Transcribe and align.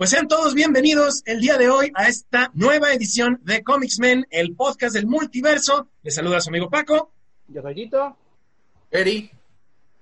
Pues 0.00 0.08
sean 0.08 0.28
todos 0.28 0.54
bienvenidos 0.54 1.20
el 1.26 1.42
día 1.42 1.58
de 1.58 1.68
hoy 1.68 1.92
a 1.94 2.08
esta 2.08 2.50
nueva 2.54 2.94
edición 2.94 3.38
de 3.42 3.62
Comics 3.62 3.98
Men, 3.98 4.26
el 4.30 4.56
podcast 4.56 4.94
del 4.94 5.06
multiverso. 5.06 5.90
Les 6.02 6.14
saluda 6.14 6.40
su 6.40 6.48
amigo 6.48 6.70
Paco. 6.70 7.12
Yo 7.48 7.60
soy 7.60 7.74
Lito. 7.74 8.16
Eri. 8.90 9.30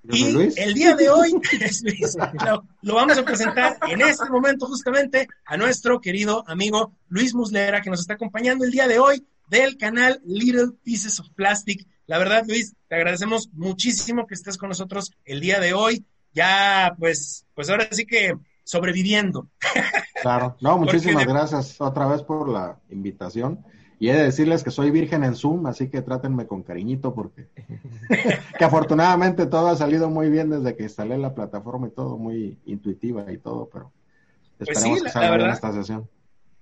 Y 0.09 0.57
el 0.57 0.73
día 0.73 0.95
de 0.95 1.09
hoy 1.09 1.31
lo, 2.45 2.63
lo, 2.81 2.95
vamos 2.95 3.17
a 3.17 3.25
presentar 3.25 3.77
en 3.89 3.99
este 3.99 4.29
momento 4.29 4.67
justamente 4.67 5.27
a 5.43 5.57
nuestro 5.57 5.99
querido 5.99 6.45
amigo 6.47 6.93
Luis 7.09 7.35
Muslera, 7.35 7.81
que 7.81 7.89
nos 7.89 7.99
está 7.99 8.13
acompañando 8.13 8.63
el 8.63 8.71
día 8.71 8.87
de 8.87 8.99
hoy 8.99 9.27
del 9.49 9.75
canal 9.75 10.21
Little 10.23 10.77
Pieces 10.81 11.19
of 11.19 11.27
Plastic. 11.35 11.85
La 12.05 12.17
verdad, 12.17 12.45
Luis, 12.47 12.73
te 12.87 12.95
agradecemos 12.95 13.49
muchísimo 13.51 14.27
que 14.27 14.35
estés 14.35 14.57
con 14.57 14.69
nosotros 14.69 15.11
el 15.25 15.41
día 15.41 15.59
de 15.59 15.73
hoy. 15.73 16.05
Ya, 16.33 16.95
pues, 16.97 17.45
pues 17.53 17.69
ahora 17.69 17.89
sí 17.91 18.05
que 18.05 18.37
sobreviviendo. 18.69 19.47
Claro, 20.21 20.55
no, 20.61 20.77
muchísimas 20.77 21.25
gracias 21.25 21.81
otra 21.81 22.05
vez 22.05 22.21
por 22.21 22.49
la 22.49 22.77
invitación. 22.89 23.65
Y 23.97 24.09
he 24.09 24.13
de 24.13 24.23
decirles 24.23 24.63
que 24.63 24.69
soy 24.69 24.91
virgen 24.91 25.23
en 25.23 25.35
Zoom, 25.35 25.65
así 25.65 25.89
que 25.89 26.01
trátenme 26.01 26.45
con 26.45 26.61
cariñito 26.61 27.13
porque 27.15 27.47
que 28.59 28.63
afortunadamente 28.63 29.47
todo 29.47 29.67
ha 29.69 29.75
salido 29.75 30.09
muy 30.09 30.29
bien 30.29 30.51
desde 30.51 30.75
que 30.75 30.83
instalé 30.83 31.17
la 31.17 31.33
plataforma 31.33 31.87
y 31.87 31.91
todo, 31.91 32.17
muy 32.17 32.59
intuitiva 32.65 33.31
y 33.31 33.39
todo, 33.39 33.67
pero 33.73 33.91
pues 34.57 34.69
esperemos 34.69 35.03
que 35.03 35.09
salga 35.09 35.37
bien 35.37 35.49
esta 35.49 35.73
sesión. 35.73 36.07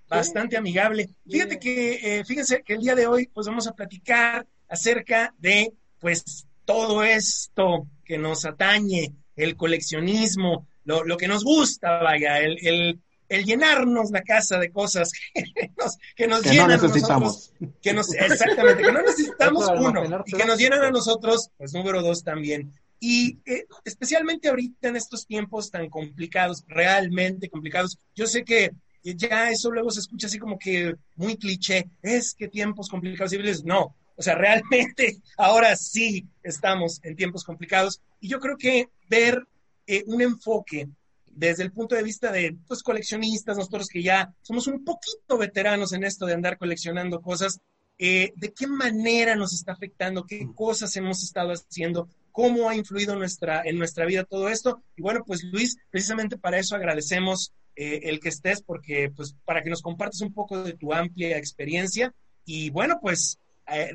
Bastante 0.09 0.55
amigable. 0.55 1.09
Fíjate 1.29 1.59
que, 1.59 2.19
eh, 2.19 2.25
fíjense 2.25 2.63
que 2.63 2.75
el 2.75 2.81
día 2.81 2.95
de 2.95 3.05
hoy 3.05 3.27
pues 3.27 3.47
vamos 3.47 3.67
a 3.67 3.73
platicar 3.73 4.47
acerca 4.69 5.35
de 5.37 5.73
pues 5.99 6.47
todo 6.63 7.03
esto 7.03 7.85
que 8.05 8.17
nos 8.17 8.45
atañe, 8.45 9.13
el 9.35 9.57
coleccionismo, 9.57 10.65
lo, 10.87 11.03
lo 11.03 11.17
que 11.17 11.27
nos 11.27 11.43
gusta, 11.43 12.01
vaya, 12.01 12.39
el, 12.39 12.57
el, 12.65 12.99
el, 13.27 13.43
llenarnos 13.43 14.09
la 14.09 14.23
casa 14.23 14.57
de 14.57 14.71
cosas 14.71 15.11
que 15.33 15.71
nos, 15.77 15.97
que 16.15 16.27
nos 16.27 16.43
llenan 16.43 16.69
no 16.69 16.77
necesitamos. 16.77 17.11
a 17.11 17.65
nosotros. 17.65 17.81
Que 17.81 17.93
nos, 17.93 18.13
exactamente, 18.13 18.83
que 18.83 18.91
no 18.91 19.01
necesitamos 19.01 19.67
uno 19.77 20.23
y 20.25 20.31
que 20.31 20.45
nos 20.45 20.57
llenan 20.57 20.83
a 20.83 20.91
nosotros, 20.91 21.51
pues 21.57 21.73
número 21.73 22.01
dos 22.01 22.23
también. 22.23 22.73
Y 23.01 23.37
eh, 23.45 23.65
especialmente 23.83 24.47
ahorita 24.47 24.87
en 24.87 24.95
estos 24.95 25.27
tiempos 25.27 25.69
tan 25.69 25.89
complicados, 25.89 26.63
realmente 26.67 27.49
complicados, 27.49 27.99
yo 28.15 28.25
sé 28.25 28.45
que 28.45 28.71
ya 29.03 29.51
eso 29.51 29.69
luego 29.69 29.91
se 29.91 29.99
escucha 29.99 30.27
así 30.27 30.39
como 30.39 30.57
que 30.57 30.95
muy 31.15 31.35
cliché, 31.35 31.89
es 32.01 32.33
que 32.33 32.47
tiempos 32.47 32.87
complicados 32.89 33.33
y 33.33 33.63
no, 33.65 33.93
o 34.15 34.21
sea, 34.21 34.35
realmente 34.35 35.17
ahora 35.37 35.75
sí 35.75 36.25
estamos 36.43 37.01
en 37.03 37.17
tiempos 37.17 37.43
complicados 37.43 38.01
y 38.21 38.29
yo 38.29 38.39
creo 38.39 38.55
que 38.57 38.89
ver 39.09 39.45
eh, 39.87 40.03
un 40.05 40.21
enfoque 40.21 40.89
desde 41.25 41.63
el 41.63 41.71
punto 41.71 41.95
de 41.95 42.03
vista 42.03 42.29
de 42.31 42.57
pues, 42.67 42.83
coleccionistas, 42.83 43.55
nosotros 43.55 43.87
que 43.87 44.03
ya 44.03 44.33
somos 44.41 44.67
un 44.67 44.83
poquito 44.83 45.37
veteranos 45.37 45.93
en 45.93 46.03
esto 46.03 46.25
de 46.25 46.33
andar 46.33 46.57
coleccionando 46.57 47.21
cosas, 47.21 47.59
eh, 47.97 48.33
de 48.35 48.53
qué 48.53 48.67
manera 48.67 49.35
nos 49.35 49.53
está 49.53 49.71
afectando, 49.71 50.25
qué 50.25 50.45
cosas 50.53 50.95
hemos 50.97 51.23
estado 51.23 51.53
haciendo, 51.53 52.09
cómo 52.31 52.69
ha 52.69 52.75
influido 52.75 53.15
nuestra, 53.15 53.61
en 53.63 53.77
nuestra 53.77 54.05
vida 54.05 54.25
todo 54.25 54.49
esto. 54.49 54.83
Y 54.97 55.01
bueno, 55.01 55.23
pues 55.25 55.43
Luis, 55.43 55.77
precisamente 55.89 56.37
para 56.37 56.59
eso 56.59 56.75
agradecemos 56.75 57.53
eh, 57.75 58.01
el 58.03 58.19
que 58.19 58.29
estés, 58.29 58.61
porque 58.61 59.11
pues 59.15 59.35
para 59.45 59.63
que 59.63 59.69
nos 59.69 59.81
compartas 59.81 60.21
un 60.21 60.33
poco 60.33 60.63
de 60.63 60.73
tu 60.73 60.91
amplia 60.91 61.37
experiencia. 61.37 62.13
Y 62.45 62.71
bueno, 62.71 62.99
pues 63.01 63.39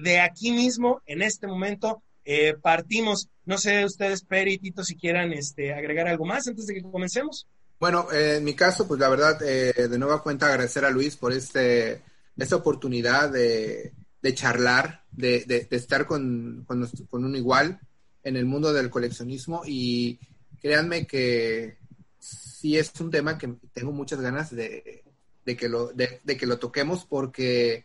de 0.03 0.21
aquí 0.21 0.53
mismo, 0.53 1.01
en 1.07 1.23
este 1.23 1.47
momento, 1.47 2.03
eh, 2.25 2.55
partimos. 2.61 3.29
No 3.45 3.59
sé 3.59 3.85
ustedes, 3.85 4.23
Peri 4.23 4.59
Tito, 4.59 4.85
si 4.85 4.97
quieran 4.97 5.33
este, 5.33 5.73
agregar 5.73 6.09
algo 6.09 6.25
más 6.25 6.47
antes 6.47 6.67
de 6.67 6.75
que 6.75 6.83
comencemos. 6.83 7.47
Bueno, 7.81 8.07
eh, 8.13 8.37
en 8.37 8.45
mi 8.45 8.55
caso, 8.55 8.87
pues 8.87 9.01
la 9.01 9.09
verdad, 9.09 9.43
eh, 9.43 9.89
de 9.89 9.99
nueva 9.99 10.23
cuenta 10.23 10.47
agradecer 10.47 10.85
a 10.85 10.91
Luis 10.91 11.17
por 11.17 11.33
este, 11.33 12.03
esta 12.37 12.57
oportunidad 12.57 13.31
de, 13.31 13.93
charlar, 14.35 15.03
de, 15.11 15.67
estar 15.71 16.07
con, 16.07 16.65
con, 16.67 16.89
con, 17.11 17.25
un 17.25 17.35
igual 17.35 17.81
en 18.23 18.37
el 18.37 18.45
mundo 18.45 18.73
del 18.73 18.89
coleccionismo 18.89 19.63
y 19.67 20.21
créanme 20.61 21.09
que 21.09 21.79
sí 22.21 22.79
es 22.79 22.93
un 23.01 23.11
tema 23.11 23.37
que 23.37 23.53
tengo 23.73 23.91
muchas 23.91 24.21
ganas 24.21 24.55
de 24.55 25.03
que, 25.45 25.69
lo, 25.69 25.93
de, 25.93 26.21
que 26.25 26.47
lo 26.47 26.59
toquemos 26.61 27.05
porque, 27.05 27.85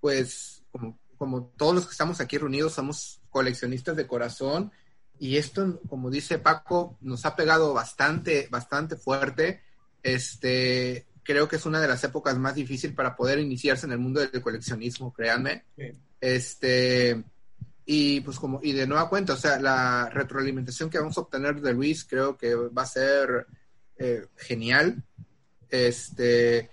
pues, 0.00 0.64
como, 0.72 0.98
como 1.16 1.52
todos 1.56 1.74
los 1.76 1.86
que 1.86 1.92
estamos 1.92 2.20
aquí 2.20 2.38
reunidos, 2.38 2.74
somos 2.74 3.17
coleccionistas 3.30 3.96
de 3.96 4.06
corazón 4.06 4.72
y 5.18 5.36
esto, 5.36 5.80
como 5.88 6.10
dice 6.10 6.38
Paco, 6.38 6.96
nos 7.00 7.26
ha 7.26 7.34
pegado 7.34 7.74
bastante, 7.74 8.48
bastante 8.50 8.96
fuerte. 8.96 9.62
Este, 10.02 11.06
creo 11.24 11.48
que 11.48 11.56
es 11.56 11.66
una 11.66 11.80
de 11.80 11.88
las 11.88 12.02
épocas 12.04 12.38
más 12.38 12.54
difíciles 12.54 12.94
para 12.94 13.16
poder 13.16 13.40
iniciarse 13.40 13.86
en 13.86 13.92
el 13.92 13.98
mundo 13.98 14.20
del 14.20 14.42
coleccionismo, 14.42 15.12
créanme. 15.12 15.64
Este, 16.20 17.22
y 17.84 18.20
pues 18.20 18.38
como, 18.38 18.60
y 18.62 18.72
de 18.72 18.86
nueva 18.86 19.08
cuenta, 19.08 19.32
o 19.32 19.36
sea, 19.36 19.58
la 19.58 20.08
retroalimentación 20.08 20.88
que 20.88 20.98
vamos 20.98 21.18
a 21.18 21.22
obtener 21.22 21.60
de 21.60 21.74
Luis 21.74 22.04
creo 22.04 22.36
que 22.36 22.54
va 22.54 22.82
a 22.82 22.86
ser 22.86 23.46
eh, 23.96 24.26
genial. 24.36 25.02
Este, 25.68 26.70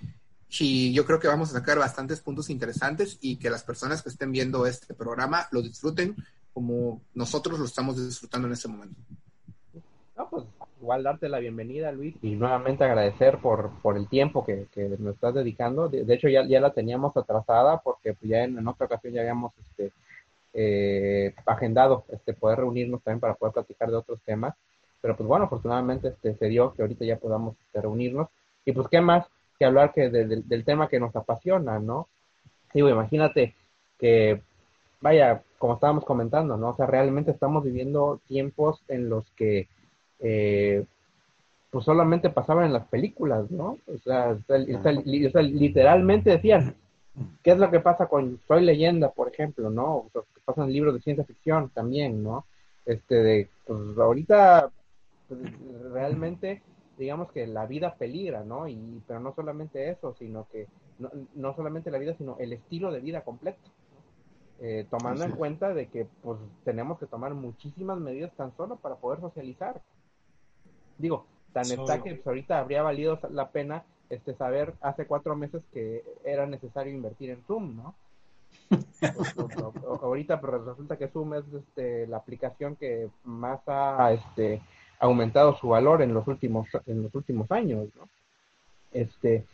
y 0.60 0.94
yo 0.94 1.06
creo 1.06 1.20
que 1.20 1.28
vamos 1.28 1.50
a 1.50 1.54
sacar 1.54 1.80
bastantes 1.80 2.22
puntos 2.22 2.50
interesantes 2.50 3.18
y 3.22 3.38
que 3.38 3.50
las 3.50 3.64
personas 3.64 4.04
que 4.04 4.10
estén 4.10 4.32
viendo 4.32 4.68
este 4.68 4.94
programa 4.94 5.48
lo 5.52 5.62
disfruten 5.64 6.16
como 6.56 7.02
nosotros 7.14 7.60
lo 7.60 7.66
estamos 7.66 7.98
disfrutando 7.98 8.48
en 8.48 8.54
este 8.54 8.70
momento. 8.70 8.96
No, 10.16 10.30
pues 10.30 10.46
igual 10.82 11.04
darte 11.04 11.28
la 11.28 11.40
bienvenida, 11.40 11.92
Luis, 11.92 12.16
y 12.22 12.36
nuevamente 12.36 12.86
agradecer 12.86 13.40
por, 13.40 13.72
por 13.82 13.98
el 13.98 14.08
tiempo 14.08 14.46
que, 14.46 14.68
que 14.72 14.88
nos 14.98 15.16
estás 15.16 15.34
dedicando. 15.34 15.90
De, 15.90 16.14
hecho, 16.14 16.30
ya, 16.30 16.48
ya 16.48 16.62
la 16.62 16.72
teníamos 16.72 17.16
atrasada 17.18 17.80
porque 17.80 18.14
pues, 18.14 18.30
ya 18.30 18.46
en, 18.46 18.66
otra 18.66 18.86
ocasión 18.86 19.12
ya 19.12 19.20
habíamos 19.20 19.52
este, 19.58 19.92
eh, 20.54 21.36
agendado 21.46 22.06
este, 22.08 22.34
poder 22.34 22.60
reunirnos 22.60 23.04
también 23.04 23.20
para 23.20 23.34
poder 23.34 23.54
platicar 23.54 23.90
de 23.90 23.98
otros 23.98 24.22
temas. 24.24 24.56
Pero 25.02 25.18
pues 25.18 25.28
bueno, 25.28 25.46
afortunadamente 25.46 26.08
este, 26.08 26.36
se 26.36 26.48
dio 26.48 26.74
que 26.74 26.84
ahorita 26.84 27.04
ya 27.04 27.18
podamos 27.18 27.58
este, 27.66 27.82
reunirnos. 27.82 28.30
Y 28.64 28.72
pues 28.72 28.88
qué 28.88 29.02
más 29.02 29.28
que 29.60 29.66
hablar 29.66 29.92
que 29.94 30.10
del 30.10 30.64
tema 30.64 30.88
que 30.88 31.02
nos 31.02 31.14
apasiona, 31.18 31.80
¿no? 31.80 32.08
Digo, 32.74 32.88
imagínate 32.90 33.56
que 34.00 34.42
vaya, 35.06 35.44
como 35.66 35.74
estábamos 35.74 36.06
comentando, 36.06 36.58
¿no? 36.58 36.70
O 36.70 36.76
sea, 36.76 36.86
realmente 36.86 37.32
estamos 37.32 37.64
viviendo 37.64 38.22
tiempos 38.28 38.84
en 38.88 39.10
los 39.10 39.28
que, 39.32 39.68
eh, 40.20 40.86
pues 41.72 41.86
solamente 41.86 42.30
pasaban 42.30 42.66
en 42.66 42.74
las 42.74 42.86
películas, 42.86 43.50
¿no? 43.50 43.80
O 43.88 43.98
sea, 43.98 44.38
literalmente 45.44 46.30
decían, 46.30 46.76
¿qué 47.42 47.50
es 47.50 47.58
lo 47.58 47.72
que 47.72 47.80
pasa 47.80 48.06
con 48.06 48.40
Soy 48.48 48.64
Leyenda, 48.64 49.10
por 49.10 49.28
ejemplo, 49.28 49.72
¿no? 49.72 50.06
Pasan 50.46 50.72
libros 50.72 50.94
de 50.94 51.02
ciencia 51.02 51.26
ficción 51.26 51.72
también, 51.72 52.22
¿no? 52.22 52.46
Este, 52.86 53.16
de, 53.16 53.50
pues 53.66 53.98
ahorita, 53.98 54.70
pues, 55.28 55.40
realmente, 55.92 56.62
digamos 57.00 57.32
que 57.32 57.48
la 57.48 57.66
vida 57.66 57.96
peligra, 57.96 58.44
¿no? 58.44 58.68
Y, 58.68 59.02
pero 59.08 59.20
no 59.20 59.34
solamente 59.34 59.90
eso, 59.90 60.14
sino 60.20 60.48
que, 60.52 60.68
no, 61.00 61.10
no 61.34 61.56
solamente 61.56 61.90
la 61.90 61.98
vida, 61.98 62.14
sino 62.20 62.38
el 62.38 62.54
estilo 62.54 62.92
de 62.92 63.00
vida 63.00 63.22
completo. 63.22 63.58
Eh, 64.62 64.86
tomando 64.90 65.26
en 65.26 65.32
cuenta 65.34 65.74
de 65.74 65.88
que 65.88 66.08
pues 66.24 66.40
tenemos 66.64 66.98
que 66.98 67.08
tomar 67.08 67.34
muchísimas 67.34 68.00
medidas 68.00 68.32
tan 68.36 68.56
solo 68.56 68.78
para 68.78 68.96
poder 68.96 69.20
socializar. 69.20 69.82
Digo, 70.98 71.26
tan 71.52 71.70
está 71.70 72.02
que 72.02 72.16
pues, 72.16 72.28
ahorita 72.28 72.60
habría 72.60 72.82
valido 72.82 73.20
la 73.32 73.50
pena 73.50 73.84
este 74.10 74.34
saber 74.36 74.74
hace 74.82 75.08
cuatro 75.08 75.36
meses 75.36 75.62
que 75.74 76.04
era 76.24 76.46
necesario 76.46 76.94
invertir 76.94 77.32
en 77.32 77.44
Zoom, 77.44 77.76
¿no? 77.76 77.96
ahorita 80.02 80.40
pero 80.40 80.54
pues, 80.54 80.66
resulta 80.68 80.98
que 80.98 81.10
Zoom 81.10 81.34
es 81.34 81.44
este, 81.54 82.08
la 82.08 82.18
aplicación 82.18 82.78
que 82.78 83.10
más 83.26 83.60
ha 83.68 84.14
este, 84.14 84.62
aumentado 85.00 85.58
su 85.58 85.68
valor 85.68 86.02
en 86.02 86.14
los 86.14 86.26
últimos 86.28 86.68
en 86.86 87.04
los 87.04 87.14
últimos 87.14 87.52
años, 87.52 87.90
¿no? 87.96 88.08
Este, 88.94 89.46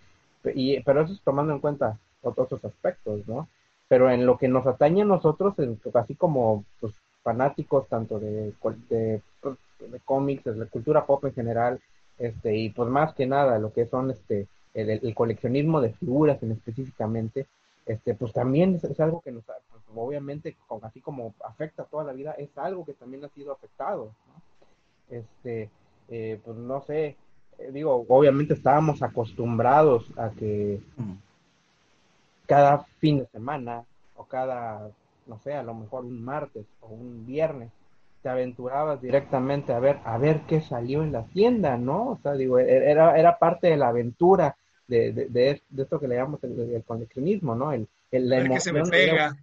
y, 0.53 0.79
pero 0.81 1.01
eso 1.01 1.13
es 1.13 1.21
tomando 1.21 1.53
en 1.53 1.59
cuenta 1.59 1.97
otros 2.21 2.63
aspectos, 2.63 3.27
¿no? 3.27 3.47
Pero 3.91 4.09
en 4.09 4.25
lo 4.25 4.37
que 4.37 4.47
nos 4.47 4.65
atañe 4.65 5.01
a 5.01 5.05
nosotros, 5.05 5.53
así 5.95 6.15
como 6.15 6.63
pues, 6.79 6.93
fanáticos 7.23 7.89
tanto 7.89 8.19
de, 8.21 8.53
de, 8.87 9.21
pues, 9.41 9.57
de, 9.79 9.99
cómics, 10.05 10.45
de 10.45 10.55
la 10.55 10.65
cultura 10.67 11.05
pop 11.05 11.25
en 11.25 11.33
general, 11.33 11.81
este, 12.17 12.55
y 12.55 12.69
pues 12.69 12.87
más 12.87 13.13
que 13.13 13.25
nada 13.25 13.59
lo 13.59 13.73
que 13.73 13.87
son 13.87 14.11
este 14.11 14.47
el, 14.73 15.13
coleccionismo 15.13 15.81
de 15.81 15.91
figuras 15.91 16.41
en 16.41 16.53
específicamente, 16.53 17.47
este, 17.85 18.13
pues 18.13 18.31
también 18.31 18.79
es, 18.81 18.99
algo 19.01 19.19
que 19.19 19.33
nos, 19.33 19.43
pues, 19.43 19.83
obviamente, 19.93 20.55
así 20.83 21.01
como 21.01 21.33
afecta 21.43 21.83
toda 21.83 22.05
la 22.05 22.13
vida, 22.13 22.31
es 22.37 22.57
algo 22.57 22.85
que 22.85 22.93
también 22.93 23.25
ha 23.25 23.29
sido 23.35 23.51
afectado, 23.51 24.13
Este, 25.09 25.69
eh, 26.07 26.39
pues 26.45 26.55
no 26.55 26.81
sé, 26.83 27.17
eh, 27.57 27.71
digo, 27.73 28.05
obviamente 28.07 28.53
estábamos 28.53 29.03
acostumbrados 29.03 30.05
a 30.17 30.29
que 30.29 30.79
cada 32.51 32.79
fin 32.99 33.19
de 33.19 33.27
semana 33.27 33.85
o 34.17 34.25
cada, 34.25 34.89
no 35.25 35.39
sé, 35.39 35.53
a 35.53 35.63
lo 35.63 35.73
mejor 35.73 36.03
un 36.03 36.21
martes 36.21 36.65
o 36.81 36.89
un 36.89 37.25
viernes, 37.25 37.71
te 38.21 38.27
aventurabas 38.27 39.01
directamente 39.01 39.71
a 39.71 39.79
ver, 39.79 39.99
a 40.03 40.17
ver 40.17 40.41
qué 40.49 40.59
salió 40.59 41.01
en 41.01 41.13
la 41.13 41.23
tienda, 41.27 41.77
¿no? 41.77 42.09
O 42.09 42.19
sea, 42.21 42.33
digo, 42.33 42.59
e-, 42.59 42.91
era, 42.91 43.17
era 43.17 43.39
parte 43.39 43.67
de 43.67 43.77
la 43.77 43.87
aventura 43.87 44.57
de, 44.85 45.13
de, 45.13 45.61
esto 45.77 45.97
que 45.97 46.09
le 46.09 46.15
llamamos 46.15 46.43
el, 46.43 46.59
el 46.75 46.83
conexionismo, 46.83 47.55
¿no? 47.55 47.71
El, 47.71 47.87
el 48.11 48.27
la 48.27 48.39
emoción 48.39 48.57
que 48.57 48.59
se 48.59 48.73
me 48.73 48.83
pega. 48.83 49.33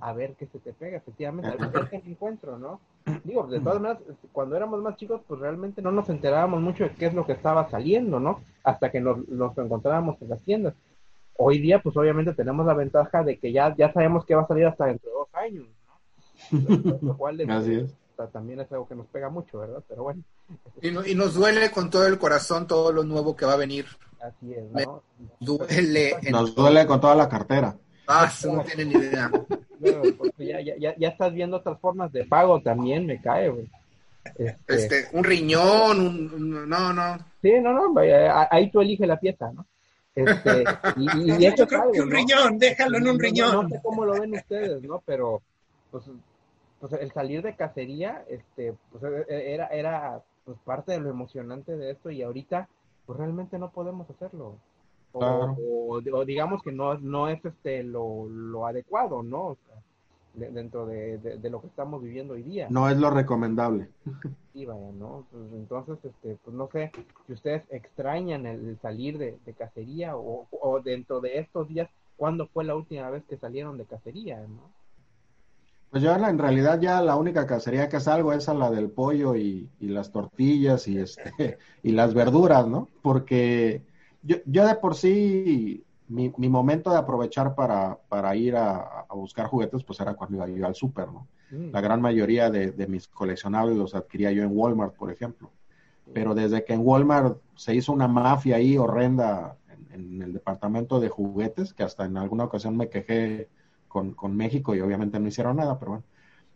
A, 0.00 0.12
ver 0.12 0.34
qué 0.36 0.46
se 0.46 0.58
te 0.58 0.72
pega, 0.72 0.96
efectivamente, 0.96 1.48
a 1.48 1.68
ver 1.68 1.90
qué 1.90 2.02
encuentro, 2.04 2.58
¿no? 2.58 2.80
Digo, 3.22 3.46
de 3.46 3.60
todas 3.60 3.80
maneras, 3.80 4.02
cuando 4.32 4.56
éramos 4.56 4.82
más 4.82 4.96
chicos, 4.96 5.20
pues 5.28 5.38
realmente 5.38 5.80
no 5.80 5.92
nos 5.92 6.08
enterábamos 6.08 6.60
mucho 6.60 6.82
de 6.82 6.90
qué 6.90 7.06
es 7.06 7.14
lo 7.14 7.24
que 7.24 7.34
estaba 7.34 7.70
saliendo, 7.70 8.18
¿no? 8.18 8.40
Hasta 8.64 8.90
que 8.90 9.00
nos, 9.00 9.28
nos 9.28 9.56
encontrábamos 9.58 10.20
en 10.20 10.28
las 10.30 10.42
tiendas. 10.42 10.74
Hoy 11.36 11.58
día, 11.58 11.80
pues 11.80 11.96
obviamente 11.96 12.34
tenemos 12.34 12.66
la 12.66 12.74
ventaja 12.74 13.22
de 13.22 13.38
que 13.38 13.52
ya, 13.52 13.74
ya 13.76 13.92
sabemos 13.92 14.24
que 14.24 14.34
va 14.34 14.42
a 14.42 14.46
salir 14.46 14.66
hasta 14.66 14.86
dentro 14.86 15.10
de 15.10 15.16
dos 15.16 15.28
años, 15.34 15.66
¿no? 16.50 16.98
Lo, 17.00 17.16
cual 17.16 17.50
Así 17.50 17.74
es 17.74 17.94
también 18.28 18.60
es 18.60 18.70
algo 18.72 18.86
que 18.86 18.94
nos 18.94 19.06
pega 19.06 19.28
mucho, 19.28 19.58
¿verdad? 19.58 19.82
Pero 19.88 20.04
bueno. 20.04 20.22
Y, 20.80 21.14
nos 21.14 21.34
duele 21.34 21.70
con 21.70 21.90
todo 21.90 22.06
el 22.06 22.18
corazón 22.18 22.66
todo 22.66 22.92
lo 22.92 23.04
nuevo 23.04 23.34
que 23.36 23.46
va 23.46 23.54
a 23.54 23.56
venir. 23.56 23.86
Así 24.20 24.52
es, 24.52 24.64
¿no? 24.70 25.02
duele. 25.40 26.16
Nos 26.30 26.54
duele 26.54 26.86
con 26.86 27.00
toda 27.00 27.14
la 27.14 27.28
cartera. 27.28 27.76
Ah, 28.06 28.30
no 28.44 28.62
tienen 28.62 28.88
ni 28.88 28.94
idea. 28.94 29.30
ya, 30.38 30.60
ya, 30.60 30.94
ya, 30.96 31.08
estás 31.08 31.32
viendo 31.32 31.56
otras 31.56 31.80
formas 31.80 32.12
de 32.12 32.24
pago 32.24 32.60
también, 32.60 33.06
me 33.06 33.20
cae, 33.20 33.48
güey. 33.48 33.70
Este, 34.36 34.54
este, 34.68 35.08
un 35.12 35.24
riñón, 35.24 36.00
un, 36.00 36.68
no, 36.68 36.92
no. 36.92 37.18
Sí, 37.40 37.52
no, 37.60 37.72
no, 37.72 38.00
ahí 38.50 38.70
tú 38.70 38.80
eliges 38.80 39.08
la 39.08 39.18
pieza, 39.18 39.50
¿no? 39.52 39.66
Este, 40.14 40.64
y, 40.96 41.32
y, 41.32 41.56
Yo 41.56 41.66
creo 41.66 41.90
que 41.92 42.02
un 42.02 42.10
riñón, 42.10 42.58
déjalo 42.58 42.98
en 42.98 43.08
un 43.08 43.18
riñón. 43.18 43.52
No, 43.52 43.68
sé 43.68 43.80
cómo 43.82 44.04
lo 44.04 44.20
ven 44.20 44.34
ustedes, 44.34 44.82
¿no? 44.82 45.02
Pero, 45.06 45.42
pues, 45.90 46.04
pues 46.80 46.92
el 46.94 47.12
salir 47.12 47.42
de 47.42 47.56
cacería, 47.56 48.24
este, 48.28 48.74
pues 48.90 49.04
e, 49.04 49.24
e, 49.28 49.54
era, 49.54 49.66
era 49.68 50.22
pues 50.44 50.58
parte 50.64 50.92
de 50.92 51.00
lo 51.00 51.10
emocionante 51.10 51.76
de 51.76 51.92
esto 51.92 52.10
y 52.10 52.22
ahorita, 52.22 52.68
pues 53.06 53.18
realmente 53.18 53.58
no 53.58 53.70
podemos 53.70 54.08
hacerlo. 54.10 54.56
O, 55.14 56.00
digamos 56.24 56.62
que 56.62 56.72
no, 56.72 56.94
no 56.98 57.28
es 57.28 57.44
este 57.44 57.82
lo, 57.82 58.26
lo 58.28 58.66
adecuado, 58.66 59.22
¿no? 59.22 59.56
Dentro 60.34 60.86
de, 60.86 61.18
de, 61.18 61.50
lo 61.50 61.60
que 61.60 61.66
estamos 61.66 62.02
viviendo 62.02 62.34
hoy 62.34 62.42
día. 62.42 62.66
No 62.70 62.88
es 62.88 62.96
lo 62.96 63.10
recomendable. 63.10 63.88
Sí, 64.52 64.66
vaya, 64.66 64.92
¿no? 64.92 65.24
Pues, 65.30 65.44
entonces, 65.54 65.96
este, 66.04 66.36
pues 66.44 66.54
no 66.54 66.68
sé 66.70 66.92
si 67.26 67.32
ustedes 67.32 67.62
extrañan 67.70 68.44
el, 68.44 68.78
salir 68.82 69.16
de, 69.16 69.38
de 69.46 69.54
cacería 69.54 70.14
o, 70.14 70.46
o, 70.50 70.80
dentro 70.80 71.22
de 71.22 71.38
estos 71.38 71.68
días, 71.68 71.88
¿cuándo 72.18 72.46
fue 72.48 72.62
la 72.64 72.74
última 72.74 73.08
vez 73.08 73.24
que 73.24 73.38
salieron 73.38 73.78
de 73.78 73.86
cacería, 73.86 74.42
¿no? 74.46 74.70
Pues 75.90 76.02
yo 76.02 76.14
en 76.14 76.38
realidad 76.38 76.78
ya 76.82 77.00
la 77.00 77.16
única 77.16 77.46
cacería 77.46 77.88
que 77.88 77.98
salgo 77.98 78.34
es 78.34 78.46
a 78.50 78.54
la 78.54 78.70
del 78.70 78.90
pollo 78.90 79.36
y, 79.36 79.70
las 79.80 80.12
tortillas 80.12 80.86
y 80.86 80.98
este 80.98 81.32
y 81.82 81.92
las 81.92 82.12
verduras, 82.12 82.66
¿no? 82.66 82.90
Porque 83.00 83.82
yo, 84.22 84.36
yo 84.44 84.66
de 84.66 84.74
por 84.74 84.94
sí 84.96 85.84
mi, 86.12 86.32
mi 86.36 86.48
momento 86.48 86.90
de 86.90 86.98
aprovechar 86.98 87.54
para, 87.54 87.98
para 88.08 88.34
ir 88.36 88.56
a, 88.56 89.06
buscar 89.14 89.46
juguetes 89.46 89.82
pues 89.84 90.00
era 90.00 90.14
cuando 90.14 90.36
iba 90.36 90.48
yo 90.48 90.66
al 90.66 90.74
súper, 90.74 91.08
¿no? 91.08 91.26
Mm. 91.50 91.70
La 91.72 91.80
gran 91.80 92.00
mayoría 92.00 92.50
de, 92.50 92.86
mis 92.86 93.08
coleccionables 93.08 93.76
los 93.76 93.94
adquiría 93.94 94.32
yo 94.32 94.42
en 94.42 94.50
Walmart, 94.52 94.94
por 94.94 95.10
ejemplo. 95.10 95.50
Pero 96.12 96.34
desde 96.34 96.64
que 96.64 96.74
en 96.74 96.80
Walmart 96.82 97.38
se 97.54 97.74
hizo 97.74 97.92
una 97.92 98.08
mafia 98.08 98.56
ahí 98.56 98.76
horrenda 98.76 99.56
en, 99.68 100.00
en 100.00 100.22
el 100.22 100.32
departamento 100.32 101.00
de 101.00 101.08
juguetes, 101.08 101.72
que 101.72 101.84
hasta 101.84 102.04
en 102.04 102.16
alguna 102.16 102.44
ocasión 102.44 102.76
me 102.76 102.88
quejé 102.88 103.48
con, 103.88 104.14
con 104.14 104.36
México 104.36 104.74
y 104.74 104.80
obviamente 104.80 105.20
no 105.20 105.28
hicieron 105.28 105.56
nada, 105.56 105.78
pero 105.78 105.92
bueno. 105.92 106.04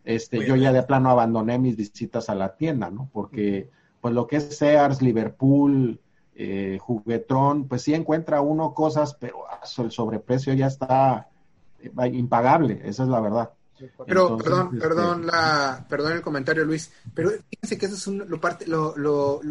Este, 0.03 0.45
yo 0.45 0.55
ya 0.55 0.71
de 0.71 0.83
plano 0.83 1.09
abandoné 1.09 1.59
mis 1.59 1.75
visitas 1.75 2.29
a 2.29 2.35
la 2.35 2.55
tienda, 2.55 2.89
¿no? 2.89 3.09
Porque, 3.11 3.69
pues 3.99 4.13
lo 4.13 4.25
que 4.25 4.37
es 4.37 4.57
Sears, 4.57 5.01
Liverpool, 5.01 5.99
eh, 6.39 6.77
Juguetron, 6.79 7.67
pues 7.67 7.81
sí 7.81 7.95
encuentra 7.95 8.41
uno 8.41 8.75
cosas, 8.75 9.15
pero 9.15 9.47
ah, 9.49 9.61
el 9.79 9.91
sobreprecio 9.91 10.53
ya 10.53 10.67
está 10.67 11.29
eh, 11.79 12.07
impagable, 12.13 12.79
esa 12.83 13.03
es 13.03 13.09
la 13.09 13.19
verdad. 13.19 13.49
Pero, 14.05 14.37
perdón, 14.37 14.69
este, 14.73 14.79
perdón, 14.79 15.27
la, 15.27 15.85
perdón 15.89 16.13
el 16.13 16.21
comentario, 16.21 16.63
Luis, 16.63 16.91
pero 17.13 17.31
fíjense 17.49 17.77
que 17.77 17.85
eso 17.87 17.95
es 17.95 18.07
lo 18.07 18.39
parte, 18.39 18.67
lo, 18.67 18.95
lo, 18.97 19.41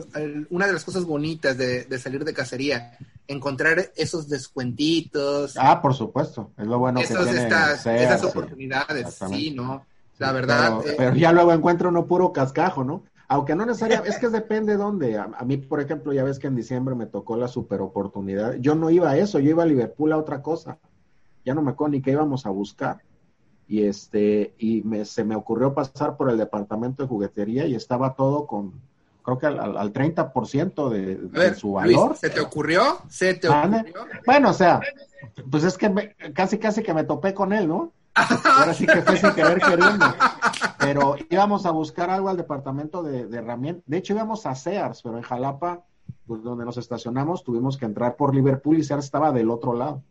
una 0.50 0.66
de 0.66 0.72
las 0.72 0.84
cosas 0.84 1.04
bonitas 1.04 1.56
de, 1.56 1.84
de, 1.84 1.98
salir 1.98 2.24
de 2.24 2.34
cacería, 2.34 2.96
encontrar 3.26 3.92
esos 3.96 4.28
descuentitos. 4.28 5.56
Ah, 5.56 5.80
por 5.82 5.94
supuesto, 5.94 6.50
es 6.56 6.66
lo 6.66 6.78
bueno 6.78 7.00
que 7.00 7.06
tiene 7.06 7.42
estas, 7.42 7.86
esas 7.86 8.24
oportunidades, 8.24 9.18
sí, 9.28 9.50
¿no? 9.50 9.84
La 10.18 10.32
verdad. 10.32 10.86
Eh, 10.86 10.94
pero, 10.96 11.14
ya 11.16 11.32
luego 11.32 11.52
encuentra 11.52 11.88
uno 11.88 12.06
puro 12.06 12.32
cascajo, 12.32 12.84
¿no? 12.84 13.04
Aunque 13.28 13.54
no 13.54 13.66
necesariamente, 13.66 14.10
es 14.10 14.18
que 14.18 14.28
depende 14.30 14.76
dónde. 14.76 15.18
A, 15.18 15.24
a, 15.24 15.44
mí, 15.44 15.56
por 15.56 15.80
ejemplo, 15.80 16.12
ya 16.12 16.24
ves 16.24 16.38
que 16.38 16.46
en 16.46 16.56
diciembre 16.56 16.94
me 16.94 17.06
tocó 17.06 17.36
la 17.36 17.48
super 17.48 17.80
oportunidad. 17.80 18.54
Yo 18.54 18.74
no 18.74 18.90
iba 18.90 19.10
a 19.10 19.18
eso, 19.18 19.38
yo 19.38 19.50
iba 19.50 19.62
a 19.62 19.66
Liverpool 19.66 20.12
a 20.12 20.18
otra 20.18 20.42
cosa. 20.42 20.78
Ya 21.44 21.54
no 21.54 21.62
me 21.62 21.70
acuerdo 21.70 21.92
ni 21.92 22.02
qué 22.02 22.12
íbamos 22.12 22.46
a 22.46 22.50
buscar 22.50 23.02
y 23.68 23.84
este 23.84 24.54
y 24.58 24.82
me, 24.82 25.04
se 25.04 25.24
me 25.24 25.34
ocurrió 25.34 25.74
pasar 25.74 26.16
por 26.16 26.30
el 26.30 26.38
departamento 26.38 27.02
de 27.02 27.08
juguetería 27.08 27.66
y 27.66 27.74
estaba 27.74 28.14
todo 28.14 28.46
con 28.46 28.80
creo 29.22 29.38
que 29.38 29.46
al, 29.46 29.76
al 29.76 29.92
30% 29.92 30.88
de, 30.88 31.16
de 31.16 31.54
su 31.56 31.72
valor. 31.72 32.16
¿Se 32.16 32.30
te 32.30 32.38
ocurrió? 32.38 32.98
¿Se 33.08 33.34
te 33.34 33.48
ocurrió? 33.48 33.84
Bueno, 34.24 34.50
o 34.50 34.52
sea, 34.52 34.80
pues 35.50 35.64
es 35.64 35.76
que 35.76 36.14
casi 36.32 36.58
casi 36.58 36.84
que 36.84 36.94
me 36.94 37.02
topé 37.02 37.34
con 37.34 37.52
él, 37.52 37.66
¿no? 37.66 37.92
Ahora 38.16 38.72
sí 38.72 38.86
que 38.86 39.02
fue 39.02 39.16
sin 39.16 39.32
querer 39.32 39.60
queriendo. 39.60 40.06
Pero 40.78 41.16
íbamos 41.28 41.66
a 41.66 41.70
buscar 41.70 42.10
algo 42.10 42.28
al 42.28 42.36
departamento 42.36 43.02
de, 43.02 43.26
de 43.26 43.38
herramientas. 43.38 43.84
De 43.86 43.98
hecho, 43.98 44.14
íbamos 44.14 44.46
a 44.46 44.54
Sears, 44.54 45.02
pero 45.02 45.16
en 45.16 45.22
Jalapa, 45.22 45.84
pues 46.26 46.42
donde 46.42 46.64
nos 46.64 46.76
estacionamos, 46.76 47.42
tuvimos 47.42 47.76
que 47.76 47.86
entrar 47.86 48.16
por 48.16 48.34
Liverpool 48.34 48.78
y 48.78 48.84
Sears 48.84 49.04
estaba 49.04 49.32
del 49.32 49.50
otro 49.50 49.74
lado. 49.74 50.02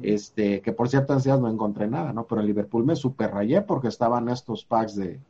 Este, 0.00 0.62
que 0.62 0.72
por 0.72 0.88
cierto 0.88 1.12
en 1.12 1.20
Sears 1.20 1.40
no 1.40 1.50
encontré 1.50 1.86
nada, 1.86 2.12
¿no? 2.14 2.26
Pero 2.26 2.40
en 2.40 2.46
Liverpool 2.46 2.86
me 2.86 2.96
super 2.96 3.30
rayé 3.30 3.60
porque 3.60 3.88
estaban 3.88 4.30
estos 4.30 4.64
packs 4.64 4.96
de, 4.96 5.20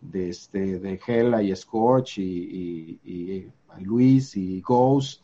de 0.00 0.30
este, 0.30 0.80
de 0.80 1.00
Hela 1.06 1.42
y 1.42 1.54
Scorch 1.54 2.18
y, 2.18 2.98
y, 3.04 3.48
Luis 3.78 4.36
y 4.36 4.60
Ghost 4.62 5.22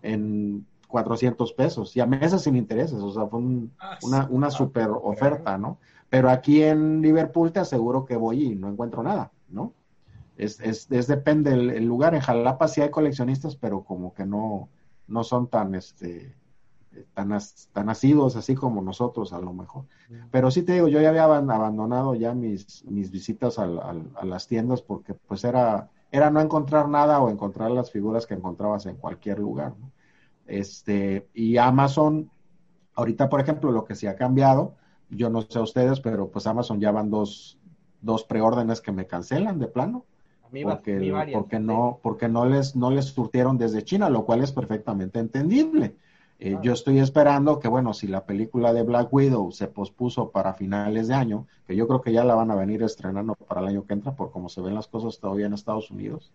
en 0.00 0.66
400 0.88 1.52
pesos 1.52 1.94
y 1.94 2.00
a 2.00 2.06
meses 2.06 2.42
sin 2.42 2.56
intereses, 2.56 3.00
o 3.00 3.12
sea, 3.12 3.26
fue 3.26 3.40
ah, 3.78 3.98
una, 4.02 4.26
una 4.30 4.50
super 4.50 4.88
oferta, 4.90 5.58
¿no? 5.58 5.76
Pero 6.12 6.28
aquí 6.28 6.62
en 6.62 7.00
Liverpool 7.00 7.52
te 7.52 7.60
aseguro 7.60 8.04
que 8.04 8.16
voy 8.16 8.44
y 8.44 8.54
no 8.54 8.68
encuentro 8.68 9.02
nada, 9.02 9.32
¿no? 9.48 9.72
Es, 10.36 10.60
es, 10.60 10.86
es 10.90 11.06
depende 11.06 11.52
del 11.52 11.86
lugar. 11.86 12.14
En 12.14 12.20
Jalapa 12.20 12.68
sí 12.68 12.82
hay 12.82 12.90
coleccionistas, 12.90 13.56
pero 13.56 13.82
como 13.82 14.12
que 14.12 14.26
no, 14.26 14.68
no 15.06 15.24
son 15.24 15.48
tan, 15.48 15.74
este, 15.74 16.36
tan, 17.14 17.34
tan 17.72 17.86
nacidos 17.86 18.36
así 18.36 18.54
como 18.54 18.82
nosotros 18.82 19.32
a 19.32 19.40
lo 19.40 19.54
mejor. 19.54 19.86
Pero 20.30 20.50
sí 20.50 20.62
te 20.64 20.74
digo, 20.74 20.86
yo 20.86 21.00
ya 21.00 21.08
había 21.08 21.24
abandonado 21.24 22.14
ya 22.14 22.34
mis, 22.34 22.84
mis 22.84 23.10
visitas 23.10 23.58
a 23.58 23.66
las 24.22 24.46
tiendas 24.46 24.82
porque 24.82 25.14
pues 25.14 25.44
era, 25.44 25.88
era 26.10 26.30
no 26.30 26.42
encontrar 26.42 26.90
nada 26.90 27.22
o 27.22 27.30
encontrar 27.30 27.70
las 27.70 27.90
figuras 27.90 28.26
que 28.26 28.34
encontrabas 28.34 28.84
en 28.84 28.96
cualquier 28.96 29.38
lugar. 29.38 29.72
Este, 30.46 31.26
y 31.32 31.56
Amazon, 31.56 32.30
ahorita 32.96 33.30
por 33.30 33.40
ejemplo, 33.40 33.72
lo 33.72 33.86
que 33.86 33.94
sí 33.94 34.06
ha 34.06 34.14
cambiado, 34.14 34.74
yo 35.12 35.30
no 35.30 35.42
sé 35.42 35.58
a 35.58 35.62
ustedes, 35.62 36.00
pero 36.00 36.28
pues 36.28 36.46
Amazon 36.46 36.80
ya 36.80 36.90
van 36.90 37.10
dos, 37.10 37.58
dos 38.00 38.24
preórdenes 38.24 38.80
que 38.80 38.92
me 38.92 39.06
cancelan 39.06 39.58
de 39.58 39.68
plano. 39.68 40.04
Porque, 40.64 41.30
porque 41.32 41.58
no, 41.58 41.98
porque 42.02 42.28
no 42.28 42.44
les, 42.44 42.76
no 42.76 42.90
les 42.90 43.06
surtieron 43.06 43.56
desde 43.56 43.84
China, 43.84 44.10
lo 44.10 44.26
cual 44.26 44.42
es 44.42 44.52
perfectamente 44.52 45.18
entendible. 45.18 45.96
Eh, 46.38 46.58
yo 46.60 46.72
estoy 46.72 46.98
esperando 46.98 47.60
que, 47.60 47.68
bueno, 47.68 47.94
si 47.94 48.08
la 48.08 48.26
película 48.26 48.72
de 48.72 48.82
Black 48.82 49.12
Widow 49.12 49.52
se 49.52 49.68
pospuso 49.68 50.30
para 50.30 50.54
finales 50.54 51.08
de 51.08 51.14
año, 51.14 51.46
que 51.66 51.76
yo 51.76 51.86
creo 51.86 52.02
que 52.02 52.12
ya 52.12 52.24
la 52.24 52.34
van 52.34 52.50
a 52.50 52.56
venir 52.56 52.82
estrenando 52.82 53.34
para 53.34 53.60
el 53.60 53.68
año 53.68 53.86
que 53.86 53.94
entra, 53.94 54.16
por 54.16 54.32
cómo 54.32 54.48
se 54.48 54.60
ven 54.60 54.74
las 54.74 54.88
cosas 54.88 55.18
todavía 55.20 55.46
en 55.46 55.54
Estados 55.54 55.90
Unidos. 55.90 56.32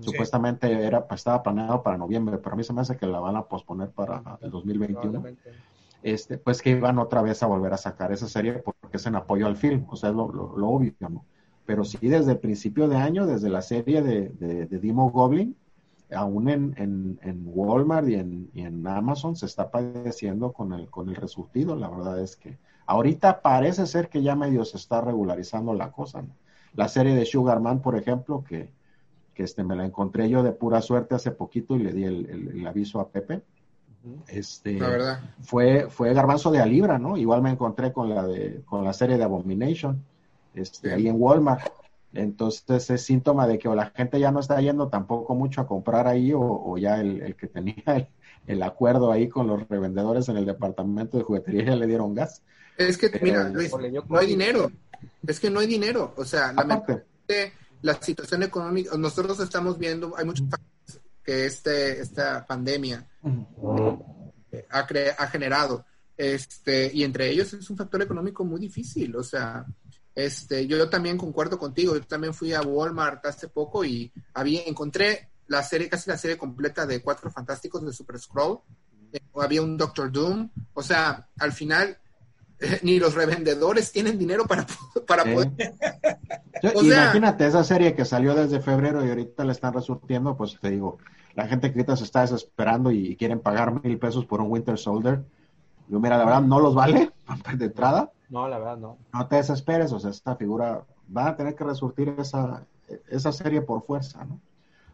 Supuestamente 0.00 0.72
era, 0.84 1.06
estaba 1.10 1.42
planeado 1.42 1.82
para 1.82 1.98
noviembre, 1.98 2.38
pero 2.38 2.52
a 2.54 2.56
mí 2.56 2.62
se 2.62 2.72
me 2.72 2.82
hace 2.82 2.96
que 2.96 3.06
la 3.06 3.18
van 3.18 3.34
a 3.34 3.42
posponer 3.42 3.90
para 3.90 4.38
el 4.40 4.50
2021. 4.50 5.24
Este, 6.02 6.38
pues 6.38 6.62
que 6.62 6.70
iban 6.70 6.98
otra 6.98 7.22
vez 7.22 7.42
a 7.42 7.46
volver 7.46 7.72
a 7.72 7.76
sacar 7.76 8.12
esa 8.12 8.28
serie 8.28 8.54
porque 8.64 8.96
es 8.96 9.06
en 9.06 9.16
apoyo 9.16 9.46
al 9.46 9.56
film, 9.56 9.84
o 9.88 9.96
sea, 9.96 10.10
es 10.10 10.14
lo, 10.14 10.26
obvio, 10.26 10.94
¿no? 11.00 11.24
Pero 11.66 11.84
sí, 11.84 11.98
desde 12.00 12.32
el 12.32 12.38
principio 12.38 12.88
de 12.88 12.96
año, 12.96 13.26
desde 13.26 13.50
la 13.50 13.62
serie 13.62 14.00
de, 14.00 14.30
de, 14.30 14.66
de 14.66 14.92
Goblin, 14.92 15.54
aún 16.14 16.48
en, 16.48 16.74
en, 16.78 17.18
en 17.22 17.42
Walmart 17.44 18.08
y 18.08 18.14
en, 18.14 18.50
en, 18.54 18.86
Amazon 18.86 19.36
se 19.36 19.46
está 19.46 19.70
padeciendo 19.70 20.52
con 20.52 20.72
el, 20.72 20.88
con 20.88 21.08
el 21.08 21.16
resurtido. 21.16 21.76
La 21.76 21.90
verdad 21.90 22.20
es 22.20 22.36
que 22.36 22.58
ahorita 22.86 23.42
parece 23.42 23.86
ser 23.86 24.08
que 24.08 24.22
ya 24.22 24.34
medio 24.34 24.64
se 24.64 24.78
está 24.78 25.00
regularizando 25.00 25.74
la 25.74 25.92
cosa. 25.92 26.24
La 26.74 26.88
serie 26.88 27.14
de 27.14 27.26
Sugarman, 27.26 27.80
por 27.82 27.96
ejemplo, 27.96 28.44
que, 28.44 28.70
que 29.34 29.42
este, 29.42 29.64
me 29.64 29.76
la 29.76 29.84
encontré 29.84 30.28
yo 30.28 30.42
de 30.42 30.52
pura 30.52 30.80
suerte 30.80 31.14
hace 31.14 31.30
poquito 31.30 31.76
y 31.76 31.80
le 31.80 31.92
di 31.92 32.04
el, 32.04 32.50
el, 32.54 32.66
aviso 32.66 33.00
a 33.00 33.08
Pepe. 33.08 33.42
Este, 34.28 34.74
la 34.74 34.88
verdad. 34.88 35.20
Fue, 35.42 35.88
fue 35.90 36.14
Garbanzo 36.14 36.50
de 36.50 36.60
Alibra, 36.60 36.98
¿no? 36.98 37.16
Igual 37.16 37.42
me 37.42 37.50
encontré 37.50 37.92
con 37.92 38.08
la, 38.08 38.26
de, 38.26 38.62
con 38.64 38.84
la 38.84 38.92
serie 38.92 39.16
de 39.16 39.24
Abomination, 39.24 40.04
este, 40.54 40.92
ahí 40.92 41.08
en 41.08 41.16
Walmart 41.18 41.62
Entonces 42.12 42.90
es 42.90 43.02
síntoma 43.02 43.46
de 43.46 43.58
que 43.58 43.68
o 43.68 43.74
la 43.74 43.90
gente 43.90 44.18
ya 44.18 44.30
no 44.30 44.40
está 44.40 44.60
yendo 44.60 44.88
tampoco 44.88 45.34
mucho 45.34 45.60
a 45.60 45.66
comprar 45.66 46.06
ahí 46.06 46.32
o, 46.34 46.76
ya 46.78 47.00
el, 47.00 47.36
que 47.36 47.46
tenía 47.46 48.08
el, 48.46 48.62
acuerdo 48.62 49.12
ahí 49.12 49.28
con 49.28 49.46
los 49.46 49.68
revendedores 49.68 50.28
en 50.28 50.36
el 50.36 50.46
departamento 50.46 51.18
de 51.18 51.24
juguetería 51.24 51.64
ya 51.64 51.76
le 51.76 51.86
dieron 51.86 52.14
gas. 52.14 52.42
Es 52.76 52.96
que, 52.96 53.10
mira, 53.22 53.48
Luis, 53.48 53.72
no 54.08 54.18
hay 54.18 54.26
dinero. 54.26 54.70
Es 55.26 55.40
que 55.40 55.50
no 55.50 55.60
hay 55.60 55.66
dinero. 55.66 56.14
O 56.16 56.24
sea, 56.24 56.54
la 57.82 57.94
situación 57.94 58.42
económica, 58.42 58.96
nosotros 58.96 59.38
estamos 59.40 59.78
viendo, 59.78 60.16
hay 60.16 60.24
muchos 60.24 60.46
que 61.28 61.44
este, 61.44 62.00
esta 62.00 62.46
pandemia 62.46 63.06
ha, 64.70 64.86
ha 65.18 65.26
generado. 65.26 65.84
Este, 66.16 66.90
y 66.94 67.04
entre 67.04 67.28
ellos 67.28 67.52
es 67.52 67.68
un 67.68 67.76
factor 67.76 68.00
económico 68.00 68.46
muy 68.46 68.58
difícil. 68.58 69.14
O 69.14 69.22
sea, 69.22 69.66
este, 70.14 70.66
yo, 70.66 70.88
también 70.88 71.18
concuerdo 71.18 71.58
contigo, 71.58 71.94
yo 71.94 72.00
también 72.00 72.32
fui 72.32 72.54
a 72.54 72.62
Walmart 72.62 73.26
hace 73.26 73.48
poco 73.48 73.84
y 73.84 74.10
había, 74.32 74.62
encontré 74.62 75.28
la 75.48 75.62
serie, 75.62 75.90
casi 75.90 76.08
la 76.08 76.16
serie 76.16 76.38
completa 76.38 76.86
de 76.86 77.02
Cuatro 77.02 77.30
Fantásticos 77.30 77.84
de 77.84 77.92
Super 77.92 78.18
Scroll. 78.18 78.60
Eh, 79.12 79.20
había 79.34 79.60
un 79.60 79.76
Doctor 79.76 80.10
Doom. 80.10 80.48
O 80.72 80.82
sea, 80.82 81.28
al 81.38 81.52
final, 81.52 81.98
ni 82.82 82.98
los 82.98 83.14
revendedores 83.14 83.92
tienen 83.92 84.18
dinero 84.18 84.46
para, 84.46 84.66
para 85.06 85.24
poder. 85.24 85.52
imagínate 86.82 87.46
esa 87.46 87.64
serie 87.64 87.94
que 87.94 88.04
salió 88.04 88.34
desde 88.34 88.60
febrero 88.60 89.04
y 89.04 89.08
ahorita 89.08 89.44
le 89.44 89.52
están 89.52 89.74
resurtiendo, 89.74 90.36
pues 90.36 90.58
te 90.60 90.70
digo, 90.70 90.98
la 91.34 91.46
gente 91.46 91.70
que 91.72 91.78
ahorita 91.78 91.96
se 91.96 92.04
está 92.04 92.22
desesperando 92.22 92.90
y 92.90 93.16
quieren 93.16 93.40
pagar 93.40 93.82
mil 93.82 93.98
pesos 93.98 94.24
por 94.24 94.40
un 94.40 94.50
Winter 94.50 94.78
Soldier. 94.78 95.22
Yo, 95.88 96.00
mira, 96.00 96.18
la 96.18 96.24
verdad, 96.24 96.42
no 96.42 96.60
los 96.60 96.74
vale 96.74 97.10
de 97.54 97.64
entrada 97.64 98.10
no, 98.28 98.46
la 98.48 98.58
verdad 98.58 98.76
no. 98.76 98.98
No 99.12 99.26
te 99.26 99.36
desesperes, 99.36 99.92
o 99.92 99.98
sea, 99.98 100.10
esta 100.10 100.36
figura 100.36 100.84
va 101.14 101.28
a 101.28 101.36
tener 101.36 101.54
que 101.54 101.64
resurtir 101.64 102.14
esa, 102.18 102.66
esa 103.08 103.32
serie 103.32 103.62
por 103.62 103.84
fuerza, 103.84 104.24
¿no? 104.24 104.40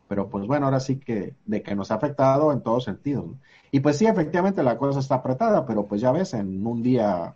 Pero 0.07 0.29
pues 0.29 0.47
bueno, 0.47 0.67
ahora 0.67 0.81
sí 0.81 0.99
que 0.99 1.35
de 1.47 1.63
que 1.63 1.75
nos 1.75 1.91
ha 1.91 1.95
afectado 1.95 2.53
en 2.53 2.63
todos 2.63 2.85
sentidos. 2.85 3.27
¿no? 3.27 3.39
Y 3.71 3.81
pues 3.81 3.97
sí, 3.97 4.07
efectivamente 4.07 4.63
la 4.63 4.77
cosa 4.77 5.01
está 5.01 5.17
apretada, 5.17 5.67
pero 5.67 5.87
pues 5.87 6.01
ya 6.01 6.13
ves, 6.13 6.35
en 6.35 6.65
un 6.67 6.83
día 6.83 7.35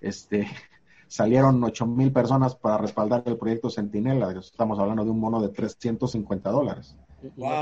este, 0.00 0.46
salieron 1.08 1.62
ocho 1.64 1.86
mil 1.86 2.12
personas 2.12 2.54
para 2.54 2.78
respaldar 2.78 3.22
el 3.26 3.36
proyecto 3.36 3.70
Centinela. 3.70 4.30
Estamos 4.32 4.78
hablando 4.78 5.04
de 5.04 5.10
un 5.10 5.20
mono 5.20 5.40
de 5.40 5.48
350 5.48 6.50
dólares. 6.50 6.96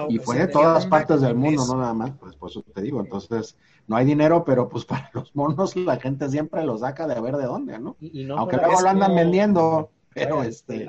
y 0.09 0.19
fue 0.19 0.38
de 0.38 0.49
todas 0.49 0.87
partes 0.87 1.21
del 1.21 1.35
mundo, 1.35 1.64
no 1.66 1.76
nada 1.78 1.95
más, 1.95 2.12
pues 2.19 2.37
por 2.37 2.50
eso 2.50 2.62
te 2.75 2.83
digo. 2.83 3.00
Entonces, 3.00 3.57
no 3.87 3.97
hay 3.97 4.05
dinero, 4.05 4.45
pero 4.45 4.69
pues 4.69 4.85
para 4.87 5.11
los 5.14 5.35
monos 5.35 5.76
la 5.76 5.97
gente 5.97 6.28
siempre 6.28 6.64
los 6.64 6.81
saca 6.81 7.07
de 7.07 7.21
ver 7.21 7.37
de 7.37 7.47
dónde, 7.47 7.78
¿no? 7.78 7.97
Aunque 8.37 8.57
luego 8.57 8.81
lo 8.83 8.88
andan 8.88 9.14
vendiendo, 9.14 9.90
pero 10.12 10.43
este... 10.43 10.87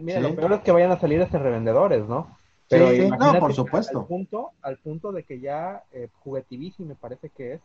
Mira, 0.00 0.20
lo 0.20 0.34
peor 0.34 0.52
es 0.54 0.60
que 0.60 0.72
vayan 0.72 0.92
a 0.92 1.00
salir 1.00 1.20
este 1.20 1.38
revendedores, 1.38 2.06
¿no? 2.08 2.36
Pero 2.72 2.90
sí, 2.90 3.10
no, 3.10 3.38
por 3.38 3.52
supuesto. 3.52 4.00
Al 4.00 4.06
punto, 4.06 4.50
al 4.62 4.78
punto 4.78 5.12
de 5.12 5.24
que 5.24 5.40
ya 5.40 5.84
eh, 5.92 6.08
Juguetivici 6.20 6.84
me 6.84 6.94
parece 6.94 7.28
que 7.28 7.54
es, 7.54 7.60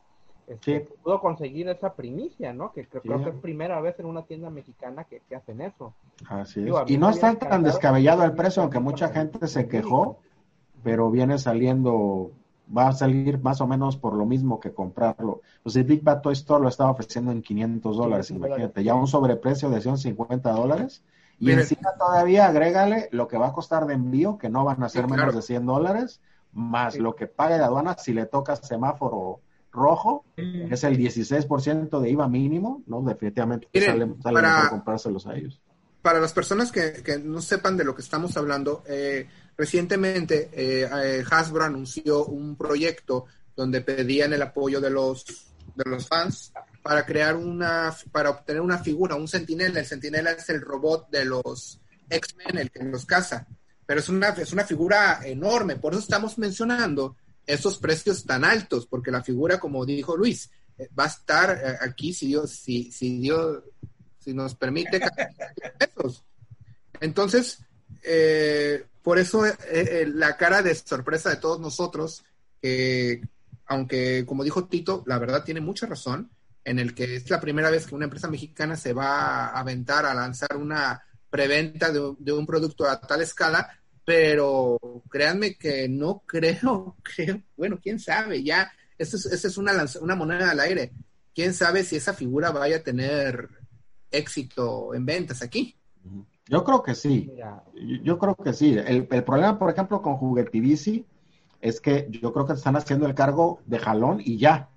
este, 0.48 0.88
pudo 1.04 1.20
conseguir 1.20 1.68
esa 1.68 1.94
primicia, 1.94 2.54
¿no? 2.54 2.72
Que, 2.72 2.88
creo 2.88 3.22
que 3.22 3.30
es 3.30 3.36
primera 3.36 3.82
vez 3.82 4.00
en 4.00 4.06
una 4.06 4.24
tienda 4.24 4.50
mexicana 4.50 5.04
que, 5.04 5.22
hacen 5.36 5.62
eso. 5.62 5.94
Así 6.30 6.66
es. 6.66 6.74
y 6.88 6.98
no 6.98 7.10
está 7.10 7.36
tan 7.36 7.63
descabellado 7.63 8.24
el 8.24 8.34
precio, 8.34 8.62
aunque 8.62 8.80
mucha 8.80 9.10
gente 9.10 9.46
se 9.48 9.68
quejó, 9.68 10.20
pero 10.84 11.12
viene 11.12 11.38
saliendo 11.38 12.32
va 12.75 12.89
a 12.89 12.94
salir 12.94 13.39
más 13.39 13.62
o 13.62 13.68
menos 13.68 13.98
por 13.98 14.13
lo 14.13 14.25
mismo 14.25 14.60
que 14.60 14.74
comprarlo. 14.74 15.42
Pues 15.63 15.75
el 15.75 15.84
Big 15.84 16.04
Bad 16.04 16.22
Toy 16.22 16.34
Store 16.34 16.62
lo 16.62 16.70
estaba 16.70 16.92
ofreciendo 16.92 17.32
en 17.32 17.42
500 17.42 17.98
dólares, 17.98 18.32
imagínate, 18.32 18.84
ya 18.84 18.96
un 18.96 19.08
sobreprecio 19.08 19.70
de 19.70 19.82
150 19.82 20.51
dólares. 20.51 21.04
Y 21.39 21.51
encima 21.51 21.94
todavía 21.98 22.48
agrégale 22.48 23.10
lo 23.12 23.27
que 23.27 23.38
va 23.38 23.48
a 23.48 23.54
costar 23.54 23.86
de 23.86 23.94
envío, 23.94 24.38
que 24.38 24.50
no 24.50 24.66
van 24.66 24.82
a 24.82 24.89
ser 24.89 25.08
menos 25.08 25.36
de 25.36 25.42
100 25.42 25.66
dólares, 25.66 26.20
más 26.51 26.98
lo 26.98 27.16
que 27.16 27.27
pague 27.27 27.58
de 27.58 27.63
aduana 27.63 27.96
si 27.98 28.13
le 28.13 28.25
toca 28.25 28.56
semáforo 28.56 29.39
rojo, 29.77 30.25
es 30.36 30.84
el 30.84 30.98
16% 30.98 32.01
de 32.01 32.10
IVA 32.10 32.27
mínimo, 32.27 32.84
¿no? 32.88 33.01
Definitivamente 33.01 33.67
sale, 33.74 34.13
sale 34.22 34.34
para, 34.34 34.69
comprárselos 34.69 35.25
a 35.27 35.36
ellos. 35.36 35.62
Para 36.01 36.19
las 36.19 36.34
personas 36.34 36.72
que, 36.72 37.01
que, 37.03 37.17
no 37.17 37.41
sepan 37.41 37.77
de 37.77 37.84
lo 37.84 37.96
que 37.96 38.01
estamos 38.01 38.36
hablando, 38.36 38.84
eh, 38.88 39.27
Recientemente, 39.57 40.51
eh, 40.53 40.88
eh, 40.88 41.25
Hasbro 41.29 41.63
anunció 41.63 42.25
un 42.25 42.55
proyecto 42.55 43.25
donde 43.55 43.81
pedían 43.81 44.31
el 44.34 44.43
apoyo 44.43 44.79
de 44.79 44.91
los, 44.91 45.25
de 45.75 45.89
los 45.89 46.07
fans 46.07 46.53
para 46.84 47.05
crear 47.07 47.36
una, 47.36 47.93
para 48.12 48.29
obtener 48.29 48.62
una 48.62 48.77
figura, 48.77 49.15
un 49.15 49.27
sentinela. 49.27 49.79
El 49.79 49.86
sentinela 49.88 50.31
es 50.31 50.48
el 50.50 50.62
robot 50.62 51.10
de 51.10 51.25
los 51.25 51.81
X-Men, 52.07 52.60
el 52.60 52.69
que 52.69 52.84
los 52.84 53.07
caza. 53.07 53.48
Pero 53.84 54.00
es 54.00 54.10
una, 54.10 54.29
es 54.29 54.53
una 54.53 54.63
figura 54.63 55.22
enorme. 55.25 55.77
Por 55.77 55.93
eso 55.93 56.01
estamos 56.01 56.38
mencionando 56.38 57.15
esos 57.48 57.80
precios 57.80 58.25
tan 58.25 58.46
altos, 58.46 58.86
porque 58.86 59.10
la 59.10 59.24
figura, 59.24 59.60
como 59.60 59.86
dijo 59.86 60.16
Luis, 60.16 60.51
eh, 60.77 60.89
va 60.98 61.06
a 61.06 61.08
estar 61.08 61.80
aquí 61.82 62.13
si 62.13 62.27
Dios, 62.27 62.51
si, 62.51 62.92
si 62.92 63.18
Dios, 63.18 63.63
si 64.20 64.34
nos 64.34 64.54
permite 64.54 65.00
pesos. 65.80 66.24
Entonces, 67.00 67.60
eh, 68.04 68.86
por 69.01 69.20
eso 69.20 69.46
eh, 69.46 69.56
eh, 69.70 70.06
la 70.06 70.36
cara 70.36 70.62
de 70.62 70.75
sorpresa 70.75 71.30
de 71.30 71.38
todos 71.38 71.60
nosotros, 71.60 72.24
que 72.62 73.22
aunque 73.66 74.25
como 74.25 74.44
dijo 74.44 74.68
Tito, 74.68 75.04
la 75.06 75.18
verdad 75.20 75.44
tiene 75.44 75.62
mucha 75.62 75.86
razón, 75.86 76.30
en 76.63 76.80
el 76.80 76.94
que 76.94 77.16
es 77.16 77.30
la 77.30 77.39
primera 77.39 77.70
vez 77.70 77.88
que 77.88 77.96
una 77.96 78.06
empresa 78.06 78.30
mexicana 78.30 78.75
se 78.75 78.94
va 78.94 79.48
a 79.48 79.60
aventar 79.60 80.06
a 80.06 80.13
lanzar 80.13 80.58
una 80.58 81.04
preventa 81.30 81.92
de, 81.92 82.34
un 82.34 82.46
producto 82.46 82.86
a 82.86 83.00
tal 83.00 83.22
escala, 83.22 83.80
pero 84.08 84.80
créanme 85.10 85.56
que 85.56 85.90
no 85.90 86.24
creo, 86.26 86.96
creo 87.04 87.42
bueno, 87.58 87.78
quién 87.84 88.00
sabe, 88.00 88.42
ya, 88.42 88.72
esa 88.98 89.18
es, 89.18 89.58
una, 89.58 89.74
una 90.00 90.16
moneda 90.16 90.52
al 90.52 90.62
aire, 90.62 90.94
quién 91.36 91.54
sabe 91.54 91.84
si 91.84 91.98
esa 91.98 92.14
figura 92.14 92.52
vaya 92.52 92.78
a 92.78 92.84
tener 92.84 93.50
éxito 94.10 94.94
en 94.94 95.06
ventas 95.06 95.42
aquí. 95.42 95.76
Yo 96.48 96.64
creo 96.64 96.82
que 96.82 96.96
sí. 96.96 97.30
Yo, 98.02 98.18
creo 98.18 98.36
que 98.36 98.54
sí. 98.54 98.78
El, 98.78 99.06
problema, 99.26 99.60
por 99.60 99.70
ejemplo, 99.70 100.02
con 100.02 100.16
Juguetivici 100.16 101.06
es 101.60 101.82
que 101.82 102.08
yo 102.10 102.32
creo 102.32 102.46
que 102.46 102.54
están 102.54 102.78
haciendo 102.78 103.08
el 103.08 103.14
cargo 103.14 103.60
de 103.66 103.78
jalón 103.78 104.22
y 104.24 104.38
ya. 104.38 104.70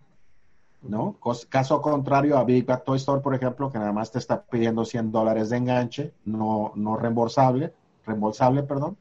¿No? 0.83 1.21
Caso 1.49 1.81
contrario 1.81 2.37
a 2.37 2.43
Big 2.43 2.67
Bad 2.67 2.83
Toy 2.83 2.97
Store, 2.97 3.23
por 3.23 3.37
ejemplo, 3.37 3.71
que 3.71 3.79
nada 3.79 3.93
más 3.93 4.11
te 4.11 4.19
está 4.19 4.43
pidiendo 4.43 4.85
100 4.85 5.13
dólares 5.13 5.51
de 5.51 5.59
enganche, 5.59 6.15
no, 6.25 6.73
no 6.75 6.97
reembolsable, 6.97 7.73
reembolsable, 8.05 8.65
perdón. 8.65 8.97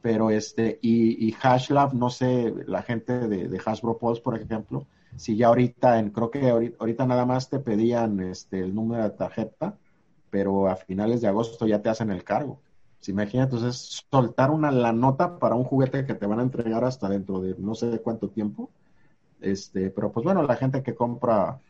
Pero 0.00 0.30
este, 0.30 0.78
y, 0.80 1.28
y 1.28 1.32
Hashlab, 1.32 1.94
no 1.94 2.08
sé, 2.08 2.54
la 2.66 2.82
gente 2.82 3.28
de, 3.28 3.48
de 3.48 3.60
Hasbro 3.64 3.98
Pulse, 3.98 4.22
por 4.22 4.38
ejemplo, 4.38 4.86
si 5.16 5.36
ya 5.36 5.48
ahorita, 5.48 5.98
en, 5.98 6.10
creo 6.10 6.30
que 6.30 6.48
ahorita, 6.48 6.76
ahorita 6.80 7.06
nada 7.06 7.26
más 7.26 7.50
te 7.50 7.58
pedían 7.58 8.20
este, 8.20 8.60
el 8.60 8.74
número 8.74 9.02
de 9.02 9.10
tarjeta, 9.10 9.76
pero 10.30 10.68
a 10.68 10.76
finales 10.76 11.20
de 11.20 11.28
agosto 11.28 11.66
ya 11.66 11.82
te 11.82 11.90
hacen 11.90 12.10
el 12.10 12.24
cargo. 12.24 12.60
Si 13.00 13.12
imagínate, 13.12 13.56
entonces 13.56 14.04
soltar 14.10 14.50
una 14.50 14.70
la 14.70 14.92
nota 14.92 15.38
para 15.38 15.54
un 15.54 15.64
juguete 15.64 16.04
que 16.04 16.14
te 16.14 16.26
van 16.26 16.38
a 16.38 16.42
entregar 16.42 16.84
hasta 16.84 17.08
dentro 17.08 17.40
de 17.40 17.54
no 17.58 17.74
sé 17.74 17.98
cuánto 18.00 18.28
tiempo. 18.28 18.70
Este, 19.40 19.90
pero 19.90 20.12
pues 20.12 20.24
bueno, 20.24 20.42
la 20.42 20.56
gente 20.56 20.82
que 20.82 20.94
compra 20.94 21.60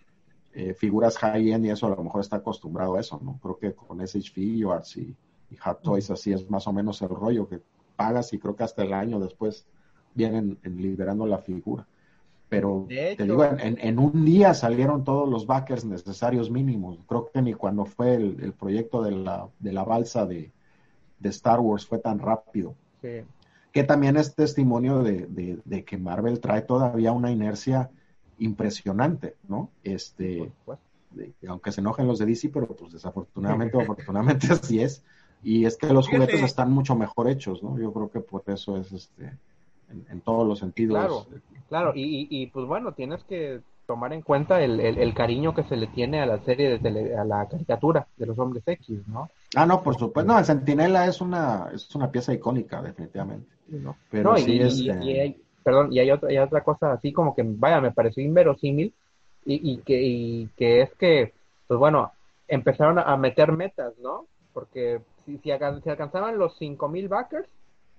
eh, 0.52 0.74
figuras 0.74 1.16
high-end 1.18 1.66
y 1.66 1.70
eso 1.70 1.86
a 1.86 1.90
lo 1.90 2.02
mejor 2.02 2.20
está 2.20 2.36
acostumbrado 2.36 2.96
a 2.96 3.00
eso, 3.00 3.20
¿no? 3.22 3.38
Creo 3.40 3.58
que 3.58 3.74
con 3.74 4.00
SH 4.00 4.40
y, 4.40 5.16
y 5.50 5.56
Hot 5.56 5.82
Toys 5.82 6.10
así 6.10 6.32
es 6.32 6.50
más 6.50 6.66
o 6.66 6.72
menos 6.72 7.00
el 7.02 7.10
rollo 7.10 7.48
que 7.48 7.60
pagas 8.00 8.32
y 8.32 8.38
creo 8.38 8.56
que 8.56 8.64
hasta 8.64 8.82
el 8.82 8.94
año 8.94 9.20
después 9.20 9.66
vienen 10.14 10.58
liberando 10.64 11.26
la 11.26 11.38
figura. 11.38 11.86
Pero 12.48 12.86
te 12.88 13.14
digo, 13.16 13.44
en, 13.44 13.98
un 13.98 14.24
día 14.24 14.54
salieron 14.54 15.04
todos 15.04 15.28
los 15.28 15.46
backers 15.46 15.84
necesarios 15.84 16.50
mínimos. 16.50 16.98
Creo 17.06 17.30
que 17.32 17.42
ni 17.42 17.52
cuando 17.52 17.84
fue 17.84 18.14
el, 18.14 18.54
proyecto 18.58 19.02
de 19.02 19.12
la, 19.12 19.48
de 19.58 19.72
la 19.72 19.84
balsa 19.84 20.26
de, 20.26 20.50
Star 21.22 21.60
Wars 21.60 21.86
fue 21.86 21.98
tan 21.98 22.18
rápido. 22.18 22.74
Que 23.00 23.84
también 23.84 24.16
es 24.16 24.34
testimonio 24.34 25.02
de, 25.02 25.84
que 25.86 25.98
Marvel 25.98 26.40
trae 26.40 26.62
todavía 26.62 27.12
una 27.12 27.30
inercia 27.30 27.90
impresionante, 28.38 29.36
¿no? 29.46 29.68
Este, 29.84 30.50
aunque 31.46 31.70
se 31.70 31.82
enojen 31.82 32.06
los 32.06 32.18
de 32.18 32.26
DC, 32.26 32.48
pero 32.48 32.66
pues 32.66 32.92
desafortunadamente 32.94 33.76
o 33.76 33.82
afortunadamente 33.82 34.48
así 34.50 34.80
es. 34.80 35.04
Y 35.42 35.64
es 35.64 35.76
que 35.76 35.92
los 35.92 36.08
juguetes 36.08 36.42
están 36.42 36.72
mucho 36.72 36.94
mejor 36.94 37.28
hechos, 37.28 37.62
¿no? 37.62 37.78
Yo 37.78 37.92
creo 37.92 38.10
que 38.10 38.20
por 38.20 38.42
eso 38.46 38.76
es 38.76 38.92
este 38.92 39.32
en, 40.10 40.20
todos 40.20 40.46
los 40.46 40.58
sentidos. 40.58 40.98
Claro, 40.98 41.26
claro, 41.68 41.92
y, 41.94 42.28
y, 42.30 42.46
pues 42.48 42.66
bueno, 42.66 42.92
tienes 42.92 43.22
que 43.24 43.60
tomar 43.86 44.12
en 44.12 44.22
cuenta 44.22 44.62
el, 44.62 44.78
el, 44.78 45.14
cariño 45.14 45.52
que 45.52 45.64
se 45.64 45.76
le 45.76 45.88
tiene 45.88 46.20
a 46.20 46.26
la 46.26 46.38
serie, 46.44 46.78
de 46.78 47.16
a 47.16 47.24
la 47.24 47.48
caricatura 47.48 48.06
de 48.16 48.26
los 48.26 48.38
hombres 48.38 48.62
X, 48.64 49.00
¿no? 49.08 49.30
Ah, 49.56 49.66
no, 49.66 49.82
por 49.82 49.96
supuesto. 49.96 50.32
No, 50.32 50.38
el 50.38 50.44
Centinela 50.44 51.06
es 51.06 51.20
una, 51.20 51.70
es 51.74 51.92
una 51.96 52.08
pieza 52.08 52.32
icónica, 52.32 52.80
definitivamente. 52.80 53.48
No. 53.66 53.96
Pero 54.08 54.36
sí 54.36 54.52
y, 54.52 54.60
es, 54.60 54.88
hay, 54.88 55.42
perdón, 55.64 55.92
y 55.92 55.98
hay 55.98 56.10
otra, 56.12 56.28
hay 56.28 56.38
otra 56.38 56.62
cosa 56.62 56.92
así 56.92 57.12
como 57.12 57.34
que, 57.34 57.42
vaya, 57.44 57.80
me 57.80 57.90
pareció 57.90 58.22
inverosímil 58.22 58.94
y, 59.44 59.72
y, 59.72 59.78
que, 59.78 60.00
y 60.00 60.46
que 60.56 60.82
es 60.82 60.94
que, 60.94 61.32
pues 61.66 61.80
bueno, 61.80 62.12
empezaron 62.46 62.98
a 63.00 63.16
meter 63.16 63.50
metas, 63.50 63.92
¿no? 64.00 64.26
Porque 64.52 65.00
si, 65.38 65.50
si, 65.82 65.90
alcanzaban 65.90 66.38
los 66.38 66.56
5000 66.56 67.08
backers, 67.08 67.48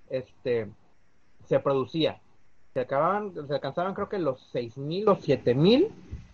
este, 0.09 0.69
se 1.47 1.59
producía. 1.59 2.19
Si, 2.73 2.79
acababan, 2.79 3.33
se 3.47 3.53
alcanzaban 3.53 3.93
creo 3.93 4.09
que 4.09 4.19
los 4.19 4.41
6000 4.51 5.09
o 5.09 5.15
7000, 5.15 5.89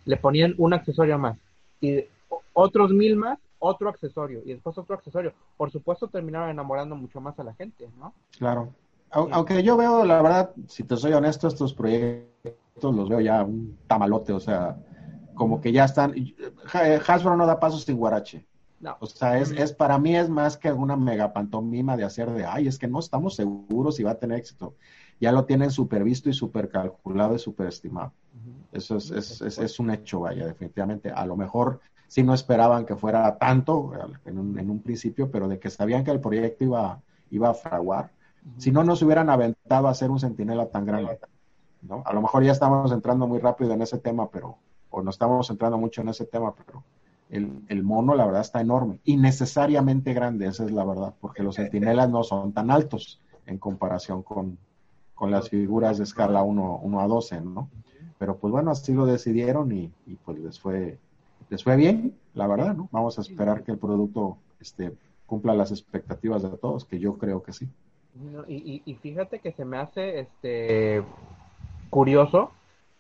le 0.06 0.18
ponían 0.18 0.56
un 0.58 0.74
accesorio 0.74 1.18
más. 1.18 1.38
Y 1.82 2.06
otros 2.54 2.92
mil 2.92 3.16
más, 3.16 3.38
otro 3.60 3.90
accesorio. 3.90 4.42
Y 4.46 4.54
después 4.54 4.78
otro 4.78 4.96
accesorio. 4.96 5.34
Por 5.58 5.72
supuesto, 5.72 6.08
terminaron 6.08 6.50
enamorando 6.50 6.96
mucho 6.96 7.22
más 7.22 7.40
a 7.40 7.44
la 7.44 7.54
gente, 7.54 7.90
¿no? 8.00 8.14
Claro. 8.38 8.74
Aunque 9.10 9.64
yo 9.64 9.78
veo, 9.78 10.04
la 10.04 10.22
verdad, 10.22 10.52
si 10.68 10.84
te 10.84 10.98
soy 10.98 11.14
honesto, 11.14 11.48
estos 11.48 11.74
proyectos 11.74 12.96
los 12.96 13.08
veo 13.08 13.22
ya 13.22 13.44
un 13.44 13.78
tamalote, 13.88 14.34
o 14.34 14.40
sea, 14.40 14.78
como 15.34 15.62
que 15.62 15.72
ya 15.72 15.86
están. 15.86 16.14
Hasbro 17.08 17.38
no 17.38 17.46
da 17.46 17.60
pasos 17.60 17.84
sin 17.84 17.96
guarache. 17.96 18.46
No. 18.80 18.96
O 19.00 19.08
sea, 19.08 19.40
es, 19.40 19.52
es 19.52 19.74
para 19.74 19.98
mí 19.98 20.16
es 20.16 20.30
más 20.30 20.58
que 20.58 20.72
una 20.72 20.96
mega 20.96 21.34
pantomima 21.34 21.98
de 21.98 22.04
hacer 22.04 22.30
de, 22.32 22.46
ay, 22.46 22.68
es 22.68 22.78
que 22.78 22.88
no 22.88 23.00
estamos 23.00 23.36
seguros 23.36 23.96
si 23.96 24.04
va 24.04 24.12
a 24.12 24.20
tener 24.20 24.38
éxito. 24.38 24.76
Ya 25.20 25.32
lo 25.32 25.46
tienen 25.46 25.72
supervisto 25.72 26.30
y 26.30 26.34
super 26.34 26.70
calculado 26.70 27.36
y 27.36 27.40
super 27.40 27.68
estimado. 27.68 28.14
Eso 28.72 28.98
es, 28.98 29.10
es, 29.10 29.42
es, 29.42 29.58
es, 29.58 29.80
un 29.80 29.90
hecho, 29.90 30.22
vaya, 30.22 30.46
definitivamente. 30.46 31.10
A 31.10 31.26
lo 31.26 31.36
mejor 31.36 31.80
sí 32.08 32.22
no 32.22 32.36
esperaban 32.36 32.86
que 32.86 32.96
fuera 32.96 33.38
tanto 33.38 33.94
en 34.26 34.38
un, 34.38 34.60
en 34.60 34.70
un 34.70 34.80
principio, 34.82 35.32
pero 35.32 35.48
de 35.48 35.58
que 35.58 35.72
sabían 35.72 36.04
que 36.04 36.12
el 36.12 36.20
proyecto 36.20 36.64
iba, 36.64 37.02
iba 37.32 37.50
a 37.50 37.54
fraguar. 37.56 38.12
Si 38.58 38.72
no, 38.72 38.84
no 38.84 38.96
se 38.96 39.06
hubieran 39.06 39.30
aventado 39.30 39.88
a 39.88 39.92
hacer 39.92 40.12
un 40.12 40.20
centinela 40.20 40.68
tan 40.68 40.86
grande. 40.86 41.20
¿no? 41.82 42.04
A 42.06 42.14
lo 42.14 42.22
mejor 42.22 42.44
ya 42.44 42.52
estamos 42.52 42.92
entrando 42.92 43.28
muy 43.28 43.40
rápido 43.40 43.74
en 43.74 43.82
ese 43.82 43.98
tema, 43.98 44.30
pero, 44.30 44.58
o 44.92 45.02
no 45.02 45.10
estamos 45.10 45.50
entrando 45.50 45.78
mucho 45.78 46.02
en 46.02 46.10
ese 46.10 46.26
tema, 46.26 46.54
pero 46.54 46.84
el, 47.30 47.84
mono, 47.84 48.16
la 48.16 48.26
verdad, 48.26 48.42
está 48.42 48.62
enorme 48.62 49.00
y 49.04 49.18
necesariamente 49.18 50.14
grande, 50.14 50.48
esa 50.48 50.66
es 50.66 50.72
la 50.72 50.86
verdad, 50.86 51.14
porque 51.20 51.44
los 51.44 51.56
centinelas 51.56 52.10
no 52.10 52.24
son 52.24 52.54
tan 52.54 52.72
altos 52.72 53.20
en 53.46 53.58
comparación 53.58 54.24
con, 54.24 54.58
las 55.22 55.50
figuras 55.50 55.98
de 55.98 56.04
escala 56.04 56.44
1, 56.44 56.80
1 56.84 57.02
a 57.02 57.08
12, 57.08 57.42
¿no? 57.42 57.70
Pero 58.20 58.38
pues 58.38 58.52
bueno, 58.52 58.72
así 58.72 58.94
lo 58.94 59.06
decidieron 59.06 59.72
y, 59.72 59.92
pues 60.24 60.40
les 60.40 60.60
fue, 60.60 60.98
les 61.50 61.64
fue 61.64 61.76
bien, 61.76 62.16
la 62.34 62.48
verdad, 62.48 62.76
¿no? 62.76 62.88
Vamos 62.92 63.18
a 63.18 63.22
esperar 63.22 63.64
que 63.64 63.72
el 63.72 63.78
producto 63.78 64.38
este, 64.60 64.94
cumpla 65.26 65.54
las 65.54 65.72
expectativas 65.72 66.44
de 66.44 66.50
todos, 66.50 66.86
que 66.86 67.00
yo 67.00 67.18
creo 67.18 67.42
que 67.42 67.52
sí. 67.52 67.68
y, 68.48 68.84
y, 68.86 68.96
fíjate 68.96 69.40
que 69.40 69.52
se 69.52 69.66
me 69.66 69.78
hace 69.78 70.20
este 70.20 71.04
curioso 71.90 72.52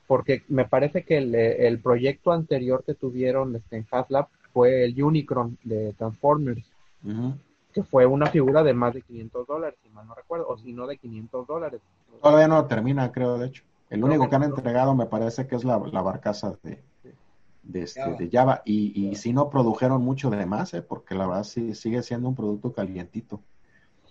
porque 0.07 0.43
me 0.47 0.65
parece 0.65 1.03
que 1.03 1.17
el, 1.17 1.79
proyecto 1.79 2.31
anterior 2.31 2.83
que 2.85 2.93
tuvieron 2.93 3.55
este, 3.55 3.77
en 3.77 3.87
HasLab 3.91 4.27
fue 4.53 4.85
el 4.85 5.01
Unicron 5.03 5.57
de 5.63 5.93
Transformers, 5.93 6.65
que 7.73 7.83
fue 7.83 8.05
una 8.05 8.27
figura 8.27 8.63
de 8.63 8.73
más 8.73 8.93
de 8.93 9.01
500 9.01 9.45
dólares, 9.45 9.77
si 9.83 9.89
mal 9.89 10.07
no 10.07 10.15
recuerdo, 10.15 10.47
o 10.47 10.57
si 10.57 10.73
no 10.73 10.87
de 10.87 10.97
500 10.97 11.45
dólares. 11.45 11.81
Todavía 12.21 12.47
no 12.47 12.65
termina, 12.65 13.11
creo, 13.11 13.37
de 13.37 13.47
hecho. 13.47 13.63
El 13.89 14.03
único 14.03 14.29
que 14.29 14.35
han 14.35 14.43
entregado 14.43 14.95
me 14.95 15.05
parece 15.05 15.47
que 15.47 15.55
es 15.55 15.63
la, 15.63 15.77
barcaza 15.77 16.57
de, 16.63 16.81
de, 17.63 17.83
este, 17.83 18.29
Java. 18.31 18.61
Y, 18.65 19.09
y 19.09 19.15
si 19.15 19.31
no 19.31 19.49
produjeron 19.49 20.01
mucho 20.01 20.29
de 20.29 20.45
más, 20.45 20.73
¿eh? 20.73 20.81
porque 20.81 21.15
la 21.15 21.27
verdad 21.27 21.43
sí, 21.43 21.73
sigue 21.75 22.01
siendo 22.01 22.29
un 22.29 22.35
producto 22.35 22.73
calientito. 22.73 23.41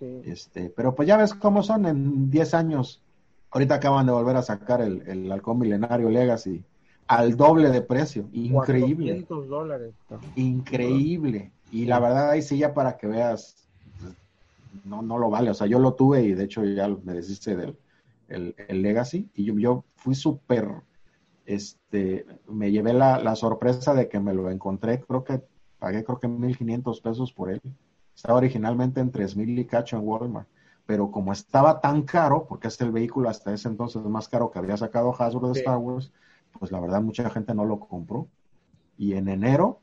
Este, 0.00 0.68
pero 0.68 0.94
pues 0.94 1.08
ya 1.08 1.16
ves 1.16 1.32
cómo 1.34 1.62
son 1.62 1.86
en 1.86 2.30
10 2.30 2.54
años 2.54 3.02
Ahorita 3.50 3.76
acaban 3.76 4.06
de 4.06 4.12
volver 4.12 4.36
a 4.36 4.42
sacar 4.42 4.80
el, 4.80 5.02
el 5.06 5.30
halcón 5.30 5.58
milenario 5.58 6.10
Legacy 6.10 6.64
al 7.06 7.36
doble 7.36 7.70
de 7.70 7.82
precio. 7.82 8.28
Increíble. 8.32 9.24
dólares. 9.28 9.94
Increíble. 10.34 11.52
Y 11.70 11.86
la 11.86 12.00
verdad, 12.00 12.30
ahí 12.30 12.42
sí, 12.42 12.58
ya 12.58 12.74
para 12.74 12.96
que 12.96 13.06
veas, 13.06 13.68
no, 14.84 15.02
no 15.02 15.18
lo 15.18 15.30
vale. 15.30 15.50
O 15.50 15.54
sea, 15.54 15.66
yo 15.66 15.78
lo 15.78 15.94
tuve 15.94 16.22
y 16.22 16.34
de 16.34 16.44
hecho 16.44 16.64
ya 16.64 16.88
me 16.88 17.14
deshice 17.14 17.56
del 17.56 17.76
el, 18.28 18.82
Legacy. 18.82 19.28
Y 19.34 19.44
yo, 19.44 19.58
yo 19.58 19.84
fui 19.96 20.14
súper, 20.14 20.68
este, 21.44 22.26
me 22.48 22.70
llevé 22.70 22.92
la, 22.92 23.18
la, 23.18 23.36
sorpresa 23.36 23.94
de 23.94 24.08
que 24.08 24.20
me 24.20 24.34
lo 24.34 24.50
encontré. 24.50 25.00
Creo 25.00 25.24
que 25.24 25.42
pagué, 25.78 26.04
creo 26.04 26.18
que 26.18 26.28
1.500 26.28 27.02
pesos 27.02 27.32
por 27.32 27.50
él. 27.50 27.60
Estaba 28.14 28.38
originalmente 28.38 29.00
en 29.00 29.12
3.000 29.12 29.60
y 29.60 29.64
cacho 29.66 29.96
en 29.96 30.02
Walmart 30.06 30.48
pero 30.86 31.10
como 31.10 31.32
estaba 31.32 31.80
tan 31.80 32.02
caro, 32.02 32.46
porque 32.48 32.68
es 32.68 32.80
el 32.80 32.92
vehículo 32.92 33.28
hasta 33.28 33.52
ese 33.52 33.68
entonces 33.68 34.02
más 34.04 34.28
caro 34.28 34.50
que 34.50 34.60
había 34.60 34.76
sacado 34.76 35.14
Hasbro 35.18 35.48
de 35.48 35.58
Star 35.58 35.78
Wars, 35.78 36.12
pues 36.58 36.70
la 36.70 36.80
verdad 36.80 37.02
mucha 37.02 37.28
gente 37.28 37.54
no 37.54 37.64
lo 37.64 37.80
compró. 37.80 38.28
Y 38.96 39.14
en 39.14 39.28
enero, 39.28 39.80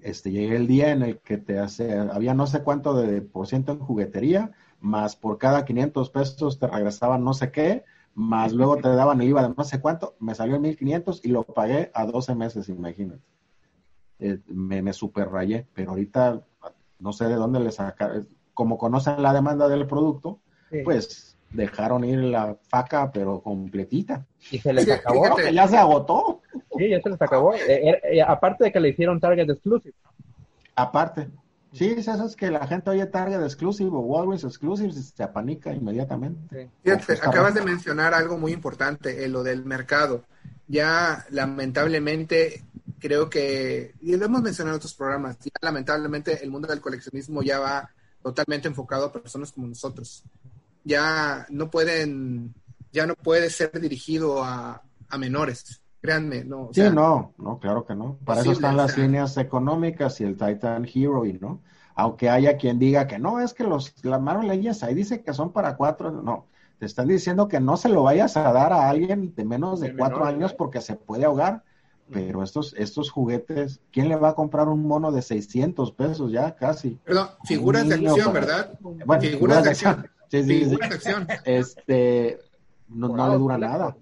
este, 0.00 0.30
llegué 0.30 0.56
el 0.56 0.68
día 0.68 0.92
en 0.92 1.02
el 1.02 1.18
que 1.18 1.38
te 1.38 1.58
hace, 1.58 1.98
había 1.98 2.34
no 2.34 2.46
sé 2.46 2.62
cuánto 2.62 2.94
de 2.94 3.20
por 3.20 3.48
ciento 3.48 3.72
en 3.72 3.80
juguetería, 3.80 4.52
más 4.80 5.16
por 5.16 5.38
cada 5.38 5.64
500 5.64 6.10
pesos 6.10 6.58
te 6.58 6.68
regresaban 6.68 7.24
no 7.24 7.34
sé 7.34 7.50
qué, 7.50 7.84
más 8.14 8.52
luego 8.52 8.76
te 8.76 8.88
daban 8.88 9.20
el 9.20 9.28
IVA 9.28 9.48
de 9.48 9.54
no 9.56 9.64
sé 9.64 9.80
cuánto, 9.80 10.16
me 10.20 10.34
salió 10.34 10.56
en 10.56 10.62
1500 10.62 11.20
y 11.24 11.28
lo 11.28 11.42
pagué 11.42 11.90
a 11.94 12.06
12 12.06 12.34
meses, 12.36 12.68
imagínate. 12.68 13.22
Eh, 14.20 14.40
me, 14.46 14.82
me 14.82 14.92
super 14.92 15.28
rayé, 15.28 15.66
pero 15.74 15.90
ahorita 15.90 16.42
no 17.00 17.12
sé 17.12 17.26
de 17.26 17.34
dónde 17.34 17.60
le 17.60 17.70
sacaron, 17.70 18.28
como 18.58 18.76
conocen 18.76 19.22
la 19.22 19.32
demanda 19.32 19.68
del 19.68 19.86
producto, 19.86 20.40
pues 20.82 21.36
dejaron 21.48 22.02
ir 22.02 22.18
la 22.18 22.56
faca, 22.68 23.12
pero 23.12 23.40
completita. 23.40 24.26
Y 24.50 24.58
se 24.58 24.72
les 24.72 24.90
acabó. 24.90 25.38
ya 25.52 25.68
se 25.68 25.76
agotó. 25.76 26.42
Sí, 26.76 26.88
ya 26.88 27.00
se 27.00 27.10
les 27.10 27.22
acabó. 27.22 27.54
Eh, 27.54 28.00
eh, 28.02 28.20
aparte 28.20 28.64
de 28.64 28.72
que 28.72 28.80
le 28.80 28.88
hicieron 28.88 29.20
Target 29.20 29.48
Exclusive. 29.48 29.94
Aparte. 30.74 31.28
Sí, 31.70 31.94
eso 31.96 32.26
es 32.26 32.34
que 32.34 32.50
la 32.50 32.66
gente 32.66 32.90
oye 32.90 33.06
Target 33.06 33.44
Exclusive 33.44 33.90
o 33.92 34.00
Walgreens 34.00 34.42
Exclusive 34.42 34.90
se 34.92 35.22
apanica 35.22 35.72
inmediatamente. 35.72 36.68
Fíjate, 36.82 37.12
acabas 37.12 37.54
de 37.54 37.62
mencionar 37.62 38.12
algo 38.12 38.38
muy 38.38 38.50
importante, 38.50 39.24
eh, 39.24 39.28
lo 39.28 39.44
del 39.44 39.64
mercado. 39.64 40.24
Ya 40.66 41.24
lamentablemente 41.30 42.64
creo 42.98 43.30
que, 43.30 43.94
y 44.00 44.16
lo 44.16 44.24
hemos 44.24 44.42
mencionado 44.42 44.74
en 44.74 44.78
otros 44.78 44.94
programas, 44.94 45.38
ya 45.38 45.52
lamentablemente 45.60 46.42
el 46.42 46.50
mundo 46.50 46.66
del 46.66 46.80
coleccionismo 46.80 47.40
ya 47.44 47.60
va 47.60 47.90
totalmente 48.22 48.68
enfocado 48.68 49.06
a 49.06 49.12
personas 49.12 49.52
como 49.52 49.66
nosotros. 49.66 50.24
Ya 50.84 51.46
no 51.50 51.70
pueden, 51.70 52.54
ya 52.92 53.06
no 53.06 53.14
puede 53.14 53.50
ser 53.50 53.78
dirigido 53.80 54.42
a, 54.42 54.82
menores. 55.18 55.82
Créanme, 56.00 56.44
no. 56.44 56.70
sí, 56.72 56.82
no, 56.92 57.34
no, 57.38 57.58
claro 57.58 57.84
que 57.84 57.94
no. 57.94 58.18
Para 58.24 58.42
eso 58.42 58.52
están 58.52 58.76
las 58.76 58.96
líneas 58.96 59.36
económicas 59.36 60.20
y 60.20 60.24
el 60.24 60.36
Titan 60.36 60.86
Hero, 60.92 61.26
y 61.26 61.32
no. 61.32 61.60
Aunque 61.94 62.30
haya 62.30 62.56
quien 62.56 62.78
diga 62.78 63.08
que 63.08 63.18
no, 63.18 63.40
es 63.40 63.52
que 63.54 63.64
los, 63.64 63.92
las 64.04 64.44
leyes 64.44 64.82
ahí 64.84 64.94
dice 64.94 65.22
que 65.22 65.34
son 65.34 65.52
para 65.52 65.76
cuatro, 65.76 66.10
no. 66.10 66.46
Te 66.78 66.86
están 66.86 67.08
diciendo 67.08 67.48
que 67.48 67.58
no 67.58 67.76
se 67.76 67.88
lo 67.88 68.04
vayas 68.04 68.36
a 68.36 68.52
dar 68.52 68.72
a 68.72 68.88
alguien 68.88 69.34
de 69.34 69.44
menos 69.44 69.80
de, 69.80 69.96
cuatro 69.96 70.24
años 70.24 70.54
porque 70.54 70.80
se 70.80 70.94
puede 70.94 71.24
ahogar 71.24 71.64
pero 72.10 72.42
estos, 72.42 72.74
estos 72.74 73.10
juguetes, 73.10 73.80
¿quién 73.92 74.08
le 74.08 74.16
va 74.16 74.30
a 74.30 74.34
comprar 74.34 74.68
un 74.68 74.86
mono 74.86 75.12
de 75.12 75.22
600 75.22 75.92
pesos 75.92 76.32
ya 76.32 76.54
casi? 76.54 76.98
Perdón, 77.04 77.28
figuras 77.44 77.88
de 77.88 77.94
acción, 77.94 78.32
¿verdad? 78.32 78.78
Bueno, 78.80 79.22
figuras, 79.22 79.64
de 79.64 79.70
acción. 79.70 80.10
Sí, 80.28 80.42
sí, 80.42 80.64
figuras 80.64 80.88
de 80.88 80.94
acción. 80.94 81.28
Este, 81.44 82.38
no, 82.88 83.08
no, 83.08 83.28
le 83.28 83.38
dura 83.38 83.58
nada. 83.58 83.96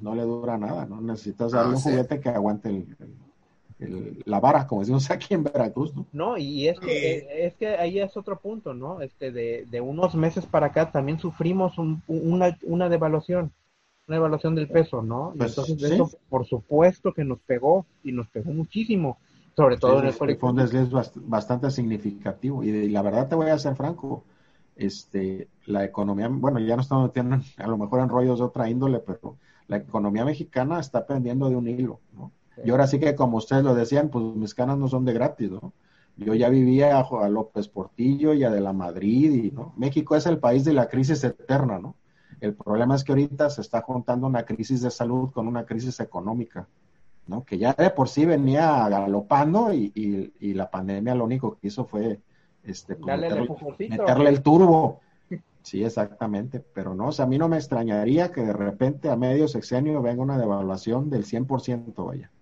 No 0.00 0.14
le 0.14 0.22
dura 0.22 0.58
nada, 0.58 0.86
¿no? 0.86 1.00
Necesitas 1.00 1.52
darle 1.52 1.74
un 1.74 1.80
juguete 1.80 2.20
que 2.20 2.28
aguante 2.28 2.68
el, 2.68 4.22
la 4.24 4.38
vara, 4.38 4.66
como 4.66 4.82
decimos 4.82 5.10
aquí 5.10 5.34
en 5.34 5.44
Veracruz, 5.44 5.94
¿no? 5.94 6.06
No, 6.12 6.38
y 6.38 6.68
es 6.68 6.78
que, 6.78 7.18
eh, 7.18 7.46
es 7.46 7.54
que 7.54 7.68
ahí 7.68 7.98
es 7.98 8.16
otro 8.16 8.38
punto, 8.38 8.74
¿no? 8.74 9.00
Este, 9.00 9.32
de, 9.32 9.66
de 9.68 9.80
unos 9.80 10.14
meses 10.14 10.46
para 10.46 10.66
acá 10.66 10.92
también 10.92 11.18
sufrimos 11.18 11.78
un, 11.78 12.02
una, 12.06 12.56
una 12.62 12.88
devaluación 12.88 13.52
una 14.12 14.18
evaluación 14.18 14.54
del 14.54 14.68
peso, 14.68 15.00
¿no? 15.00 15.32
Pues, 15.36 15.56
entonces 15.56 15.90
eso, 15.90 16.10
por 16.28 16.46
supuesto 16.46 17.14
que 17.14 17.24
nos 17.24 17.38
pegó 17.40 17.86
y 18.04 18.12
nos 18.12 18.28
pegó 18.28 18.52
muchísimo, 18.52 19.16
sobre 19.56 19.78
todo 19.78 20.00
en 20.00 20.06
el 20.06 20.36
fondo 20.38 20.62
es 20.62 20.70
bastante 21.14 21.70
significativo 21.70 22.62
y, 22.62 22.90
la 22.90 23.00
verdad 23.00 23.28
te 23.28 23.34
voy 23.34 23.48
a 23.48 23.58
ser 23.58 23.74
franco, 23.74 24.24
este, 24.76 25.48
la 25.64 25.84
economía, 25.84 26.28
bueno, 26.28 26.58
ya 26.58 26.76
no 26.76 26.82
estamos 26.82 27.06
metiendo 27.06 27.40
a 27.56 27.66
lo 27.66 27.78
mejor 27.78 28.00
en 28.00 28.10
rollos 28.10 28.38
de 28.38 28.44
otra 28.44 28.68
índole, 28.68 28.98
pero 28.98 29.36
la 29.68 29.78
economía 29.78 30.26
mexicana 30.26 30.78
está 30.78 31.06
pendiendo 31.06 31.48
de 31.48 31.56
un 31.56 31.68
hilo, 31.68 32.00
¿no? 32.14 32.32
Y 32.62 32.70
ahora 32.70 32.86
sí 32.86 33.00
que 33.00 33.14
como 33.14 33.38
ustedes 33.38 33.64
lo 33.64 33.74
decían, 33.74 34.10
pues 34.10 34.24
mis 34.36 34.54
canas 34.54 34.76
no 34.76 34.88
son 34.88 35.06
de 35.06 35.14
gratis, 35.14 35.50
¿no? 35.50 35.72
Yo 36.18 36.34
ya 36.34 36.50
vivía 36.50 36.98
a, 36.98 37.00
a 37.00 37.28
López 37.30 37.68
Portillo 37.68 38.34
y 38.34 38.44
a 38.44 38.50
de 38.50 38.60
la 38.60 38.74
Madrid 38.74 39.32
y, 39.44 39.50
¿no? 39.50 39.72
México 39.78 40.16
es 40.16 40.26
el 40.26 40.38
país 40.38 40.66
de 40.66 40.74
la 40.74 40.88
crisis 40.88 41.24
eterna, 41.24 41.78
¿no? 41.78 41.96
El 42.42 42.54
problema 42.54 42.96
es 42.96 43.04
que 43.04 43.12
ahorita 43.12 43.48
se 43.50 43.60
está 43.60 43.82
juntando 43.82 44.26
una 44.26 44.44
crisis 44.44 44.82
de 44.82 44.90
salud 44.90 45.30
con 45.30 45.46
una 45.46 45.64
crisis 45.64 46.00
económica, 46.00 46.66
¿no? 47.28 47.44
Que 47.44 47.56
ya 47.56 47.72
de 47.72 47.90
por 47.90 48.08
sí 48.08 48.24
venía 48.24 48.88
galopando 48.88 49.72
y, 49.72 49.92
y, 50.40 50.52
la 50.52 50.68
pandemia 50.68 51.14
lo 51.14 51.24
único 51.24 51.56
que 51.56 51.68
hizo 51.68 51.84
fue 51.84 52.18
este, 52.64 52.96
pues, 52.96 53.16
meterle, 53.16 54.28
el 54.28 54.42
turbo. 54.42 54.98
Sí, 55.62 55.84
exactamente, 55.84 56.58
pero 56.58 56.96
no, 56.96 57.08
o 57.08 57.12
sea, 57.12 57.26
a 57.26 57.28
mí 57.28 57.38
no 57.38 57.48
me 57.48 57.58
extrañaría 57.58 58.32
que 58.32 58.40
de 58.40 58.52
repente 58.52 59.08
a 59.08 59.14
medio 59.14 59.46
sexenio 59.46 60.02
venga 60.02 60.24
una 60.24 60.36
devaluación 60.36 61.10
del 61.10 61.24
100%, 61.24 61.94
vaya. 62.04 62.32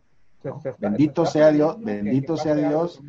Bendito 0.79 1.27
sea 1.27 1.51
Dios, 1.53 1.77
bendito 1.79 2.37
sea 2.37 2.55
Dios. 2.55 3.01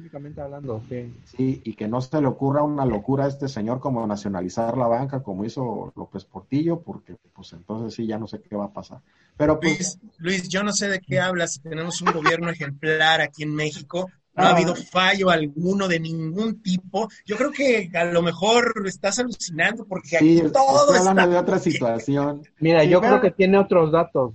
sí. 1.38 1.62
y 1.64 1.74
que 1.76 1.88
no 1.88 2.02
se 2.02 2.20
le 2.20 2.28
ocurra 2.28 2.64
una 2.64 2.86
locura 2.86 3.26
a 3.26 3.28
este 3.28 3.48
señor 3.48 3.80
como 3.80 4.06
nacionalizar 4.06 4.78
la 4.78 4.88
banca, 4.88 5.24
como 5.24 5.46
hizo 5.46 5.94
López 5.96 6.26
Portillo, 6.26 6.82
porque 6.82 7.16
pues 7.34 7.54
entonces 7.54 7.94
sí, 7.94 8.06
ya 8.06 8.18
no 8.18 8.28
sé 8.28 8.42
qué 8.42 8.56
va 8.56 8.66
a 8.66 8.74
pasar. 8.74 9.00
Pero 9.38 9.60
pues, 9.60 9.98
Luis, 10.18 10.50
yo 10.50 10.64
no 10.64 10.74
sé 10.74 10.90
de 10.90 11.00
qué 11.00 11.20
hablas. 11.20 11.62
Tenemos 11.64 12.02
un 12.02 12.12
gobierno 12.12 12.50
ejemplar 12.50 13.22
aquí 13.22 13.44
en 13.44 13.56
México. 13.56 14.10
No 14.36 14.44
ha 14.44 14.48
ah. 14.50 14.52
habido 14.52 14.76
fallo 14.76 15.30
alguno 15.30 15.88
de 15.88 16.00
ningún 16.00 16.62
tipo. 16.62 17.10
Yo 17.26 17.38
creo 17.38 17.52
que 17.52 17.90
a 17.94 18.06
lo 18.06 18.22
mejor 18.22 18.74
estás 18.86 19.20
alucinando 19.20 19.86
porque 19.86 20.18
aquí 20.18 20.42
todo 20.54 20.94
está 20.94 21.10
hablando 21.10 21.34
de 21.34 21.38
otra 21.40 21.60
situación. 21.60 22.44
Mira, 22.60 22.84
yo 22.84 23.02
creo 23.02 23.20
que 23.20 23.32
tiene 23.32 23.58
otros 23.58 23.92
datos. 23.92 24.34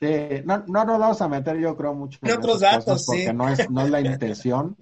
Sí, 0.00 0.42
no, 0.44 0.64
no 0.66 0.84
nos 0.84 0.98
vamos 0.98 1.22
a 1.22 1.28
meter, 1.28 1.58
yo 1.58 1.76
creo, 1.76 1.94
mucho 1.94 2.18
en 2.22 2.32
otros 2.32 2.60
datos, 2.60 3.06
porque 3.06 3.32
no 3.32 3.48
es, 3.48 3.70
no 3.70 3.82
es 3.82 3.90
la 3.90 4.00
intención. 4.00 4.76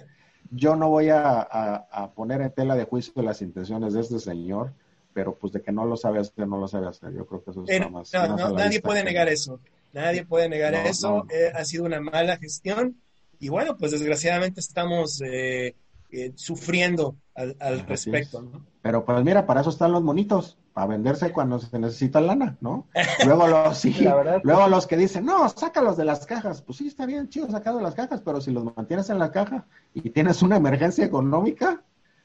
Yo 0.50 0.76
no 0.76 0.88
voy 0.88 1.08
a, 1.08 1.40
a, 1.40 2.10
poner 2.12 2.40
en 2.40 2.50
tela 2.50 2.74
de 2.76 2.84
juicio 2.84 3.22
las 3.22 3.42
intenciones 3.42 3.94
de 3.94 4.00
este 4.00 4.18
señor, 4.18 4.72
pero 5.12 5.36
pues 5.36 5.52
de 5.52 5.62
que 5.62 5.72
no 5.72 5.84
lo 5.84 5.96
sabe 5.96 6.20
hacer, 6.20 6.46
no 6.46 6.58
lo 6.58 6.68
sabe 6.68 6.88
hacer. 6.88 7.12
Yo 7.12 7.26
creo 7.26 7.42
que 7.42 7.50
eso 7.52 7.64
es 7.66 7.90
más. 7.90 8.12
No, 8.12 8.50
nadie 8.50 8.80
puede 8.80 9.04
negar 9.04 9.28
eso. 9.28 9.60
Nadie 9.92 10.24
puede 10.24 10.48
negar 10.48 10.74
eso. 10.74 11.26
Eh, 11.30 11.52
ha 11.54 11.64
sido 11.64 11.84
una 11.84 12.00
mala 12.00 12.36
gestión. 12.36 13.00
Y 13.38 13.48
bueno, 13.48 13.76
pues 13.76 13.92
desgraciadamente 13.92 14.60
estamos 14.60 15.20
eh, 15.22 15.74
eh, 16.10 16.32
sufriendo 16.34 17.16
al, 17.34 17.56
al 17.60 17.86
respecto. 17.86 18.48
Pero 18.84 19.02
pues 19.02 19.24
mira, 19.24 19.46
para 19.46 19.62
eso 19.62 19.70
están 19.70 19.92
los 19.92 20.02
monitos 20.02 20.58
para 20.74 20.88
venderse 20.88 21.32
cuando 21.32 21.58
se 21.58 21.78
necesita 21.78 22.20
lana, 22.20 22.58
¿no? 22.60 22.86
Luego 23.24 23.48
los, 23.48 23.78
sí, 23.78 23.96
luego 24.42 24.68
los 24.68 24.86
que 24.86 24.98
dicen, 24.98 25.24
no, 25.24 25.48
sácalos 25.48 25.96
de 25.96 26.04
las 26.04 26.26
cajas. 26.26 26.60
Pues 26.60 26.76
sí, 26.76 26.88
está 26.88 27.06
bien 27.06 27.30
chido 27.30 27.50
sacado 27.50 27.78
de 27.78 27.82
las 27.82 27.94
cajas, 27.94 28.20
pero 28.22 28.42
si 28.42 28.50
los 28.50 28.62
mantienes 28.76 29.08
en 29.08 29.18
la 29.18 29.32
caja 29.32 29.64
y 29.94 30.10
tienes 30.10 30.42
una 30.42 30.56
emergencia 30.56 31.02
económica, 31.02 31.82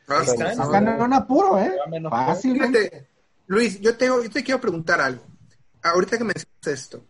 ah, 0.10 0.22
están 0.22 0.90
en 0.90 1.02
un 1.02 1.14
apuro, 1.14 1.58
¿eh? 1.60 1.72
Fácilmente. 2.10 3.08
Luis, 3.48 3.80
yo, 3.80 3.96
tengo, 3.96 4.22
yo 4.22 4.30
te 4.30 4.44
quiero 4.44 4.60
preguntar 4.60 5.00
algo. 5.00 5.24
Ahorita 5.82 6.18
que 6.18 6.26
me 6.26 6.34
dices 6.34 6.50
esto, 6.66 7.02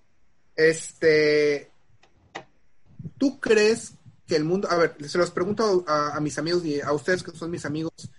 este, 0.56 1.72
¿tú 3.18 3.40
crees 3.40 3.96
que 4.28 4.36
el 4.36 4.44
mundo, 4.44 4.70
a 4.70 4.76
ver, 4.76 4.96
se 5.08 5.18
los 5.18 5.32
pregunto 5.32 5.84
a, 5.88 6.20
mis 6.20 6.38
amigos 6.38 6.64
y 6.64 6.82
a 6.82 6.94
ustedes 6.94 7.24
que 7.24 7.32
son 7.32 7.50
mis 7.50 7.66
amigos 7.66 8.12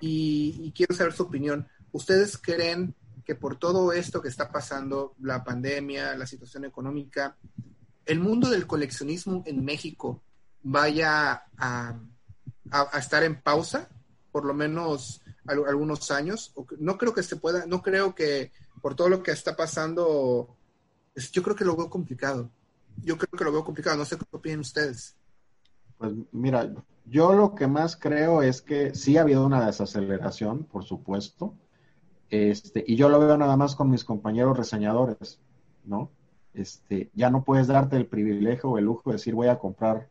y 0.00 0.72
quiero 0.74 0.94
saber 0.94 1.12
su 1.12 1.24
opinión 1.24 1.66
¿Ustedes 1.92 2.38
creen 2.38 2.94
que 3.24 3.34
por 3.34 3.56
todo 3.56 3.92
esto 3.92 4.20
que 4.20 4.28
está 4.28 4.50
pasando, 4.50 5.14
la 5.20 5.44
pandemia, 5.44 6.16
la 6.16 6.26
situación 6.26 6.64
económica, 6.64 7.36
el 8.06 8.20
mundo 8.20 8.48
del 8.48 8.66
coleccionismo 8.66 9.42
en 9.46 9.64
México 9.64 10.22
vaya 10.62 11.44
a, 11.56 11.98
estar 12.98 13.22
en 13.22 13.40
pausa, 13.40 13.88
por 14.30 14.44
lo 14.44 14.54
menos 14.54 15.22
algunos 15.46 16.10
años? 16.10 16.52
No 16.78 16.98
creo 16.98 17.14
que 17.14 17.22
se 17.22 17.36
pueda, 17.36 17.66
no 17.66 17.82
creo 17.82 18.14
que 18.14 18.52
por 18.80 18.94
todo 18.94 19.08
lo 19.08 19.22
que 19.22 19.30
está 19.30 19.56
pasando, 19.56 20.56
yo 21.32 21.42
creo 21.42 21.56
que 21.56 21.64
lo 21.64 21.76
veo 21.76 21.90
complicado. 21.90 22.50
Yo 22.98 23.16
creo 23.16 23.30
que 23.30 23.44
lo 23.44 23.52
veo 23.52 23.64
complicado, 23.64 23.96
no 23.96 24.04
sé 24.04 24.16
qué 24.18 24.24
opinan 24.30 24.60
ustedes. 24.60 25.16
Pues 25.98 26.12
mira, 26.32 26.72
yo 27.06 27.32
lo 27.32 27.54
que 27.54 27.66
más 27.66 27.96
creo 27.96 28.42
es 28.42 28.62
que 28.62 28.94
sí 28.94 29.16
ha 29.16 29.22
habido 29.22 29.44
una 29.44 29.66
desaceleración, 29.66 30.64
por 30.64 30.84
supuesto. 30.84 31.54
Este, 32.30 32.84
y 32.86 32.96
yo 32.96 33.08
lo 33.08 33.18
veo 33.18 33.36
nada 33.36 33.56
más 33.56 33.74
con 33.74 33.90
mis 33.90 34.04
compañeros 34.04 34.56
reseñadores, 34.56 35.40
¿no? 35.84 36.10
Este, 36.54 37.10
ya 37.14 37.30
no 37.30 37.44
puedes 37.44 37.66
darte 37.66 37.96
el 37.96 38.06
privilegio 38.06 38.70
o 38.70 38.78
el 38.78 38.84
lujo 38.84 39.10
de 39.10 39.16
decir 39.16 39.34
voy 39.34 39.48
a 39.48 39.58
comprar 39.58 40.08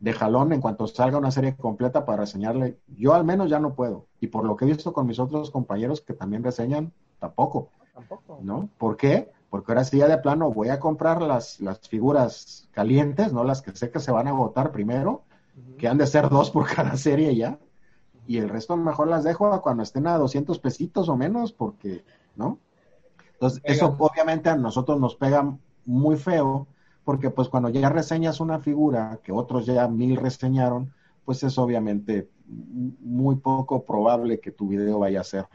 de 0.00 0.12
jalón 0.12 0.52
en 0.52 0.60
cuanto 0.60 0.88
salga 0.88 1.18
una 1.18 1.30
serie 1.30 1.54
completa 1.56 2.04
para 2.04 2.22
reseñarle. 2.22 2.78
Yo 2.98 3.14
al 3.14 3.24
menos 3.24 3.48
ya 3.48 3.60
no 3.60 3.74
puedo. 3.74 4.06
Y 4.20 4.26
por 4.26 4.44
lo 4.44 4.56
que 4.56 4.64
he 4.64 4.68
visto 4.68 4.92
con 4.92 5.06
mis 5.06 5.20
otros 5.20 5.50
compañeros 5.50 6.00
que 6.00 6.12
también 6.12 6.42
reseñan, 6.42 6.92
tampoco. 7.20 7.70
Tampoco. 7.94 8.40
¿No? 8.42 8.68
¿Por 8.78 8.96
qué? 8.96 9.30
Porque 9.52 9.72
ahora 9.72 9.84
sí 9.84 9.98
ya 9.98 10.08
de 10.08 10.16
plano 10.16 10.50
voy 10.50 10.70
a 10.70 10.80
comprar 10.80 11.20
las, 11.20 11.60
las 11.60 11.78
figuras 11.86 12.70
calientes, 12.70 13.34
¿no? 13.34 13.44
Las 13.44 13.60
que 13.60 13.76
sé 13.76 13.90
que 13.90 14.00
se 14.00 14.10
van 14.10 14.26
a 14.26 14.30
agotar 14.30 14.72
primero, 14.72 15.24
que 15.76 15.88
han 15.88 15.98
de 15.98 16.06
ser 16.06 16.30
dos 16.30 16.50
por 16.50 16.66
cada 16.74 16.96
serie 16.96 17.36
ya 17.36 17.58
y 18.26 18.38
el 18.38 18.48
resto 18.48 18.78
mejor 18.78 19.08
las 19.08 19.24
dejo 19.24 19.60
cuando 19.60 19.82
estén 19.82 20.06
a 20.06 20.16
200 20.16 20.58
pesitos 20.58 21.10
o 21.10 21.18
menos, 21.18 21.52
porque, 21.52 22.02
¿no? 22.34 22.60
Entonces, 23.34 23.60
eso 23.64 23.94
obviamente 23.98 24.48
a 24.48 24.56
nosotros 24.56 24.98
nos 24.98 25.16
pega 25.16 25.54
muy 25.84 26.16
feo, 26.16 26.66
porque 27.04 27.28
pues 27.28 27.50
cuando 27.50 27.68
ya 27.68 27.90
reseñas 27.90 28.40
una 28.40 28.60
figura 28.60 29.20
que 29.22 29.32
otros 29.32 29.66
ya 29.66 29.86
mil 29.86 30.16
reseñaron, 30.16 30.94
pues 31.26 31.42
es 31.42 31.58
obviamente 31.58 32.30
muy 32.46 33.36
poco 33.36 33.84
probable 33.84 34.40
que 34.40 34.50
tu 34.50 34.68
video 34.68 35.00
vaya 35.00 35.20
a 35.20 35.24
ser 35.24 35.46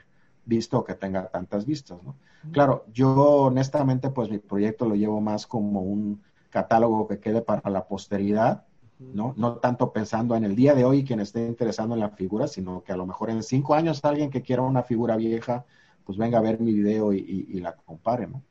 visto 0.47 0.79
o 0.79 0.83
que 0.83 0.95
tenga 0.95 1.27
tantas 1.27 1.65
vistas, 1.65 2.01
¿no? 2.03 2.15
Claro, 2.51 2.85
yo 2.93 3.13
honestamente 3.43 4.09
pues 4.09 4.29
mi 4.29 4.39
proyecto 4.39 4.85
lo 4.85 4.95
llevo 4.95 5.21
más 5.21 5.45
como 5.45 5.81
un 5.81 6.21
catálogo 6.49 7.07
que 7.07 7.19
quede 7.19 7.41
para 7.41 7.69
la 7.69 7.85
posteridad, 7.87 8.65
¿no? 8.99 9.33
No 9.37 9.57
tanto 9.57 9.91
pensando 9.91 10.35
en 10.35 10.43
el 10.45 10.55
día 10.55 10.73
de 10.73 10.85
hoy 10.85 11.03
quien 11.03 11.19
esté 11.19 11.45
interesado 11.45 11.93
en 11.93 11.99
la 11.99 12.09
figura, 12.09 12.47
sino 12.47 12.83
que 12.83 12.93
a 12.93 12.97
lo 12.97 13.05
mejor 13.05 13.29
en 13.29 13.43
cinco 13.43 13.75
años 13.75 14.03
alguien 14.03 14.31
que 14.31 14.41
quiera 14.41 14.61
una 14.61 14.83
figura 14.83 15.17
vieja, 15.17 15.65
pues 16.05 16.17
venga 16.17 16.37
a 16.37 16.41
ver 16.41 16.59
mi 16.59 16.73
video 16.73 17.13
y, 17.13 17.59
la 17.59 17.75
compare, 17.75 18.27
¿no? 18.27 18.41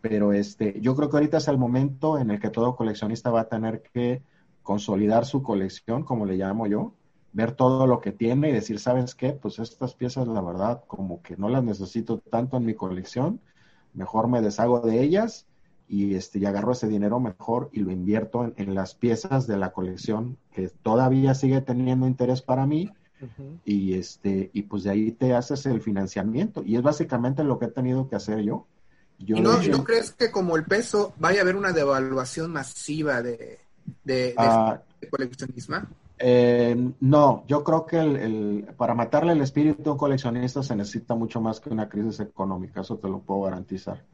Pero 0.00 0.32
este, 0.32 0.80
yo 0.80 0.96
creo 0.96 1.10
que 1.10 1.16
ahorita 1.16 1.38
es 1.38 1.48
el 1.48 1.58
momento 1.58 2.18
en 2.18 2.30
el 2.30 2.40
que 2.40 2.50
todo 2.50 2.74
coleccionista 2.76 3.30
va 3.30 3.42
a 3.42 3.48
tener 3.48 3.82
que 3.82 4.22
consolidar 4.62 5.26
su 5.26 5.42
colección, 5.42 6.04
como 6.04 6.26
le 6.26 6.36
llamo 6.36 6.66
yo, 6.66 6.94
ver 7.32 7.52
todo 7.52 7.86
lo 7.86 8.00
que 8.00 8.12
tiene 8.12 8.50
y 8.50 8.52
decir, 8.52 8.78
¿sabes 8.78 9.14
qué? 9.14 9.32
Pues 9.32 9.58
estas 9.58 9.94
piezas, 9.94 10.28
la 10.28 10.40
verdad, 10.40 10.82
como 10.86 11.22
que 11.22 11.36
no 11.36 11.48
las 11.48 11.64
necesito 11.64 12.18
tanto 12.18 12.56
en 12.56 12.66
mi 12.66 12.74
colección, 12.74 13.40
mejor 13.94 14.28
me 14.28 14.42
deshago 14.42 14.80
de 14.80 15.02
ellas 15.02 15.46
y 15.88 16.14
este 16.14 16.38
y 16.38 16.46
agarro 16.46 16.72
ese 16.72 16.88
dinero 16.88 17.20
mejor 17.20 17.68
y 17.72 17.80
lo 17.80 17.90
invierto 17.90 18.52
en, 18.56 18.74
las 18.74 18.94
piezas 18.94 19.46
de 19.46 19.58
la 19.58 19.72
colección 19.72 20.38
que 20.54 20.68
todavía 20.68 21.34
sigue 21.34 21.60
teniendo 21.60 22.06
interés 22.06 22.40
para 22.40 22.66
mí 22.66 22.90
y 23.64 23.94
este 23.94 24.50
y 24.52 24.62
pues 24.62 24.84
de 24.84 24.90
ahí 24.90 25.12
te 25.12 25.34
haces 25.34 25.66
el 25.66 25.80
financiamiento 25.80 26.62
y 26.64 26.76
es 26.76 26.82
básicamente 26.82 27.44
lo 27.44 27.58
que 27.58 27.66
he 27.66 27.70
tenido 27.70 28.08
que 28.08 28.16
hacer 28.16 28.40
yo. 28.40 28.66
yo 29.18 29.36
¿Y, 29.36 29.40
no, 29.40 29.84
crees 29.84 30.12
que 30.12 30.30
como 30.30 30.56
el 30.56 30.64
peso 30.64 31.14
vaya 31.18 31.40
a 31.40 31.42
haber 31.42 31.56
una 31.56 31.72
devaluación 31.72 32.50
masiva 32.52 33.22
de, 33.22 33.60
de, 34.02 34.34
ah, 34.38 34.80
coleccionismo? 35.10 35.76
Eh, 36.24 36.76
no, 37.00 37.42
yo 37.48 37.64
creo 37.64 37.84
que 37.84 37.98
el, 37.98 38.68
para 38.76 38.94
matarle 38.94 39.32
el 39.32 39.40
espíritu 39.40 39.90
a 39.90 39.92
un 39.94 39.98
coleccionista 39.98 40.62
se 40.62 40.76
necesita 40.76 41.16
mucho 41.16 41.40
más 41.40 41.58
que 41.58 41.68
una 41.68 41.88
crisis 41.88 42.20
económica, 42.20 42.82
eso 42.82 42.96
te 42.96 43.08
lo 43.08 43.18
puedo 43.18 43.42
garantizar. 43.42 44.04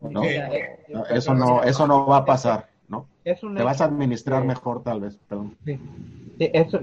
¿no? 0.00 0.24
eso 0.24 1.34
no, 1.34 1.62
eso 1.62 1.86
no 1.86 2.04
va 2.04 2.18
a 2.18 2.24
pasar, 2.24 2.68
¿no? 2.88 3.06
te 3.22 3.62
vas 3.62 3.80
a 3.80 3.84
administrar 3.84 4.44
mejor 4.44 4.82
tal 4.82 5.00
vez, 5.00 5.18
perdón. 5.28 5.56
Sí. 5.64 5.78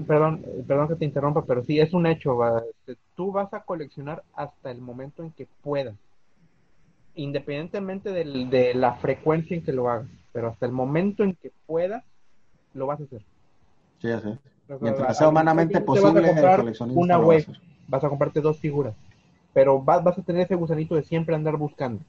perdón, 0.06 0.42
perdón 0.66 0.88
que 0.88 0.96
te 0.96 1.04
interrumpa, 1.04 1.44
pero 1.44 1.62
sí, 1.62 1.78
es 1.78 1.92
un 1.92 2.06
hecho, 2.06 2.38
este, 2.56 2.96
tú 3.14 3.32
vas 3.32 3.52
a 3.52 3.64
coleccionar 3.64 4.22
hasta 4.34 4.70
el 4.70 4.80
momento 4.80 5.22
en 5.22 5.30
que 5.32 5.46
puedas, 5.62 5.94
independientemente 7.16 8.12
de 8.12 8.74
la 8.74 8.94
frecuencia 8.94 9.58
en 9.58 9.62
que 9.62 9.72
lo 9.72 9.90
hagas, 9.90 10.08
pero 10.32 10.48
hasta 10.48 10.64
el 10.64 10.72
momento 10.72 11.22
en 11.22 11.34
que 11.34 11.52
puedas, 11.66 12.02
lo 12.72 12.86
vas 12.86 13.00
a 13.00 13.04
hacer. 13.04 13.20
Sí. 14.00 14.08
Mientras 14.80 15.18
sea 15.18 15.28
humanamente 15.28 15.80
posible, 15.80 16.34
una 16.90 17.18
web, 17.18 17.46
vas 17.86 18.04
a 18.04 18.08
comprarte 18.08 18.40
dos 18.40 18.58
figuras, 18.58 18.94
pero 19.52 19.80
vas, 19.80 20.02
vas 20.02 20.18
a 20.18 20.22
tener 20.22 20.42
ese 20.42 20.54
gusanito 20.54 20.94
de 20.94 21.02
siempre 21.02 21.34
andar 21.34 21.56
buscando. 21.56 22.00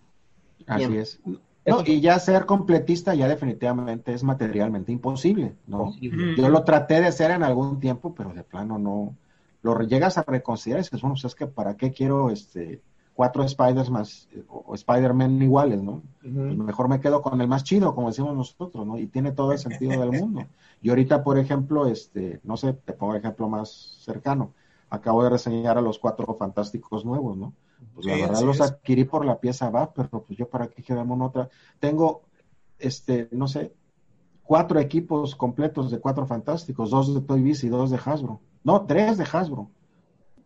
Así 0.68 0.98
es. 0.98 1.20
No, 1.66 1.82
y 1.84 2.00
ya 2.00 2.20
ser 2.20 2.46
completista 2.46 3.16
ya 3.16 3.28
definitivamente 3.28 4.14
es 4.14 4.24
materialmente 4.24 4.92
imposible, 4.92 5.56
¿no? 5.66 5.94
Yo 6.00 6.50
lo 6.50 6.64
traté 6.64 7.02
de 7.02 7.12
ser 7.12 7.32
en 7.32 7.44
algún 7.44 7.80
tiempo, 7.80 8.14
pero 8.16 8.34
de 8.34 8.44
plano 8.44 8.78
no. 8.78 9.16
Lo 9.64 9.82
llegas 9.82 10.20
a 10.20 10.24
reconsiderar 10.24 10.82
y 10.82 10.84
dices, 10.84 11.02
bueno, 11.02 11.16
pues 11.16 11.26
es 11.26 11.34
que 11.34 11.48
para 11.48 11.76
qué 11.76 11.92
quiero 11.92 12.30
este 12.30 12.82
cuatro 13.16 13.48
Spiders 13.48 13.90
más 13.90 14.28
o 14.48 14.76
Spider-Man 14.76 15.42
iguales, 15.42 15.82
¿no? 15.82 16.04
Pues 16.22 16.34
mejor 16.34 16.88
me 16.88 17.00
quedo 17.00 17.24
con 17.24 17.42
el 17.42 17.48
más 17.48 17.64
chido, 17.64 17.96
como 17.96 18.10
decimos 18.10 18.36
nosotros, 18.36 18.86
¿no? 18.86 19.00
Y 19.00 19.08
tiene 19.08 19.32
todo 19.32 19.54
el 19.54 19.58
sentido 19.58 20.00
del 20.00 20.22
mundo. 20.22 20.46
Y 20.82 20.90
ahorita, 20.90 21.24
por 21.24 21.38
ejemplo, 21.38 21.88
este, 21.88 22.40
no 22.44 22.58
sé, 22.58 22.74
te 22.74 22.94
pongo 22.94 23.16
ejemplo 23.16 23.50
más 23.50 24.00
cercano. 24.04 24.54
Acabo 24.90 25.24
de 25.24 25.32
reseñar 25.32 25.78
a 25.78 25.82
los 25.82 26.00
cuatro 26.00 26.36
fantásticos 26.36 27.06
nuevos, 27.06 27.38
¿no? 27.38 27.54
Pues 27.94 28.06
la 28.06 28.16
verdad 28.16 28.42
los 28.42 28.62
adquirí 28.62 29.04
por 29.04 29.26
la 29.26 29.40
pieza 29.40 29.70
va, 29.70 29.92
pero 29.94 30.24
pues 30.24 30.38
yo 30.38 30.50
para 30.50 30.68
qué 30.68 30.84
quedamos 30.84 31.16
en 31.16 31.22
otra. 31.22 31.50
Tengo, 31.80 32.24
este, 32.78 33.28
no 33.32 33.48
sé, 33.48 33.74
cuatro 34.44 34.80
equipos 34.80 35.36
completos 35.36 35.92
de 35.92 36.00
cuatro 36.00 36.26
fantásticos, 36.26 36.92
dos 36.92 37.14
de 37.14 37.22
Toy 37.22 37.42
Biz 37.42 37.64
y 37.64 37.70
dos 37.70 37.90
de 37.90 38.00
Hasbro. 38.04 38.40
No, 38.64 38.86
tres 38.86 39.18
de 39.18 39.26
Hasbro. 39.32 39.70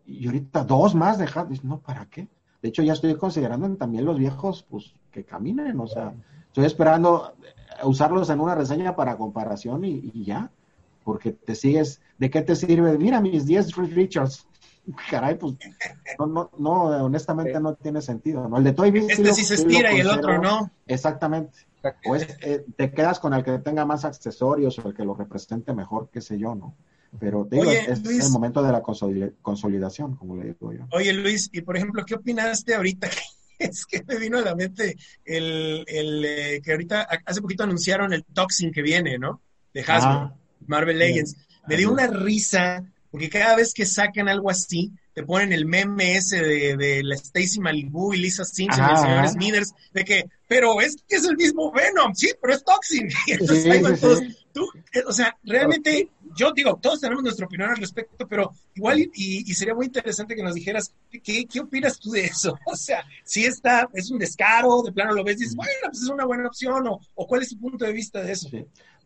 Y 0.06 0.26
ahorita 0.26 0.64
dos 0.64 0.96
más 0.96 1.18
de 1.18 1.26
Hasbro. 1.26 1.56
No, 1.64 1.80
¿para 1.80 2.06
qué? 2.06 2.28
De 2.62 2.70
hecho, 2.70 2.84
ya 2.84 2.94
estoy 2.94 3.16
considerando 3.16 3.74
también 3.78 4.06
los 4.06 4.18
viejos, 4.18 4.64
pues, 4.64 4.94
que 5.12 5.24
caminen, 5.24 5.80
o 5.80 5.88
sea, 5.88 6.14
Estoy 6.50 6.66
esperando 6.66 7.34
usarlos 7.84 8.30
en 8.30 8.40
una 8.40 8.56
reseña 8.56 8.96
para 8.96 9.18
comparación 9.18 9.86
y, 9.86 10.24
ya, 10.24 10.52
porque 11.04 11.32
te 11.32 11.56
sigues, 11.56 12.02
¿de 12.18 12.30
qué 12.30 12.42
te 12.42 12.56
sirve? 12.56 12.98
Mira 12.98 13.22
mis 13.22 13.46
10 13.46 13.76
Richards. 13.76 14.46
Caray, 15.10 15.38
pues 15.38 15.54
no, 16.18 16.28
no, 16.28 16.52
no 16.58 16.82
honestamente 17.06 17.60
no 17.60 17.76
tiene 17.76 18.02
sentido, 18.02 18.48
¿no? 18.48 18.58
El 18.58 18.64
de 18.64 18.74
Toy 18.74 18.90
Biz, 18.92 19.10
Este 19.10 19.34
sí, 19.34 19.44
se 19.44 19.56
estira 19.56 19.94
y 19.94 20.00
el 20.00 20.10
otro 20.10 20.42
no. 20.42 20.72
Exactamente. 20.88 21.60
O 22.06 22.16
eh, 22.16 22.66
te 22.76 22.92
quedas 22.92 23.20
con 23.20 23.34
el 23.34 23.44
que 23.44 23.60
tenga 23.60 23.86
más 23.86 24.04
accesorios 24.04 24.80
o 24.80 24.88
el 24.88 24.94
que 24.94 25.06
lo 25.06 25.14
represente 25.14 25.74
mejor, 25.74 26.10
qué 26.12 26.22
sé 26.22 26.38
yo, 26.38 26.56
¿no? 26.56 26.76
Pero 27.20 27.46
te 27.46 27.58
digo, 27.58 27.72
es, 27.72 28.26
el 28.26 28.32
momento 28.32 28.62
de 28.62 28.72
la 28.72 28.82
consolidación, 28.82 30.16
como 30.16 30.36
le 30.36 30.46
digo 30.46 30.74
yo. 30.74 30.86
Oye, 30.92 31.14
Luis, 31.14 31.50
y 31.52 31.62
por 31.62 31.76
ejemplo, 31.78 32.04
¿qué 32.06 32.16
opinaste 32.16 32.76
ahorita? 32.76 33.10
es 33.60 33.86
que 33.86 34.04
me 34.08 34.18
vino 34.18 34.38
a 34.38 34.42
la 34.42 34.56
mente 34.56 34.98
el, 35.26 35.84
el 35.88 36.26
eh, 36.26 36.62
que 36.64 36.72
ahorita, 36.72 37.08
hace 37.26 37.42
poquito 37.42 37.64
anunciaron 37.64 38.14
el 38.14 38.24
Toxin 38.26 38.72
que 38.72 38.82
viene, 38.82 39.18
¿no? 39.20 39.42
De 39.74 39.82
Hasbro, 39.82 40.38
Marvel 40.66 40.98
Legends. 40.98 41.36
Me 41.68 41.78
dio 41.78 41.92
una 41.92 42.08
risa, 42.08 42.84
porque 43.12 43.30
cada 43.30 43.56
vez 43.56 43.74
que 43.74 43.86
sacan 43.86 44.28
algo 44.28 44.50
así, 44.50 44.92
te 45.14 45.24
ponen 45.24 45.52
el 45.54 45.66
meme 45.66 46.16
ese 46.16 46.42
de, 46.42 46.78
de 46.78 47.04
la 47.04 47.16
Stacy 47.16 47.60
Malibu 47.60 48.14
y 48.14 48.18
Lisa 48.18 48.46
Simpson 48.46 48.86
y 48.88 48.92
el 48.92 48.98
señor 48.98 49.28
Smithers, 49.28 49.74
de 49.94 50.06
que, 50.06 50.26
pero 50.48 50.80
es 50.82 50.96
que 51.08 51.18
es 51.18 51.26
el 51.26 51.36
mismo 51.36 51.72
Venom, 51.72 52.16
sí, 52.16 52.32
pero 52.42 52.54
es 52.54 52.64
Toxin. 52.64 53.10
Eh, 54.92 55.04
o 55.08 55.14
sea, 55.14 55.38
realmente, 55.44 56.10
yo 56.36 56.52
digo, 56.52 56.80
todos 56.82 57.02
tenemos 57.02 57.24
nuestra 57.24 57.46
opinión 57.46 57.70
al 57.70 57.78
respecto, 57.78 58.28
pero 58.28 58.52
igual 58.76 59.00
y, 59.14 59.44
sería 59.54 59.76
muy 59.76 59.88
interesante 59.88 60.36
que 60.36 60.44
nos 60.44 60.54
dijeras, 60.54 60.94
¿qué, 61.24 61.46
¿qué, 61.46 61.60
opinas 61.60 62.00
tú 62.00 62.12
de 62.12 62.26
eso? 62.26 62.58
O 62.66 62.76
sea, 62.76 63.04
si 63.24 63.46
está, 63.46 63.90
es 63.94 64.12
un 64.12 64.20
descaro, 64.20 64.82
de 64.84 64.92
plano 64.92 65.14
lo 65.14 65.24
ves 65.24 65.38
y 65.38 65.40
dices, 65.40 65.56
bueno, 65.56 65.72
pues 65.86 66.02
es 66.02 66.10
una 66.10 66.26
buena 66.26 66.48
opción, 66.48 66.88
o, 66.88 67.00
o 67.16 67.28
cuál 67.28 67.42
es 67.42 67.50
tu 67.50 67.60
punto 67.60 67.86
de 67.86 67.94
vista 67.94 68.22
de 68.22 68.32
eso. 68.32 68.50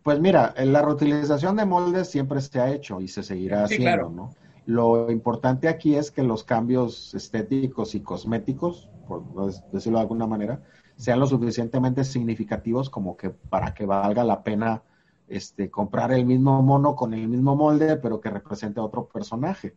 Pues 0.04 0.20
mira, 0.20 0.54
la 0.58 0.82
reutilización 0.82 1.56
de 1.56 1.66
moldes 1.66 2.10
siempre 2.10 2.42
se 2.42 2.60
ha 2.60 2.72
hecho 2.72 3.00
y 3.00 3.08
se 3.08 3.24
seguirá 3.24 3.64
haciendo, 3.64 4.10
¿no? 4.10 4.36
Lo 4.66 5.12
importante 5.12 5.68
aquí 5.68 5.96
es 5.96 6.12
que 6.12 6.24
los 6.24 6.44
cambios 6.44 7.14
estéticos 7.14 7.96
y 7.96 8.02
cosméticos, 8.02 8.90
por 9.08 9.24
decirlo 9.72 9.98
de 9.98 10.04
alguna 10.04 10.28
manera, 10.28 10.62
sean 10.96 11.20
lo 11.20 11.26
suficientemente 11.26 12.04
significativos 12.04 12.90
como 12.90 13.18
que 13.18 13.30
para 13.30 13.74
que 13.74 13.86
valga 13.86 14.24
la 14.24 14.44
pena 14.44 14.84
este, 15.28 15.70
comprar 15.70 16.12
el 16.12 16.26
mismo 16.26 16.62
mono 16.62 16.96
con 16.96 17.14
el 17.14 17.28
mismo 17.28 17.56
molde, 17.56 17.98
pero 17.98 18.20
que 18.20 18.30
represente 18.30 18.80
a 18.80 18.84
otro 18.84 19.08
personaje. 19.08 19.76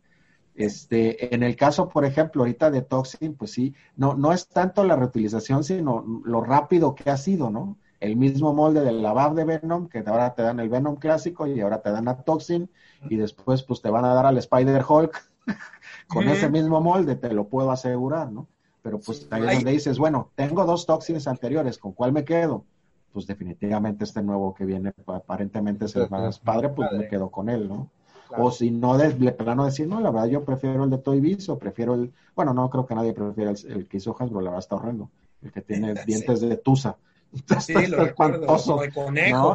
Este, 0.55 1.33
en 1.35 1.43
el 1.43 1.55
caso, 1.55 1.87
por 1.87 2.03
ejemplo, 2.03 2.41
ahorita 2.41 2.71
de 2.71 2.81
Toxin, 2.81 3.35
pues 3.35 3.51
sí, 3.51 3.75
no, 3.95 4.15
no 4.15 4.33
es 4.33 4.47
tanto 4.47 4.83
la 4.83 4.95
reutilización, 4.95 5.63
sino 5.63 6.03
lo 6.25 6.41
rápido 6.41 6.95
que 6.95 7.09
ha 7.11 7.17
sido, 7.17 7.51
¿no? 7.51 7.77
El 7.99 8.15
mismo 8.15 8.53
molde 8.53 8.81
del 8.81 9.01
lavab 9.01 9.35
de 9.35 9.45
Venom, 9.45 9.87
que 9.87 10.03
ahora 10.05 10.33
te 10.33 10.41
dan 10.41 10.59
el 10.59 10.69
Venom 10.69 10.95
clásico 10.95 11.45
y 11.47 11.61
ahora 11.61 11.81
te 11.81 11.91
dan 11.91 12.07
a 12.07 12.23
Toxin, 12.23 12.69
y 13.09 13.17
después 13.17 13.63
pues 13.63 13.81
te 13.81 13.89
van 13.89 14.05
a 14.05 14.13
dar 14.13 14.25
al 14.25 14.37
Spider 14.37 14.83
Hulk 14.87 15.31
con 16.07 16.27
ese 16.27 16.49
mismo 16.49 16.81
molde, 16.81 17.15
te 17.15 17.33
lo 17.33 17.47
puedo 17.47 17.71
asegurar, 17.71 18.31
¿no? 18.31 18.47
Pero 18.81 18.99
pues 18.99 19.27
ahí 19.31 19.43
es 19.45 19.55
donde 19.55 19.71
dices, 19.71 19.99
bueno, 19.99 20.31
tengo 20.35 20.65
dos 20.65 20.85
toxins 20.85 21.27
anteriores, 21.27 21.77
¿con 21.77 21.91
cuál 21.91 22.13
me 22.13 22.23
quedo? 22.23 22.65
Pues 23.17 23.25
definitivamente 23.25 24.03
este 24.03 24.21
nuevo 24.21 24.53
que 24.53 24.63
viene 24.63 24.93
aparentemente 25.07 25.85
es 25.85 25.95
el 25.95 26.07
más 26.07 26.37
padre, 26.37 26.69
pues 26.69 26.91
me 26.91 27.07
quedo 27.07 27.31
con 27.31 27.49
él, 27.49 27.67
¿no? 27.67 27.89
O 28.37 28.51
si 28.51 28.69
no, 28.69 28.95
de, 28.95 29.31
plano 29.31 29.65
decir, 29.65 29.87
no, 29.87 29.99
la 29.99 30.11
verdad 30.11 30.27
yo 30.27 30.45
prefiero 30.45 30.83
el 30.83 30.91
de 30.91 30.99
Toy 30.99 31.19
Biz 31.19 31.49
o 31.49 31.57
prefiero 31.57 31.95
el, 31.95 32.13
bueno, 32.35 32.53
no 32.53 32.69
creo 32.69 32.85
que 32.85 32.93
nadie 32.93 33.13
prefiera 33.13 33.49
el, 33.49 33.87
que 33.87 33.97
hizo 33.97 34.15
Hasbro, 34.19 34.39
la 34.39 34.51
verdad 34.51 34.59
está 34.59 34.75
horrendo, 34.75 35.09
el 35.41 35.51
que 35.51 35.63
tiene 35.63 35.95
dientes 36.05 36.41
de 36.41 36.57
tusa. 36.57 36.95
Sí, 37.59 37.73
lo 37.87 38.05
espantoso. 38.05 38.81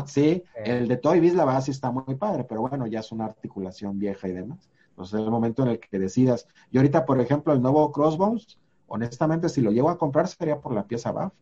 Sí, 0.08 0.42
el 0.56 0.88
de 0.88 0.96
Toy 0.96 1.20
Biz 1.20 1.34
la 1.36 1.44
verdad 1.44 1.60
sí 1.62 1.70
está 1.70 1.92
muy 1.92 2.16
padre, 2.16 2.42
pero 2.42 2.62
bueno, 2.62 2.88
ya 2.88 2.98
es 2.98 3.12
una 3.12 3.26
articulación 3.26 3.96
vieja 3.96 4.26
y 4.26 4.32
demás. 4.32 4.68
Entonces, 4.88 5.20
es 5.20 5.24
el 5.24 5.30
momento 5.30 5.62
en 5.62 5.68
el 5.68 5.78
que 5.78 6.00
decidas. 6.00 6.48
Y 6.72 6.78
ahorita, 6.78 7.06
por 7.06 7.20
ejemplo, 7.20 7.52
el 7.52 7.62
nuevo 7.62 7.92
Crossbones, 7.92 8.58
honestamente, 8.88 9.48
si 9.48 9.60
lo 9.60 9.70
llevo 9.70 9.88
a 9.88 9.98
comprar 9.98 10.26
sería 10.26 10.58
por 10.58 10.74
la 10.74 10.82
pieza 10.82 11.12
BAF. 11.12 11.32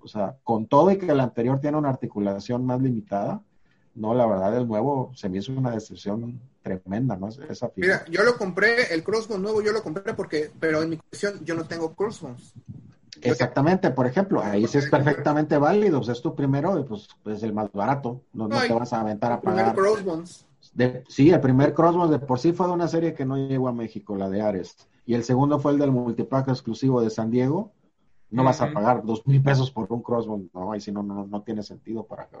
O 0.00 0.08
sea, 0.08 0.36
con 0.44 0.66
todo 0.66 0.90
y 0.90 0.98
que 0.98 1.10
el 1.10 1.20
anterior 1.20 1.60
tiene 1.60 1.78
una 1.78 1.88
articulación 1.88 2.64
más 2.64 2.80
limitada, 2.80 3.42
no, 3.96 4.12
la 4.14 4.26
verdad, 4.26 4.56
el 4.56 4.68
nuevo 4.68 5.10
se 5.14 5.28
me 5.28 5.38
hizo 5.38 5.52
una 5.52 5.70
decepción 5.70 6.38
tremenda, 6.62 7.16
¿no? 7.16 7.28
Esa 7.28 7.70
Mira, 7.76 8.04
yo 8.10 8.22
lo 8.24 8.36
compré, 8.36 8.92
el 8.92 9.02
Crossbones 9.02 9.42
nuevo 9.42 9.62
yo 9.62 9.72
lo 9.72 9.82
compré 9.82 10.12
porque, 10.12 10.50
pero 10.60 10.82
en 10.82 10.90
mi 10.90 10.96
cuestión 10.98 11.42
yo 11.44 11.54
no 11.54 11.64
tengo 11.64 11.94
Crossbones. 11.94 12.52
Exactamente, 13.22 13.90
por 13.90 14.06
ejemplo, 14.06 14.42
ahí 14.42 14.66
sí 14.66 14.76
es 14.76 14.90
perfectamente 14.90 15.56
válido, 15.56 15.98
pues 16.00 16.10
es 16.10 16.20
tu 16.20 16.34
primero, 16.34 16.84
pues 16.86 17.08
es 17.24 17.42
el 17.42 17.54
más 17.54 17.72
barato, 17.72 18.20
no, 18.34 18.48
te 18.48 18.72
vas 18.72 18.92
a 18.92 19.00
aventar 19.00 19.32
a 19.32 19.40
pagar. 19.40 19.74
De, 20.74 21.02
sí, 21.08 21.30
el 21.30 21.40
primer 21.40 21.72
Crossbones 21.72 22.10
de 22.10 22.18
por 22.18 22.38
sí 22.38 22.52
fue 22.52 22.66
de 22.66 22.74
una 22.74 22.88
serie 22.88 23.14
que 23.14 23.24
no 23.24 23.38
llegó 23.38 23.68
a 23.68 23.72
México, 23.72 24.14
la 24.14 24.28
de 24.28 24.42
Ares, 24.42 24.76
y 25.06 25.14
el 25.14 25.24
segundo 25.24 25.58
fue 25.58 25.72
el 25.72 25.78
del 25.78 25.92
multipack 25.92 26.48
exclusivo 26.48 27.00
de 27.00 27.08
San 27.08 27.30
Diego, 27.30 27.72
no 28.30 28.44
vas 28.44 28.60
a 28.60 28.72
pagar 28.72 29.04
dos 29.04 29.26
mil 29.26 29.42
pesos 29.42 29.70
por 29.70 29.90
un 29.92 30.02
Crossbones, 30.02 30.48
no, 30.52 30.72
ahí 30.72 30.80
sí 30.80 30.92
no, 30.92 31.02
no, 31.02 31.42
tiene 31.42 31.62
sentido 31.62 32.04
para 32.04 32.26
que 32.26 32.36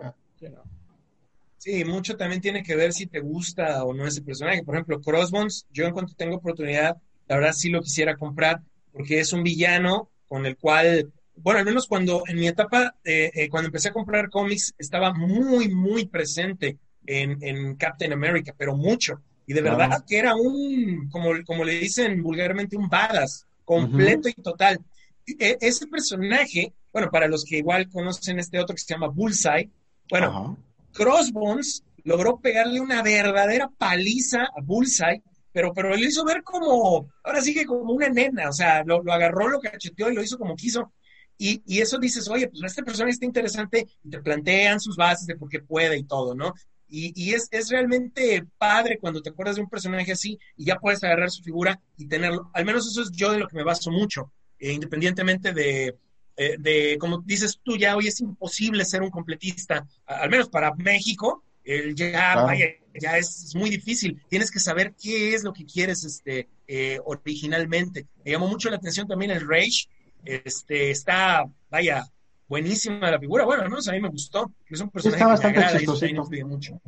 Sí, 1.58 1.84
mucho 1.84 2.16
también 2.16 2.40
tiene 2.40 2.62
que 2.62 2.76
ver 2.76 2.92
si 2.92 3.06
te 3.06 3.20
gusta 3.20 3.82
o 3.84 3.92
no 3.92 4.06
ese 4.06 4.22
personaje. 4.22 4.62
Por 4.62 4.76
ejemplo, 4.76 5.00
Crossbones, 5.00 5.66
yo 5.72 5.86
en 5.86 5.92
cuanto 5.92 6.14
tengo 6.14 6.36
oportunidad, 6.36 6.96
la 7.26 7.36
verdad 7.36 7.52
sí 7.52 7.70
lo 7.70 7.80
quisiera 7.80 8.16
comprar, 8.16 8.60
porque 8.92 9.18
es 9.18 9.32
un 9.32 9.42
villano 9.42 10.10
con 10.28 10.46
el 10.46 10.56
cual, 10.56 11.12
bueno, 11.36 11.58
al 11.58 11.64
menos 11.64 11.86
cuando 11.86 12.22
en 12.28 12.38
mi 12.38 12.46
etapa, 12.46 12.94
eh, 13.04 13.30
eh, 13.34 13.48
cuando 13.48 13.66
empecé 13.66 13.88
a 13.88 13.92
comprar 13.92 14.30
cómics, 14.30 14.74
estaba 14.78 15.12
muy, 15.12 15.68
muy 15.68 16.06
presente 16.06 16.78
en, 17.06 17.74
Captain 17.76 18.12
America, 18.12 18.54
pero 18.56 18.76
mucho. 18.76 19.20
Y 19.46 19.52
de 19.52 19.62
verdad 19.62 20.04
que 20.06 20.18
era 20.18 20.34
un, 20.34 21.08
como, 21.10 21.30
como 21.44 21.64
le 21.64 21.78
dicen 21.78 22.22
vulgarmente, 22.22 22.76
un 22.76 22.88
badass, 22.88 23.46
completo 23.64 24.28
y 24.28 24.34
total. 24.34 24.78
E, 25.26 25.58
ese 25.60 25.86
personaje, 25.86 26.72
bueno, 26.92 27.10
para 27.10 27.28
los 27.28 27.44
que 27.44 27.58
igual 27.58 27.88
conocen 27.88 28.38
este 28.38 28.58
otro 28.58 28.74
que 28.74 28.82
se 28.82 28.94
llama 28.94 29.08
Bullseye, 29.08 29.70
bueno, 30.08 30.58
Crossbones 30.92 31.82
logró 32.04 32.38
pegarle 32.38 32.80
una 32.80 33.02
verdadera 33.02 33.68
paliza 33.76 34.44
a 34.44 34.60
Bullseye 34.62 35.22
pero, 35.56 35.72
pero 35.72 35.88
lo 35.88 35.96
hizo 35.96 36.22
ver 36.22 36.42
como, 36.42 37.08
ahora 37.24 37.40
sí 37.40 37.54
que 37.54 37.64
como 37.64 37.90
una 37.90 38.10
nena, 38.10 38.50
o 38.50 38.52
sea, 38.52 38.84
lo, 38.84 39.00
agarró, 39.10 39.48
lo 39.48 39.58
cacheteó 39.58 40.10
y 40.10 40.14
lo 40.14 40.22
hizo 40.22 40.36
como 40.36 40.54
quiso. 40.54 40.92
Y, 41.38 41.62
y, 41.64 41.80
eso 41.80 41.96
dices, 41.96 42.28
oye, 42.28 42.48
pues 42.48 42.62
esta 42.62 42.82
persona 42.82 43.08
está 43.08 43.24
interesante 43.24 43.88
y 44.04 44.10
te 44.10 44.20
plantean 44.20 44.80
sus 44.80 44.96
bases 44.96 45.26
de 45.26 45.34
por 45.34 45.48
qué 45.48 45.60
puede 45.60 45.96
y 45.96 46.02
todo, 46.02 46.34
¿no? 46.34 46.52
Y, 46.90 47.10
y 47.16 47.32
es, 47.32 47.48
es, 47.50 47.70
realmente 47.70 48.44
padre 48.58 48.98
cuando 48.98 49.22
te 49.22 49.30
acuerdas 49.30 49.56
de 49.56 49.62
un 49.62 49.70
personaje 49.70 50.12
así 50.12 50.38
y 50.58 50.66
ya 50.66 50.78
puedes 50.78 51.02
agarrar 51.02 51.30
su 51.30 51.42
figura 51.42 51.80
y 51.96 52.06
tenerlo. 52.06 52.50
Al 52.52 52.66
menos 52.66 52.86
eso 52.86 53.00
es 53.00 53.10
yo 53.12 53.32
de 53.32 53.38
lo 53.38 53.48
que 53.48 53.56
me 53.56 53.64
baso 53.64 53.90
mucho, 53.90 54.30
eh, 54.58 54.72
independientemente 54.72 55.52
de, 55.52 55.96
eh, 56.36 56.56
de, 56.58 56.98
como 56.98 57.22
dices 57.22 57.60
tú, 57.62 57.76
ya 57.76 57.96
hoy 57.96 58.08
es 58.08 58.20
imposible 58.20 58.84
ser 58.84 59.02
un 59.02 59.10
completista, 59.10 59.86
al 60.04 60.30
menos 60.30 60.48
para 60.48 60.74
México, 60.74 61.42
el 61.64 61.94
ya, 61.94 62.36
vaya, 62.36 62.66
ya 62.94 63.18
es, 63.18 63.54
muy 63.54 63.70
difícil. 63.70 64.20
Tienes 64.28 64.50
que 64.50 64.60
saber 64.60 64.94
qué 65.00 65.34
es 65.34 65.42
lo 65.42 65.52
que 65.52 65.64
quieres 65.64 66.04
este, 66.04 66.48
eh, 66.68 67.00
originalmente. 67.04 68.06
Me 68.24 68.32
llamó 68.32 68.46
mucho 68.46 68.70
la 68.70 68.76
atención 68.76 69.08
también 69.08 69.32
el 69.32 69.46
Rage. 69.46 69.88
Este, 70.24 70.90
está, 70.90 71.44
vaya, 71.70 72.04
buenísima 72.48 73.10
la 73.10 73.18
figura. 73.18 73.44
Bueno, 73.44 73.62
al 73.62 73.70
menos 73.70 73.88
a 73.88 73.92
mí 73.92 74.00
me 74.00 74.08
gustó. 74.08 74.52
Es 74.68 74.80
un 74.80 74.90
personaje 74.90 75.18
que 75.18 75.24
me 75.24 75.58
agrada 75.58 75.78
eso 75.78 75.92
también 75.92 76.16
influye 76.16 76.44
mucho. 76.44 76.80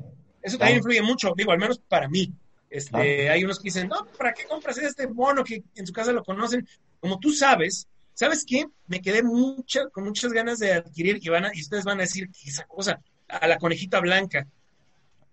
Eso 0.43 0.59
también 0.59 0.79
influye 0.79 1.03
mucho, 1.03 1.33
digo, 1.37 1.53
al 1.53 1.59
menos 1.59 1.81
para 1.81 2.09
mí. 2.09 2.33
Este, 2.71 3.31
Hay 3.31 3.45
unos 3.45 3.59
que 3.59 3.65
dicen, 3.65 3.89
no, 3.89 4.07
¿para 4.17 4.33
qué 4.33 4.45
compras 4.45 4.79
este 4.79 5.09
mono 5.09 5.43
que 5.43 5.63
en 5.75 5.87
su 5.87 5.93
casa 5.93 6.13
lo 6.13 6.23
conocen? 6.23 6.67
Como 7.01 7.19
tú 7.19 7.31
sabes, 7.33 7.89
¿sabes 8.15 8.45
qué? 8.47 8.67
Me 8.87 9.01
quedé 9.01 9.23
mucha, 9.23 9.89
con 9.91 10.05
muchas 10.05 10.33
ganas 10.33 10.59
de 10.59 10.73
adquirir 10.73 11.21
y, 11.23 11.29
van 11.29 11.47
y 11.55 11.61
ustedes 11.61 11.85
van 11.85 11.99
a 11.99 12.03
decir 12.03 12.29
que 12.31 12.51
esa 12.51 12.65
cosa, 12.65 13.01
a 13.29 13.47
la 13.47 13.59
conejita 13.59 14.01
blanca. 14.01 14.47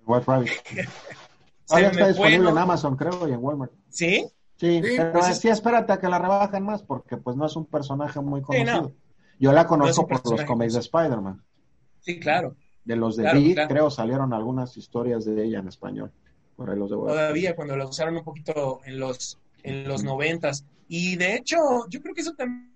White 0.06 0.26
Rabbit. 0.28 0.52
Ahora 1.70 1.88
está 1.88 2.08
disponible 2.08 2.50
en 2.50 2.58
Amazon, 2.58 2.96
creo, 2.96 3.28
y 3.28 3.32
en 3.32 3.44
Walmart. 3.44 3.72
¿Sí? 3.90 4.28
Sí, 4.58 4.82
pero 4.82 5.12
pues 5.12 5.38
sí, 5.38 5.50
espérate 5.50 5.94
a 5.94 6.00
que 6.00 6.08
la 6.08 6.20
rebajen 6.20 6.64
más, 6.64 6.84
porque 6.84 7.18
pues 7.18 7.36
no 7.36 7.46
es 7.46 7.56
un 7.56 7.66
personaje 7.66 8.20
muy 8.22 8.42
conocido. 8.42 8.94
Yo 9.40 9.52
la 9.52 9.68
conozco 9.68 10.08
por 10.08 10.32
los 10.32 10.44
cómics 10.46 10.74
de 10.74 10.80
Spider-Man. 10.80 11.44
Sí, 12.00 12.20
claro. 12.20 12.56
De 12.86 12.96
los 12.96 13.18
de 13.18 13.24
claro, 13.24 13.68
creo, 13.68 13.90
salieron 13.90 14.32
algunas 14.32 14.78
historias 14.78 15.26
de 15.26 15.44
ella 15.44 15.60
en 15.60 15.68
español. 15.68 16.12
Por 16.56 16.70
ahí 16.70 16.78
los 16.78 16.90
de 16.90 16.96
Todavía, 16.96 17.56
cuando 17.56 17.76
la 17.76 17.86
usaron 17.86 18.16
un 18.16 18.24
poquito 18.24 18.82
en 18.86 19.00
los, 19.00 19.40
en 19.64 19.88
los 19.88 20.04
noventas. 20.04 20.64
Y 20.88 21.16
de 21.16 21.36
hecho, 21.36 21.58
yo 21.90 22.02
creo 22.02 22.14
que 22.14 22.22
eso 22.22 22.34
también 22.34 22.76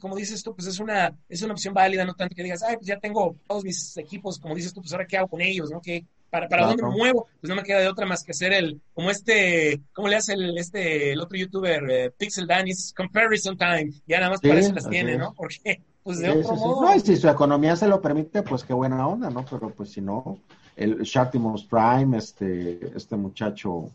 como 0.00 0.16
dices 0.16 0.42
tú, 0.42 0.54
pues 0.54 0.66
es 0.66 0.80
una, 0.80 1.16
es 1.28 1.42
una 1.42 1.52
opción 1.52 1.74
válida, 1.74 2.04
no 2.04 2.14
tanto 2.14 2.34
que 2.34 2.42
digas, 2.42 2.62
ay, 2.62 2.76
pues 2.76 2.86
ya 2.86 2.98
tengo 2.98 3.36
todos 3.46 3.64
mis 3.64 3.96
equipos, 3.96 4.38
como 4.38 4.54
dices 4.54 4.72
tú, 4.72 4.80
pues 4.80 4.92
ahora 4.92 5.06
qué 5.06 5.16
hago 5.16 5.28
con 5.28 5.40
ellos, 5.40 5.70
¿no? 5.70 5.80
¿Qué, 5.80 6.04
¿Para, 6.30 6.48
para 6.48 6.66
dónde 6.66 6.82
me 6.82 6.90
muevo? 6.90 7.28
Pues 7.40 7.48
no 7.50 7.56
me 7.56 7.62
queda 7.62 7.80
de 7.80 7.88
otra 7.88 8.06
más 8.06 8.24
que 8.24 8.32
hacer 8.32 8.52
el, 8.52 8.80
como 8.94 9.10
este, 9.10 9.82
¿cómo 9.92 10.08
le 10.08 10.16
hace 10.16 10.32
el, 10.32 10.56
este, 10.56 11.12
el 11.12 11.20
otro 11.20 11.36
youtuber, 11.36 11.90
eh, 11.90 12.10
Pixel 12.16 12.46
Danny's 12.46 12.94
Comparison 12.96 13.56
Time? 13.56 13.92
Ya 14.06 14.18
nada 14.18 14.30
más 14.30 14.40
para 14.40 14.58
eso 14.58 14.72
las 14.72 14.88
tiene, 14.88 15.18
¿no? 15.18 15.34
Porque, 15.34 15.82
pues 16.02 16.18
de 16.18 16.30
otro 16.30 16.54
modo. 16.54 16.82
No, 16.82 16.96
y 16.96 17.00
si 17.00 17.16
su 17.16 17.28
economía 17.28 17.76
se 17.76 17.86
lo 17.86 18.00
permite, 18.00 18.42
pues 18.42 18.64
qué 18.64 18.72
buena 18.72 19.06
onda, 19.06 19.28
¿no? 19.28 19.44
Pero 19.44 19.70
pues 19.70 19.90
si 19.90 20.00
no, 20.00 20.38
el 20.74 21.02
Sharktimos 21.02 21.64
Prime, 21.64 22.16
este, 22.16 22.96
este 22.96 23.16
muchacho 23.16 23.90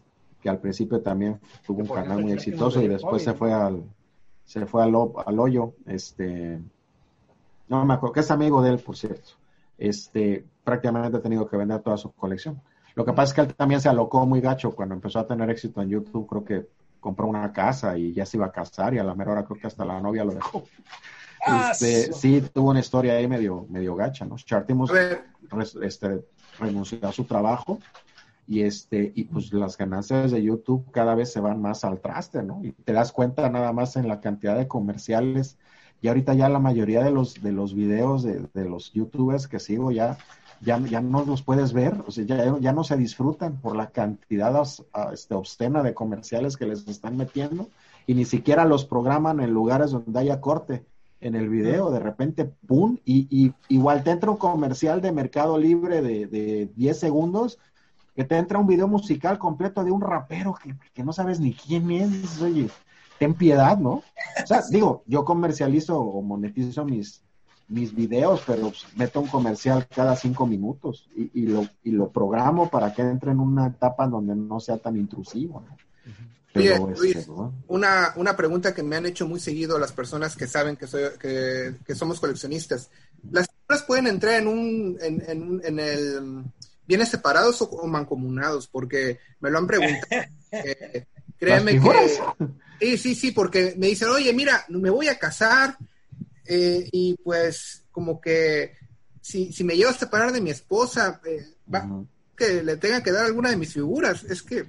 que 0.48 0.52
al 0.52 0.60
principio 0.60 1.02
también 1.02 1.42
tuvo 1.66 1.82
un 1.82 1.88
canal 1.88 2.22
muy 2.22 2.32
exitoso 2.32 2.82
y 2.82 2.88
después 2.88 3.22
se 3.22 3.34
fue 3.34 3.52
al, 3.52 3.84
se 4.46 4.66
fue 4.66 4.82
al, 4.82 4.96
al 5.26 5.40
hoyo, 5.40 5.74
este, 5.86 6.60
no 7.68 7.84
me 7.84 7.94
acuerdo, 7.94 8.14
que 8.14 8.20
es 8.22 8.32
amigo 8.32 8.62
de 8.62 8.70
él, 8.70 8.80
por 8.80 8.96
cierto 8.96 9.32
este, 9.78 10.46
prácticamente 10.64 11.18
ha 11.18 11.22
tenido 11.22 11.48
que 11.48 11.58
vender 11.58 11.82
toda 11.82 11.98
su 11.98 12.12
colección. 12.12 12.62
Lo 12.96 13.06
que 13.06 13.14
pasa 13.14 13.30
es 13.30 13.34
que 13.34 13.42
él 13.42 13.56
también 13.56 13.80
se 13.80 13.90
alocó 13.90 14.26
muy 14.26 14.42
gacho 14.42 14.72
cuando 14.72 14.96
empezó 14.96 15.20
a 15.20 15.28
tener 15.28 15.50
éxito 15.50 15.82
en 15.82 15.90
YouTube. 15.90 16.28
Creo 16.28 16.44
que 16.44 16.68
compró 17.00 17.28
una 17.28 17.52
casa 17.54 17.98
y 17.98 18.14
ya 18.14 18.26
se 18.26 18.38
iba 18.38 18.48
a 18.48 18.52
casar 18.52 18.94
y 18.96 18.98
a 18.98 19.04
la 19.04 19.14
mera 19.14 19.34
hora 19.34 19.46
creo 19.46 19.60
que 19.60 19.68
hasta 19.68 19.86
la 19.86 20.02
novia 20.02 20.24
lo 20.24 20.34
dejó. 20.34 20.64
Ah, 21.50 21.70
este, 21.72 22.12
sí, 22.12 22.42
tuvo 22.52 22.72
una 22.72 22.82
historia 22.82 23.14
ahí 23.14 23.26
medio, 23.26 23.68
medio 23.70 23.96
gacha, 23.96 24.26
¿no? 24.26 24.36
Chartimos 24.36 24.92
este, 25.82 26.26
renunció 26.60 27.08
a 27.08 27.14
su 27.14 27.24
trabajo 27.24 27.80
y 28.48 28.62
este 28.62 29.12
y 29.14 29.26
pues 29.26 29.52
las 29.54 29.78
ganancias 29.78 30.32
de 30.32 30.42
YouTube 30.42 30.90
cada 30.92 31.16
vez 31.16 31.32
se 31.32 31.40
van 31.40 31.62
más 31.62 31.84
al 31.84 32.00
traste, 32.00 32.44
¿no? 32.44 32.64
Y 32.64 32.72
te 32.72 32.94
das 32.94 33.12
cuenta 33.12 33.50
nada 33.50 33.74
más 33.74 33.96
en 33.98 34.08
la 34.08 34.22
cantidad 34.22 34.58
de 34.58 34.68
comerciales 34.68 35.58
y 36.02 36.08
ahorita 36.08 36.34
ya 36.34 36.50
la 36.50 36.60
mayoría 36.60 37.04
de 37.04 37.12
los, 37.12 37.42
de 37.42 37.52
los 37.52 37.74
videos 37.74 38.24
de, 38.24 38.48
los 38.54 38.94
youtubers 38.94 39.48
que 39.48 39.60
sigo 39.60 39.92
ya, 39.92 40.18
ya, 40.62 40.80
ya 40.80 41.02
no 41.02 41.26
los 41.26 41.42
puedes 41.42 41.74
ver, 41.74 42.04
o 42.06 42.12
sea, 42.12 42.24
ya, 42.24 42.58
ya 42.60 42.72
no 42.72 42.84
se 42.84 42.98
disfrutan 42.98 43.60
por 43.60 43.76
la 43.76 43.90
cantidad 43.90 44.54
este, 45.12 45.34
obscena 45.34 45.84
de 45.84 45.94
comerciales 45.94 46.56
que 46.56 46.68
les 46.68 46.88
están 46.88 47.18
metiendo 47.18 47.68
y 48.06 48.14
ni 48.14 48.26
siquiera 48.26 48.66
los 48.66 48.86
programan 48.86 49.40
en 49.40 49.52
lugares 49.52 49.92
donde 49.92 50.20
haya 50.20 50.40
corte 50.40 50.86
en 51.20 51.36
el 51.36 51.50
video, 51.50 51.90
de 51.90 52.00
repente, 52.00 52.46
¡pum! 52.46 53.00
Y, 53.04 53.28
y 53.32 53.52
igual 53.70 54.04
te 54.04 54.12
entra 54.12 54.30
un 54.30 54.38
comercial 54.38 55.02
de 55.02 55.12
Mercado 55.12 55.58
Libre 55.58 56.04
de, 56.04 56.28
de 56.28 56.70
10 56.76 57.00
segundos, 57.00 57.58
que 58.17 58.23
te 58.23 58.36
entra 58.36 58.58
un 58.58 58.65
video 58.65 58.88
musical 58.88 59.38
completo 59.38 59.84
de 59.84 59.91
un 59.91 60.01
rapero 60.01 60.56
que, 60.56 60.75
que 60.91 61.03
no 61.03 61.13
sabes 61.13 61.39
ni 61.39 61.53
quién 61.53 61.91
es, 61.91 62.41
oye, 62.41 62.67
ten 63.19 63.36
piedad, 63.36 63.77
¿no? 63.77 64.01
O 64.43 64.47
sea, 64.47 64.63
digo, 64.71 65.03
yo 65.06 65.23
comercializo 65.23 65.99
o 65.99 66.23
monetizo 66.23 66.84
mis, 66.84 67.21
mis 67.67 67.93
videos, 67.93 68.41
pero 68.47 68.73
meto 68.95 69.21
un 69.21 69.27
comercial 69.27 69.86
cada 69.88 70.15
cinco 70.15 70.47
minutos 70.47 71.08
y, 71.15 71.30
y, 71.41 71.45
lo, 71.45 71.67
y 71.84 71.91
lo 71.91 72.10
programo 72.10 72.71
para 72.71 72.91
que 72.91 73.03
entre 73.03 73.34
en 73.34 73.39
una 73.39 73.67
etapa 73.67 74.08
donde 74.08 74.36
no 74.36 74.60
sea 74.60 74.80
tan 74.80 74.97
intrusivo. 74.97 75.63
¿no? 75.69 75.77
Pero, 76.53 76.91
este, 76.91 77.27
una, 77.67 78.13
una 78.15 78.36
pregunta 78.36 78.73
que 78.73 78.82
me 78.82 78.95
han 78.95 79.06
hecho 79.06 79.27
muy 79.27 79.39
seguido 79.39 79.77
las 79.77 79.91
personas 79.91 80.36
que 80.36 80.47
saben 80.47 80.75
que, 80.75 80.88
soy, 80.88 81.03
que, 81.19 81.75
que 81.86 81.93
somos 81.93 82.19
coleccionistas. 82.19 82.89
¿Las 83.30 83.47
personas 83.47 83.86
pueden 83.86 84.08
entrar 84.08 84.41
en 84.41 84.47
un, 84.47 84.97
en, 85.01 85.23
en, 85.27 85.62
en 85.63 85.80
el, 85.80 86.43
bienes 86.88 87.10
separados 87.10 87.62
o, 87.62 87.86
mancomunados? 87.88 88.67
Porque 88.67 89.19
me 89.39 89.50
lo 89.50 89.58
han 89.58 89.67
preguntado. 89.67 90.06
Eh, 90.50 91.06
créeme 91.38 91.73
que 91.73 92.10
Sí, 92.80 92.97
sí, 92.97 93.15
sí, 93.15 93.32
porque 93.32 93.76
me 93.78 93.88
dicen, 93.88 94.08
oye, 94.08 94.32
mira, 94.32 94.63
me 94.69 94.89
voy 94.89 95.10
a 95.10 95.19
casar 95.19 95.78
eh, 96.45 96.88
y 96.89 97.15
pues 97.17 97.84
como 97.91 98.21
que 98.21 98.78
si, 99.19 99.52
si 99.52 99.65
me 99.65 99.76
llevo 99.76 99.89
a 99.89 99.93
separar 99.93 100.32
de 100.32 100.39
mi 100.39 100.52
esposa, 100.52 101.19
eh, 101.26 101.45
va, 101.73 101.86
que 102.36 102.63
le 102.63 102.78
tenga 102.78 103.02
que 103.02 103.12
dar 103.12 103.26
alguna 103.26 103.50
de 103.50 103.58
mis 103.58 103.73
figuras. 103.73 104.23
Es 104.23 104.41
que... 104.41 104.65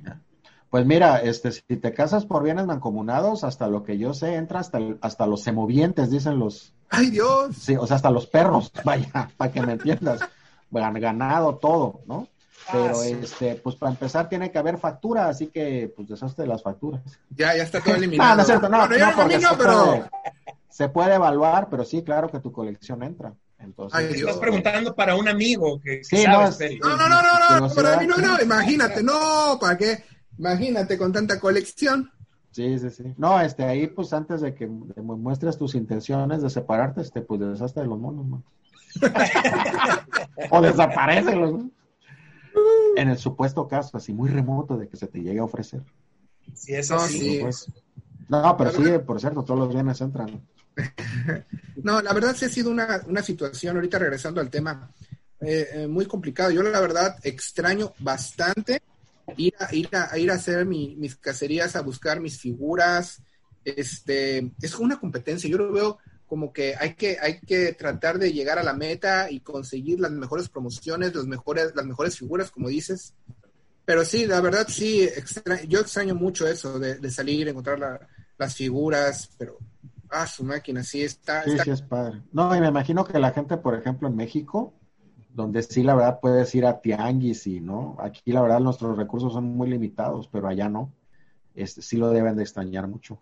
Pues 0.71 0.85
mira, 0.85 1.19
este, 1.19 1.53
si 1.53 1.63
te 1.63 1.95
casas 1.95 2.27
por 2.27 2.43
bienes 2.43 2.67
mancomunados, 2.67 3.45
hasta 3.45 3.69
lo 3.69 3.85
que 3.85 3.99
yo 3.99 4.15
sé, 4.15 4.35
entra 4.35 4.61
hasta, 4.61 4.81
hasta 5.01 5.27
los 5.27 5.43
semovientes, 5.43 6.11
dicen 6.11 6.39
los... 6.39 6.75
¡Ay, 6.91 7.11
Dios! 7.11 7.57
Sí, 7.57 7.77
o 7.77 7.87
sea, 7.87 7.97
hasta 7.97 8.11
los 8.11 8.27
perros, 8.27 8.73
vaya, 8.85 9.31
para 9.37 9.53
que 9.53 9.63
me 9.63 9.75
entiendas. 9.75 10.21
Ganado, 10.71 11.57
todo, 11.57 12.01
¿no? 12.07 12.29
Pero 12.71 13.03
este, 13.03 13.55
pues 13.57 13.77
para 13.77 13.93
empezar 13.93 14.29
tiene 14.29 14.51
que 14.51 14.59
haber 14.59 14.79
factura, 14.79 15.29
así 15.29 15.47
que 15.47 15.93
pues 15.95 16.09
deshazte 16.09 16.43
de 16.43 16.49
las 16.49 16.63
facturas. 16.63 17.01
Ya, 17.31 17.57
ya 17.57 17.63
está 17.63 17.81
todo 17.81 17.95
eliminado. 17.97 18.31
no, 18.31 18.37
no 18.37 18.43
es 18.43 18.47
cierto, 18.47 18.69
no, 18.69 18.79
no, 18.79 19.17
porque 19.17 19.41
se, 19.41 19.57
puede, 19.57 20.11
se, 20.69 20.89
puede, 20.89 21.15
evaluar, 21.15 21.69
pero 21.71 21.85
sí, 21.85 22.03
claro 22.03 22.29
que 22.29 22.41
tu 22.41 22.53
colección 22.53 23.03
entra. 23.03 23.33
Entonces, 23.59 24.15
estás 24.15 24.37
preguntando 24.37 24.95
para 24.95 25.17
un 25.17 25.29
amigo 25.29 25.81
que, 25.81 26.05
sí, 26.05 26.25
no, 26.27 26.43
no, 26.43 26.97
no, 26.97 27.09
no, 27.09 27.61
no, 27.61 27.75
para 27.75 27.99
mí 27.99 28.07
no, 28.07 28.17
no, 28.17 28.41
imagínate, 28.41 29.03
no, 29.03 29.59
¿para 29.61 29.77
qué? 29.77 30.05
Imagínate 30.39 30.97
con 30.97 31.13
tanta 31.13 31.41
colección. 31.41 32.11
Sí, 32.53 32.79
sí, 32.79 32.91
sí. 32.91 33.15
No, 33.17 33.41
este, 33.41 33.65
ahí 33.65 33.87
pues 33.89 34.13
antes 34.13 34.41
de 34.41 34.55
que 34.55 34.67
muestres 34.67 35.59
tus 35.59 35.75
intenciones 35.75 36.43
de 36.43 36.51
separarte, 36.51 37.01
este, 37.01 37.21
pues 37.21 37.41
deshazte 37.41 37.81
de 37.81 37.87
los 37.87 37.99
monos, 37.99 38.27
¿no? 38.27 38.43
o 40.51 40.61
desaparece 40.61 41.35
los 41.35 41.65
en 42.97 43.09
el 43.09 43.19
supuesto 43.19 43.69
caso 43.69 43.97
así 43.97 44.13
muy 44.13 44.29
remoto 44.29 44.77
de 44.77 44.89
que 44.89 44.97
se 44.97 45.07
te 45.07 45.21
llegue 45.21 45.39
a 45.39 45.45
ofrecer. 45.45 45.83
Sí, 46.55 46.75
eso 46.75 46.99
sí. 47.01 47.41
no, 48.29 48.57
pero 48.57 48.73
sí, 48.73 48.83
por 49.07 49.21
cierto, 49.21 49.45
todos 49.45 49.61
los 49.61 49.69
bienes 49.69 50.01
entran. 50.01 50.41
no, 51.83 52.01
la 52.01 52.13
verdad 52.13 52.35
sí 52.37 52.47
ha 52.47 52.49
sido 52.49 52.71
una, 52.71 53.03
una 53.07 53.23
situación, 53.23 53.77
ahorita 53.77 53.99
regresando 53.99 54.41
al 54.41 54.51
tema, 54.51 54.91
eh, 55.41 55.69
eh, 55.73 55.87
muy 55.87 56.07
complicado. 56.07 56.51
Yo 56.51 56.63
la 56.63 56.81
verdad 56.81 57.17
extraño 57.23 57.93
bastante 57.99 58.83
ir 59.37 59.55
a, 59.59 59.75
ir 59.75 59.89
a, 59.95 60.19
ir 60.19 60.31
a 60.31 60.35
hacer 60.35 60.67
mis 60.67 61.17
cacerías, 61.17 61.77
a 61.77 61.83
buscar 61.83 62.21
mis 62.21 62.39
figuras. 62.39 63.23
Este, 63.65 64.51
es 64.61 64.79
una 64.79 64.99
competencia. 64.99 65.49
Yo 65.49 65.59
lo 65.59 65.73
veo 65.73 65.99
como 66.29 66.53
que 66.53 66.75
hay 66.79 66.95
que, 66.95 67.17
hay 67.21 67.41
que 67.41 67.73
tratar 67.73 68.19
de 68.19 68.33
llegar 68.33 68.59
a 68.59 68.63
la 68.63 68.75
meta 68.75 69.31
y 69.31 69.41
conseguir 69.41 69.99
las 69.99 70.11
mejores 70.11 70.49
promociones, 70.49 71.15
los 71.15 71.27
mejores, 71.27 71.73
las 71.75 71.87
mejores 71.87 72.19
figuras, 72.19 72.51
como 72.51 72.69
dices. 72.69 73.15
Pero 73.85 74.05
sí, 74.05 74.27
la 74.27 74.41
verdad 74.41 74.67
sí, 74.69 75.09
yo 75.67 75.81
extraño 75.81 76.15
mucho 76.15 76.47
eso 76.47 76.79
de, 76.79 76.97
de 76.97 77.11
salir, 77.11 77.49
encontrar 77.49 78.07
las 78.37 78.55
figuras, 78.55 79.31
pero 79.39 79.59
ah, 80.11 80.27
su 80.27 80.45
máquina 80.45 80.83
sí 80.85 81.03
está, 81.03 81.45
sí, 81.45 81.57
Sí, 81.65 81.71
es 81.71 81.83
padre. 81.83 82.23
No, 82.33 82.55
y 82.55 82.61
me 82.61 82.69
imagino 82.69 83.05
que 83.05 83.19
la 83.19 83.33
gente, 83.33 83.57
por 83.57 83.75
ejemplo, 83.75 84.07
en 84.09 84.17
México, 84.17 84.75
donde 85.31 85.63
sí 85.63 85.83
la 85.83 85.95
verdad 85.95 86.21
puedes 86.21 86.55
ir 86.55 86.67
a 86.67 86.81
tianguis 86.81 87.47
y 87.47 87.61
no, 87.61 87.97
aquí 88.01 88.33
la 88.33 88.43
verdad 88.43 88.61
nuestros 88.61 88.97
recursos 88.97 89.33
son 89.33 89.45
muy 89.45 89.71
limitados, 89.71 90.29
pero 90.29 90.49
allá 90.49 90.69
no. 90.69 90.93
Este, 91.55 91.83
sí 91.83 91.97
lo 91.97 92.11
deben 92.11 92.37
de 92.37 92.43
extrañar 92.43 92.87
mucho. 92.87 93.21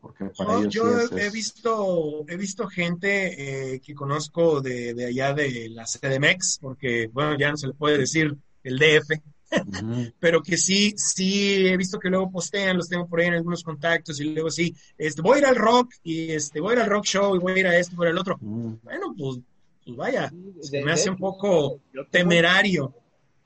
Porque 0.00 0.30
yo 0.68 0.84
he 1.16 1.30
visto, 1.30 2.24
he 2.28 2.36
visto 2.36 2.66
gente 2.68 3.74
eh, 3.74 3.80
que 3.80 3.94
conozco 3.94 4.60
de, 4.60 5.06
allá 5.06 5.32
de 5.32 5.68
la 5.70 5.84
CDMX, 5.84 6.58
porque, 6.60 7.08
bueno, 7.12 7.36
ya 7.38 7.50
no 7.50 7.56
se 7.56 7.68
le 7.68 7.74
puede 7.74 7.98
decir 7.98 8.36
el 8.62 8.78
DF, 8.78 9.20
pero 10.20 10.42
que 10.42 10.56
sí, 10.56 10.94
sí 10.96 11.66
he 11.66 11.76
visto 11.76 11.98
que 11.98 12.08
luego 12.08 12.30
postean, 12.30 12.76
los 12.76 12.88
tengo 12.88 13.06
por 13.06 13.20
ahí 13.20 13.26
en 13.26 13.34
algunos 13.34 13.62
contactos 13.62 14.20
y 14.20 14.24
luego 14.24 14.50
sí, 14.50 14.74
este, 14.98 15.22
voy 15.22 15.36
a 15.36 15.38
ir 15.40 15.46
al 15.46 15.56
rock 15.56 15.94
y 16.02 16.32
este, 16.32 16.60
voy 16.60 16.72
a 16.72 16.76
ir 16.76 16.82
al 16.82 16.90
rock 16.90 17.04
show 17.04 17.36
y 17.36 17.38
voy 17.38 17.52
a 17.52 17.58
ir 17.58 17.66
a 17.66 17.78
esto 17.78 17.96
por 17.96 18.08
el 18.08 18.18
otro. 18.18 18.38
Bueno, 18.40 19.14
pues, 19.16 19.40
pues 19.84 19.96
vaya, 19.96 20.32
se 20.60 20.82
me 20.82 20.92
hace 20.92 21.10
un 21.10 21.16
poco 21.16 21.80
temerario. 22.10 22.94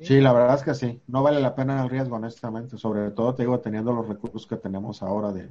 Sí, 0.01 0.21
la 0.21 0.33
verdad 0.33 0.55
es 0.55 0.63
que 0.63 0.75
sí, 0.75 1.01
no 1.09 1.25
vale 1.25 1.41
la 1.41 1.57
pena 1.57 1.83
el 1.83 1.91
riesgo, 1.91 2.17
honestamente, 2.17 2.79
sobre 2.79 3.11
todo 3.11 3.35
te 3.35 3.43
digo, 3.43 3.59
teniendo 3.59 3.93
los 3.93 4.07
recursos 4.07 4.47
que 4.47 4.57
tenemos 4.57 5.03
ahora 5.03 5.33
de, 5.33 5.49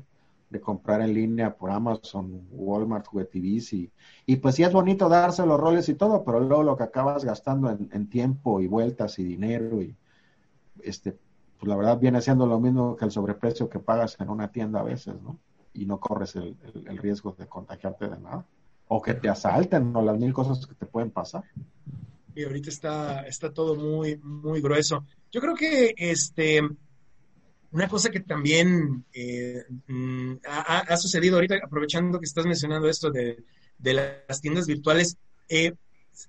de 0.49 0.61
comprar 0.61 1.01
en 1.01 1.13
línea 1.13 1.55
por 1.55 1.71
Amazon, 1.71 2.47
Walmart, 2.51 3.05
juguetivis 3.07 3.73
y, 3.73 3.91
y 4.25 4.37
pues 4.37 4.55
sí 4.55 4.63
es 4.63 4.71
bonito 4.71 5.09
darse 5.09 5.45
los 5.45 5.59
roles 5.59 5.89
y 5.89 5.95
todo, 5.95 6.23
pero 6.23 6.39
luego 6.39 6.63
lo 6.63 6.77
que 6.77 6.83
acabas 6.83 7.25
gastando 7.25 7.69
en, 7.69 8.07
tiempo 8.07 8.61
y 8.61 8.67
vueltas 8.67 9.19
y 9.19 9.23
dinero 9.23 9.81
y 9.81 9.95
este, 10.83 11.17
pues 11.59 11.67
la 11.67 11.75
verdad 11.75 11.99
viene 11.99 12.21
siendo 12.21 12.45
lo 12.45 12.59
mismo 12.59 12.95
que 12.95 13.05
el 13.05 13.11
sobreprecio 13.11 13.69
que 13.69 13.79
pagas 13.79 14.17
en 14.19 14.29
una 14.29 14.51
tienda 14.51 14.79
a 14.79 14.83
veces, 14.83 15.15
¿no? 15.21 15.37
Y 15.73 15.85
no 15.85 15.99
corres 15.99 16.35
el, 16.35 16.55
el, 16.85 16.97
riesgo 16.97 17.35
de 17.37 17.45
contagiarte 17.45 18.07
de 18.07 18.17
nada. 18.17 18.45
O 18.87 19.01
que 19.01 19.13
te 19.13 19.29
asalten 19.29 19.95
o 19.95 20.01
las 20.01 20.17
mil 20.17 20.33
cosas 20.33 20.65
que 20.65 20.73
te 20.73 20.85
pueden 20.85 21.11
pasar. 21.11 21.43
Y 22.33 22.43
ahorita 22.43 22.69
está, 22.69 23.27
está 23.27 23.53
todo 23.53 23.75
muy, 23.75 24.17
muy 24.17 24.61
grueso. 24.61 25.03
Yo 25.31 25.41
creo 25.41 25.55
que 25.55 25.93
este 25.97 26.61
una 27.71 27.87
cosa 27.87 28.09
que 28.09 28.21
también 28.21 29.05
eh, 29.13 29.63
mm, 29.87 30.35
ha, 30.45 30.97
sucedido 30.97 31.35
ahorita, 31.35 31.59
aprovechando 31.63 32.19
que 32.19 32.25
estás 32.25 32.45
mencionando 32.45 32.89
esto 32.89 33.11
de, 33.11 33.43
las 33.79 34.41
tiendas 34.41 34.67
virtuales, 34.67 35.17
eh, 35.49 35.73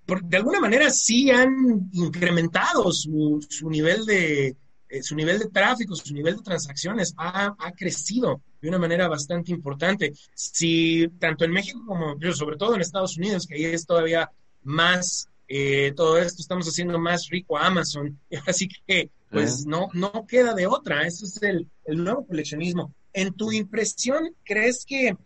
de 0.07 0.37
alguna 0.37 0.61
manera 0.61 0.91
sí 0.91 1.31
han 1.31 1.89
incrementado 1.93 2.93
su, 2.93 3.41
nivel 3.63 4.05
de 4.05 4.57
eh, 4.91 5.03
su 5.03 5.15
nivel 5.15 5.39
de 5.39 5.49
tráfico, 5.49 5.95
su 5.95 6.13
nivel 6.13 6.37
de 6.37 6.43
transacciones 6.43 7.15
ha, 7.17 7.55
crecido 7.77 8.43
de 8.61 8.69
una 8.69 8.79
manera 8.79 9.09
bastante 9.09 9.53
importante. 9.53 10.13
Si 10.35 11.09
tanto 11.19 11.45
en 11.45 11.53
México 11.53 11.83
como 11.87 12.17
sobre 12.35 12.57
todo 12.57 12.75
en 12.75 12.81
Estados 12.81 13.17
Unidos, 13.17 13.47
que 13.47 13.55
ahí 13.55 13.65
es 13.65 13.87
todavía 13.87 14.31
más 14.65 15.29
todo 15.97 16.19
esto 16.19 16.43
estamos 16.43 16.69
haciendo 16.69 16.99
más 16.99 17.29
rico 17.31 17.57
a 17.57 17.67
Amazon, 17.67 18.19
así 18.47 18.69
que 18.69 19.11
pues 19.31 19.67
no, 19.67 19.89
no 19.93 20.27
queda 20.27 20.55
de 20.55 20.67
otra, 20.67 21.07
eso 21.07 21.25
es 21.27 21.43
el, 21.43 21.69
el 21.85 22.03
nuevo 22.03 22.27
coleccionismo. 22.27 22.95
En 23.13 23.33
tu 23.35 23.53
impresión, 23.53 24.35
¿crees 24.45 24.85
que 24.87 25.17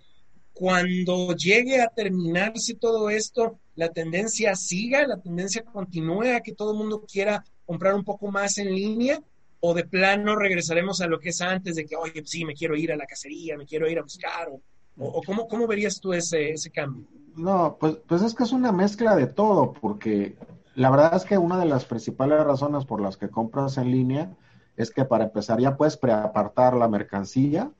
cuando 0.52 1.34
llegue 1.34 1.80
a 1.80 1.88
terminarse 1.88 2.74
todo 2.74 3.10
esto, 3.10 3.58
la 3.74 3.88
tendencia 3.88 4.54
siga, 4.54 5.06
la 5.06 5.20
tendencia 5.20 5.62
continúe 5.62 6.34
a 6.34 6.40
que 6.40 6.54
todo 6.54 6.72
el 6.72 6.78
mundo 6.78 7.04
quiera 7.10 7.44
comprar 7.64 7.94
un 7.94 8.04
poco 8.04 8.30
más 8.30 8.58
en 8.58 8.74
línea? 8.74 9.22
¿O 9.60 9.74
de 9.74 9.84
plano 9.84 10.34
regresaremos 10.34 11.00
a 11.00 11.06
lo 11.06 11.20
que 11.20 11.28
es 11.28 11.40
antes 11.40 11.76
de 11.76 11.86
que, 11.86 11.96
oye, 11.96 12.20
pues 12.20 12.30
sí, 12.30 12.44
me 12.44 12.54
quiero 12.54 12.76
ir 12.76 12.92
a 12.92 12.96
la 12.96 13.06
cacería, 13.06 13.56
me 13.56 13.66
quiero 13.66 13.88
ir 13.88 13.98
a 13.98 14.02
buscar? 14.02 14.48
¿O, 14.48 14.60
o 14.96 15.22
cómo, 15.22 15.46
cómo 15.46 15.66
verías 15.66 16.00
tú 16.00 16.12
ese, 16.12 16.50
ese 16.50 16.70
cambio? 16.70 17.06
No, 17.36 17.76
pues, 17.80 17.96
pues 18.06 18.22
es 18.22 18.34
que 18.34 18.42
es 18.42 18.52
una 18.52 18.72
mezcla 18.72 19.16
de 19.16 19.26
todo, 19.26 19.72
porque 19.72 20.36
la 20.74 20.90
verdad 20.90 21.14
es 21.14 21.24
que 21.24 21.38
una 21.38 21.58
de 21.58 21.66
las 21.66 21.84
principales 21.84 22.42
razones 22.44 22.84
por 22.84 23.00
las 23.00 23.16
que 23.16 23.28
compras 23.28 23.78
en 23.78 23.90
línea 23.90 24.32
es 24.76 24.90
que 24.90 25.04
para 25.04 25.24
empezar 25.24 25.60
ya 25.60 25.76
puedes 25.76 25.96
preapartar 25.96 26.74
la 26.74 26.88
mercancía 26.88 27.70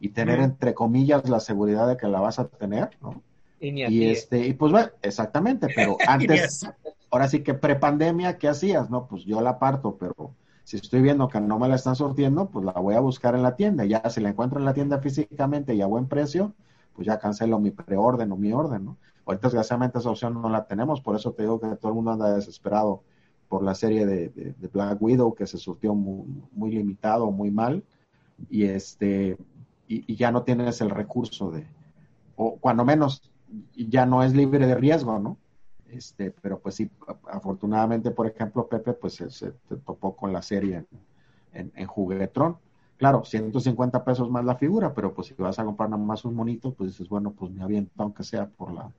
y 0.00 0.10
tener 0.10 0.40
entre 0.40 0.74
comillas 0.74 1.28
la 1.28 1.40
seguridad 1.40 1.86
de 1.86 1.96
que 1.96 2.08
la 2.08 2.20
vas 2.20 2.38
a 2.38 2.48
tener, 2.48 2.90
¿no? 3.00 3.22
Y, 3.60 4.06
este, 4.06 4.44
y 4.44 4.54
pues 4.54 4.72
bueno, 4.72 4.88
exactamente, 5.02 5.68
pero 5.74 5.96
antes, 6.08 6.68
ahora 7.10 7.28
sí 7.28 7.44
que 7.44 7.54
prepandemia, 7.54 8.36
¿qué 8.36 8.48
hacías? 8.48 8.90
No, 8.90 9.06
pues 9.06 9.24
yo 9.24 9.40
la 9.40 9.60
parto, 9.60 9.96
pero 9.96 10.34
si 10.64 10.78
estoy 10.78 11.00
viendo 11.00 11.28
que 11.28 11.40
no 11.40 11.60
me 11.60 11.68
la 11.68 11.76
están 11.76 11.94
sortiendo, 11.94 12.50
pues 12.50 12.64
la 12.64 12.72
voy 12.72 12.96
a 12.96 13.00
buscar 13.00 13.36
en 13.36 13.42
la 13.44 13.54
tienda. 13.54 13.84
Ya 13.84 14.02
si 14.10 14.20
la 14.20 14.30
encuentro 14.30 14.58
en 14.58 14.64
la 14.64 14.74
tienda 14.74 14.98
físicamente 14.98 15.74
y 15.76 15.82
a 15.82 15.86
buen 15.86 16.08
precio, 16.08 16.52
pues 16.94 17.06
ya 17.06 17.20
cancelo 17.20 17.60
mi 17.60 17.70
preorden 17.70 18.32
o 18.32 18.36
mi 18.36 18.52
orden, 18.52 18.84
¿no? 18.84 18.96
Ahorita 19.24 19.48
desgraciadamente 19.48 19.98
esa 19.98 20.10
opción 20.10 20.40
no 20.40 20.48
la 20.48 20.64
tenemos, 20.66 21.00
por 21.00 21.16
eso 21.16 21.32
te 21.32 21.42
digo 21.42 21.60
que 21.60 21.68
todo 21.76 21.90
el 21.90 21.94
mundo 21.94 22.12
anda 22.12 22.34
desesperado 22.34 23.02
por 23.48 23.62
la 23.62 23.74
serie 23.74 24.06
de, 24.06 24.54
Black 24.72 25.00
Widow 25.00 25.34
que 25.34 25.46
se 25.46 25.58
surtió 25.58 25.94
muy, 25.94 26.42
muy, 26.52 26.70
limitado, 26.70 27.30
muy 27.30 27.50
mal, 27.50 27.84
y 28.50 28.64
este 28.64 29.36
y, 29.86 30.16
ya 30.16 30.32
no 30.32 30.42
tienes 30.42 30.80
el 30.80 30.90
recurso 30.90 31.50
de, 31.50 31.66
o 32.36 32.56
cuando 32.56 32.84
menos 32.84 33.30
ya 33.74 34.06
no 34.06 34.22
es 34.22 34.34
libre 34.34 34.66
de 34.66 34.74
riesgo, 34.74 35.18
¿no? 35.18 35.36
Este, 35.86 36.30
pero 36.30 36.58
pues 36.60 36.76
sí, 36.76 36.90
afortunadamente, 37.30 38.10
por 38.10 38.26
ejemplo, 38.26 38.66
Pepe, 38.66 38.94
pues 38.94 39.14
se, 39.14 39.52
topó 39.84 40.16
con 40.16 40.32
la 40.32 40.40
serie 40.40 40.86
en, 41.52 41.70
en, 41.74 41.86
Juguetrón. 41.86 42.56
Claro, 42.96 43.24
150 43.24 44.02
pesos 44.02 44.30
más 44.30 44.46
la 44.46 44.56
figura, 44.56 44.94
pero 44.94 45.12
pues 45.12 45.26
si 45.26 45.34
vas 45.34 45.58
a 45.58 45.64
comprar 45.64 45.90
nada 45.90 46.02
más 46.02 46.24
un 46.24 46.34
monito, 46.34 46.72
pues 46.72 46.92
dices, 46.92 47.08
bueno, 47.10 47.32
pues 47.32 47.52
me 47.52 47.62
aviento, 47.62 47.92
aunque 47.98 48.24
sea 48.24 48.48
por 48.48 48.72
la, 48.72 48.90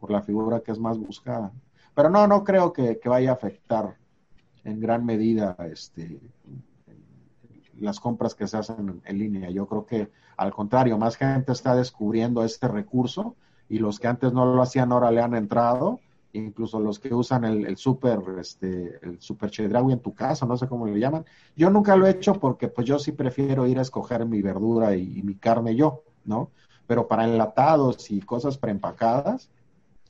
por 0.00 0.10
la 0.10 0.22
figura 0.22 0.60
que 0.60 0.72
es 0.72 0.78
más 0.78 0.98
buscada. 0.98 1.52
Pero 1.94 2.08
no, 2.08 2.26
no 2.26 2.42
creo 2.42 2.72
que, 2.72 2.98
vaya 3.04 3.30
a 3.30 3.34
afectar 3.34 3.96
en 4.64 4.80
gran 4.80 5.04
medida 5.04 5.56
este, 5.70 6.18
las 7.78 8.00
compras 8.00 8.34
que 8.34 8.46
se 8.46 8.56
hacen 8.56 9.02
en, 9.04 9.18
línea. 9.18 9.50
Yo 9.50 9.66
creo 9.66 9.84
que 9.84 10.10
al 10.36 10.52
contrario, 10.52 10.96
más 10.96 11.16
gente 11.16 11.52
está 11.52 11.74
descubriendo 11.74 12.42
este 12.42 12.66
recurso 12.68 13.36
y 13.68 13.78
los 13.78 14.00
que 14.00 14.08
antes 14.08 14.32
no 14.32 14.46
lo 14.46 14.62
hacían 14.62 14.90
ahora 14.92 15.10
le 15.10 15.20
han 15.20 15.34
entrado, 15.34 16.00
incluso 16.32 16.80
los 16.80 16.98
que 16.98 17.12
usan 17.14 17.44
el, 17.44 17.76
super, 17.76 18.20
este, 18.40 18.98
el 19.02 19.20
super 19.20 19.50
chedraui 19.50 19.92
en 19.92 20.00
tu 20.00 20.14
casa, 20.14 20.46
no 20.46 20.56
sé 20.56 20.66
cómo 20.66 20.86
le 20.86 20.98
llaman. 20.98 21.26
Yo 21.54 21.68
nunca 21.68 21.96
lo 21.96 22.06
he 22.06 22.10
hecho 22.10 22.34
porque 22.34 22.68
pues 22.68 22.86
yo 22.86 22.98
sí 22.98 23.12
prefiero 23.12 23.66
ir 23.66 23.78
a 23.78 23.82
escoger 23.82 24.24
mi 24.24 24.40
verdura 24.40 24.96
y, 24.96 25.18
y 25.18 25.22
mi 25.22 25.34
carne 25.34 25.76
yo, 25.76 26.04
¿no? 26.24 26.50
Pero 26.86 27.06
para 27.06 27.24
enlatados 27.24 28.10
y 28.10 28.20
cosas 28.20 28.56
preempacadas, 28.56 29.50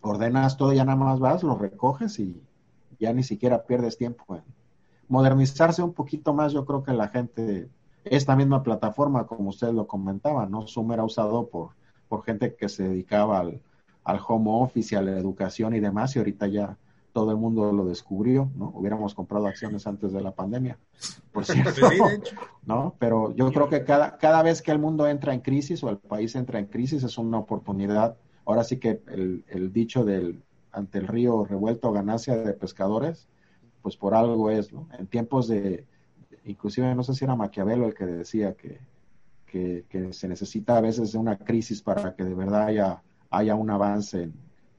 ordenas 0.00 0.56
todo, 0.56 0.72
ya 0.72 0.84
nada 0.84 0.96
más 0.96 1.20
vas, 1.20 1.42
lo 1.42 1.56
recoges 1.56 2.18
y 2.18 2.40
ya 2.98 3.12
ni 3.12 3.22
siquiera 3.22 3.64
pierdes 3.64 3.96
tiempo 3.96 4.36
en 4.36 4.42
modernizarse 5.08 5.82
un 5.82 5.92
poquito 5.92 6.32
más. 6.32 6.52
Yo 6.52 6.64
creo 6.64 6.82
que 6.82 6.92
la 6.92 7.08
gente, 7.08 7.68
esta 8.04 8.36
misma 8.36 8.62
plataforma, 8.62 9.26
como 9.26 9.50
ustedes 9.50 9.74
lo 9.74 9.86
comentaban, 9.86 10.50
¿no? 10.50 10.66
Zoom 10.66 10.92
era 10.92 11.04
usado 11.04 11.48
por, 11.48 11.70
por 12.08 12.24
gente 12.24 12.54
que 12.54 12.68
se 12.68 12.84
dedicaba 12.84 13.40
al, 13.40 13.60
al 14.04 14.20
home 14.26 14.50
office 14.50 14.94
y 14.94 14.98
a 14.98 15.02
la 15.02 15.18
educación 15.18 15.74
y 15.74 15.80
demás, 15.80 16.16
y 16.16 16.20
ahorita 16.20 16.46
ya 16.46 16.78
todo 17.12 17.32
el 17.32 17.36
mundo 17.36 17.72
lo 17.72 17.84
descubrió, 17.86 18.50
¿no? 18.54 18.70
Hubiéramos 18.74 19.14
comprado 19.14 19.46
acciones 19.46 19.86
antes 19.86 20.12
de 20.12 20.20
la 20.20 20.30
pandemia, 20.30 20.78
por 21.32 21.44
cierto, 21.44 21.72
¿no? 22.64 22.94
Pero 23.00 23.34
yo 23.34 23.50
creo 23.50 23.68
que 23.68 23.84
cada, 23.84 24.16
cada 24.16 24.42
vez 24.44 24.62
que 24.62 24.70
el 24.70 24.78
mundo 24.78 25.08
entra 25.08 25.34
en 25.34 25.40
crisis 25.40 25.82
o 25.82 25.90
el 25.90 25.98
país 25.98 26.36
entra 26.36 26.60
en 26.60 26.66
crisis 26.66 27.02
es 27.02 27.18
una 27.18 27.38
oportunidad 27.38 28.16
ahora 28.50 28.64
sí 28.64 28.78
que 28.78 29.02
el, 29.08 29.72
dicho 29.72 30.04
del 30.04 30.42
ante 30.72 30.98
el 30.98 31.08
río 31.08 31.44
revuelto 31.44 31.92
ganancia 31.92 32.36
de 32.36 32.52
pescadores, 32.52 33.28
pues 33.82 33.96
por 33.96 34.14
algo 34.14 34.50
es, 34.50 34.72
¿no? 34.72 34.88
En 34.98 35.06
tiempos 35.06 35.48
de, 35.48 35.86
inclusive 36.44 36.94
no 36.94 37.02
sé 37.02 37.14
si 37.14 37.24
era 37.24 37.34
Maquiavelo 37.34 37.86
el 37.86 37.94
que 37.94 38.06
decía 38.06 38.54
que, 38.54 38.80
que, 39.46 40.12
se 40.12 40.28
necesita 40.28 40.76
a 40.76 40.80
veces 40.80 41.12
de 41.12 41.18
una 41.18 41.36
crisis 41.36 41.82
para 41.82 42.14
que 42.14 42.24
de 42.24 42.34
verdad 42.34 42.66
haya, 42.66 43.02
haya 43.30 43.54
un 43.54 43.70
avance 43.70 44.22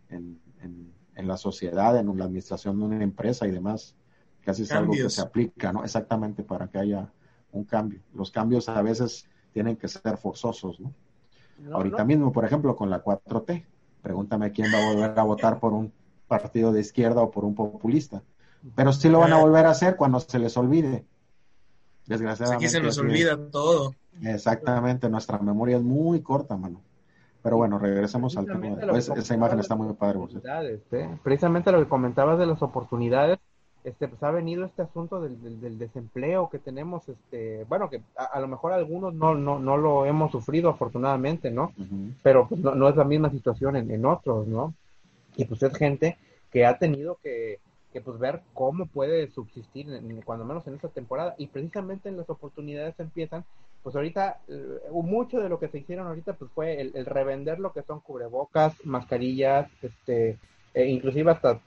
en, 0.09 0.39
en, 0.61 0.93
en, 1.15 1.27
la 1.27 1.37
sociedad, 1.37 1.97
en 1.97 2.17
la 2.17 2.25
administración 2.25 2.79
de 2.79 2.85
una 2.85 3.03
empresa 3.03 3.47
y 3.47 3.51
demás. 3.51 3.95
Casi 4.41 4.63
es 4.63 4.71
algo 4.71 4.93
que 4.93 5.09
se 5.09 5.21
aplica, 5.21 5.71
¿no? 5.71 5.83
Exactamente 5.83 6.43
para 6.43 6.67
que 6.67 6.79
haya 6.79 7.11
un 7.51 7.65
cambio. 7.65 8.01
Los 8.13 8.31
cambios 8.31 8.69
a 8.69 8.81
veces 8.81 9.27
tienen 9.53 9.75
que 9.75 9.87
ser 9.87 10.17
forzosos, 10.17 10.79
¿no? 10.79 10.93
Ahorita 11.71 12.03
mismo, 12.05 12.31
por 12.31 12.45
ejemplo, 12.45 12.75
con 12.75 12.89
la 12.89 13.03
4T, 13.03 13.65
pregúntame 14.01 14.51
quién 14.51 14.71
va 14.73 14.79
a 14.79 14.93
volver 14.93 15.19
a 15.19 15.23
votar 15.23 15.59
por 15.59 15.73
un 15.73 15.91
partido 16.27 16.71
de 16.71 16.81
izquierda 16.81 17.21
o 17.21 17.31
por 17.31 17.45
un 17.45 17.55
populista. 17.55 18.23
Pero 18.75 18.93
sí 18.93 19.09
lo 19.09 19.19
van 19.19 19.33
a 19.33 19.39
volver 19.39 19.65
a 19.65 19.71
hacer 19.71 19.95
cuando 19.95 20.19
se 20.19 20.39
les 20.39 20.55
olvide. 20.57 21.05
Desgraciadamente. 22.05 22.65
Aquí 22.65 22.71
se 22.71 22.81
nos 22.81 22.97
olvida 22.97 23.37
todo. 23.49 23.95
Exactamente, 24.21 25.09
nuestra 25.09 25.39
memoria 25.39 25.77
es 25.77 25.83
muy 25.83 26.21
corta, 26.21 26.57
mano. 26.57 26.81
Pero 27.41 27.57
bueno, 27.57 27.79
regresemos 27.79 28.37
al 28.37 28.45
tema. 28.45 28.77
Pues, 28.89 29.09
esa 29.09 29.33
imagen 29.33 29.59
está 29.59 29.75
muy 29.75 29.91
padre. 29.93 30.19
¿eh? 30.91 31.17
Precisamente 31.23 31.71
lo 31.71 31.79
que 31.79 31.89
comentabas 31.89 32.37
de 32.37 32.45
las 32.45 32.61
oportunidades, 32.61 33.39
este, 33.83 34.07
pues 34.07 34.21
ha 34.23 34.31
venido 34.31 34.65
este 34.65 34.83
asunto 34.83 35.21
del, 35.21 35.59
del, 35.59 35.79
desempleo 35.79 36.49
que 36.49 36.59
tenemos, 36.59 37.07
este, 37.09 37.65
bueno, 37.65 37.89
que 37.89 38.01
a, 38.15 38.39
lo 38.39 38.47
mejor 38.47 38.73
algunos 38.73 39.13
no, 39.13 39.33
no, 39.33 39.59
no 39.59 39.77
lo 39.77 40.05
hemos 40.05 40.31
sufrido 40.31 40.69
afortunadamente, 40.69 41.49
¿no? 41.49 41.73
Pero 42.21 42.47
pues 42.47 42.61
no, 42.61 42.87
es 42.87 42.95
la 42.95 43.03
misma 43.03 43.31
situación 43.31 43.75
en, 43.75 43.89
en, 43.89 44.05
otros, 44.05 44.47
¿no? 44.47 44.73
Y 45.35 45.45
pues 45.45 45.63
es 45.63 45.75
gente 45.75 46.17
que 46.51 46.65
ha 46.65 46.77
tenido 46.77 47.17
que, 47.23 47.59
que 47.91 48.01
pues 48.01 48.19
ver 48.19 48.41
cómo 48.53 48.85
puede 48.85 49.29
subsistir, 49.31 49.87
cuando 50.23 50.45
menos 50.45 50.65
en 50.67 50.75
esta 50.75 50.89
temporada, 50.89 51.35
y 51.37 51.47
precisamente 51.47 52.09
en 52.09 52.17
las 52.17 52.29
oportunidades 52.29 52.99
empiezan, 52.99 53.45
pues 53.83 53.95
ahorita, 53.95 54.41
eh, 54.47 54.79
mucho 54.91 55.39
de 55.39 55.49
lo 55.49 55.59
que 55.59 55.67
se 55.67 55.79
hicieron 55.79 56.07
ahorita, 56.07 56.33
pues 56.33 56.51
fue 56.51 56.79
el, 56.79 57.05
revender 57.05 57.59
lo 57.59 57.73
que 57.73 57.81
son 57.81 57.99
cubrebocas, 57.99 58.75
mascarillas, 58.85 59.69
este, 59.81 60.37
e 60.73 60.85
inclusive 60.85 61.31
hasta 61.31 61.59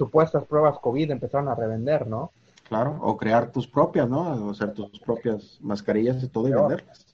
supuestas 0.00 0.46
pruebas 0.46 0.78
COVID 0.78 1.10
empezaron 1.10 1.48
a 1.48 1.54
revender, 1.54 2.06
¿no? 2.06 2.30
Claro, 2.70 2.96
o 3.02 3.18
crear 3.18 3.52
tus 3.52 3.66
propias, 3.66 4.08
¿no? 4.08 4.50
hacer 4.50 4.72
tus 4.72 4.98
propias 5.00 5.58
mascarillas 5.60 6.22
y 6.22 6.28
todo 6.28 6.48
y 6.48 6.52
venderlas. 6.52 7.04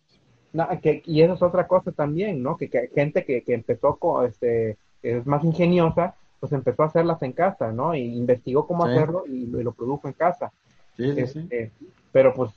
No, 0.52 0.68
que, 0.80 1.02
y 1.04 1.20
eso 1.20 1.34
es 1.34 1.42
otra 1.42 1.66
cosa 1.66 1.90
también, 1.90 2.40
¿no? 2.44 2.56
Que, 2.56 2.70
que 2.70 2.88
gente 2.94 3.24
que, 3.24 3.42
que 3.42 3.54
empezó 3.54 3.96
con, 3.96 4.24
este, 4.24 4.76
es 5.02 5.26
más 5.26 5.42
ingeniosa, 5.42 6.14
pues 6.38 6.52
empezó 6.52 6.84
a 6.84 6.86
hacerlas 6.86 7.20
en 7.22 7.32
casa, 7.32 7.72
¿no? 7.72 7.92
Y 7.96 8.02
investigó 8.02 8.68
cómo 8.68 8.84
hacerlo 8.84 9.24
y, 9.26 9.46
lo 9.46 9.72
produjo 9.72 10.06
en 10.06 10.14
casa. 10.14 10.52
Sí, 10.96 11.12
sí, 11.12 11.26
sí. 11.26 11.38
Este, 11.40 11.72
pero 12.12 12.34
pues, 12.34 12.52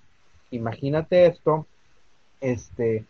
imagínate 0.52 1.26
esto, 1.26 1.66
este, 2.40 3.04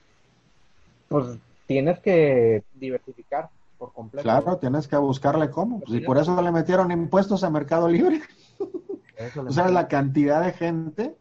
pues 1.10 1.38
tienes 1.68 2.00
que 2.00 2.64
diversificar 2.76 3.50
por 3.80 3.94
completo. 3.94 4.24
Claro, 4.24 4.58
tienes 4.58 4.88
que 4.88 4.98
buscarle 4.98 5.50
cómo. 5.50 5.80
Pues, 5.80 6.02
y 6.02 6.06
por 6.06 6.18
eso 6.18 6.40
le 6.40 6.52
metieron 6.52 6.92
impuestos 6.92 7.44
a 7.44 7.50
Mercado 7.50 7.88
Libre. 7.88 8.22
o 9.48 9.52
sea, 9.52 9.70
la 9.70 9.88
cantidad 9.88 10.44
de 10.44 10.52
gente, 10.52 11.18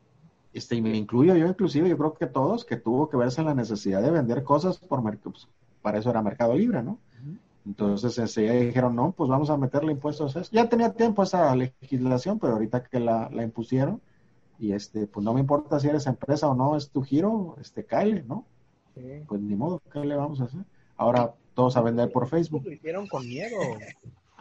este, 0.52 0.74
y 0.76 0.82
me 0.82 0.94
incluyo 0.96 1.36
yo 1.36 1.46
inclusive, 1.46 1.88
yo 1.88 1.96
creo 1.96 2.14
que 2.14 2.26
todos, 2.26 2.64
que 2.64 2.76
tuvo 2.76 3.08
que 3.08 3.16
verse 3.16 3.40
en 3.40 3.46
la 3.46 3.54
necesidad 3.54 4.02
de 4.02 4.10
vender 4.10 4.42
cosas 4.42 4.78
por 4.78 5.02
mercado, 5.02 5.30
pues, 5.30 5.48
para 5.80 5.98
eso 5.98 6.10
era 6.10 6.20
Mercado 6.22 6.54
Libre, 6.54 6.82
¿no? 6.82 6.98
Entonces 7.64 8.18
ese, 8.18 8.50
dijeron, 8.64 8.96
no, 8.96 9.12
pues 9.12 9.28
vamos 9.28 9.50
a 9.50 9.56
meterle 9.58 9.92
impuestos 9.92 10.34
a 10.34 10.40
eso. 10.40 10.50
Ya 10.52 10.68
tenía 10.70 10.94
tiempo 10.94 11.22
esa 11.22 11.54
legislación, 11.54 12.38
pero 12.38 12.54
ahorita 12.54 12.82
que 12.82 12.98
la, 12.98 13.28
la 13.30 13.42
impusieron, 13.42 14.00
y 14.58 14.72
este, 14.72 15.06
pues 15.06 15.22
no 15.22 15.34
me 15.34 15.40
importa 15.40 15.78
si 15.78 15.86
eres 15.86 16.06
empresa 16.06 16.48
o 16.48 16.54
no, 16.54 16.76
es 16.76 16.90
tu 16.90 17.02
giro, 17.02 17.56
este, 17.60 17.84
cae, 17.84 18.24
¿no? 18.26 18.44
Pues 19.28 19.40
ni 19.40 19.54
modo, 19.54 19.80
¿qué 19.92 20.00
le 20.00 20.16
vamos 20.16 20.40
a 20.40 20.44
hacer? 20.44 20.64
Ahora 20.96 21.34
todos 21.58 21.76
a 21.76 21.80
vender 21.80 22.12
por 22.12 22.28
Facebook. 22.28 22.62
Lo 22.64 22.70
hicieron 22.70 23.08
con 23.08 23.26
miedo. 23.26 23.56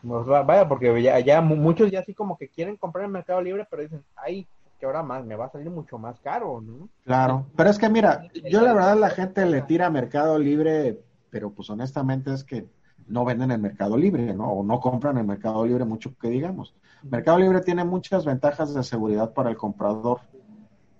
Pues 0.03 0.27
vaya, 0.27 0.69
porque 0.69 1.01
ya, 1.01 1.41
muchos 1.41 1.89
ya 1.89 2.01
así 2.01 2.13
como 2.13 2.37
que 2.37 2.47
quieren 2.47 2.77
comprar 2.77 3.05
en 3.05 3.11
Mercado 3.11 3.41
Libre, 3.41 3.65
pero 3.67 3.81
dicen, 3.81 4.03
ay, 4.15 4.47
que 4.79 4.85
ahora 4.85 5.01
más, 5.01 5.25
me 5.25 5.35
va 5.35 5.45
a 5.45 5.49
salir 5.49 5.71
mucho 5.71 5.97
más 5.97 6.19
caro, 6.19 6.61
¿no? 6.61 6.87
Claro, 7.05 7.47
pero 7.55 7.71
es 7.71 7.79
que 7.79 7.89
mira, 7.89 8.27
yo 8.47 8.61
la 8.61 8.71
verdad 8.71 8.97
la 8.97 9.09
gente 9.09 9.43
le 9.47 9.63
tira 9.63 9.87
a 9.87 9.89
Mercado 9.89 10.37
Libre, 10.37 10.99
pero 11.31 11.49
pues 11.49 11.71
honestamente 11.71 12.31
es 12.31 12.43
que 12.43 12.67
no 13.07 13.25
venden 13.25 13.49
en 13.49 13.63
Mercado 13.63 13.97
Libre, 13.97 14.35
¿no? 14.35 14.51
O 14.51 14.63
no 14.63 14.79
compran 14.79 15.17
en 15.17 15.25
Mercado 15.25 15.65
Libre 15.65 15.85
mucho 15.85 16.15
que 16.21 16.29
digamos. 16.29 16.75
Mercado 17.01 17.39
Libre 17.39 17.61
tiene 17.61 17.83
muchas 17.83 18.25
ventajas 18.25 18.75
de 18.75 18.83
seguridad 18.83 19.33
para 19.33 19.49
el 19.49 19.57
comprador 19.57 20.19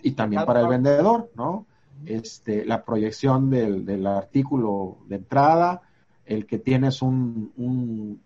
y 0.02 0.14
también 0.14 0.46
para 0.46 0.62
el 0.62 0.68
vendedor, 0.68 1.30
¿no? 1.36 1.68
Este, 2.06 2.66
la 2.66 2.84
proyección 2.84 3.50
del, 3.50 4.08
artículo 4.08 4.98
de 5.08 5.18
entrada, 5.18 5.82
el 6.28 6.46
que 6.46 6.60
tienes 6.60 7.02
un, 7.02 7.52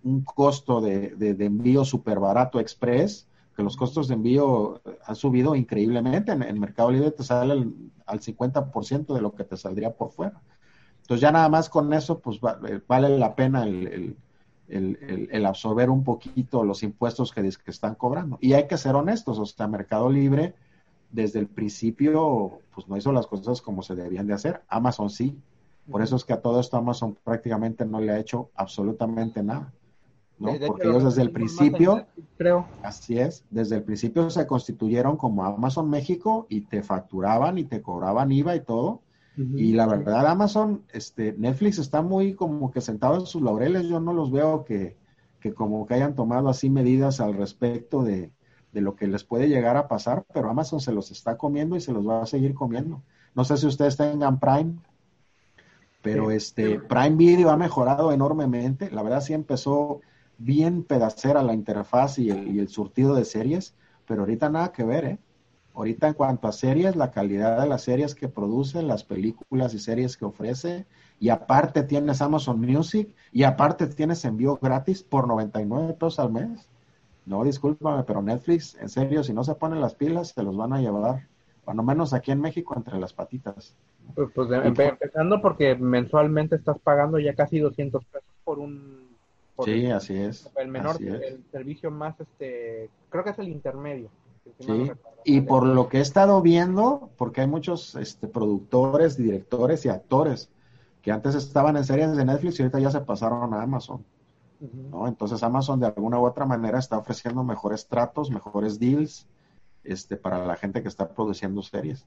un, 0.04 0.22
costo 0.24 0.82
de, 0.82 1.10
de, 1.16 1.46
envío 1.46 1.86
súper 1.86 2.20
barato 2.20 2.60
express, 2.60 3.28
que 3.56 3.64
los 3.64 3.78
costos 3.78 4.08
de 4.08 4.16
envío 4.16 4.82
han 5.06 5.16
subido 5.16 5.56
increíblemente. 5.56 6.32
En, 6.32 6.60
Mercado 6.60 6.92
Libre 6.92 7.12
te 7.12 7.24
sale 7.24 7.68
al 8.06 8.20
50% 8.20 9.14
de 9.14 9.22
lo 9.22 9.34
que 9.34 9.44
te 9.44 9.58
saldría 9.58 9.92
por 9.92 10.12
fuera. 10.12 10.42
Entonces 11.02 11.22
ya 11.22 11.32
nada 11.32 11.50
más 11.50 11.70
con 11.70 11.94
eso, 11.94 12.20
pues 12.20 12.40
eh, 12.68 12.82
vale 12.88 13.18
la 13.18 13.36
pena 13.36 13.64
el, 13.66 14.16
absorber 15.46 15.90
un 15.90 16.04
poquito 16.04 16.64
los 16.64 16.82
impuestos 16.84 17.32
que, 17.32 17.42
que 17.42 17.72
están 17.72 17.96
cobrando. 17.96 18.38
Y 18.42 18.54
hay 18.54 18.68
que 18.68 18.78
ser 18.78 18.96
honestos, 18.96 19.38
o 19.38 19.46
sea, 19.46 19.68
Mercado 19.68 20.10
Libre 20.10 20.56
desde 21.12 21.40
el 21.40 21.48
principio, 21.48 22.60
pues 22.74 22.88
no 22.88 22.98
hizo 22.98 23.12
las 23.12 23.28
cosas 23.28 23.62
como 23.62 23.84
se 23.84 23.96
debían 23.96 24.28
de 24.28 24.34
hacer. 24.34 24.62
Amazon 24.70 25.10
sí. 25.10 25.38
Por 25.90 26.02
eso 26.02 26.16
es 26.16 26.26
que 26.26 26.34
a 26.34 26.42
todo 26.42 26.60
esto 26.60 26.78
Amazon 26.78 27.18
prácticamente 27.24 27.86
no 27.86 28.00
le 28.00 28.12
ha 28.12 28.20
hecho 28.20 28.50
absolutamente 28.56 29.44
nada. 29.44 29.74
¿no? 30.40 30.54
Porque 30.68 30.88
ellos 30.88 31.04
desde 31.04 31.22
el 31.22 31.32
principio, 31.32 32.08
creo. 32.38 32.66
así 32.82 33.20
es, 33.20 33.46
desde 33.52 33.76
el 33.76 33.84
principio 33.84 34.30
se 34.30 34.48
constituyeron 34.48 35.18
como 35.18 35.46
Amazon 35.46 35.90
México 35.90 36.48
y 36.50 36.62
te 36.62 36.82
facturaban 36.82 37.58
y 37.58 37.66
te 37.66 37.82
cobraban 37.82 38.32
IVA 38.32 38.56
y 38.56 38.62
todo. 38.62 39.02
Y 39.38 39.74
la 39.74 39.88
verdad, 39.88 40.28
Amazon, 40.28 40.84
este, 40.92 41.34
Netflix 41.34 41.80
está 41.80 42.04
muy 42.04 42.36
como 42.36 42.70
que 42.70 42.80
sentado 42.80 43.16
en 43.16 43.26
sus 43.26 43.42
laureles. 43.42 43.88
Yo 43.88 44.00
no 44.00 44.14
los 44.14 44.32
veo 44.32 44.66
que, 44.66 44.98
que 45.40 45.54
como 45.54 45.88
que 45.88 45.96
hayan 45.96 46.14
tomado 46.14 46.50
así 46.50 46.70
medidas 46.70 47.20
al 47.22 47.34
respecto 47.34 48.04
de, 48.04 48.30
de 48.72 48.82
lo 48.82 48.96
que 48.96 49.08
les 49.08 49.24
puede 49.24 49.48
llegar 49.48 49.78
a 49.78 49.88
pasar, 49.88 50.26
pero 50.34 50.50
Amazon 50.50 50.80
se 50.80 50.92
los 50.92 51.12
está 51.12 51.38
comiendo 51.38 51.76
y 51.76 51.82
se 51.82 51.92
los 51.92 52.08
va 52.08 52.22
a 52.22 52.26
seguir 52.26 52.54
comiendo. 52.54 53.02
No 53.34 53.44
sé 53.46 53.58
si 53.58 53.66
ustedes 53.66 53.98
tengan 53.98 54.40
Prime, 54.40 54.76
pero 56.02 56.32
este 56.32 56.80
Prime 56.80 57.16
Video 57.16 57.50
ha 57.52 57.58
mejorado 57.58 58.12
enormemente. 58.12 58.90
La 58.92 59.04
verdad 59.04 59.22
sí 59.22 59.34
empezó 59.34 60.02
bien 60.38 60.84
pedacera 60.84 61.44
la 61.44 61.54
interfaz 61.54 62.18
y 62.20 62.30
el, 62.30 62.56
y 62.56 62.60
el 62.60 62.70
surtido 62.70 63.14
de 63.16 63.26
series, 63.26 63.76
pero 64.06 64.22
ahorita 64.22 64.50
nada 64.50 64.72
que 64.72 64.84
ver, 64.84 65.06
¿eh? 65.06 65.20
Ahorita 65.74 66.10
en 66.10 66.14
cuanto 66.16 66.48
a 66.48 66.52
series, 66.52 66.96
la 66.98 67.12
calidad 67.12 67.62
de 67.62 67.68
las 67.68 67.84
series 67.84 68.14
que 68.14 68.28
produce, 68.28 68.82
las 68.82 69.06
películas 69.06 69.74
y 69.74 69.80
series 69.80 70.18
que 70.18 70.26
ofrece, 70.26 70.86
y 71.20 71.30
aparte 71.30 71.84
tienes 71.84 72.22
Amazon 72.22 72.60
Music, 72.60 73.10
y 73.32 73.44
aparte 73.44 73.88
tienes 73.88 74.26
envío 74.26 74.60
gratis 74.62 75.02
por 75.02 75.28
99 75.28 75.94
pesos 75.94 76.20
al 76.20 76.32
mes. 76.32 76.68
No, 77.26 77.44
discúlpame, 77.44 78.04
pero 78.04 78.22
Netflix, 78.22 78.76
en 78.82 78.90
serio, 78.90 79.24
si 79.24 79.32
no 79.32 79.44
se 79.46 79.56
ponen 79.56 79.80
las 79.80 79.96
pilas, 79.96 80.30
se 80.30 80.44
los 80.44 80.58
van 80.58 80.74
a 80.74 80.82
llevar, 80.82 81.30
cuando 81.64 81.84
menos 81.84 82.14
aquí 82.14 82.32
en 82.32 82.42
México, 82.42 82.74
entre 82.76 83.00
las 83.00 83.14
patitas. 83.14 83.74
Pues, 84.16 84.30
pues 84.34 84.50
empezando 84.52 85.42
porque 85.42 85.76
mensualmente 85.76 86.56
estás 86.56 86.78
pagando 86.80 87.20
ya 87.20 87.34
casi 87.34 87.60
200 87.60 88.04
pesos 88.06 88.30
por 88.44 88.60
un... 88.60 89.10
sí, 89.64 89.86
así 89.88 90.16
es. 90.16 90.50
El 90.58 90.68
menor, 90.68 91.02
el 91.02 91.44
servicio 91.52 91.92
más, 91.92 92.20
este, 92.20 92.90
creo 93.10 93.24
que 93.24 93.30
es 93.30 93.40
el 93.40 93.50
intermedio. 93.50 94.10
sí, 94.60 94.92
y 95.24 95.42
por 95.42 95.66
lo 95.66 95.88
que 95.88 96.00
he 96.00 96.02
estado 96.02 96.42
viendo, 96.42 97.10
porque 97.18 97.42
hay 97.42 97.48
muchos 97.48 97.96
este, 97.96 98.28
productores, 98.28 99.18
directores 99.18 99.86
y 99.86 99.90
actores 99.90 100.50
que 101.02 101.12
antes 101.12 101.36
estaban 101.36 101.78
en 101.78 101.84
series 101.84 102.16
de 102.16 102.26
Netflix 102.26 102.60
y 102.60 102.64
ahorita 102.64 102.80
ya 102.80 102.92
se 102.92 103.02
pasaron 103.02 103.54
a 103.54 103.62
Amazon. 103.62 104.04
¿no? 104.92 105.08
Entonces 105.08 105.42
Amazon 105.42 105.80
de 105.80 105.88
alguna 105.88 106.20
u 106.20 106.26
otra 106.26 106.46
manera 106.46 106.80
está 106.80 106.98
ofreciendo 106.98 107.44
mejores 107.44 107.88
tratos, 107.88 108.30
mejores 108.30 108.80
deals 108.80 109.28
este, 109.84 110.18
para 110.18 110.46
la 110.46 110.56
gente 110.56 110.82
que 110.82 110.88
está 110.88 111.10
produciendo 111.10 111.62
series. 111.64 112.06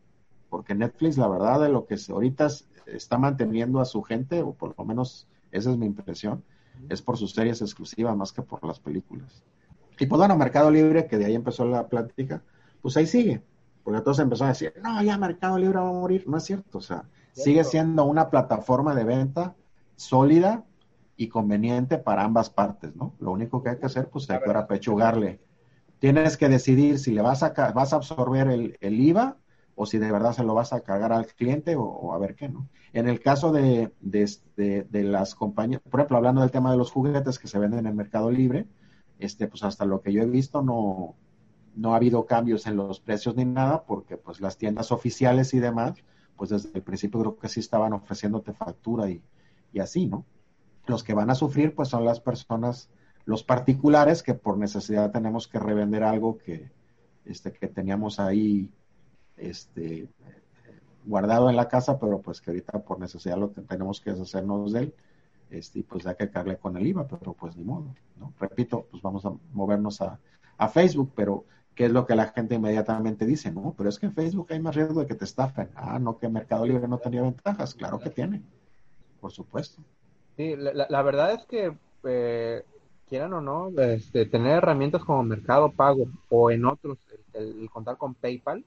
Porque 0.55 0.75
Netflix, 0.75 1.17
la 1.17 1.27
verdad, 1.27 1.61
de 1.61 1.69
lo 1.69 1.85
que 1.85 1.97
ahorita 2.09 2.47
está 2.87 3.19
manteniendo 3.19 3.81
a 3.81 3.85
su 3.85 4.03
gente, 4.03 4.41
o 4.41 4.53
por 4.53 4.75
lo 4.79 4.85
menos 4.85 5.27
esa 5.51 5.71
es 5.73 5.77
mi 5.77 5.87
impresión, 5.87 6.45
es 6.89 7.03
por 7.03 7.17
sus 7.17 7.33
series 7.33 7.61
exclusivas 7.61 8.17
más 8.17 8.33
que 8.33 8.43
por 8.43 8.65
las 8.65 8.79
películas. 8.79 9.43
Y 9.99 10.07
pues 10.07 10.17
bueno, 10.17 10.37
Mercado 10.37 10.71
Libre, 10.71 11.07
que 11.07 11.19
de 11.19 11.25
ahí 11.25 11.35
empezó 11.35 11.65
la 11.65 11.89
plática, 11.89 12.43
pues 12.83 12.97
ahí 12.97 13.07
sigue. 13.09 13.43
Porque 13.83 14.01
todos 14.01 14.21
empezaron 14.21 14.51
a 14.51 14.53
decir, 14.53 14.75
no, 14.81 15.03
ya 15.03 15.19
Mercado 15.19 15.59
Libre 15.59 15.81
va 15.81 15.89
a 15.89 15.93
morir. 15.93 16.25
No 16.29 16.37
es 16.37 16.45
cierto, 16.45 16.79
o 16.79 16.81
sea, 16.81 17.05
sigue 17.33 17.65
siendo 17.65 18.05
una 18.05 18.31
plataforma 18.31 18.95
de 18.95 19.03
venta 19.03 19.57
sólida, 19.97 20.65
y 21.17 21.29
conveniente 21.29 21.99
para 21.99 22.25
ambas 22.25 22.51
partes, 22.51 22.95
¿no? 22.97 23.15
Lo 23.21 23.33
único 23.33 23.63
que 23.63 23.71
hay 23.71 23.79
que 23.79 23.87
hacer, 23.87 24.09
pues, 24.09 24.29
es 24.29 24.41
pechugarle. 24.69 25.41
Tienes 25.99 26.37
que 26.37 26.49
decidir 26.49 26.99
si 26.99 27.13
le 27.13 27.23
vas 27.23 27.43
a, 27.43 27.51
vas 27.73 27.93
a 27.93 27.97
absorber 27.97 28.49
el, 28.49 29.01
IVA 29.01 29.37
o 29.77 29.87
si 29.87 29.99
de 29.99 30.11
verdad 30.11 30.33
se 30.33 30.45
lo 30.45 30.55
vas 30.55 30.72
a 30.72 30.81
cargar 30.81 31.12
al 31.12 31.27
cliente 31.27 31.77
o, 31.77 32.12
a 32.14 32.18
ver 32.18 32.35
qué, 32.35 32.49
¿no? 32.49 32.68
En 32.93 33.09
el 33.09 33.20
caso 33.20 33.53
de, 33.53 33.93
de, 34.01 34.29
de, 34.57 35.03
las 35.03 35.35
compañías, 35.35 35.81
por 35.81 36.01
ejemplo, 36.01 36.16
hablando 36.16 36.43
del 36.43 36.51
tema 36.51 36.70
de 36.70 36.77
los 36.77 36.93
juguetes 36.93 37.39
que 37.39 37.49
se 37.49 37.59
venden 37.59 37.81
en 37.81 37.87
el 37.87 37.95
Mercado 37.95 38.31
Libre, 38.31 38.66
este, 39.18 39.49
pues 39.49 39.64
hasta 39.64 39.85
lo 39.85 40.01
que 40.01 40.12
yo 40.12 40.22
he 40.22 40.27
visto 40.27 40.62
no, 40.62 41.16
no 41.75 41.93
ha 41.93 41.97
habido 41.97 42.27
cambios 42.27 42.66
en 42.66 42.77
los 42.77 43.01
precios 43.01 43.35
ni 43.35 43.45
nada, 43.45 43.85
porque 43.85 44.16
pues 44.16 44.41
las 44.41 44.59
tiendas 44.59 44.93
oficiales 44.93 45.55
y 45.55 45.61
demás, 45.61 45.95
pues 46.37 46.51
desde 46.51 46.70
el 46.75 46.83
principio 46.83 47.20
creo 47.20 47.37
que 47.37 47.49
sí 47.49 47.61
estaban 47.61 47.93
ofreciéndote 47.93 48.53
factura 48.53 49.11
y, 49.11 49.22
y 49.72 49.81
así, 49.81 50.07
¿no? 50.07 50.25
Los 50.87 51.03
que 51.03 51.14
van 51.14 51.31
a 51.31 51.35
sufrir, 51.35 51.75
pues 51.75 51.89
son 51.89 52.05
las 52.05 52.20
personas, 52.20 52.91
los 53.25 53.43
particulares, 53.43 54.22
que 54.22 54.35
por 54.35 54.59
necesidad 54.59 55.11
tenemos 55.11 55.49
que 55.49 55.59
revender 55.59 56.05
algo 56.05 56.39
que, 56.39 56.70
este, 57.25 57.53
que 57.53 57.68
teníamos 57.68 58.20
ahí 58.20 58.70
este, 59.37 60.09
guardado 61.05 61.51
en 61.51 61.57
la 61.57 61.68
casa, 61.68 61.99
pero 61.99 62.20
pues 62.20 62.41
que 62.41 62.51
ahorita 62.51 62.80
por 62.80 62.99
necesidad 62.99 63.37
lo 63.37 63.49
tenemos 63.49 64.01
que 64.01 64.11
deshacernos 64.11 64.72
de 64.72 64.80
él. 64.80 64.95
Este, 65.51 65.80
y 65.80 65.82
pues 65.82 66.07
hay 66.07 66.16
que 66.16 66.30
cargarle 66.30 66.57
con 66.57 66.76
el 66.76 66.87
IVA, 66.87 67.07
pero 67.07 67.32
pues 67.35 67.57
ni 67.57 67.64
modo, 67.64 67.95
¿no? 68.18 68.32
Repito, 68.41 68.87
pues 68.91 69.03
vamos 69.03 69.24
a 69.24 69.32
movernos 69.53 70.01
a, 70.01 70.18
a 70.57 70.68
Facebook, 70.68 71.12
pero 71.14 71.45
¿qué 71.74 71.87
es 71.87 71.93
lo 71.93 72.07
que 72.07 72.16
la 72.16 72.28
gente 72.28 72.57
inmediatamente 72.57 73.26
dice? 73.26 73.53
No, 73.53 73.74
pero 73.76 73.89
es 73.89 73.99
que 73.99 74.07
en 74.07 74.14
Facebook 74.14 74.49
hay 74.51 74.61
más 74.61 74.74
riesgo 74.74 75.01
de 75.01 75.07
que 75.07 75.14
te 75.14 75.24
estafen. 75.24 75.68
Ah, 75.74 75.99
no, 75.99 76.18
que 76.18 76.28
Mercado 76.28 76.66
Libre 76.66 76.89
no 76.89 76.99
tenía 76.99 77.22
ventajas. 77.22 77.74
Claro 77.74 77.99
que 78.01 78.11
tiene, 78.11 78.43
por 79.20 79.30
supuesto. 79.30 79.82
Sí, 80.37 80.57
la, 80.57 80.87
la 80.89 81.03
verdad 81.03 81.32
es 81.32 81.45
que, 81.47 81.76
eh, 82.05 82.64
quieran 83.09 83.32
o 83.35 83.41
no, 83.41 83.70
este, 83.80 84.26
tener 84.26 84.57
herramientas 84.57 85.05
como 85.05 85.22
Mercado 85.22 85.70
Pago 85.70 86.07
o 86.28 86.51
en 86.51 86.64
otros, 86.64 86.99
el, 87.32 87.68
contar 87.70 87.97
con 87.97 88.14
PayPal, 88.14 88.64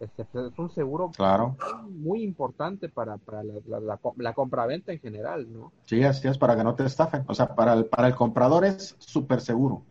este, 0.00 0.22
es 0.22 0.58
un 0.58 0.70
seguro 0.70 1.10
claro. 1.16 1.56
muy 1.88 2.22
importante 2.22 2.88
para, 2.88 3.16
para 3.16 3.42
la, 3.42 3.54
la, 3.66 3.98
la, 4.16 4.32
compraventa 4.32 4.92
en 4.92 5.00
general, 5.00 5.52
¿no? 5.52 5.72
Sí, 5.86 6.02
así 6.04 6.28
es, 6.28 6.38
para 6.38 6.56
que 6.56 6.64
no 6.64 6.74
te 6.74 6.84
estafen. 6.84 7.24
O 7.26 7.34
sea, 7.34 7.54
para 7.54 7.74
el, 7.74 7.86
para 7.86 8.08
el 8.08 8.14
comprador 8.14 8.64
es 8.64 8.94
súper 8.98 9.40
seguro 9.40 9.82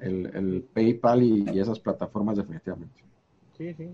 el, 0.00 0.26
el, 0.34 0.62
PayPal 0.72 1.22
y, 1.22 1.58
esas 1.58 1.80
plataformas 1.80 2.36
definitivamente. 2.36 3.02
Sí, 3.56 3.74
sí, 3.74 3.88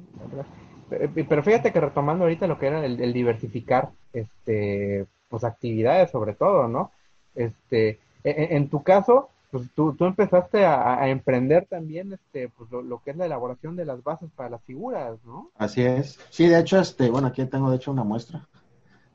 pero 1.28 1.42
fíjate 1.42 1.72
que 1.72 1.80
retomando 1.80 2.24
ahorita 2.24 2.46
lo 2.46 2.58
que 2.58 2.66
era 2.66 2.84
el, 2.84 3.00
el 3.00 3.12
diversificar, 3.12 3.90
este 4.12 5.06
pues 5.28 5.44
actividades 5.44 6.10
sobre 6.10 6.34
todo, 6.34 6.68
¿no? 6.68 6.92
Este, 7.34 8.00
e, 8.22 8.30
e, 8.30 8.56
en, 8.56 8.68
tu 8.68 8.82
caso, 8.82 9.30
pues 9.52 9.68
tú, 9.74 9.92
tú 9.92 10.06
empezaste 10.06 10.64
a, 10.64 11.06
emprender 11.10 11.66
también 11.66 12.14
este, 12.14 12.48
pues 12.48 12.70
lo, 12.70 13.02
que 13.02 13.10
es 13.10 13.16
la 13.18 13.26
elaboración 13.26 13.76
de 13.76 13.84
las 13.84 14.02
bases 14.02 14.30
para 14.34 14.48
las 14.48 14.64
figuras, 14.64 15.18
¿no? 15.26 15.50
Así 15.58 15.82
es. 15.82 16.18
Sí, 16.30 16.46
de 16.46 16.58
hecho, 16.58 16.80
este, 16.80 17.10
bueno, 17.10 17.28
aquí 17.28 17.44
tengo 17.44 17.70
de 17.70 17.76
hecho 17.76 17.90
una 17.90 18.02
muestra 18.02 18.48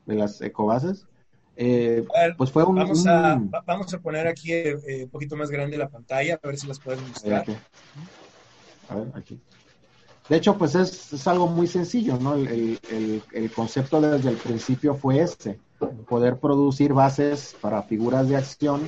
de 0.06 0.14
las 0.14 0.40
ecobases. 0.40 1.08
Eh, 1.56 2.06
pues 2.36 2.52
fue 2.52 2.62
un 2.62 2.76
vamos, 2.76 3.04
A, 3.04 3.42
vamos 3.66 3.92
a 3.92 3.98
poner 3.98 4.28
aquí 4.28 4.52
eh, 4.52 5.02
un 5.02 5.10
poquito 5.10 5.34
más 5.34 5.50
grande 5.50 5.76
la 5.76 5.88
pantalla, 5.88 6.38
a 6.40 6.46
ver 6.46 6.56
si 6.56 6.68
las 6.68 6.78
podemos 6.78 7.08
mostrar. 7.08 7.44
A 8.88 8.94
ver, 8.94 9.08
aquí. 9.16 9.40
De 10.28 10.36
hecho, 10.36 10.56
pues 10.56 10.76
es, 10.76 11.12
es 11.14 11.26
algo 11.26 11.48
muy 11.48 11.66
sencillo, 11.66 12.16
¿no? 12.16 12.36
El, 12.36 12.78
el, 12.92 13.22
el, 13.32 13.50
concepto 13.50 14.00
desde 14.00 14.28
el 14.30 14.36
principio 14.36 14.94
fue 14.94 15.18
este 15.18 15.58
poder 16.08 16.38
producir 16.38 16.92
bases 16.92 17.56
para 17.60 17.82
figuras 17.82 18.28
de 18.28 18.36
acción 18.36 18.82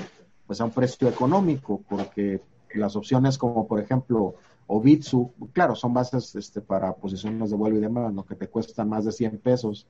pues 0.51 0.61
a 0.61 0.65
un 0.65 0.73
precio 0.73 1.09
económico, 1.09 1.81
porque 1.89 2.41
las 2.75 2.97
opciones 2.97 3.39
como 3.39 3.69
por 3.69 3.79
ejemplo 3.79 4.35
Obitsu, 4.67 5.31
claro, 5.53 5.77
son 5.77 5.95
bases 5.95 6.35
este, 6.35 6.61
para 6.61 6.93
posiciones 6.93 7.51
de 7.51 7.57
vuelo 7.57 7.79
y 7.79 7.81
demás, 7.81 8.13
¿no? 8.13 8.27
que 8.27 8.35
te 8.35 8.49
cuestan 8.49 8.89
más 8.89 9.05
de 9.05 9.13
100 9.13 9.39
pesos, 9.39 9.87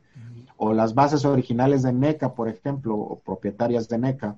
o 0.58 0.74
las 0.74 0.94
bases 0.94 1.24
originales 1.24 1.82
de 1.82 1.94
NECA, 1.94 2.34
por 2.34 2.50
ejemplo, 2.50 2.94
o 2.94 3.18
propietarias 3.20 3.88
de 3.88 3.96
NECA, 3.96 4.36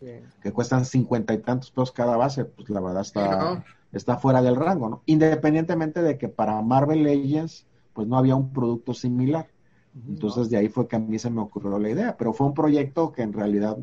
que 0.00 0.52
cuestan 0.52 0.84
cincuenta 0.84 1.32
y 1.32 1.38
tantos 1.38 1.70
pesos 1.70 1.92
cada 1.92 2.16
base, 2.16 2.44
pues 2.44 2.68
la 2.68 2.80
verdad 2.80 3.02
está, 3.02 3.64
está 3.92 4.16
fuera 4.16 4.42
del 4.42 4.56
rango, 4.56 4.88
¿no? 4.88 5.02
Independientemente 5.06 6.02
de 6.02 6.18
que 6.18 6.26
para 6.28 6.60
Marvel 6.60 7.04
Legends, 7.04 7.68
pues 7.92 8.08
no 8.08 8.18
había 8.18 8.34
un 8.34 8.52
producto 8.52 8.94
similar. 8.94 9.46
Entonces 10.08 10.50
de 10.50 10.56
ahí 10.56 10.68
fue 10.68 10.88
que 10.88 10.96
a 10.96 10.98
mí 10.98 11.20
se 11.20 11.30
me 11.30 11.40
ocurrió 11.40 11.78
la 11.78 11.88
idea, 11.88 12.16
pero 12.16 12.32
fue 12.32 12.48
un 12.48 12.54
proyecto 12.54 13.12
que 13.12 13.22
en 13.22 13.32
realidad 13.32 13.78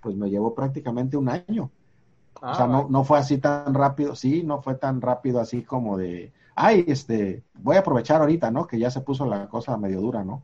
pues 0.00 0.16
me 0.16 0.30
llevó 0.30 0.54
prácticamente 0.54 1.16
un 1.16 1.28
año. 1.28 1.70
o 2.40 2.54
sea, 2.54 2.66
no, 2.66 2.86
no 2.88 3.04
fue 3.04 3.18
así 3.18 3.38
tan 3.38 3.74
rápido, 3.74 4.14
sí, 4.14 4.42
no 4.42 4.62
fue 4.62 4.74
tan 4.74 5.00
rápido 5.00 5.40
así 5.40 5.62
como 5.62 5.96
de, 5.96 6.32
ay, 6.54 6.84
este, 6.88 7.42
voy 7.54 7.76
a 7.76 7.80
aprovechar 7.80 8.20
ahorita, 8.20 8.50
¿no? 8.50 8.66
Que 8.66 8.78
ya 8.78 8.90
se 8.90 9.00
puso 9.00 9.26
la 9.26 9.48
cosa 9.48 9.76
medio 9.76 10.00
dura, 10.00 10.24
¿no? 10.24 10.42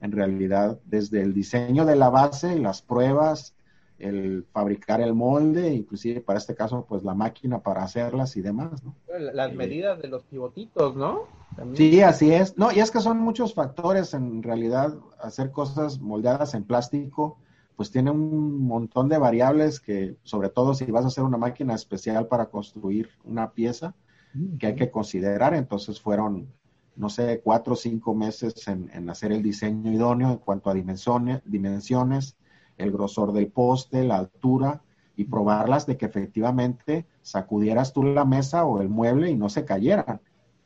En 0.00 0.12
realidad, 0.12 0.78
desde 0.84 1.22
el 1.22 1.32
diseño 1.32 1.84
de 1.84 1.96
la 1.96 2.10
base, 2.10 2.58
las 2.58 2.82
pruebas, 2.82 3.54
el 4.02 4.44
fabricar 4.52 5.00
el 5.00 5.14
molde, 5.14 5.72
inclusive 5.72 6.20
para 6.20 6.38
este 6.38 6.56
caso, 6.56 6.84
pues 6.88 7.04
la 7.04 7.14
máquina 7.14 7.60
para 7.60 7.84
hacerlas 7.84 8.36
y 8.36 8.42
demás, 8.42 8.82
¿no? 8.82 8.94
Las 9.32 9.54
medidas 9.54 10.02
de 10.02 10.08
los 10.08 10.24
pivotitos, 10.24 10.96
¿no? 10.96 11.22
Sí, 11.74 12.00
así 12.00 12.32
es. 12.32 12.58
No, 12.58 12.72
y 12.72 12.80
es 12.80 12.90
que 12.90 13.00
son 13.00 13.18
muchos 13.18 13.54
factores 13.54 14.14
en 14.14 14.42
realidad, 14.42 14.94
hacer 15.20 15.52
cosas 15.52 16.00
moldeadas 16.00 16.54
en 16.54 16.64
plástico, 16.64 17.38
pues 17.82 17.90
tiene 17.90 18.12
un 18.12 18.64
montón 18.64 19.08
de 19.08 19.18
variables 19.18 19.80
que, 19.80 20.14
sobre 20.22 20.50
todo 20.50 20.72
si 20.72 20.84
vas 20.84 21.04
a 21.04 21.08
hacer 21.08 21.24
una 21.24 21.36
máquina 21.36 21.74
especial 21.74 22.28
para 22.28 22.46
construir 22.46 23.08
una 23.24 23.50
pieza, 23.50 23.96
que 24.60 24.68
hay 24.68 24.76
que 24.76 24.88
considerar. 24.88 25.52
Entonces 25.52 26.00
fueron, 26.00 26.46
no 26.94 27.08
sé, 27.08 27.40
cuatro 27.42 27.72
o 27.72 27.76
cinco 27.76 28.14
meses 28.14 28.68
en, 28.68 28.88
en 28.94 29.10
hacer 29.10 29.32
el 29.32 29.42
diseño 29.42 29.90
idóneo 29.90 30.30
en 30.30 30.36
cuanto 30.36 30.70
a 30.70 30.74
dimensiones, 30.74 31.42
dimensiones 31.44 32.36
el 32.78 32.92
grosor 32.92 33.32
del 33.32 33.48
poste, 33.48 34.04
la 34.04 34.18
altura 34.18 34.80
y 35.16 35.24
probarlas 35.24 35.84
de 35.84 35.96
que 35.96 36.06
efectivamente 36.06 37.06
sacudieras 37.22 37.92
tú 37.92 38.04
la 38.04 38.24
mesa 38.24 38.64
o 38.64 38.80
el 38.80 38.88
mueble 38.88 39.28
y 39.28 39.34
no 39.34 39.48
se 39.48 39.64
cayeran, 39.64 40.20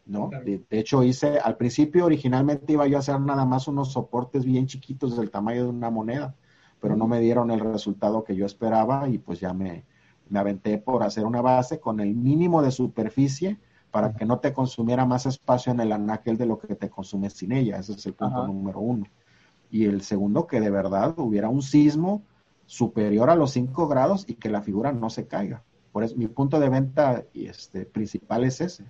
¿no? 0.05 0.29
De, 0.45 0.67
hecho 0.69 1.03
hice, 1.03 1.39
al 1.39 1.57
principio 1.57 2.05
originalmente 2.05 2.75
iba 2.75 2.87
yo 2.87 2.99
a 2.99 3.01
hacer 3.01 3.19
nada 3.23 3.47
más 3.47 3.69
unos 3.69 3.93
soportes 3.93 4.45
bien 4.45 4.67
chiquitos 4.67 5.17
del 5.17 5.31
tamaño 5.31 5.63
de 5.63 5.71
una 5.71 5.89
moneda, 5.89 6.35
pero 6.81 6.97
no 6.97 7.07
me 7.07 7.21
dieron 7.21 7.51
el 7.51 7.61
resultado 7.61 8.25
que 8.25 8.37
yo 8.37 8.47
esperaba 8.47 9.09
y 9.09 9.19
pues 9.19 9.41
ya 9.41 9.53
me, 9.53 9.85
me 10.29 10.39
aventé 10.39 10.79
por 10.79 11.03
hacer 11.03 11.25
una 11.25 11.41
base 11.41 11.81
con 11.81 12.01
el 12.01 12.15
mínimo 12.15 12.63
de 12.63 12.71
superficie 12.71 13.59
para 13.91 14.15
que 14.15 14.27
no 14.27 14.39
te 14.39 14.53
consumiera 14.53 15.07
más 15.07 15.27
espacio 15.27 15.73
en 15.73 15.81
el 15.81 15.93
anaquel 15.93 16.37
de 16.37 16.47
lo 16.47 16.59
que 16.59 16.75
te 16.75 16.91
consume 16.91 17.31
sin 17.31 17.53
ella. 17.53 17.79
Ese 17.79 17.93
es 17.93 18.07
el 18.07 18.15
punto 18.15 18.47
número 18.47 18.81
uno 18.81 19.07
y 19.71 19.85
el 19.85 20.03
segundo 20.03 20.47
que 20.47 20.61
de 20.61 20.71
verdad 20.71 21.19
hubiera 21.19 21.49
un 21.49 21.63
sismo 21.63 22.23
superior 22.67 23.31
a 23.31 23.37
los 23.37 23.53
5 23.53 23.89
grados 23.89 24.25
y 24.29 24.35
que 24.35 24.51
la 24.51 24.63
figura 24.63 24.93
no 24.93 25.11
se 25.11 25.27
caiga. 25.27 25.63
Por 25.93 26.05
eso 26.05 26.17
mi 26.17 26.29
punto 26.29 26.61
de 26.61 26.69
venta 26.69 27.25
este, 27.35 27.87
principal 27.87 28.45
es 28.45 28.61
ese. 28.61 28.85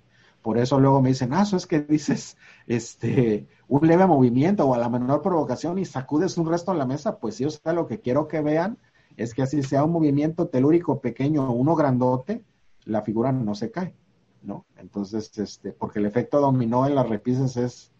Por 0.47 0.57
eso 0.59 0.79
luego 0.79 1.01
me 1.01 1.09
dicen, 1.09 1.33
ah, 1.33 1.41
eso 1.41 1.57
es 1.57 1.67
que 1.67 1.81
dices 1.81 2.37
este, 2.67 3.49
un 3.67 3.85
leve 3.85 4.07
movimiento 4.07 4.65
o 4.65 4.73
a 4.73 4.77
la 4.77 4.87
menor 4.87 5.21
provocación 5.21 5.77
y 5.77 5.83
sacudes 5.83 6.37
un 6.37 6.49
resto 6.49 6.71
de 6.71 6.77
la 6.77 6.85
mesa. 6.85 7.19
Pues 7.19 7.35
sí, 7.35 7.43
o 7.43 7.49
sea, 7.49 7.73
lo 7.73 7.85
que 7.85 7.99
quiero 7.99 8.29
que 8.29 8.39
vean 8.39 8.77
es 9.17 9.33
que 9.33 9.41
así 9.41 9.61
sea 9.61 9.83
un 9.83 9.91
movimiento 9.91 10.47
telúrico 10.47 11.01
pequeño 11.01 11.49
o 11.49 11.51
uno 11.51 11.75
grandote, 11.75 12.45
la 12.85 13.01
figura 13.01 13.33
no 13.33 13.55
se 13.55 13.71
cae, 13.71 13.93
¿no? 14.41 14.65
Entonces, 14.77 15.37
este, 15.37 15.73
porque 15.73 15.99
el 15.99 16.05
efecto 16.05 16.39
dominó 16.39 16.87
en 16.87 16.95
las 16.95 17.09
repisas 17.09 17.57
es, 17.57 17.91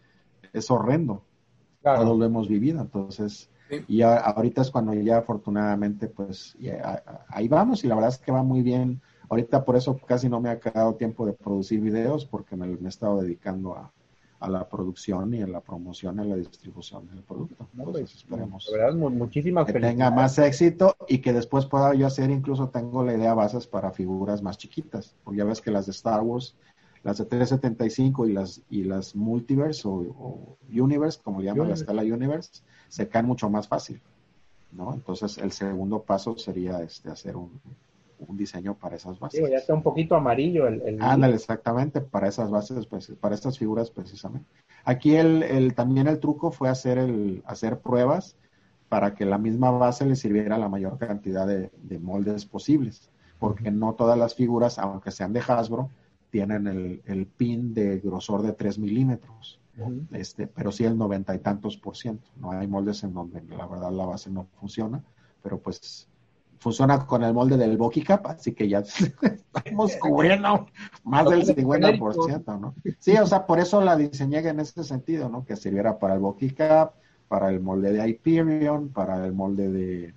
es 0.54 0.72
horrendo. 0.72 1.26
Todos 1.84 2.18
lo 2.18 2.24
hemos 2.24 2.48
vivido, 2.48 2.80
entonces, 2.80 3.50
y 3.90 4.04
ahorita 4.04 4.62
es 4.62 4.72
cuando 4.72 4.94
ya 4.94 5.18
afortunadamente, 5.18 6.08
pues, 6.08 6.56
ahí 7.28 7.50
vamos 7.50 7.84
y 7.84 7.90
la 7.90 7.96
verdad 7.96 8.12
es 8.12 8.20
que 8.20 8.32
va 8.32 8.42
muy 8.42 8.62
bien. 8.62 9.02
Ahorita 9.30 9.66
por 9.66 9.76
eso 9.76 9.98
casi 10.06 10.30
no 10.30 10.40
me 10.40 10.50
ha 10.50 10.60
quedado 10.60 10.96
tiempo 10.96 11.26
de 11.26 11.34
producir 11.34 11.82
videos 11.82 12.26
porque 12.26 12.56
me, 12.56 12.68
he 12.68 12.88
estado 12.88 13.22
dedicando 13.22 13.76
a, 13.76 13.92
la 14.48 14.70
producción 14.70 15.34
y 15.34 15.42
a 15.42 15.48
la 15.48 15.62
promoción 15.62 16.20
y 16.20 16.22
a 16.22 16.26
la 16.26 16.36
distribución 16.36 17.08
del 17.08 17.24
producto. 17.24 17.68
Entonces 17.76 18.24
pues, 18.30 18.66
esperemos 18.66 19.12
muchísimas 19.12 19.66
que 19.66 19.80
tenga 19.80 20.12
más 20.12 20.38
éxito 20.38 20.96
y 21.08 21.18
que 21.20 21.34
después 21.34 21.66
pueda 21.66 21.94
yo 21.96 22.06
hacer, 22.06 22.30
incluso 22.30 22.70
tengo 22.70 23.04
la 23.04 23.16
idea 23.16 23.34
bases 23.34 23.66
para 23.66 23.92
figuras 23.92 24.44
más 24.44 24.58
chiquitas, 24.58 25.16
porque 25.24 25.40
ya 25.40 25.46
ves 25.46 25.60
que 25.60 25.72
las 25.72 25.88
de 25.88 25.92
Star 25.92 26.22
Wars 26.22 26.56
las 27.04 27.20
de 27.20 27.26
375 27.26 28.28
y 28.28 28.34
las, 28.34 28.62
y 28.70 28.84
las 28.84 29.16
Multiverse 29.16 29.84
o, 29.86 30.58
Universe, 30.70 31.20
como 31.24 31.42
llaman 31.42 31.70
la 31.70 31.76
escala 31.76 32.02
Universe, 32.02 32.62
se 32.90 33.08
caen 33.08 33.26
mucho 33.26 33.50
más 33.50 33.68
fácil, 33.68 34.02
¿no? 34.74 34.94
Entonces, 34.94 35.38
el 35.38 35.54
segundo 35.54 36.02
paso 36.02 36.38
sería 36.38 36.82
este 36.82 37.10
hacer 37.10 37.38
un, 37.38 37.62
diseño 38.30 38.76
para 38.76 38.96
esas 38.96 39.20
bases. 39.20 39.50
ya 39.50 39.58
está 39.58 39.74
un 39.74 39.84
poquito 39.84 40.16
amarillo 40.16 40.68
el... 40.68 40.82
el... 40.82 41.02
Ándale, 41.02 41.36
exactamente, 41.36 42.02
para 42.02 42.28
esas 42.28 42.50
bases, 42.50 42.86
pues, 42.86 43.12
para 43.20 43.36
estas 43.36 43.58
figuras 43.58 43.92
precisamente. 43.92 44.50
Aquí 44.84 45.16
el, 45.16 45.44
el, 45.44 45.76
también 45.76 46.08
el 46.08 46.20
truco 46.20 46.52
fue 46.52 46.70
hacer, 46.70 46.98
el, 46.98 47.44
hacer 47.46 47.80
pruebas 47.80 48.36
para 48.90 49.14
que 49.16 49.26
la 49.26 49.38
misma 49.38 49.72
base 49.72 50.06
le 50.06 50.16
sirviera 50.16 50.58
la 50.58 50.70
mayor 50.70 50.98
cantidad 50.98 51.46
de, 51.46 51.72
de 51.76 52.00
moldes 52.00 52.46
posibles, 52.46 53.10
porque 53.40 53.70
no 53.70 53.94
todas 53.96 54.18
las 54.18 54.34
figuras, 54.34 54.80
aunque 54.80 55.12
sean 55.12 55.34
de 55.34 55.42
Hasbro, 55.42 55.90
tienen 56.30 56.68
el, 56.68 57.02
el 57.06 57.26
pin 57.28 57.74
de 57.74 58.00
grosor 58.00 58.42
de 58.42 58.54
3 58.54 58.80
milímetros, 58.80 59.60
este, 60.12 60.48
pero 60.48 60.72
sí 60.72 60.86
el 60.86 60.98
noventa 60.98 61.36
y 61.36 61.40
tantos 61.40 61.78
por 61.78 61.96
ciento. 61.96 62.30
No 62.36 62.52
hay 62.52 62.68
moldes 62.68 63.04
en 63.04 63.14
donde 63.14 63.44
la 63.44 63.68
verdad 63.68 63.92
la 63.92 64.06
base 64.06 64.32
no 64.32 64.48
funciona, 64.60 65.04
pero 65.44 65.60
pues 65.60 66.08
funciona 66.60 67.06
con 67.06 67.24
el 67.24 67.34
molde 67.34 67.58
del 67.58 67.78
Boki 67.78 68.02
Cap, 68.04 68.28
así 68.28 68.54
que 68.54 68.68
ya 68.68 68.80
estamos 69.54 69.96
cubriendo 69.98 70.68
más 71.04 71.30
del 71.30 71.46
50%, 71.46 72.60
¿no? 72.60 72.76
Sí, 73.00 73.16
o 73.18 73.26
sea, 73.26 73.46
por 73.46 73.60
eso 73.60 73.82
la 73.82 73.96
diseñé 73.96 74.40
en 74.40 74.60
ese 74.60 74.84
sentido, 74.84 75.30
¿no? 75.30 75.46
Que 75.46 75.56
sirviera 75.56 76.00
para 76.00 76.16
el 76.16 76.20
Boki 76.20 76.52
Cap, 76.52 76.94
para 77.28 77.50
el 77.50 77.60
molde 77.60 77.92
de 77.92 78.10
Hyperion, 78.10 78.90
para 78.90 79.26
el 79.26 79.34
molde 79.34 79.70
de, 79.70 80.14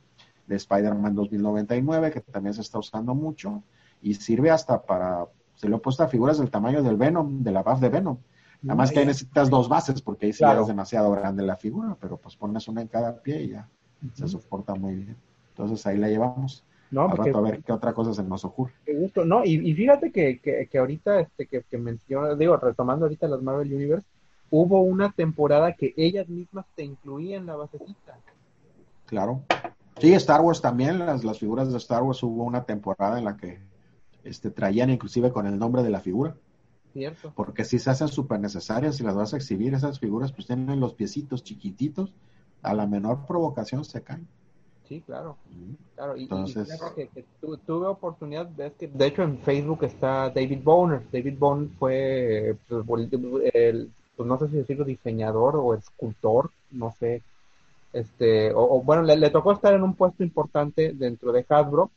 de 0.46 0.56
Spider-Man 0.56 1.14
2099, 1.14 2.10
que 2.10 2.20
también 2.20 2.54
se 2.54 2.62
está 2.62 2.78
usando 2.78 3.14
mucho, 3.14 3.62
y 4.02 4.14
sirve 4.14 4.50
hasta 4.50 4.82
para 4.82 5.26
se 5.60 5.68
le 5.68 5.76
he 5.76 5.78
puesto 5.78 6.02
a 6.02 6.08
figuras 6.08 6.38
del 6.38 6.50
tamaño 6.50 6.82
del 6.82 6.96
Venom, 6.96 7.42
de 7.42 7.52
la 7.52 7.62
base 7.62 7.82
de 7.82 7.90
Venom. 7.90 8.16
Nada 8.62 8.76
más 8.76 8.92
que 8.92 9.04
necesitas 9.04 9.50
dos 9.50 9.68
bases 9.68 10.00
porque 10.00 10.26
ahí 10.26 10.32
sí 10.32 10.42
es 10.42 10.66
demasiado 10.66 11.10
grande 11.10 11.42
la 11.42 11.56
figura, 11.56 11.96
pero 12.00 12.16
pues 12.16 12.34
pones 12.34 12.66
una 12.66 12.80
en 12.80 12.88
cada 12.88 13.20
pie 13.20 13.42
y 13.42 13.48
ya 13.50 13.68
se 14.14 14.26
soporta 14.26 14.74
muy 14.74 14.94
bien. 14.94 15.16
Entonces 15.60 15.86
ahí 15.86 15.98
la 15.98 16.08
llevamos. 16.08 16.64
No, 16.90 17.02
a 17.02 17.40
ver 17.40 17.62
qué 17.62 17.72
otra 17.72 17.92
cosa 17.92 18.12
se 18.12 18.22
nos 18.24 18.44
ocurre. 18.44 18.72
Qué 18.84 18.94
gusto, 18.94 19.24
no, 19.24 19.44
y, 19.44 19.72
fíjate 19.74 20.10
que, 20.10 20.40
que, 20.40 20.78
ahorita, 20.78 21.20
este, 21.20 21.46
que, 21.46 21.62
que 21.62 21.98
digo, 22.36 22.56
retomando 22.56 23.04
ahorita 23.04 23.28
las 23.28 23.42
Marvel 23.42 23.72
Universe, 23.72 24.06
hubo 24.50 24.80
una 24.80 25.12
temporada 25.12 25.74
que 25.74 25.94
ellas 25.96 26.28
mismas 26.28 26.66
te 26.74 26.82
incluían 26.82 27.46
la 27.46 27.54
basecita. 27.54 28.18
Claro. 29.06 29.42
Sí, 29.98 30.14
Star 30.14 30.40
Wars 30.40 30.60
también, 30.60 30.98
las, 30.98 31.22
las 31.22 31.38
figuras 31.38 31.70
de 31.70 31.78
Star 31.78 32.02
Wars 32.02 32.22
hubo 32.24 32.42
una 32.42 32.64
temporada 32.64 33.18
en 33.18 33.24
la 33.24 33.36
que 33.36 33.60
este, 34.24 34.50
traían 34.50 34.90
inclusive 34.90 35.30
con 35.30 35.46
el 35.46 35.58
nombre 35.58 35.82
de 35.82 35.90
la 35.90 36.00
figura. 36.00 36.34
Cierto. 36.92 37.32
Porque 37.36 37.64
si 37.64 37.78
se 37.78 37.90
hacen 37.90 38.08
súper 38.08 38.40
necesarias, 38.40 38.96
si 38.96 39.04
las 39.04 39.14
vas 39.14 39.32
a 39.32 39.36
exhibir, 39.36 39.74
esas 39.74 40.00
figuras 40.00 40.32
pues 40.32 40.48
tienen 40.48 40.80
los 40.80 40.94
piecitos 40.94 41.44
chiquititos, 41.44 42.12
a 42.62 42.74
la 42.74 42.86
menor 42.86 43.26
provocación 43.26 43.84
se 43.84 44.02
caen. 44.02 44.26
Sí, 44.90 45.00
claro. 45.06 45.36
claro. 45.94 46.16
Y, 46.16 46.24
Entonces, 46.24 46.68
que, 46.96 47.24
tuve 47.38 47.86
oportunidad, 47.86 48.48
ves 48.56 48.72
que 48.72 48.88
de 48.88 49.06
hecho 49.06 49.22
en 49.22 49.38
Facebook 49.38 49.84
está 49.84 50.30
David 50.30 50.62
Boner. 50.64 51.02
David 51.12 51.38
Boner 51.38 51.68
fue, 51.78 52.56
pues, 52.68 53.08
el, 53.54 53.88
pues 54.16 54.28
no 54.28 54.36
sé 54.36 54.48
si 54.48 54.56
decirlo, 54.56 54.84
diseñador 54.84 55.54
o 55.54 55.74
escultor, 55.74 56.50
no 56.72 56.90
sé. 56.98 57.22
Este, 57.92 58.52
o, 58.52 58.82
bueno, 58.82 59.02
le, 59.02 59.16
le, 59.16 59.30
tocó 59.30 59.52
estar 59.52 59.74
en 59.74 59.84
un 59.84 59.94
puesto 59.94 60.24
importante 60.24 60.92
dentro 60.92 61.30
de 61.30 61.46
Hasbro 61.48 61.92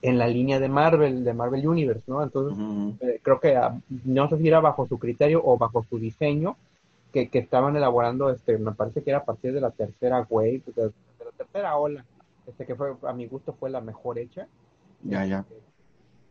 en 0.00 0.16
la 0.16 0.26
línea 0.26 0.58
de 0.58 0.70
Marvel, 0.70 1.24
de 1.24 1.34
Marvel 1.34 1.68
Universe, 1.68 2.04
¿no? 2.06 2.22
Entonces, 2.22 2.56
eh, 3.02 3.20
creo 3.22 3.38
que 3.38 3.54
ah, 3.54 3.78
no 4.06 4.30
sé 4.30 4.38
si 4.38 4.48
era 4.48 4.60
bajo 4.60 4.86
su 4.86 4.98
criterio 4.98 5.42
o 5.44 5.58
bajo 5.58 5.84
su 5.90 5.98
diseño 5.98 6.56
que, 7.12 7.28
estaban 7.38 7.76
elaborando, 7.76 8.30
este, 8.30 8.58
me 8.58 8.72
parece 8.72 9.02
que 9.02 9.10
era 9.10 9.20
a 9.20 9.24
partir 9.24 9.52
de 9.52 9.60
la 9.60 9.70
tercera 9.70 10.26
wave, 10.28 10.62
de, 10.74 10.90
la 11.24 11.30
tercera 11.36 11.76
ola, 11.76 12.04
este 12.46 12.66
que 12.66 12.74
fue, 12.74 12.94
a 13.02 13.12
mi 13.12 13.26
gusto 13.26 13.54
fue 13.54 13.70
la 13.70 13.80
mejor 13.80 14.18
hecha. 14.18 14.48
Ya, 15.02 15.24
ya. 15.24 15.44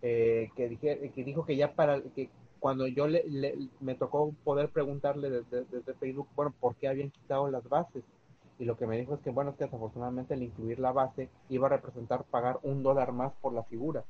Eh, 0.01 0.49
que, 0.55 0.69
dije, 0.69 1.11
que 1.13 1.23
dijo 1.23 1.45
que 1.45 1.55
ya 1.55 1.73
para, 1.73 2.01
que 2.01 2.29
cuando 2.59 2.87
yo 2.87 3.07
le, 3.07 3.69
me 3.79 3.95
tocó 3.95 4.33
poder 4.43 4.69
preguntarle 4.69 5.29
desde, 5.29 5.65
desde 5.65 5.93
Facebook, 5.93 6.27
bueno, 6.35 6.53
¿por 6.59 6.75
qué 6.75 6.87
habían 6.87 7.09
quitado 7.09 7.49
las 7.49 7.67
bases? 7.67 8.03
y 8.59 8.65
lo 8.65 8.77
que 8.77 8.87
me 8.87 8.97
dijo 8.97 9.15
es 9.15 9.19
que, 9.21 9.29
bueno, 9.29 9.51
es 9.51 9.57
que 9.57 9.65
desafortunadamente 9.65 10.33
el 10.33 10.43
incluir 10.43 10.79
la 10.79 10.91
base 10.91 11.29
iba 11.49 11.67
a 11.67 11.71
representar 11.71 12.23
pagar 12.23 12.59
un 12.63 12.83
dólar 12.83 13.11
más 13.11 13.33
por 13.41 13.53
la 13.53 13.63
figura. 13.63 14.03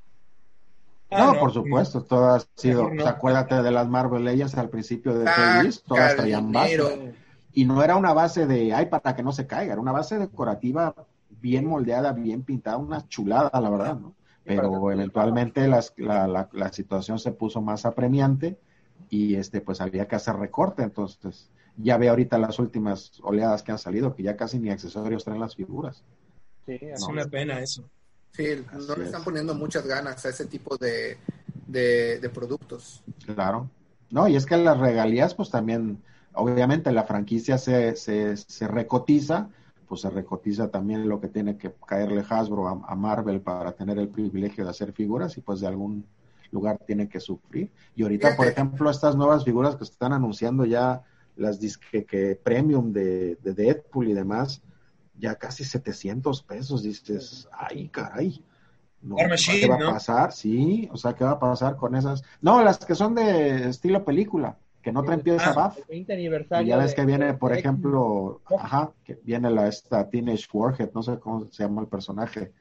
Ah, 1.10 1.32
no, 1.34 1.39
por 1.39 1.54
supuesto, 1.54 2.04
todo 2.04 2.26
ha 2.30 2.39
sido, 2.56 2.89
acuérdate 3.06 3.62
de 3.62 3.72
las 3.72 3.88
Marvel 3.88 4.24
Legends 4.24 4.56
al 4.58 4.70
principio 4.70 5.14
de 5.18 5.26
ah, 5.28 5.64
todas 5.88 6.16
traían 6.16 6.51
base. 6.51 7.14
Y 7.54 7.66
no 7.66 7.84
era 7.84 7.95
una 7.95 8.14
base 8.14 8.47
de, 8.47 8.74
ay, 8.74 8.88
para 8.88 9.16
que 9.16 9.22
no 9.22 9.32
se 9.32 9.45
caiga, 9.45 9.74
era 9.74 9.82
una 9.82 9.91
base 9.91 10.18
decorativa 10.18 10.95
bien 11.44 11.66
moldeada, 11.66 12.14
bien 12.14 12.44
pintada, 12.44 12.78
una 12.78 13.06
chulada, 13.10 13.52
la 13.60 13.70
verdad, 13.70 14.00
¿no? 14.00 14.16
Pero 14.46 14.91
eventualmente 14.91 15.68
las, 15.68 15.94
la, 15.98 16.26
la, 16.28 16.50
la, 16.54 16.72
situación 16.72 17.20
se 17.20 17.32
puso 17.32 17.62
más 17.62 17.86
apremiante 17.86 18.58
y 19.10 19.36
este, 19.36 19.62
pues 19.62 19.80
había 19.80 20.08
que 20.08 20.16
hacer 20.16 20.36
recorte, 20.36 20.84
entonces 20.84 21.50
ya 21.78 21.98
ve 21.98 22.10
ahorita 22.10 22.38
las 22.38 22.60
últimas 22.60 23.12
oleadas 23.22 23.62
que 23.62 23.72
han 23.72 23.80
salido, 23.80 24.16
que 24.16 24.24
ya 24.24 24.38
casi 24.38 24.60
ni 24.60 24.70
accesorios 24.70 25.24
traen 25.24 25.41
las 25.41 25.56
figuras. 25.56 26.04
Sí, 26.66 26.78
es 26.82 27.04
una 27.04 27.26
pena 27.26 27.60
eso. 27.60 27.89
Sí, 28.32 28.48
no 28.88 28.96
le 28.96 29.06
están 29.06 29.24
poniendo 29.24 29.54
muchas 29.54 29.86
ganas 29.86 30.26
a 30.26 30.30
ese 30.30 30.46
tipo 30.46 30.78
de, 30.78 31.18
de, 31.68 32.30
productos. 32.34 33.04
Claro. 33.26 33.70
No, 34.10 34.28
y 34.28 34.36
es 34.36 34.46
que 34.46 34.58
las 34.58 34.80
regalías, 34.80 35.36
pues 35.36 35.50
también, 35.50 36.02
obviamente 36.34 36.91
la 36.91 37.04
franquicia 37.04 37.58
se, 37.58 37.96
se, 37.96 38.38
se 38.38 38.68
recotiza, 38.68 39.50
pues 39.94 40.02
se 40.02 40.10
recotiza 40.10 40.70
también 40.70 41.08
lo 41.08 41.22
que 41.22 41.28
tiene 41.28 41.56
que 41.56 41.72
caerle 41.86 42.26
Hasbro 42.28 42.68
a, 42.68 42.96
Marvel 42.96 43.41
para 43.41 43.74
tener 43.74 44.00
el 44.00 44.08
privilegio 44.08 44.64
de 44.64 44.72
hacer 44.72 44.91
figuras 44.91 45.38
y 45.38 45.41
pues 45.41 45.60
de 45.60 45.68
algún 45.68 46.04
lugar 46.50 46.80
tiene 46.80 47.08
que 47.08 47.20
sufrir. 47.20 47.70
Y 47.96 48.02
ahorita, 48.02 48.36
por 48.36 48.48
ejemplo, 48.48 48.89
estas 48.89 49.16
nuevas 49.16 49.44
figuras 49.44 49.76
que 49.76 49.84
están 49.84 50.12
anunciando 50.12 50.66
ya, 50.66 51.04
las 51.36 51.60
disque 51.60 52.06
que 52.06 52.36
premium 52.36 52.91
de, 52.91 53.36
de 53.36 53.54
Deadpool 53.54 54.10
y 54.10 54.14
demás, 54.14 54.64
ya 55.16 55.36
casi 55.36 55.64
700 55.64 56.41
pesos, 56.41 56.82
dices, 56.82 57.48
ay, 57.52 57.88
caray. 57.89 58.44
No, 59.00 59.18
¿Qué 59.18 59.68
va 59.68 59.76
a 59.76 59.94
pasar? 59.94 60.32
Sí, 60.32 60.89
o 60.91 60.98
sea, 60.98 61.14
¿qué 61.14 61.24
va 61.24 61.34
a 61.34 61.39
pasar 61.39 61.76
con 61.76 61.94
esas? 61.94 62.24
No, 62.41 62.64
las 62.64 62.80
que 62.80 62.96
son 62.96 63.14
de 63.14 63.70
estilo 63.70 64.04
película, 64.04 64.58
que 64.84 64.92
no 64.92 65.04
traen 65.04 65.22
pieza 65.22 65.54
ah, 65.56 65.74
aniversario. 66.10 66.66
Y 66.66 66.70
ya 66.70 66.78
ves 66.78 66.94
que 66.94 67.06
viene, 67.06 67.34
por 67.34 67.54
ejemplo, 67.54 68.42
ajá, 68.60 68.92
que 69.04 69.18
viene 69.24 69.50
la 69.50 69.68
esta 69.68 70.10
Teenage 70.10 70.46
Warhead, 70.52 70.92
no 70.94 71.02
sé 71.02 71.18
cómo 71.20 71.46
se 71.46 71.64
llama 71.64 71.82
el 71.82 71.88
personaje, 71.88 72.52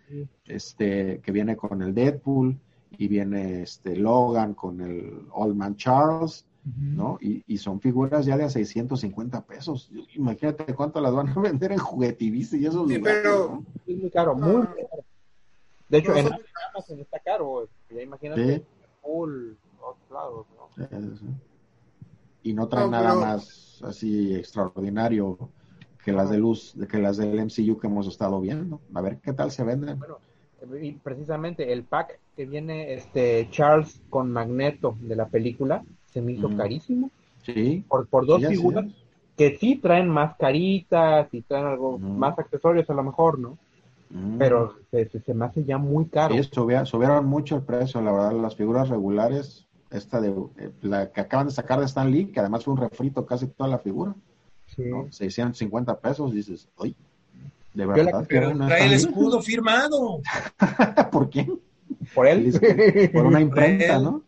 este, 0.47 1.21
que 1.21 1.33
viene 1.33 1.57
con 1.57 1.83
el 1.83 1.93
Deadpool, 1.93 2.57
y 2.97 3.09
viene 3.09 3.63
este 3.63 3.97
Logan 3.97 4.55
con 4.55 4.81
el 4.81 5.27
Old 5.33 5.57
Man 5.57 5.77
Charles, 5.77 6.47
¿no? 6.65 7.19
Y, 7.21 7.59
son 7.59 7.81
figuras 7.81 8.25
ya 8.25 8.37
de 8.37 8.45
a 8.45 8.51
650 8.51 9.45
pesos. 9.45 9.91
Imagínate 10.15 10.73
cuánto 10.75 11.01
las 11.01 11.13
van 11.13 11.29
a 11.29 11.41
vender 11.41 11.73
en 11.73 11.79
juguetivici 11.79 12.59
y 12.59 12.67
eso 12.67 12.87
sí, 12.87 12.99
pero 12.99 13.63
es 13.87 13.97
muy 13.97 14.11
caro, 14.11 14.35
muy 14.37 14.63
caro. 14.63 15.05
De 15.89 15.99
hecho, 15.99 16.15
en 16.15 16.29
Amazon 16.71 17.01
está 17.01 17.19
caro, 17.19 17.69
ya 17.91 18.03
imagínate, 18.03 18.65
full, 19.03 19.53
otros 19.81 20.11
lados, 20.11 20.47
Y 22.43 22.55
no 22.55 22.69
trae 22.69 22.89
nada 22.89 23.15
más 23.15 23.83
así 23.85 24.35
extraordinario 24.35 25.39
que 26.05 26.13
las 26.13 26.31
de 26.31 26.39
luz, 26.39 26.75
que 26.91 26.99
las 26.99 27.17
del 27.17 27.45
MCU 27.45 27.79
que 27.79 27.87
hemos 27.87 28.07
estado 28.09 28.41
viendo. 28.41 28.81
A 28.95 29.01
ver 29.01 29.19
qué 29.19 29.33
tal 29.33 29.51
se 29.51 29.65
venden. 29.65 29.99
Bueno, 29.99 30.19
y 30.81 30.93
precisamente 30.93 31.73
el 31.73 31.85
pack 31.85 32.19
que 32.37 32.47
viene 32.47 32.95
este 32.95 33.49
Charles 33.51 34.01
con 34.11 34.31
Magneto 34.31 34.97
de 35.01 35.17
la 35.17 35.27
película 35.27 35.85
se 36.07 36.21
me 36.21 36.33
hizo 36.33 36.55
carísimo. 36.57 37.11
Sí. 37.43 37.85
Por, 37.89 38.07
por 38.07 38.27
dos 38.27 38.45
figuras 38.47 38.87
que 39.37 39.57
sí 39.57 39.77
traen 39.77 40.09
más 40.09 40.37
caritas 40.37 41.29
y 41.33 41.43
traen 41.43 41.67
algo 41.67 41.99
más 41.99 42.39
accesorios 42.39 42.89
a 42.91 42.95
lo 42.95 43.03
mejor, 43.03 43.39
¿no? 43.39 43.59
Pero 44.39 44.75
se, 44.91 45.09
se, 45.09 45.33
me 45.33 45.47
hace 45.47 45.65
ya 45.65 45.79
muy 45.79 46.05
caro. 46.05 46.35
Sí, 46.35 46.43
subieron, 46.53 47.25
mucho 47.25 47.57
el 47.57 47.63
precio, 47.63 48.03
la 48.03 48.13
verdad, 48.13 48.33
las 48.33 48.55
figuras 48.55 48.91
regulares, 48.91 49.67
esta 49.93 50.21
de 50.21 50.31
eh, 50.59 50.71
la 50.83 51.11
que 51.11 51.21
acaban 51.21 51.47
de 51.47 51.53
sacar 51.53 51.79
de 51.79 51.87
Stan 51.87 52.11
Lee, 52.11 52.27
que 52.27 52.41
además 52.41 52.65
fue 52.65 52.75
un 52.75 52.81
refrito 52.81 53.25
casi 53.27 53.47
toda 53.47 53.71
la 53.71 53.79
figura. 53.79 54.15
Sí. 54.75 54.85
650 55.11 56.01
pesos, 56.01 56.33
dices, 56.33 56.69
¡ay! 56.79 56.97
De 57.75 57.87
verdad. 57.87 58.25
Pero 58.29 58.57
trae 58.67 58.87
el 58.87 58.93
escudo 58.93 59.41
firmado. 59.43 60.21
¿Por 61.13 61.31
quién? 61.31 61.61
Por 62.15 62.27
él. 62.27 63.11
Por 63.13 63.27
una 63.27 63.41
imprenta, 63.41 63.99
¿no? 63.99 64.23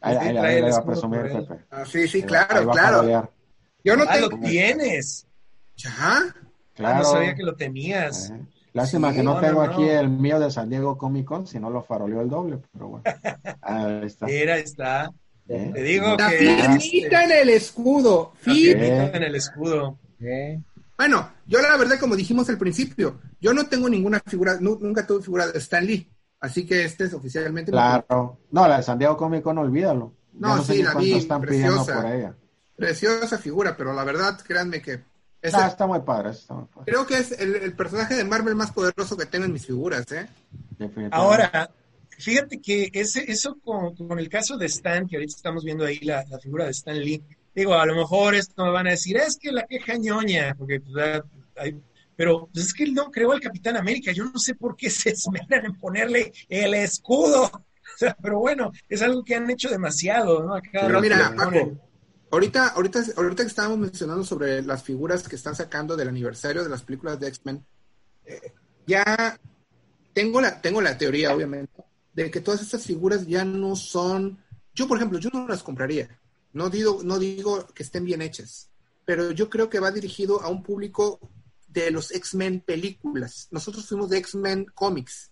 Ahí, 0.00 0.32
va 0.32 0.76
a 0.76 0.84
presumir, 0.84 1.22
Pepe. 1.22 1.64
Ah, 1.70 1.84
sí, 1.84 2.08
sí, 2.08 2.22
claro, 2.22 2.68
claro. 2.70 3.30
Yo 3.84 3.96
no 3.96 4.04
ah, 4.08 4.18
lo 4.18 4.28
tienes. 4.30 5.26
¿Ya? 5.76 5.90
Ah, 5.96 6.34
claro. 6.74 6.98
no 6.98 7.04
sabía 7.04 7.34
que 7.34 7.44
lo 7.44 7.54
tenías. 7.54 8.30
Eh, 8.30 8.44
lástima 8.78 9.12
que 9.12 9.22
no, 9.22 9.38
tengo 9.40 9.62
aquí 9.62 9.88
el 9.88 10.08
mío 10.08 10.40
de 10.40 10.50
San 10.50 10.70
Diego 10.70 10.96
Comic 10.96 11.26
Con, 11.26 11.46
si 11.46 11.60
no 11.60 11.70
lo 11.70 11.82
faroleó 11.82 12.20
el 12.20 12.30
doble, 12.30 12.58
pero 12.72 12.88
bueno. 12.88 13.04
Ahí 13.62 14.06
está. 14.06 14.26
Mira, 14.26 14.56
está. 14.56 15.12
¿Eh? 15.48 15.70
Te 15.74 15.82
digo 15.82 16.16
La 16.16 16.30
que. 16.30 16.60
en 16.60 17.30
el 17.30 17.50
escudo. 17.50 18.32
Firmita 18.36 19.16
en 19.16 19.22
el 19.22 19.34
escudo. 19.34 19.98
Bueno, 20.96 21.30
yo 21.46 21.60
la 21.60 21.76
verdad, 21.76 21.98
como 21.98 22.16
dijimos 22.16 22.48
al 22.48 22.58
principio, 22.58 23.20
yo 23.40 23.54
no 23.54 23.66
tengo 23.66 23.88
ninguna 23.88 24.20
figura, 24.26 24.58
nunca 24.60 25.06
tuve 25.06 25.22
figura 25.22 25.46
de 25.46 25.58
Stan 25.58 25.84
Lee. 25.86 26.10
Así 26.40 26.66
que 26.66 26.84
este 26.84 27.04
es 27.04 27.14
oficialmente. 27.14 27.70
Claro. 27.70 28.40
No, 28.50 28.68
la 28.68 28.78
de 28.78 28.82
San 28.82 28.98
Diego 28.98 29.16
Comic 29.16 29.42
Con, 29.42 29.58
olvídalo. 29.58 30.14
No, 30.32 30.62
sí, 30.62 30.82
la 30.82 30.94
vi. 30.94 31.20
preciosa, 31.40 32.34
Preciosa 32.76 33.38
figura, 33.38 33.76
pero 33.76 33.92
la 33.92 34.04
verdad, 34.04 34.38
créanme 34.46 34.80
que. 34.80 35.04
Está 35.42 35.86
muy 35.86 36.00
padre, 36.00 36.30
está 36.30 36.54
muy 36.54 36.66
padre. 36.66 36.92
Creo 36.92 37.06
que 37.06 37.18
es 37.18 37.32
el, 37.32 37.72
personaje 37.74 38.14
de 38.14 38.24
Marvel 38.24 38.54
más 38.54 38.72
poderoso 38.72 39.16
que 39.16 39.26
tengo 39.26 39.44
en 39.44 39.52
mis 39.52 39.66
figuras, 39.66 40.10
¿eh? 40.12 40.28
Ahora, 41.10 41.70
fíjate 42.18 42.60
que 42.60 42.90
ese, 42.92 43.30
eso 43.30 43.58
con, 43.60 44.18
el 44.18 44.28
caso 44.28 44.56
de 44.56 44.66
Stan, 44.66 45.06
que 45.06 45.16
ahorita 45.16 45.36
estamos 45.36 45.64
viendo 45.64 45.84
ahí 45.84 45.98
la, 46.00 46.24
figura 46.40 46.64
de 46.64 46.70
Stan 46.72 46.98
Lee, 46.98 47.22
digo, 47.54 47.74
a 47.74 47.86
lo 47.86 47.94
mejor 47.94 48.34
esto 48.34 48.64
me 48.64 48.70
van 48.70 48.86
a 48.86 48.90
decir, 48.90 49.16
es 49.16 49.36
que 49.36 49.52
la 49.52 49.66
queja 49.66 49.96
ñoña, 49.96 50.54
porque 50.56 50.80
pues, 50.80 51.22
hay 51.56 51.80
pero 52.18 52.48
pues, 52.52 52.66
es 52.66 52.74
que 52.74 52.82
él 52.82 52.94
no 52.94 53.12
creó 53.12 53.30
al 53.30 53.40
Capitán 53.40 53.76
América. 53.76 54.10
Yo 54.10 54.24
no 54.24 54.40
sé 54.40 54.56
por 54.56 54.76
qué 54.76 54.90
se 54.90 55.10
esmeran 55.10 55.66
en 55.66 55.78
ponerle 55.78 56.32
el 56.48 56.74
escudo. 56.74 57.48
pero 58.22 58.40
bueno, 58.40 58.72
es 58.88 59.02
algo 59.02 59.22
que 59.22 59.36
han 59.36 59.48
hecho 59.48 59.68
demasiado, 59.68 60.42
¿no? 60.42 60.60
pero 60.72 61.00
mira, 61.00 61.32
Paco, 61.36 61.78
ahorita, 62.30 62.68
ahorita, 62.68 63.02
ahorita 63.16 63.42
que 63.42 63.48
estábamos 63.48 63.78
mencionando 63.78 64.24
sobre 64.24 64.62
las 64.62 64.82
figuras 64.82 65.28
que 65.28 65.36
están 65.36 65.54
sacando 65.54 65.96
del 65.96 66.08
aniversario 66.08 66.62
de 66.62 66.70
las 66.70 66.82
películas 66.82 67.18
de 67.18 67.28
X-Men, 67.28 67.64
eh, 68.24 68.52
ya 68.86 69.38
tengo 70.12 70.40
la, 70.40 70.60
tengo 70.60 70.80
la 70.80 70.98
teoría, 70.98 71.34
obviamente, 71.34 71.84
de 72.14 72.30
que 72.30 72.40
todas 72.40 72.62
estas 72.62 72.84
figuras 72.84 73.26
ya 73.26 73.44
no 73.44 73.76
son. 73.76 74.42
Yo, 74.74 74.88
por 74.88 74.96
ejemplo, 74.96 75.18
yo 75.18 75.30
no 75.32 75.46
las 75.46 75.62
compraría. 75.62 76.08
No 76.52 76.70
digo, 76.70 77.00
no 77.04 77.18
digo 77.18 77.66
que 77.68 77.82
estén 77.82 78.04
bien 78.04 78.22
hechas, 78.22 78.70
pero 79.04 79.30
yo 79.30 79.48
creo 79.50 79.68
que 79.68 79.80
va 79.80 79.90
dirigido 79.90 80.40
a 80.42 80.48
un 80.48 80.62
público 80.62 81.20
de 81.68 81.90
los 81.90 82.10
X-Men 82.10 82.60
películas. 82.60 83.48
Nosotros 83.50 83.86
fuimos 83.86 84.10
de 84.10 84.18
X-Men 84.18 84.66
Comics. 84.74 85.30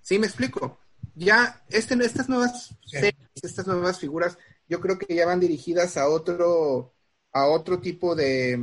¿Sí 0.00 0.18
me 0.18 0.26
explico? 0.26 0.78
Ya 1.14 1.64
este, 1.68 1.94
estas 2.04 2.28
nuevas 2.28 2.74
series, 2.86 3.16
estas 3.42 3.66
nuevas 3.66 3.98
figuras, 3.98 4.38
yo 4.72 4.80
creo 4.80 4.98
que 4.98 5.14
ya 5.14 5.26
van 5.26 5.38
dirigidas 5.38 5.98
a 5.98 6.08
otro, 6.08 6.94
a 7.30 7.46
otro 7.46 7.78
tipo 7.78 8.14
de, 8.14 8.58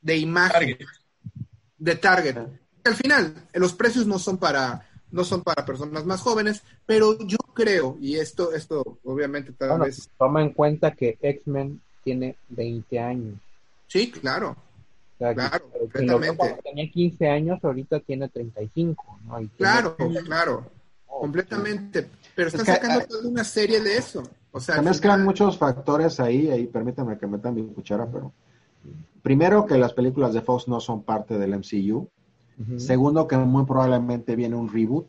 de 0.00 0.16
imagen. 0.16 0.76
De 1.78 1.94
target. 1.94 2.36
Al 2.84 2.94
final, 2.96 3.48
los 3.54 3.74
precios 3.74 4.06
no 4.06 4.18
son 4.18 4.38
para 4.38 4.86
no 5.12 5.24
son 5.24 5.42
para 5.42 5.64
personas 5.64 6.04
más 6.04 6.20
jóvenes, 6.20 6.62
pero 6.86 7.16
yo 7.26 7.38
creo, 7.54 7.96
y 8.00 8.16
esto, 8.16 8.52
esto 8.52 8.98
obviamente 9.02 9.52
tal 9.52 9.80
vez... 9.80 10.08
Toma 10.16 10.40
en 10.40 10.52
cuenta 10.52 10.92
que 10.92 11.18
X-Men 11.20 11.80
tiene 12.04 12.36
20 12.48 12.98
años. 12.98 13.34
Sí, 13.88 14.10
claro 14.10 14.56
claro, 15.20 15.70
completamente. 15.70 16.58
Tenía 16.64 16.90
15 16.90 17.28
años, 17.28 17.58
ahorita 17.62 18.00
tiene 18.00 18.28
35. 18.28 19.18
¿no? 19.24 19.50
claro, 19.56 19.96
claro, 20.24 20.70
completamente. 21.06 22.08
Pero 22.34 22.48
están 22.48 22.66
sacando 22.66 23.06
toda 23.06 23.28
una 23.28 23.44
serie 23.44 23.80
de 23.80 23.96
eso. 23.96 24.22
O 24.52 24.60
sea, 24.60 24.76
se 24.76 24.82
mezclan 24.82 25.24
muchos 25.24 25.56
factores 25.58 26.20
ahí, 26.20 26.48
ahí 26.50 26.66
permítame 26.66 27.18
que 27.18 27.26
metan 27.26 27.54
mi 27.54 27.62
cuchara, 27.62 28.06
pero 28.06 28.32
primero 29.22 29.66
que 29.66 29.78
las 29.78 29.92
películas 29.92 30.32
de 30.32 30.40
Fox 30.40 30.66
no 30.68 30.80
son 30.80 31.02
parte 31.02 31.38
del 31.38 31.54
MCU. 31.58 32.08
Segundo, 32.76 33.26
que 33.26 33.38
muy 33.38 33.64
probablemente 33.64 34.36
viene 34.36 34.54
un 34.54 34.70
reboot 34.70 35.06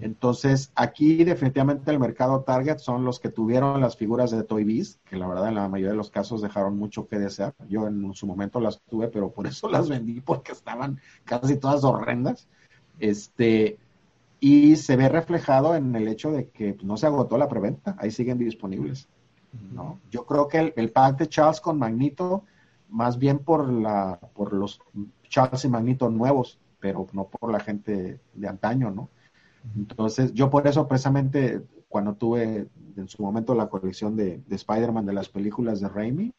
entonces, 0.00 0.72
aquí 0.74 1.24
definitivamente 1.24 1.90
el 1.90 1.98
mercado 1.98 2.40
target 2.40 2.78
son 2.78 3.04
los 3.04 3.20
que 3.20 3.28
tuvieron 3.28 3.80
las 3.82 3.96
figuras 3.96 4.30
de 4.30 4.42
Toy 4.42 4.64
Biz, 4.64 4.98
que 5.04 5.16
la 5.16 5.28
verdad 5.28 5.48
en 5.48 5.56
la 5.56 5.68
mayoría 5.68 5.90
de 5.90 5.96
los 5.96 6.10
casos 6.10 6.40
dejaron 6.40 6.78
mucho 6.78 7.06
que 7.06 7.18
desear. 7.18 7.54
Yo 7.68 7.86
en 7.86 8.14
su 8.14 8.26
momento 8.26 8.60
las 8.60 8.80
tuve, 8.88 9.08
pero 9.08 9.30
por 9.30 9.46
eso 9.46 9.68
las 9.68 9.88
vendí, 9.90 10.20
porque 10.20 10.52
estaban 10.52 10.98
casi 11.24 11.56
todas 11.56 11.84
horrendas. 11.84 12.48
Este, 12.98 13.78
y 14.40 14.76
se 14.76 14.96
ve 14.96 15.08
reflejado 15.08 15.74
en 15.76 15.94
el 15.94 16.08
hecho 16.08 16.32
de 16.32 16.48
que 16.48 16.76
no 16.82 16.96
se 16.96 17.06
agotó 17.06 17.36
la 17.38 17.48
preventa, 17.48 17.94
ahí 17.98 18.10
siguen 18.10 18.38
disponibles. 18.38 19.08
¿no? 19.72 20.00
Yo 20.10 20.24
creo 20.26 20.48
que 20.48 20.58
el, 20.58 20.72
el, 20.76 20.90
pack 20.90 21.18
de 21.18 21.28
Charles 21.28 21.60
con 21.60 21.78
Magnito, 21.78 22.44
más 22.88 23.18
bien 23.18 23.40
por, 23.40 23.70
la, 23.70 24.18
por 24.34 24.52
los 24.52 24.80
Charles 25.28 25.64
y 25.64 25.68
Magnito 25.68 26.08
nuevos, 26.08 26.58
pero 26.80 27.06
no 27.12 27.28
por 27.28 27.52
la 27.52 27.60
gente 27.60 28.20
de 28.32 28.48
antaño, 28.48 28.90
¿no? 28.90 29.10
Entonces, 29.76 30.32
yo 30.32 30.48
por 30.48 30.66
eso 30.66 30.88
precisamente 30.88 31.62
cuando 31.88 32.14
tuve 32.14 32.68
en 32.96 33.08
su 33.08 33.22
momento 33.22 33.54
la 33.54 33.68
colección 33.68 34.16
de, 34.16 34.42
Spider-Man 34.48 35.06
de 35.06 35.12
las 35.12 35.28
películas 35.28 35.80
de 35.80 35.88
Raimi, 35.88 36.32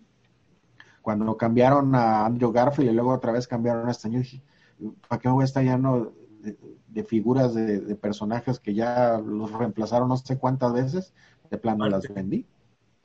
cuando 1.02 1.36
cambiaron 1.36 1.94
a 1.94 2.26
Andrew 2.26 2.52
Garfield 2.52 2.92
y 2.92 2.94
luego 2.94 3.12
otra 3.14 3.32
vez 3.32 3.48
cambiaron 3.48 3.88
a 3.88 3.92
este 3.92 4.08
año, 4.08 4.20
dije, 4.20 4.42
¿para 5.08 5.20
qué 5.20 5.28
me 5.28 5.34
voy 5.34 5.42
a 5.44 5.46
estar 5.46 5.64
lleno 5.64 6.14
de, 6.40 6.58
figuras 7.08 7.54
de, 7.54 7.96
personajes 7.96 8.60
que 8.60 8.74
ya 8.74 9.20
los 9.20 9.52
reemplazaron 9.52 10.10
no 10.10 10.18
sé 10.18 10.38
cuántas 10.38 10.74
veces? 10.74 11.14
De 11.50 11.58
plano 11.58 11.88
las 11.88 12.08
vendí. 12.14 12.46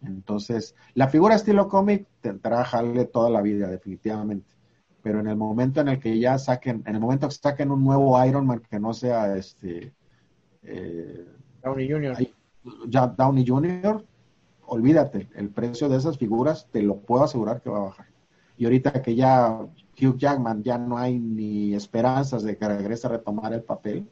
Entonces, 0.03 0.75
la 0.95 1.09
figura 1.09 1.35
estilo 1.35 1.69
cómic 1.69 2.07
tendrá 2.21 2.65
jale 2.65 3.07
toda 3.07 3.31
la 3.31 3.43
vida, 3.43 3.69
definitivamente. 3.69 4.55
pero 5.03 5.21
en 5.21 5.29
el 5.29 5.37
momento 5.37 5.81
en 5.81 5.89
el 5.89 6.01
que 6.01 6.19
ya 6.19 6.37
saquen, 6.37 6.83
en 6.85 6.97
el 6.97 7.01
momento 7.01 7.29
que 7.29 7.35
saquen 7.35 7.71
un 7.71 7.85
nuevo 7.85 8.23
Iron 8.25 8.47
Man 8.47 8.61
que 8.69 8.81
no 8.81 8.93
sea 8.93 9.37
este 9.37 9.93
eh, 10.65 11.25
Downey 11.63 11.91
Jr. 11.91 12.17
Ya 12.89 13.07
Downey 13.07 13.47
Jr., 13.47 14.05
olvídate, 14.67 15.29
el 15.35 15.51
precio 15.51 15.89
de 15.89 15.97
esas 15.97 16.19
figuras 16.19 16.69
te 16.73 16.83
lo 16.83 16.97
puedo 16.97 17.25
asegurar 17.25 17.61
que 17.61 17.71
va 17.71 17.79
a 17.79 17.85
bajar. 17.85 18.07
Y 18.59 18.65
ahorita 18.65 19.01
que 19.03 19.15
ya 19.15 19.61
Hugh 20.01 20.17
Jackman 20.17 20.63
ya 20.63 20.79
no 20.79 20.99
hay 20.99 21.19
ni 21.19 21.75
esperanzas 21.75 22.43
de 22.43 22.57
que 22.57 22.69
regrese 22.69 23.07
a 23.07 23.11
retomar 23.11 23.53
el 23.53 23.63
papel, 23.63 24.07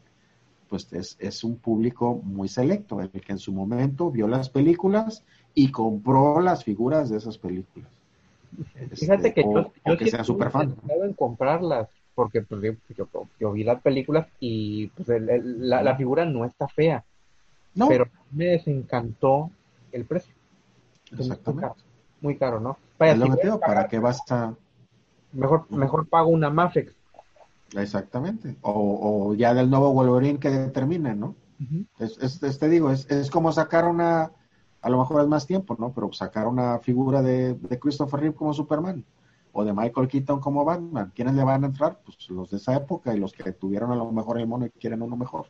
pues 0.69 0.93
es, 0.93 1.17
es 1.21 1.45
un 1.45 1.57
público 1.57 2.21
muy 2.23 2.49
selecto, 2.49 3.01
el 3.01 3.11
que 3.11 3.33
en 3.33 3.39
su 3.39 3.53
momento 3.53 4.11
vio 4.11 4.27
las 4.27 4.49
películas 4.49 5.23
y 5.55 5.71
compró 5.71 6.41
las 6.41 6.65
figuras 6.65 7.11
de 7.11 7.19
esas 7.19 7.39
películas. 7.39 7.89
Fíjate 8.95 9.35
que 9.35 9.43
este, 9.43 9.71
yo, 9.87 9.97
que 9.97 10.11
sea 10.11 10.25
super 10.25 10.51
fan. 10.51 10.75
en 10.89 11.13
comprarlas, 11.13 11.89
porque 12.15 12.43
pues, 12.43 12.77
yo, 13.39 13.53
vi 13.53 13.65
las 13.65 13.81
películas 13.83 14.27
y 14.41 14.89
pues, 14.89 15.09
la, 15.21 15.97
figura 15.97 16.25
no 16.25 16.45
está 16.45 16.69
fea, 16.69 17.05
no. 17.75 17.89
pero 17.89 18.09
me 18.31 18.47
desencantó 18.47 19.51
el 19.93 20.05
precio. 20.05 20.35
Exactamente. 21.13 21.77
Muy 22.21 22.37
caro, 22.37 22.59
¿no? 22.59 22.79
¿para 22.97 23.87
qué 23.89 23.99
vas 23.99 24.21
a...? 24.31 24.55
Mejor, 25.35 25.71
mejor 25.71 26.07
pago 26.07 26.29
una 26.29 26.51
Mafex. 26.51 26.93
Exactamente. 27.77 28.57
O, 28.63 29.35
ya 29.35 29.53
del 29.53 29.69
nuevo 29.69 29.93
Wolverine 29.93 30.39
que 30.39 30.51
determine, 30.51 31.15
¿no? 31.15 31.35
es, 31.99 32.59
te 32.59 32.69
digo, 32.69 32.91
es, 32.91 33.11
es 33.11 33.31
como 33.31 33.53
sacar 33.53 33.87
una 33.87 34.31
a 34.85 34.91
lo 34.91 34.99
mejor 34.99 35.23
es 35.23 35.29
más 35.29 35.47
tiempo, 35.47 35.75
¿no? 35.79 35.93
Pero 35.93 36.13
sacar 36.13 36.47
una 36.47 36.79
figura 36.79 37.23
de, 37.23 37.57
Christopher 37.81 38.21
Reeve 38.21 38.35
como 38.35 38.53
Superman 38.53 39.03
o 39.53 39.65
de 39.65 39.73
Michael 39.73 40.09
Keaton 40.09 40.41
como 40.41 40.65
Batman, 40.65 41.11
¿quiénes 41.15 41.35
le 41.35 41.43
van 41.43 41.65
a 41.65 41.69
entrar? 41.69 42.01
Pues 42.05 42.29
los 42.29 42.51
de 42.51 42.59
esa 42.59 42.77
época 42.77 43.15
y 43.15 43.19
los 43.19 43.33
que 43.33 43.51
tuvieron 43.53 43.93
a 43.93 43.97
lo 43.97 44.13
mejor 44.13 44.39
el 44.39 44.47
mono 44.47 44.67
y 44.67 44.71
quieren 44.71 45.01
uno 45.01 45.17
mejor. 45.17 45.47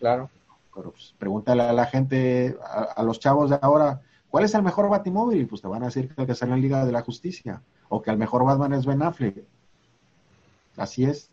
Claro. 0.00 0.28
Pero 0.74 0.90
pues, 0.90 1.14
pregúntale 1.18 1.62
a 1.62 1.72
la 1.72 1.86
gente, 1.86 2.58
a, 2.96 3.00
los 3.04 3.20
chavos 3.20 3.50
de 3.50 3.58
ahora, 3.62 4.00
¿cuál 4.28 4.44
es 4.44 4.54
el 4.54 4.62
mejor 4.62 4.88
Batimóvil? 4.88 5.46
Pues 5.46 5.62
te 5.62 5.68
van 5.68 5.84
a 5.84 5.86
decir 5.86 6.12
que 6.12 6.22
el 6.22 6.26
que 6.26 6.34
sale 6.34 6.54
en 6.54 6.60
Liga 6.60 6.84
de 6.84 6.92
la 6.92 7.02
Justicia 7.02 7.62
o 7.88 8.02
que 8.02 8.10
el 8.10 8.18
mejor 8.18 8.44
Batman 8.44 8.72
es 8.74 8.86
Ben 8.86 9.02
Affleck. 9.02 9.44
Así 10.76 11.04
es. 11.04 11.30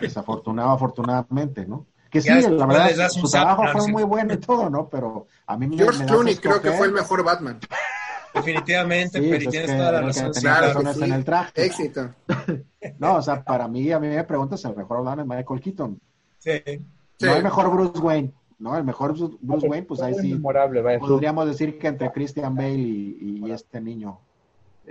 Desafortunado, 0.00 0.70
afortunadamente, 0.70 1.66
¿no? 1.66 1.86
Que 2.10 2.22
sí, 2.22 2.30
la 2.30 2.66
verdad, 2.66 3.08
su 3.10 3.28
trabajo 3.28 3.64
fue 3.78 3.88
muy 3.88 4.02
bueno 4.02 4.32
y 4.32 4.38
todo, 4.38 4.70
¿no? 4.70 4.88
Pero 4.88 5.26
a 5.46 5.56
mí 5.58 5.66
me 5.66 5.76
George 5.76 6.06
Clooney 6.06 6.36
creo 6.36 6.60
que 6.60 6.72
fue 6.72 6.86
el 6.86 6.92
mejor 6.92 7.22
Batman. 7.22 7.58
Definitivamente, 8.34 9.20
pero 9.20 9.36
pues 9.36 9.48
tienes 9.48 9.76
toda 9.76 9.92
la 9.92 10.00
razón. 10.02 10.32
Claro, 10.32 10.80
en 10.80 11.12
el 11.12 11.24
traje. 11.24 11.64
Éxito. 11.64 12.14
no, 12.98 13.16
o 13.16 13.22
sea, 13.22 13.42
para 13.42 13.68
mí, 13.68 13.90
a 13.90 13.98
mí 13.98 14.08
me 14.08 14.24
preguntas, 14.24 14.64
el 14.64 14.76
mejor 14.76 15.04
Batman 15.04 15.20
es 15.20 15.26
Michael 15.26 15.60
Keaton. 15.60 16.00
Sí. 16.38 16.62
No 17.20 17.34
el 17.34 17.42
mejor 17.42 17.70
Bruce 17.70 17.98
Wayne, 17.98 18.32
¿no? 18.58 18.76
El 18.76 18.84
mejor 18.84 19.14
Bruce 19.40 19.68
Wayne, 19.68 19.86
pues 19.86 20.00
ahí 20.00 20.14
sí. 20.14 20.34
podríamos 20.34 21.46
decir 21.46 21.78
que 21.78 21.88
entre 21.88 22.12
Christian 22.12 22.54
Bale 22.54 22.74
y, 22.74 23.42
y, 23.44 23.50
este 23.50 23.80
niño, 23.80 24.20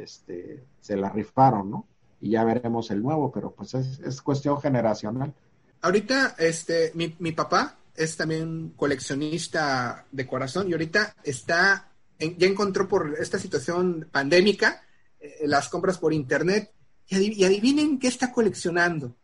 este, 0.03 0.63
se 0.81 0.95
la 0.95 1.09
rifaron, 1.09 1.69
¿no? 1.69 1.87
Y 2.19 2.31
ya 2.31 2.43
veremos 2.43 2.89
el 2.91 3.01
nuevo, 3.03 3.31
pero 3.31 3.51
pues 3.51 3.73
es, 3.73 3.99
es 3.99 4.21
cuestión 4.21 4.59
generacional 4.59 5.33
ahorita, 5.81 6.35
este, 6.37 6.91
mi, 6.95 7.15
mi 7.19 7.31
papá 7.31 7.75
es 7.95 8.15
también 8.15 8.73
coleccionista 8.75 10.05
de 10.11 10.27
corazón 10.27 10.69
y 10.69 10.73
ahorita 10.73 11.15
está, 11.23 11.87
ya 12.19 12.47
encontró 12.47 12.87
por 12.87 13.15
esta 13.19 13.39
situación 13.39 14.07
pandémica 14.11 14.83
eh, 15.19 15.43
las 15.45 15.69
compras 15.69 15.97
por 15.97 16.13
internet 16.13 16.71
y, 17.07 17.43
adivinen 17.43 17.99
qué 17.99 18.07
está 18.07 18.31
coleccionando. 18.31 19.15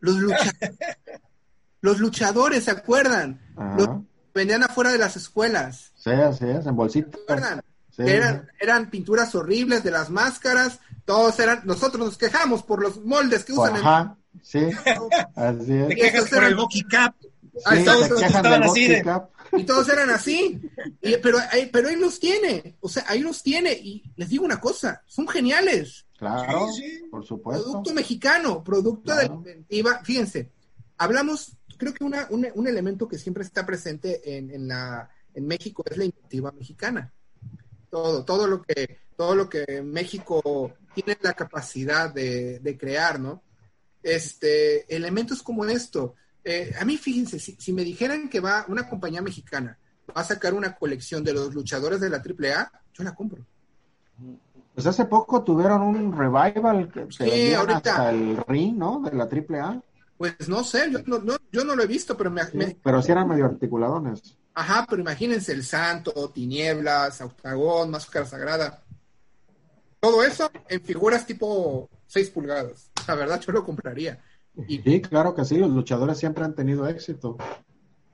Los 0.00 0.16
luchadores. 0.16 0.54
los 1.80 1.98
luchadores, 1.98 2.64
¿se 2.64 2.70
acuerdan? 2.70 3.40
Los 3.76 3.88
vendían 4.32 4.62
afuera 4.62 4.92
de 4.92 4.98
las 4.98 5.16
escuelas. 5.16 5.92
Sí, 5.96 6.10
así 6.10 6.46
es, 6.46 6.64
en 6.66 6.76
bolsitas. 6.76 7.20
¿Se 7.26 7.32
acuerdan? 7.32 7.60
Eran, 7.98 8.48
eran 8.60 8.90
pinturas 8.90 9.34
horribles 9.34 9.82
de 9.82 9.90
las 9.90 10.08
máscaras, 10.08 10.78
todos 11.04 11.38
eran, 11.40 11.62
nosotros 11.64 12.06
nos 12.06 12.18
quejamos 12.18 12.62
por 12.62 12.80
los 12.80 13.04
moldes 13.04 13.44
que 13.44 13.52
usan 13.52 13.76
en 13.76 13.82
Sí, 14.42 14.60
así 15.34 15.72
es. 15.72 15.88
Te 15.88 15.96
quejas 15.96 16.30
por 16.30 16.44
el 16.44 16.54
Bucky 16.54 16.82
Cap. 16.84 17.14
Sí, 17.20 17.84
todos 17.84 18.22
estaban 18.22 18.62
así 18.62 18.88
Y 19.52 19.64
todos 19.64 19.88
eran 19.88 20.10
así. 20.10 20.60
pero, 21.22 21.38
ahí, 21.50 21.68
pero 21.72 21.88
ahí 21.88 21.96
los 21.96 22.20
tiene. 22.20 22.76
O 22.80 22.88
sea, 22.88 23.04
ahí 23.08 23.20
los 23.20 23.42
tiene. 23.42 23.72
Y 23.72 24.04
les 24.16 24.28
digo 24.28 24.44
una 24.44 24.60
cosa, 24.60 25.02
son 25.06 25.26
geniales. 25.28 26.06
Claro, 26.18 26.66
por 27.10 27.24
supuesto. 27.24 27.64
Producto 27.64 27.94
mexicano, 27.94 28.62
producto 28.62 29.14
de 29.14 29.28
la 29.28 29.34
inventiva. 29.34 30.00
Fíjense, 30.04 30.50
hablamos, 30.98 31.56
creo 31.76 31.94
que 31.94 32.04
una, 32.04 32.26
un, 32.30 32.66
elemento 32.66 33.08
que 33.08 33.18
siempre 33.18 33.44
está 33.44 33.64
presente 33.64 34.36
en, 34.36 34.50
en, 34.50 34.68
la, 34.68 35.08
en 35.34 35.46
México 35.46 35.84
es 35.88 35.96
la 35.96 36.04
inventiva 36.04 36.52
mexicana. 36.52 37.12
Todo, 37.90 38.24
todo 38.24 38.46
lo 38.46 38.62
que, 38.62 38.98
todo 39.16 39.34
lo 39.34 39.48
que 39.48 39.82
México 39.82 40.74
tiene 40.94 41.18
la 41.22 41.32
capacidad 41.32 42.12
de, 42.12 42.58
de 42.60 42.78
crear, 42.78 43.18
¿no? 43.18 43.42
este, 44.02 44.94
elementos 44.94 45.42
como 45.42 45.64
esto. 45.64 46.14
Eh, 46.44 46.72
a 46.80 46.84
mí, 46.84 46.96
fíjense, 46.96 47.38
si, 47.38 47.72
me 47.72 47.84
dijeran 47.84 48.28
que 48.28 48.40
va 48.40 48.64
una 48.68 48.88
compañía 48.88 49.20
mexicana, 49.20 49.78
va 50.08 50.22
a 50.22 50.24
sacar 50.24 50.54
una 50.54 50.74
colección 50.74 51.22
de 51.22 51.34
los 51.34 51.54
luchadores 51.54 52.00
de 52.00 52.10
la 52.10 52.18
AAA, 52.18 52.72
yo 52.94 53.04
la 53.04 53.14
compro. 53.14 53.44
Pues 54.74 54.86
hace 54.86 55.04
poco 55.04 55.42
tuvieron 55.42 55.82
un 55.82 56.16
revival 56.16 56.90
que 56.90 57.06
sí, 57.10 57.52
ahorita, 57.52 57.76
hasta 57.76 58.10
el 58.10 58.36
ring, 58.46 58.76
¿no? 58.76 59.00
De 59.00 59.12
la 59.12 59.24
AAA. 59.24 59.82
Pues 60.16 60.48
no 60.48 60.64
sé, 60.64 60.90
yo 60.90 61.00
no, 61.06 61.36
yo 61.52 61.64
no 61.64 61.76
lo 61.76 61.82
he 61.82 61.86
visto, 61.86 62.16
pero 62.16 62.30
me, 62.30 62.42
Pero 62.82 63.02
sí 63.02 63.12
eran 63.12 63.28
medio 63.28 63.44
articuladones. 63.44 64.37
Ajá, 64.58 64.84
pero 64.90 65.00
imagínense 65.00 65.52
el 65.52 65.62
Santo, 65.62 66.32
Tinieblas, 66.34 67.20
Octagón, 67.20 67.92
Máscara 67.92 68.26
Sagrada. 68.26 68.82
Todo 70.00 70.24
eso 70.24 70.50
en 70.68 70.80
figuras 70.80 71.24
tipo 71.24 71.88
6 72.08 72.30
pulgadas. 72.30 72.90
La 73.06 73.14
verdad, 73.14 73.40
yo 73.40 73.52
lo 73.52 73.64
compraría. 73.64 74.18
Y, 74.66 74.78
sí, 74.78 75.00
claro 75.00 75.32
que 75.32 75.44
sí, 75.44 75.58
los 75.58 75.70
luchadores 75.70 76.18
siempre 76.18 76.44
han 76.44 76.56
tenido 76.56 76.88
éxito. 76.88 77.36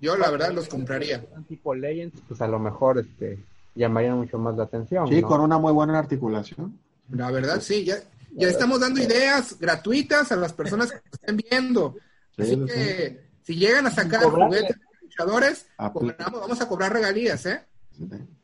Yo, 0.03 0.19
la 0.19 0.31
verdad, 0.31 0.53
los 0.53 0.69
compraría. 0.69 1.25
Tipo 1.49 1.75
Legends, 1.75 2.21
pues 2.29 2.43
a 2.43 2.47
lo 2.47 2.59
mejor 2.59 2.99
este, 2.99 3.43
llamarían 3.75 4.19
mucho 4.19 4.37
más 4.37 4.55
la 4.55 4.65
atención. 4.65 5.09
Sí, 5.09 5.23
con 5.23 5.41
una 5.41 5.57
muy 5.57 5.73
buena 5.73 5.99
articulación. 5.99 6.79
La 7.09 7.31
verdad, 7.31 7.63
sí, 7.63 7.87
ya, 7.87 7.97
ya 8.33 8.49
estamos 8.49 8.81
dando 8.81 9.01
ideas 9.01 9.59
gratuitas 9.59 10.31
a 10.31 10.37
las 10.37 10.53
personas 10.53 10.93
que 10.93 11.01
estén 11.11 11.39
viendo. 11.39 11.97
Así 12.37 12.63
que, 12.67 13.31
si 13.43 13.57
llegan 13.57 13.87
a 13.87 13.91
sacar 13.91 14.25
juguetes 14.25 14.77
luchadores, 15.05 15.67
vamos 15.79 16.61
a 16.61 16.69
cobrar 16.69 16.93
regalías, 16.93 17.47
¿eh? 17.47 17.63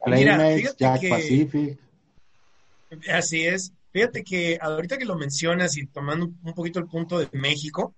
Playmates, 0.05 0.77
Jack 0.77 1.09
Pacific. 1.09 1.79
Así 3.13 3.47
es. 3.47 3.73
Fíjate 3.93 4.23
que 4.23 4.59
ahorita 4.61 4.99
que 4.99 5.05
lo 5.05 5.17
mencionas 5.17 5.77
y 5.77 5.87
tomando 5.87 6.27
un 6.27 6.55
poquito 6.55 6.79
el 6.79 6.87
punto 6.87 7.19
de 7.19 7.29
México, 7.33 7.95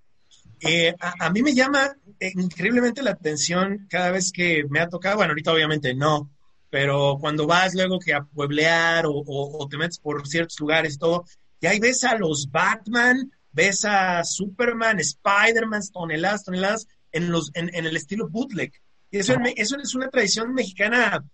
eh, 0.60 0.94
a, 0.98 1.28
mí 1.30 1.42
me 1.42 1.54
llama 1.54 1.96
eh, 2.20 2.32
increíblemente 2.34 3.02
la 3.02 3.10
atención 3.10 3.86
cada 3.90 4.10
vez 4.10 4.30
que 4.30 4.64
me 4.70 4.80
ha 4.80 4.88
tocado, 4.88 5.16
bueno, 5.16 5.32
ahorita 5.32 5.52
obviamente 5.52 5.92
no, 5.94 6.30
pero 6.70 7.18
cuando 7.20 7.46
vas 7.46 7.74
luego 7.74 7.98
que 7.98 8.14
a 8.14 8.22
pueblear 8.22 9.04
o, 9.06 9.68
te 9.68 9.76
metes 9.76 9.98
por 9.98 10.26
ciertos 10.26 10.58
lugares 10.60 10.94
y 10.94 10.98
todo, 10.98 11.24
y 11.60 11.66
ahí 11.66 11.80
ves 11.80 12.04
a 12.04 12.16
los 12.16 12.50
Batman, 12.50 13.30
ves 13.50 13.84
a 13.84 14.24
Superman, 14.24 15.00
Spider-Man, 15.00 15.82
toneladas, 15.92 16.44
toneladas 16.44 16.86
en, 17.12 17.30
los, 17.30 17.50
en, 17.54 17.70
el 17.74 17.96
estilo 17.96 18.28
bootleg. 18.28 18.72
Y 19.10 19.18
eso, 19.18 19.34
eso 19.56 19.76
es 19.76 19.94
una 19.94 20.08
tradición 20.08 20.54
mexicana 20.54 21.24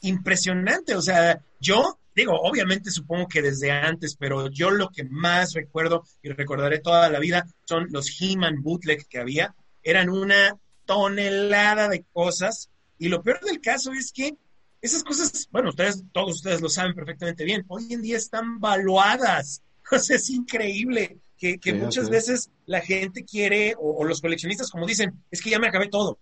impresionante. 0.00 0.94
O 0.94 1.02
sea, 1.02 1.40
yo 1.60 1.98
digo, 2.14 2.40
obviamente 2.40 2.90
supongo 2.90 3.26
que 3.28 3.42
desde 3.42 3.70
antes, 3.72 4.16
pero 4.16 4.48
yo 4.48 4.70
lo 4.70 4.88
que 4.90 5.04
más 5.04 5.52
recuerdo 5.54 6.04
y 6.22 6.28
recordaré 6.30 6.78
toda 6.78 7.08
la 7.08 7.18
vida 7.18 7.46
son 7.64 7.88
los 7.90 8.20
He-Man 8.20 8.62
bootleg 8.62 9.06
que 9.08 9.18
había. 9.18 9.54
Eran 9.82 10.08
una 10.08 10.56
tonelada 10.84 11.88
de 11.88 12.04
cosas. 12.12 12.70
Y 12.98 13.08
lo 13.08 13.22
peor 13.22 13.40
del 13.40 13.60
caso 13.60 13.92
es 13.92 14.12
que 14.12 14.36
esas 14.80 15.02
cosas, 15.02 15.48
bueno, 15.50 15.70
ustedes, 15.70 16.04
todos 16.12 16.36
ustedes 16.36 16.60
lo 16.60 16.68
saben 16.68 16.94
perfectamente 16.94 17.44
bien, 17.44 17.64
hoy 17.68 17.92
en 17.92 18.02
día 18.02 18.16
están 18.16 18.60
valuadas. 18.60 19.62
O 19.92 19.98
sea, 19.98 20.16
es 20.16 20.30
increíble 20.30 21.18
que, 21.38 21.74
muchas 21.74 22.08
veces 22.08 22.50
la 22.66 22.80
gente 22.80 23.24
quiere, 23.24 23.74
o, 23.78 24.04
los 24.04 24.20
coleccionistas, 24.20 24.70
como 24.70 24.86
dicen, 24.86 25.12
es 25.30 25.42
que 25.42 25.50
ya 25.50 25.58
me 25.58 25.68
acabé 25.68 25.88
todo, 25.88 26.18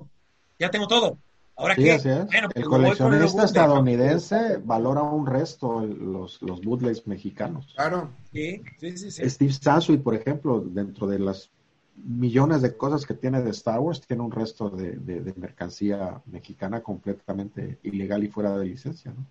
ya 0.58 0.70
tengo 0.70 0.86
todo. 0.86 1.18
Ahora 1.54 1.74
sí, 1.74 1.82
Bueno, 1.82 2.48
el 2.54 2.64
coleccionista 2.64 3.44
estadounidense 3.44 4.56
valora 4.64 5.02
un 5.02 5.26
resto 5.26 5.84
los, 5.84 6.40
los 6.40 6.62
bootlegs 6.62 7.06
mexicanos. 7.06 7.72
Claro. 7.76 8.10
Sí, 8.32 8.62
sí, 8.80 9.10
sí. 9.10 9.30
Steve 9.30 9.52
Sansweet, 9.52 10.02
por 10.02 10.14
ejemplo, 10.14 10.60
dentro 10.60 11.06
de 11.06 11.18
las 11.18 11.50
millones 11.96 12.62
de 12.62 12.76
cosas 12.76 13.06
que 13.06 13.14
tiene 13.14 13.42
de 13.42 13.50
Star 13.50 13.80
Wars, 13.80 14.00
tiene 14.00 14.22
un 14.22 14.32
resto 14.32 14.70
de, 14.70 15.34
mercancía 15.36 16.20
mexicana 16.26 16.82
completamente 16.82 17.78
ilegal 17.82 18.24
y 18.24 18.28
fuera 18.28 18.56
de 18.56 18.66
licencia, 18.66 19.12
¿no? 19.12 19.26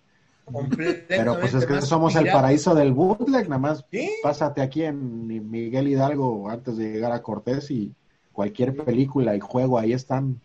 Pero 1.08 1.38
pues 1.38 1.54
es 1.54 1.66
que 1.66 1.80
somos 1.82 2.14
el 2.16 2.30
paraíso 2.30 2.74
del 2.74 2.92
bootleg, 2.92 3.48
nada 3.48 3.60
más. 3.60 3.84
Pásate 4.22 4.60
aquí 4.62 4.82
en 4.82 5.26
Miguel 5.50 5.88
Hidalgo 5.88 6.48
antes 6.48 6.76
de 6.76 6.92
llegar 6.92 7.12
a 7.12 7.22
Cortés 7.22 7.70
y 7.70 7.94
cualquier 8.32 8.76
película 8.76 9.36
y 9.36 9.40
juego 9.40 9.78
ahí 9.78 9.92
están 9.92 10.40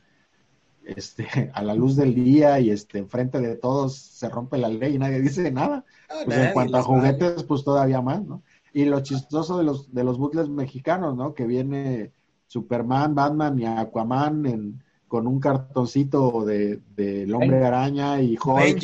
este, 0.88 1.28
a 1.54 1.62
la 1.64 1.74
luz 1.74 1.96
del 1.96 2.16
día 2.16 2.60
y 2.60 2.70
este, 2.70 3.00
enfrente 3.00 3.40
de 3.40 3.56
todos 3.56 3.96
se 3.96 4.30
rompe 4.30 4.58
la 4.58 4.70
ley 4.70 4.96
y 4.96 5.00
nadie 5.00 5.22
dice 5.22 5.52
nada. 5.52 5.86
Ah, 6.10 6.22
pues 6.26 6.38
en 6.38 6.54
cuanto 6.54 6.78
a 6.78 6.84
juguetes, 6.84 7.44
pues 7.44 7.64
todavía 7.64 8.02
más, 8.02 8.24
¿no? 8.24 8.42
Y 8.74 8.86
lo 8.86 9.00
chistoso 9.02 9.58
de 9.58 9.64
los, 9.64 9.94
de 9.94 10.04
los 10.04 10.18
bootlegs 10.18 10.50
mexicanos, 10.50 11.16
¿no? 11.16 11.34
Que 11.34 11.46
viene 11.46 12.12
Superman, 12.48 13.16
Batman 13.16 13.60
y 13.60 13.66
Aquaman 13.66 14.46
en, 14.46 14.84
con 15.08 15.26
un 15.28 15.40
cartoncito 15.40 16.46
de, 16.46 16.82
de 16.96 17.32
hombre 17.34 17.66
araña 17.66 18.22
y 18.22 18.38
Hulk, 18.38 18.84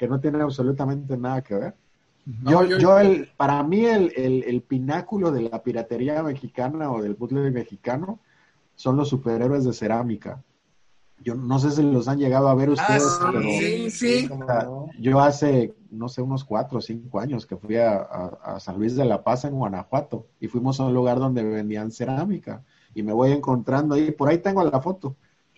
que 0.00 0.08
no 0.08 0.18
tiene 0.18 0.40
absolutamente 0.40 1.14
nada 1.18 1.42
que 1.42 1.54
ver. 1.54 1.74
yo, 2.24 2.64
yo, 2.64 2.98
el, 2.98 3.28
para 3.36 3.62
mí 3.62 3.84
el, 3.84 4.10
el, 4.16 4.44
el, 4.44 4.62
pináculo 4.62 5.30
de 5.30 5.42
la 5.42 5.62
piratería 5.62 6.22
mexicana 6.22 6.90
o 6.90 7.02
del 7.02 7.12
bootleg 7.12 7.52
mexicano 7.52 8.18
son 8.76 8.96
los 8.96 9.10
superhéroes 9.10 9.62
de 9.64 9.74
cerámica. 9.74 10.42
Yo 11.22 11.34
no 11.34 11.58
sé 11.58 11.70
si 11.70 11.82
los 11.82 12.08
han 12.08 12.18
llegado 12.18 12.48
a 12.48 12.54
ver 12.54 12.70
ah, 12.70 12.72
ustedes, 12.72 13.20
pero 13.20 13.42
sí, 13.42 13.90
sí. 13.90 14.28
yo 14.98 15.20
hace, 15.20 15.74
no 15.90 16.08
sé, 16.08 16.22
unos 16.22 16.44
cuatro 16.44 16.78
o 16.78 16.80
cinco 16.80 17.20
años 17.20 17.44
que 17.44 17.58
fui 17.58 17.76
a, 17.76 17.98
a, 17.98 18.58
San 18.58 18.78
Luis 18.78 18.96
de 18.96 19.04
la 19.04 19.22
Paz 19.22 19.44
en 19.44 19.54
Guanajuato 19.54 20.28
y 20.40 20.48
fuimos 20.48 20.80
a 20.80 20.86
un 20.86 20.94
lugar 20.94 21.18
donde 21.18 21.44
vendían 21.44 21.90
cerámica 21.90 22.64
y 22.94 23.02
me 23.02 23.12
voy 23.12 23.32
encontrando 23.32 23.96
ahí, 23.96 24.12
por 24.12 24.30
ahí 24.30 24.38
tengo 24.38 24.64
la 24.64 24.80
foto, 24.80 25.16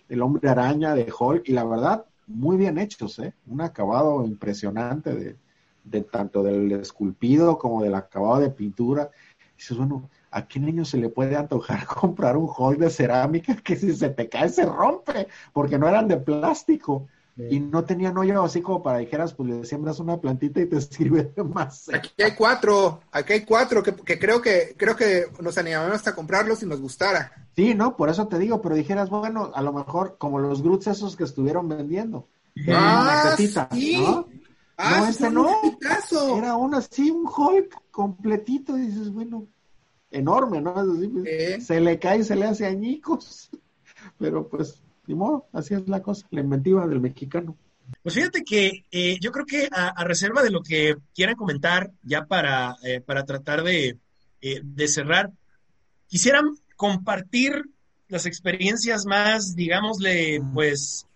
el 0.09 0.21
hombre 0.21 0.49
araña 0.49 0.93
de 0.95 1.09
Hulk 1.17 1.47
y 1.47 1.53
la 1.53 1.63
verdad, 1.63 2.05
muy 2.33 2.57
bien 2.57 2.77
hechos, 2.77 3.19
¿eh? 3.19 3.33
Un 3.47 3.61
acabado 3.61 4.25
impresionante 4.25 5.13
de, 5.13 5.37
de 5.83 6.01
tanto 6.01 6.43
del 6.43 6.71
esculpido 6.73 7.57
como 7.57 7.83
del 7.83 7.95
acabado 7.95 8.39
de 8.39 8.49
pintura. 8.49 9.11
Y 9.39 9.57
dices, 9.57 9.77
bueno, 9.77 10.09
¿a 10.31 10.47
qué 10.47 10.59
niño 10.59 10.85
se 10.85 10.97
le 10.97 11.09
puede 11.09 11.35
antojar 11.35 11.85
comprar 11.99 12.37
un 12.37 12.49
hall 12.55 12.77
de 12.77 12.89
cerámica 12.89 13.55
que 13.55 13.75
si 13.75 13.93
se 13.95 14.09
te 14.09 14.29
cae 14.29 14.49
se 14.49 14.65
rompe? 14.65 15.27
Porque 15.51 15.77
no 15.77 15.87
eran 15.87 16.07
de 16.07 16.17
plástico. 16.17 17.07
Y 17.35 17.59
no 17.59 17.83
tenían 17.83 18.15
hoyo 18.17 18.43
así 18.43 18.61
como 18.61 18.83
para 18.83 18.99
dijeras, 18.99 19.33
pues 19.33 19.49
le 19.49 19.65
siembras 19.65 19.99
una 19.99 20.21
plantita 20.21 20.61
y 20.61 20.67
te 20.67 20.79
sirve 20.81 21.31
de 21.35 21.43
más. 21.43 21.89
Aquí 21.91 22.21
hay 22.21 22.35
cuatro, 22.35 23.01
aquí 23.11 23.33
hay 23.33 23.41
cuatro 23.45 23.81
que, 23.81 23.93
creo 23.93 24.41
que 24.41 24.75
creo 24.77 24.95
que 24.95 25.25
nos 25.41 25.57
animamos 25.57 25.93
hasta 25.93 26.13
comprarlos 26.13 26.59
si 26.59 26.65
nos 26.65 26.79
gustara. 26.79 27.47
Sí, 27.55 27.73
no, 27.73 27.97
por 27.97 28.09
eso 28.09 28.27
te 28.27 28.37
digo, 28.37 28.61
pero 28.61 28.75
dijeras, 28.75 29.09
bueno, 29.09 29.51
a 29.53 29.61
lo 29.61 29.73
mejor 29.73 30.17
como 30.17 30.39
los 30.39 30.61
Groots 30.61 30.87
esos 30.87 31.15
que 31.15 31.23
estuvieron 31.23 31.67
vendiendo. 31.67 32.27
Ah, 32.69 33.35
sí. 33.35 33.97
¿no? 33.97 34.27
Ah, 34.77 34.99
no, 34.99 35.07
este 35.07 35.29
no. 35.29 35.49
Era 36.37 36.55
uno 36.55 36.77
así, 36.77 37.09
un 37.09 37.25
Hulk 37.25 37.91
completito, 37.91 38.77
y 38.77 38.87
dices, 38.87 39.11
bueno, 39.11 39.47
enorme, 40.11 40.61
¿no? 40.61 40.73
Pues, 40.73 41.65
se 41.65 41.79
le 41.79 41.99
cae 41.99 42.19
y 42.19 42.23
se 42.23 42.35
le 42.35 42.45
hace 42.45 42.65
añicos. 42.65 43.49
Pero 44.19 44.47
pues, 44.47 44.82
ni 45.07 45.15
modo, 45.15 45.47
así 45.53 45.73
es 45.73 45.87
la 45.87 46.01
cosa, 46.01 46.27
la 46.31 46.41
inventiva 46.41 46.87
del 46.87 46.99
mexicano. 46.99 47.57
Pues 48.01 48.15
fíjate 48.15 48.43
que 48.43 48.85
eh, 48.91 49.17
yo 49.19 49.31
creo 49.31 49.45
que 49.45 49.67
a, 49.71 50.03
reserva 50.03 50.41
de 50.41 50.51
lo 50.51 50.61
que 50.61 50.95
quieran 51.13 51.35
comentar, 51.35 51.91
ya 52.01 52.25
para, 52.25 52.75
eh, 52.83 53.01
para 53.01 53.25
tratar 53.25 53.63
de, 53.63 53.97
eh, 54.41 54.61
de 54.63 54.87
cerrar, 54.87 55.31
quisieran 56.07 56.55
compartir 56.75 57.63
las 58.07 58.25
experiencias 58.25 59.05
más, 59.05 59.55
digámosle, 59.55 60.41
pues, 60.53 61.07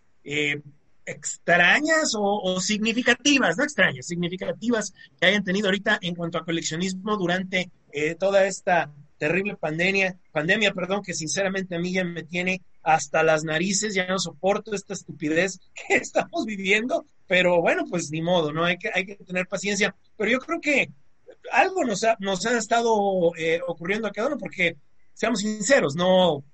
extrañas 1.07 2.13
o, 2.17 2.59
significativas, 2.59 3.57
no 3.57 3.63
extrañas, 3.63 4.05
significativas 4.05 4.93
que 5.19 5.27
hayan 5.27 5.43
tenido 5.43 5.67
ahorita 5.67 5.97
en 6.01 6.13
cuanto 6.13 6.37
a 6.37 6.43
coleccionismo 6.45 7.15
durante 7.15 7.71
eh, 7.93 8.15
toda 8.15 8.45
esta 8.45 8.91
terrible 9.17 9.55
pandemia, 9.55 10.17
pandemia, 10.31 10.73
perdón, 10.73 11.01
que 11.01 11.13
sinceramente 11.13 11.75
a 11.75 11.79
mí 11.79 11.93
ya 11.93 12.03
me 12.03 12.23
tiene 12.23 12.61
hasta 12.87 13.21
las 13.21 13.43
narices, 13.43 13.93
ya 13.93 14.07
no 14.07 14.17
soporto 14.17 14.73
esta 14.73 14.93
estupidez 14.93 15.59
que 15.75 15.95
estamos 15.95 16.45
viviendo, 16.45 17.05
pero 17.27 17.59
bueno, 17.59 17.83
pues 17.89 18.09
ni 18.11 18.21
modo, 18.21 18.53
¿no? 18.53 18.63
Hay 18.63 18.77
que, 18.77 18.89
hay 18.93 19.05
que 19.05 19.17
tener 19.17 19.45
paciencia, 19.45 19.93
pero 20.15 20.31
yo 20.31 20.39
creo 20.39 20.61
que 20.61 20.89
algo 21.51 21.83
nos 21.83 22.05
ha, 22.05 22.15
nos 22.19 22.45
ha 22.45 22.57
estado 22.57 23.35
eh, 23.35 23.59
ocurriendo 23.67 24.07
a 24.07 24.11
cada 24.11 24.29
uno, 24.29 24.37
porque 24.37 24.77
seamos 25.13 25.41
sinceros, 25.41 25.95
no, 25.95 26.45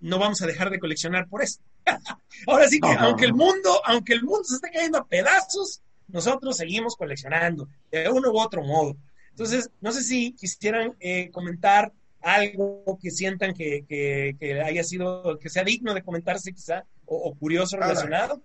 no 0.00 0.18
vamos 0.18 0.42
a 0.42 0.46
dejar 0.46 0.68
de 0.68 0.78
coleccionar 0.78 1.26
por 1.26 1.42
eso. 1.42 1.60
Ahora 2.46 2.68
sí 2.68 2.78
que, 2.78 2.92
aunque 2.92 3.24
el 3.24 3.32
mundo, 3.32 3.80
aunque 3.86 4.12
el 4.12 4.24
mundo 4.24 4.44
se 4.44 4.56
esté 4.56 4.70
cayendo 4.70 4.98
a 4.98 5.06
pedazos, 5.06 5.80
nosotros 6.06 6.58
seguimos 6.58 6.96
coleccionando 6.96 7.66
de 7.90 8.10
uno 8.10 8.30
u 8.30 8.38
otro 8.38 8.62
modo. 8.62 8.94
Entonces, 9.30 9.70
no 9.80 9.90
sé 9.90 10.02
si 10.02 10.32
quisieran 10.32 10.94
eh, 11.00 11.30
comentar 11.30 11.94
algo 12.22 12.98
que 13.00 13.10
sientan 13.10 13.52
que, 13.54 13.84
que, 13.88 14.62
haya 14.62 14.84
sido, 14.84 15.38
que 15.38 15.50
sea 15.50 15.64
digno 15.64 15.92
de 15.92 16.02
comentarse 16.02 16.52
quizá, 16.52 16.84
o, 17.04 17.34
curioso 17.34 17.76
relacionado. 17.76 18.40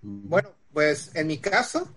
Bueno, 0.00 0.50
pues 0.72 1.10
en 1.14 1.26
mi 1.26 1.38
caso, 1.38 1.94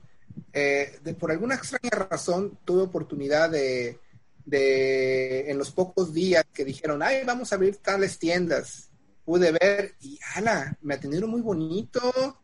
eh, 0.54 1.00
por 1.20 1.32
alguna 1.32 1.56
extraña 1.56 2.08
razón, 2.10 2.58
tuve 2.66 2.84
oportunidad 2.84 3.50
de, 3.50 4.00
de, 4.46 5.50
en 5.50 5.58
los 5.58 5.72
pocos 5.72 6.14
días 6.14 6.46
que 6.54 6.66
dijeron, 6.66 7.02
ay, 7.02 7.24
vamos 7.26 7.52
a 7.52 7.56
abrir 7.56 7.78
tales 7.78 8.20
tiendas, 8.20 8.89
pude 9.24 9.52
ver 9.52 9.96
y, 10.02 10.20
ala, 10.36 10.78
me 10.82 10.96
atendieron 10.96 11.30
muy 11.30 11.42
bonito, 11.42 12.42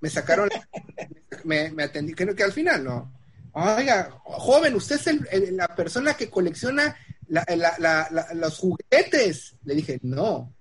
me 0.00 0.10
sacaron, 0.10 0.48
me, 1.44 1.70
me 1.70 1.84
atendí, 1.84 2.14
creo 2.14 2.34
que 2.34 2.42
al 2.42 2.52
final, 2.52 2.84
¿no? 2.84 3.12
Oiga, 3.52 4.10
joven, 4.22 4.74
usted 4.74 5.00
es 5.30 5.52
la 5.52 5.68
persona 5.68 6.12
que 6.14 6.28
colecciona 6.28 6.94
los 7.28 8.58
juguetes. 8.58 9.56
Le 9.64 9.74
dije, 9.74 9.98
no, 10.02 10.54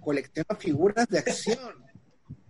colecciono 0.00 0.56
figuras 0.58 1.08
de 1.08 1.18
acción. 1.18 1.84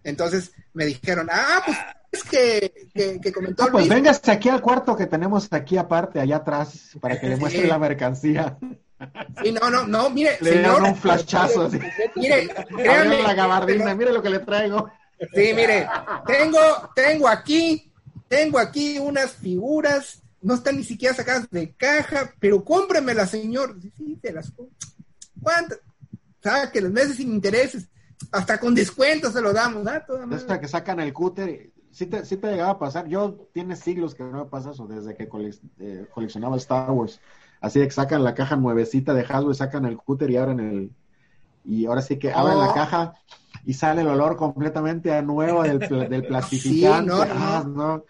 Entonces 0.02 0.52
me 0.74 0.84
dijeron, 0.84 1.28
ah, 1.30 1.62
pues 1.64 1.78
es 2.12 2.24
que, 2.24 3.18
que, 3.20 3.32
comentó. 3.32 3.64
Ah, 3.64 3.68
pues 3.72 3.88
véngase 3.88 4.30
aquí 4.30 4.48
al 4.48 4.60
cuarto 4.60 4.96
que 4.96 5.06
tenemos 5.06 5.48
aquí 5.50 5.76
aparte, 5.76 6.20
allá 6.20 6.36
atrás, 6.36 6.90
para 7.00 7.18
que 7.18 7.28
le 7.28 7.36
muestre 7.36 7.66
la 7.66 7.78
mercancía. 7.78 8.58
Sí, 9.42 9.52
no, 9.52 9.70
no, 9.70 9.86
no, 9.86 10.10
mire, 10.10 10.38
le 10.40 10.52
señor. 10.52 10.82
un 10.82 10.96
flashazo 10.96 11.62
así. 11.62 11.78
Mire, 12.16 12.48
créame. 12.76 13.22
la 13.22 13.34
gabardina, 13.34 13.94
mire 13.94 14.12
lo 14.12 14.22
que 14.22 14.30
le 14.30 14.38
traigo. 14.40 14.90
Sí, 15.18 15.52
mire, 15.54 15.88
tengo, 16.26 16.60
tengo 16.94 17.28
aquí, 17.28 17.92
tengo 18.28 18.58
aquí 18.58 18.98
unas 18.98 19.32
figuras, 19.32 20.22
no 20.44 20.54
están 20.54 20.76
ni 20.76 20.84
siquiera 20.84 21.14
sacadas 21.14 21.50
de 21.50 21.72
caja, 21.72 22.32
pero 22.38 22.64
cómpremela, 22.64 23.26
señor. 23.26 23.76
Sí, 23.80 24.18
te 24.20 24.32
las 24.32 24.52
¿Cuántas? 25.40 25.80
que 26.72 26.80
los 26.82 26.92
meses 26.92 27.16
sin 27.16 27.32
intereses, 27.32 27.88
hasta 28.30 28.60
con 28.60 28.74
descuento 28.74 29.32
se 29.32 29.40
lo 29.40 29.54
damos, 29.54 29.86
¿ah? 29.86 30.04
Hasta 30.30 30.60
que 30.60 30.68
sacan 30.68 31.00
el 31.00 31.14
cúter, 31.14 31.70
sí 31.90 32.04
te, 32.04 32.26
sí 32.26 32.36
te 32.36 32.48
llegaba 32.48 32.72
a 32.72 32.78
pasar. 32.78 33.06
Yo 33.08 33.48
tiene 33.52 33.76
siglos 33.76 34.14
que 34.14 34.24
no 34.24 34.44
me 34.44 34.50
pasa 34.50 34.72
eso, 34.72 34.86
desde 34.86 35.16
que 35.16 35.26
eh, 35.78 36.06
coleccionaba 36.12 36.56
Star 36.58 36.90
Wars. 36.90 37.20
Así 37.62 37.80
que 37.80 37.90
sacan 37.90 38.22
la 38.22 38.34
caja 38.34 38.56
nuevecita 38.56 39.14
de 39.14 39.22
Hasbro, 39.22 39.54
sacan 39.54 39.86
el 39.86 39.96
cúter 39.96 40.30
y 40.30 40.36
abren 40.36 40.60
el. 40.60 40.90
Y 41.64 41.86
ahora 41.86 42.02
sí 42.02 42.18
que 42.18 42.30
abren 42.30 42.58
la 42.58 42.68
oh. 42.68 42.74
caja 42.74 43.14
y 43.64 43.72
sale 43.72 44.02
el 44.02 44.08
olor 44.08 44.36
completamente 44.36 45.10
a 45.14 45.22
nuevo 45.22 45.62
del, 45.62 45.78
del 45.78 46.26
plastificante. 46.28 47.12
Ah, 47.14 47.64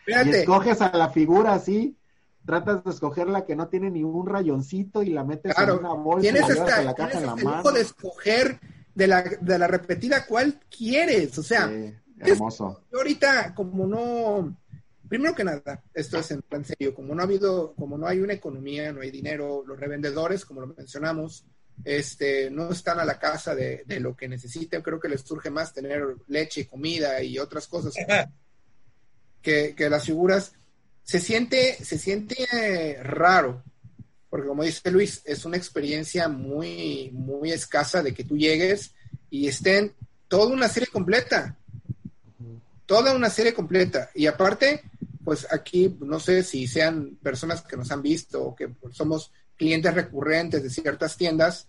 y 0.07 0.31
escoges 0.31 0.81
a 0.81 0.97
la 0.97 1.11
figura 1.11 1.55
así, 1.55 1.97
tratas 2.45 2.85
de 2.85 2.91
escoger 2.91 3.29
la 3.29 3.45
que 3.45 3.57
no 3.57 3.69
tiene 3.69 3.91
ni 3.91 4.03
un 4.03 4.27
rayoncito 4.27 5.03
y 5.03 5.11
la 5.11 5.25
metes 5.25 5.57
en 5.59 5.71
una 5.71 5.93
bolsa 5.93 6.21
tienes 6.21 6.49
esta, 6.49 6.83
la 6.83 6.95
caja 6.95 7.19
en 7.19 7.27
la 7.27 7.37
mano. 7.37 7.73
de 7.73 7.81
escoger 7.81 8.61
de 8.95 9.07
la, 9.07 9.23
de 9.23 9.59
la 9.59 9.67
repetida 9.67 10.27
cuál 10.27 10.61
quieres, 10.71 11.37
o 11.39 11.43
sea, 11.43 11.71
hermoso. 12.21 12.83
yo 12.93 12.99
ahorita 12.99 13.55
como 13.55 13.87
no 13.87 14.57
primero 15.09 15.35
que 15.35 15.45
nada, 15.45 15.83
esto 15.93 16.19
es 16.19 16.31
en 16.31 16.43
plan 16.43 16.65
serio, 16.65 16.95
como 16.95 17.15
no 17.15 17.23
ha 17.23 17.25
habido, 17.25 17.75
como 17.75 17.97
no 17.97 18.07
hay 18.07 18.21
una 18.21 18.33
economía, 18.33 18.93
no 18.93 19.01
hay 19.01 19.11
dinero, 19.11 19.63
los 19.67 19.79
revendedores, 19.79 20.45
como 20.45 20.63
lo 20.63 20.69
mencionamos, 20.69 21.45
este, 21.85 22.51
no 22.51 22.71
están 22.71 22.99
a 23.01 23.05
la 23.05 23.19
casa 23.19 23.55
de, 23.55 23.85
lo 24.01 24.17
que 24.17 24.29
necesiten, 24.29 24.83
creo 24.83 25.01
que 25.01 25.09
les 25.09 25.21
surge 25.21 25.51
más 25.51 25.73
tener 25.73 26.17
leche, 26.29 26.67
comida 26.67 27.23
y 27.23 27.39
otras 27.39 27.67
cosas 27.69 27.95
que, 29.43 29.75
que 29.77 29.91
las 29.91 30.05
figuras. 30.05 30.55
Se 31.05 31.21
siente, 31.21 31.77
se 31.85 31.99
siente 31.99 32.99
raro, 33.03 33.63
porque 34.31 34.49
como 34.49 34.65
dice 34.65 34.91
Luis, 34.91 35.23
es 35.25 35.45
una 35.45 35.57
experiencia 35.57 36.29
muy, 36.29 37.11
muy 37.13 37.53
escasa 37.53 38.03
de 38.03 38.15
que 38.15 38.25
tú 38.25 38.37
llegues 38.37 38.95
y 39.31 39.47
estén 39.47 39.95
toda 40.29 40.53
una 40.53 40.69
serie 40.69 40.89
completa, 40.89 41.57
toda 42.87 43.15
una 43.15 43.31
serie 43.31 43.55
completa. 43.55 44.11
Y 44.15 44.27
aparte, 44.27 44.83
pues 45.25 45.47
aquí 45.53 45.97
no 46.01 46.19
sé 46.19 46.43
si 46.43 46.67
sean 46.67 47.17
personas 47.23 47.63
que 47.63 47.77
nos 47.77 47.91
han 47.93 48.03
visto 48.03 48.43
o 48.43 48.57
que 48.57 48.71
somos 48.91 49.31
clientes 49.57 49.95
recurrentes 49.95 50.63
de 50.63 50.71
ciertas 50.71 51.17
tiendas, 51.17 51.69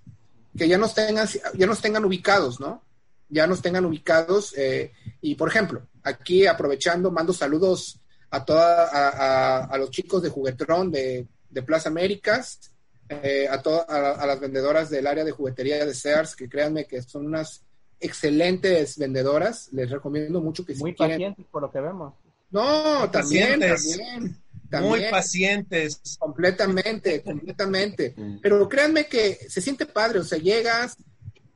que 0.58 0.68
ya 0.68 0.78
nos 0.78 0.96
tengan, 0.96 1.28
ya 1.56 1.68
nos 1.68 1.82
tengan 1.82 2.06
ubicados, 2.06 2.60
¿no? 2.60 2.82
Ya 3.30 3.48
nos 3.48 3.62
tengan 3.62 3.86
ubicados. 3.86 4.54
Eh, 4.58 4.94
y 5.22 5.36
por 5.36 5.50
ejemplo, 5.50 5.88
aquí 6.04 6.48
aprovechando, 6.48 7.12
mando 7.12 7.34
saludos 7.34 8.00
a, 8.36 8.46
toda, 8.46 9.64
a, 9.64 9.78
los 9.78 9.90
chicos 9.92 10.22
de 10.22 10.30
Juguetrón 10.30 10.92
de, 10.92 11.28
Plaza 11.66 11.90
Américas, 11.90 12.60
eh, 13.08 13.48
a, 13.48 13.56
a, 13.56 14.26
las 14.26 14.40
vendedoras 14.40 14.90
del 14.90 15.08
área 15.08 15.24
de 15.24 15.32
juguetería 15.32 15.86
de 15.86 15.94
Sears, 15.94 16.36
que 16.36 16.50
créanme 16.50 16.86
que 16.86 17.02
son 17.02 17.28
unas 17.28 17.64
excelentes 18.00 18.98
vendedoras. 18.98 19.70
Les 19.72 19.90
recomiendo 19.90 20.42
mucho 20.42 20.66
que 20.66 20.76
Muy 20.76 20.94
pacientes 20.94 21.46
por 21.50 21.62
lo 21.62 21.72
que 21.72 21.80
vemos. 21.80 22.14
No, 22.52 23.10
también, 23.10 23.60
también, 23.60 24.38
Muy 24.82 25.02
pacientes. 25.10 26.18
Completamente, 26.20 27.22
completamente. 27.26 28.16
Pero 28.42 28.68
créanme 28.68 29.08
que 29.08 29.36
se 29.50 29.62
siente 29.62 29.86
padre, 29.86 30.20
o 30.20 30.24
sea, 30.24 30.38
llegas, 30.38 30.98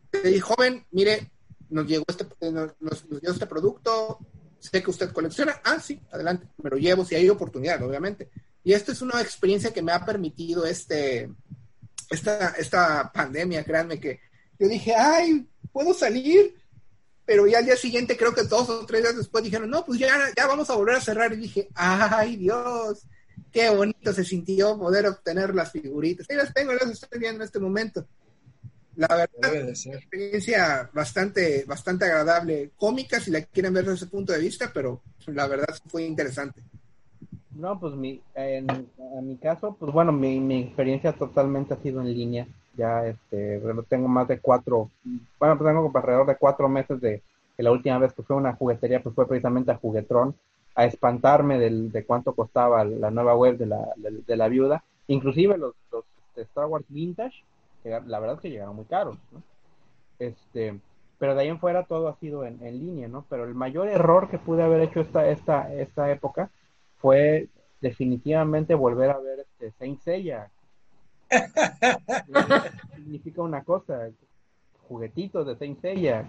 te 0.10 0.40
joven, 0.40 0.86
mire, 0.92 1.30
nos 1.70 1.86
llegó 1.88 2.06
este, 2.08 2.26
nos, 2.52 2.72
nos 2.80 3.04
llegó 3.04 3.34
este 3.34 3.46
producto, 3.46 4.20
sé 4.60 4.84
que 4.84 4.89
usted 4.89 5.12
colecciona, 5.12 5.62
ah, 5.64 5.80
sí, 5.80 5.99
adelante, 6.12 6.47
me 6.62 6.70
lo 6.70 6.78
llevo 6.78 7.05
si 7.05 7.16
hay 7.16 7.30
oportunidad, 7.30 7.82
obviamente. 7.84 8.30
Y 8.64 8.74
esto 8.74 8.91
es 8.91 9.01
una 9.01 9.22
experiencia 9.22 9.72
que 9.72 9.82
me 9.82 9.91
ha 9.91 10.05
permitido 10.05 10.66
este, 10.66 11.30
esta, 12.10 12.49
esta 12.49 13.12
pandemia, 13.12 13.64
créanme 13.64 13.99
que 13.99 14.20
yo 14.60 14.68
dije, 14.68 14.93
ay, 14.93 15.47
puedo 15.72 15.93
salir, 15.93 16.55
pero 17.26 17.47
ya 17.47 17.60
al 17.60 17.66
día 17.66 17.78
siguiente, 17.78 18.18
creo 18.18 18.34
que 18.34 18.43
dos 18.43 18.70
o 18.70 18.86
tres 18.86 19.03
días 19.03 19.16
después 19.16 19.43
dijeron, 19.43 19.70
no, 19.70 19.86
pues 19.86 19.99
ya, 19.99 20.10
ya 20.36 20.47
vamos 20.47 20.70
a 20.70 20.76
volver 20.76 20.95
a 20.95 21.01
cerrar. 21.01 21.32
Y 21.32 21.38
dije, 21.38 21.70
ay, 21.76 22.36
Dios, 22.36 23.03
qué 23.51 23.70
bonito 23.70 24.12
se 24.12 24.26
sintió 24.26 24.78
poder 24.78 25.07
obtener 25.07 25.55
las 25.55 25.72
figuritas. 25.72 26.26
Ahí 26.30 26.36
las 26.36 26.53
tengo, 26.53 26.74
las 26.74 26.89
estoy 26.89 27.20
viendo 27.20 27.43
en 27.43 27.45
este 27.45 27.60
momento. 27.60 28.05
La 29.00 29.08
verdad, 29.16 29.64
una 29.86 29.95
experiencia 29.95 30.89
bastante, 30.91 31.64
bastante 31.66 32.04
agradable, 32.04 32.72
cómica 32.76 33.22
si 33.22 33.32
la 33.32 33.41
quieren 33.43 33.74
ver 33.74 33.86
desde 33.86 33.95
ese 33.95 34.08
punto 34.08 34.34
de 34.34 34.39
vista, 34.39 34.72
pero 34.74 35.00
la 35.28 35.47
verdad 35.47 35.74
fue 35.88 36.04
interesante. 36.04 36.62
No, 37.52 37.80
pues 37.80 37.95
mi, 37.95 38.22
en, 38.36 38.68
mi 39.24 39.38
caso, 39.38 39.78
pues 39.80 39.93
bueno, 39.93 40.12
mi, 40.12 40.41
mi 40.41 40.64
experiencia 40.64 41.14
totalmente 41.14 41.76
ha 41.76 41.82
sido 41.82 42.02
en 42.02 42.14
línea. 42.14 42.45
Ya 42.76 43.08
este, 43.08 43.62
tengo 43.88 44.10
más 44.10 44.28
de 44.28 44.39
cuatro, 44.39 44.91
bueno, 45.39 45.58
pues 45.58 45.70
tengo 45.70 45.91
alrededor 45.95 46.28
de 46.28 46.36
cuatro 46.36 46.68
meses 46.68 47.00
de 47.00 47.24
que 47.56 47.64
la 47.64 47.72
última 47.72 48.00
vez 48.00 48.12
que 48.12 48.24
fue 48.24 48.36
a 48.36 48.39
una 48.39 48.56
juguetería, 48.56 49.02
pues 49.02 49.16
fue 49.16 49.30
precisamente 49.30 49.72
a 49.72 49.78
Juguetrón, 49.78 50.36
a 50.76 50.84
espantarme 50.84 51.58
del, 51.58 51.89
de 51.89 52.04
cuánto 52.04 52.36
costaba 52.36 52.84
la 52.84 53.12
nueva 53.12 53.34
web 53.34 53.58
de 53.58 53.66
la, 53.66 53.88
de, 53.95 54.36
la 54.36 54.50
viuda. 54.50 54.84
Inclusive 55.08 55.58
los, 55.58 55.74
los 55.89 56.04
este, 56.32 56.41
Star 56.41 56.66
Wars 56.66 56.86
Vintage, 56.89 57.45
la 57.84 58.20
verdad 58.20 58.36
es 58.36 58.42
que 58.42 58.50
llegaron 58.50 58.76
muy 58.76 58.86
caros, 58.86 59.18
¿no? 59.32 59.42
Este, 60.20 60.80
pero 61.18 61.36
de 61.36 61.42
ahí 61.42 61.48
en 61.50 61.60
fuera 61.60 61.84
todo 61.84 62.08
ha 62.08 62.16
sido 62.16 62.46
en, 62.46 62.60
línea, 62.62 63.08
¿no? 63.08 63.26
Pero 63.30 63.46
el 63.46 63.54
mayor 63.54 63.88
error 63.88 64.30
que 64.30 64.38
pude 64.38 64.64
haber 64.64 64.82
hecho 64.82 65.02
esta, 65.02 65.28
esta, 65.30 65.74
esta 65.74 66.12
época 66.12 66.50
fue 66.98 67.50
definitivamente 67.82 68.74
volver 68.76 69.12
a 69.12 69.20
ver 69.20 69.40
este 69.40 69.72
Saint 69.78 70.02
Seiya. 70.02 70.50
significa 72.96 73.42
una 73.42 73.64
cosa, 73.64 74.10
juguetitos 74.88 75.46
de 75.46 75.56
Saint 75.56 75.80
Seiya. 75.80 76.26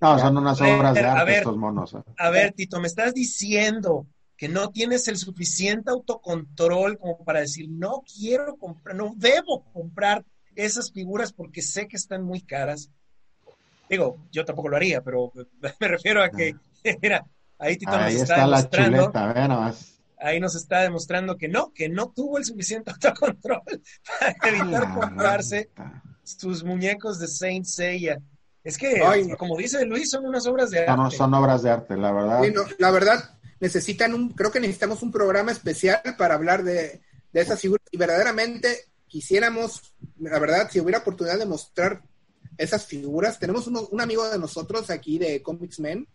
No, 0.00 0.18
son 0.18 0.36
unas 0.36 0.60
obras 0.60 0.94
de 0.94 1.04
arte 1.04 1.38
estos 1.38 1.56
monos. 1.56 1.94
¿eh? 1.94 2.02
A 2.18 2.30
ver, 2.30 2.52
Tito, 2.52 2.80
me 2.80 2.86
estás 2.86 3.14
diciendo 3.14 4.06
que 4.36 4.48
no 4.48 4.70
tienes 4.70 5.08
el 5.08 5.16
suficiente 5.16 5.90
autocontrol 5.90 6.98
como 6.98 7.24
para 7.24 7.40
decir, 7.40 7.68
no 7.70 8.02
quiero 8.02 8.56
comprar, 8.56 8.94
no 8.94 9.12
debo 9.16 9.64
comprar 9.72 10.24
esas 10.54 10.92
figuras 10.92 11.32
porque 11.32 11.62
sé 11.62 11.88
que 11.88 11.96
están 11.96 12.22
muy 12.22 12.40
caras. 12.42 12.90
Digo, 13.88 14.18
yo 14.30 14.44
tampoco 14.44 14.68
lo 14.68 14.76
haría, 14.76 15.02
pero 15.02 15.32
me 15.80 15.88
refiero 15.88 16.22
a 16.22 16.30
que, 16.30 16.54
mira, 17.02 17.24
ahí 17.58 17.76
Tito 17.76 17.96
nos 17.96 18.12
está, 18.12 18.44
demostrando. 18.44 19.12
ahí 20.18 20.40
nos 20.40 20.54
está 20.54 20.80
demostrando 20.80 21.36
que 21.36 21.48
no, 21.48 21.72
que 21.72 21.88
no 21.88 22.10
tuvo 22.10 22.38
el 22.38 22.44
suficiente 22.44 22.90
autocontrol 23.02 23.62
para 24.20 24.48
evitar 24.48 24.94
comprarse 24.94 25.70
sus 26.22 26.62
muñecos 26.64 27.18
de 27.18 27.28
Saint 27.28 27.64
Seiya. 27.64 28.20
Es 28.64 28.76
que, 28.76 29.00
como 29.38 29.56
dice 29.56 29.86
Luis, 29.86 30.10
son 30.10 30.26
unas 30.26 30.44
obras 30.48 30.70
de 30.72 30.80
arte. 30.80 30.96
No, 30.96 31.08
son 31.08 31.32
obras 31.34 31.62
de 31.62 31.70
arte, 31.70 31.96
la 31.96 32.10
verdad. 32.10 32.42
la 32.78 32.90
verdad, 32.90 33.35
necesitan 33.60 34.14
un, 34.14 34.30
creo 34.30 34.50
que 34.50 34.60
necesitamos 34.60 35.02
un 35.02 35.12
programa 35.12 35.52
especial 35.52 36.02
para 36.18 36.34
hablar 36.34 36.62
de, 36.64 37.00
de 37.32 37.40
esas 37.40 37.60
figuras. 37.60 37.86
Y 37.90 37.96
verdaderamente 37.96 38.86
quisiéramos, 39.06 39.94
la 40.18 40.38
verdad, 40.38 40.70
si 40.70 40.80
hubiera 40.80 40.98
oportunidad 40.98 41.38
de 41.38 41.46
mostrar 41.46 42.02
esas 42.58 42.86
figuras, 42.86 43.38
tenemos 43.38 43.66
un 43.66 44.00
amigo 44.00 44.28
de 44.28 44.38
nosotros 44.38 44.90
aquí 44.90 45.18
de 45.18 45.42
Comics 45.42 45.80
Men, 45.80 46.06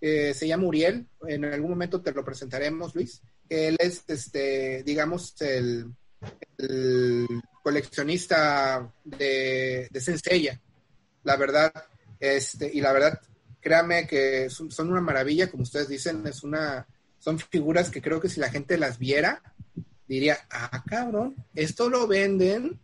eh, 0.00 0.34
se 0.34 0.48
llama 0.48 0.66
Uriel, 0.66 1.06
en 1.28 1.44
algún 1.44 1.70
momento 1.70 2.00
te 2.00 2.12
lo 2.12 2.24
presentaremos, 2.24 2.94
Luis, 2.94 3.22
él 3.48 3.76
es, 3.78 4.02
este, 4.08 4.82
digamos, 4.82 5.34
el, 5.40 5.92
coleccionista 7.62 8.92
de, 9.04 9.88
de 9.90 10.58
la 11.24 11.36
verdad, 11.36 11.72
este, 12.18 12.70
y 12.72 12.80
la 12.80 12.92
verdad, 12.92 13.20
créame 13.62 14.06
que 14.06 14.50
son, 14.50 14.90
una 14.90 15.00
maravilla, 15.00 15.50
como 15.50 15.62
ustedes 15.62 15.88
dicen, 15.88 16.26
es 16.26 16.42
una, 16.42 16.86
son 17.18 17.38
figuras 17.38 17.88
que 17.88 18.02
creo 18.02 18.20
que 18.20 18.28
si 18.28 18.40
la 18.40 18.50
gente 18.50 18.76
las 18.76 18.98
viera, 18.98 19.40
diría, 20.06 20.36
ah, 20.50 20.82
cabrón, 20.84 21.36
esto 21.54 21.88
lo 21.88 22.06
venden. 22.06 22.78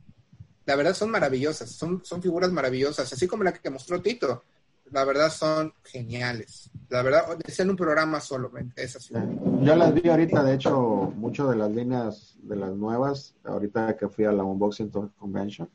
La 0.64 0.76
verdad 0.76 0.94
son 0.94 1.10
maravillosas, 1.10 1.70
son, 1.70 2.04
son 2.04 2.22
figuras 2.22 2.52
maravillosas, 2.52 3.12
así 3.12 3.26
como 3.26 3.42
la 3.42 3.52
que 3.52 3.70
mostró 3.70 4.00
Tito. 4.00 4.44
La 4.92 5.04
verdad 5.04 5.30
son 5.30 5.74
geniales. 5.84 6.70
La 6.88 7.02
verdad, 7.02 7.36
decían 7.44 7.68
un 7.68 7.76
programa 7.76 8.20
solamente 8.20 8.82
esas 8.82 9.08
figuras. 9.08 9.28
Yo 9.62 9.76
las 9.76 9.92
vi 9.92 10.08
ahorita, 10.08 10.42
de 10.42 10.54
hecho, 10.54 11.12
mucho 11.16 11.50
de 11.50 11.56
las 11.56 11.70
líneas 11.70 12.36
de 12.42 12.56
las 12.56 12.72
nuevas, 12.74 13.34
ahorita 13.44 13.96
que 13.96 14.08
fui 14.08 14.24
a 14.24 14.32
la 14.32 14.44
Unboxing 14.44 14.90
Convention. 15.18 15.68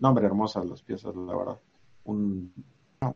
No, 0.00 0.08
hombre, 0.08 0.26
hermosas 0.26 0.66
las 0.66 0.82
piezas, 0.82 1.14
la 1.14 1.36
verdad. 1.36 1.58
Un, 2.04 2.52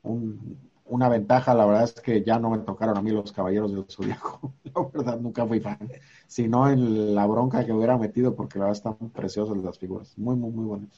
un, 0.03 0.59
una 0.89 1.09
ventaja, 1.09 1.55
la 1.55 1.67
verdad 1.67 1.85
es 1.85 1.93
que 1.93 2.23
ya 2.23 2.39
no 2.39 2.51
me 2.51 2.59
tocaron 2.59 2.97
a 2.97 3.03
mí 3.03 3.11
los 3.11 3.33
caballeros 3.33 3.73
del 3.73 3.85
zodiaco. 3.89 4.55
la 4.65 4.89
verdad, 4.93 5.19
nunca 5.19 5.47
fui 5.47 5.61
fan. 5.61 5.79
Sino 6.27 6.71
en 6.71 7.15
la 7.15 7.27
bronca 7.27 7.65
que 7.65 7.73
hubiera 7.73 7.97
metido, 7.97 8.35
porque 8.35 8.59
la 8.59 8.67
verdad 8.67 8.79
están 8.79 9.11
preciosas 9.11 9.57
las 9.59 9.79
figuras. 9.79 10.17
Muy, 10.17 10.37
muy, 10.37 10.51
muy 10.51 10.65
buenas. 10.65 10.91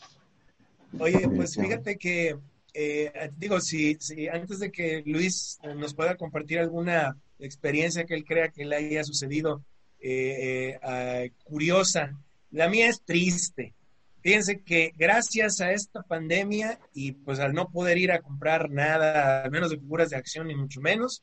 Oye, 0.98 1.28
pues 1.28 1.54
fíjate 1.54 1.96
que, 1.96 2.36
eh, 2.74 3.30
digo, 3.36 3.60
si, 3.60 3.96
si 4.00 4.28
antes 4.28 4.58
de 4.58 4.72
que 4.72 5.02
Luis 5.06 5.58
nos 5.76 5.94
pueda 5.94 6.16
compartir 6.16 6.58
alguna 6.58 7.16
experiencia 7.38 8.04
que 8.04 8.14
él 8.14 8.24
crea 8.24 8.50
que 8.50 8.64
le 8.64 8.76
haya 8.76 9.04
sucedido 9.04 9.62
eh, 10.00 10.78
eh, 10.82 11.32
curiosa, 11.44 12.18
la 12.50 12.68
mía 12.68 12.88
es 12.88 13.02
triste. 13.02 13.74
Fíjense 14.22 14.60
que 14.62 14.92
gracias 14.96 15.60
a 15.60 15.72
esta 15.72 16.02
pandemia 16.02 16.78
y 16.92 17.12
pues 17.12 17.38
al 17.38 17.54
no 17.54 17.70
poder 17.70 17.98
ir 17.98 18.12
a 18.12 18.20
comprar 18.20 18.70
nada, 18.70 19.42
al 19.42 19.50
menos 19.50 19.70
de 19.70 19.78
figuras 19.78 20.10
de 20.10 20.16
acción 20.16 20.48
ni 20.48 20.54
mucho 20.54 20.80
menos, 20.80 21.22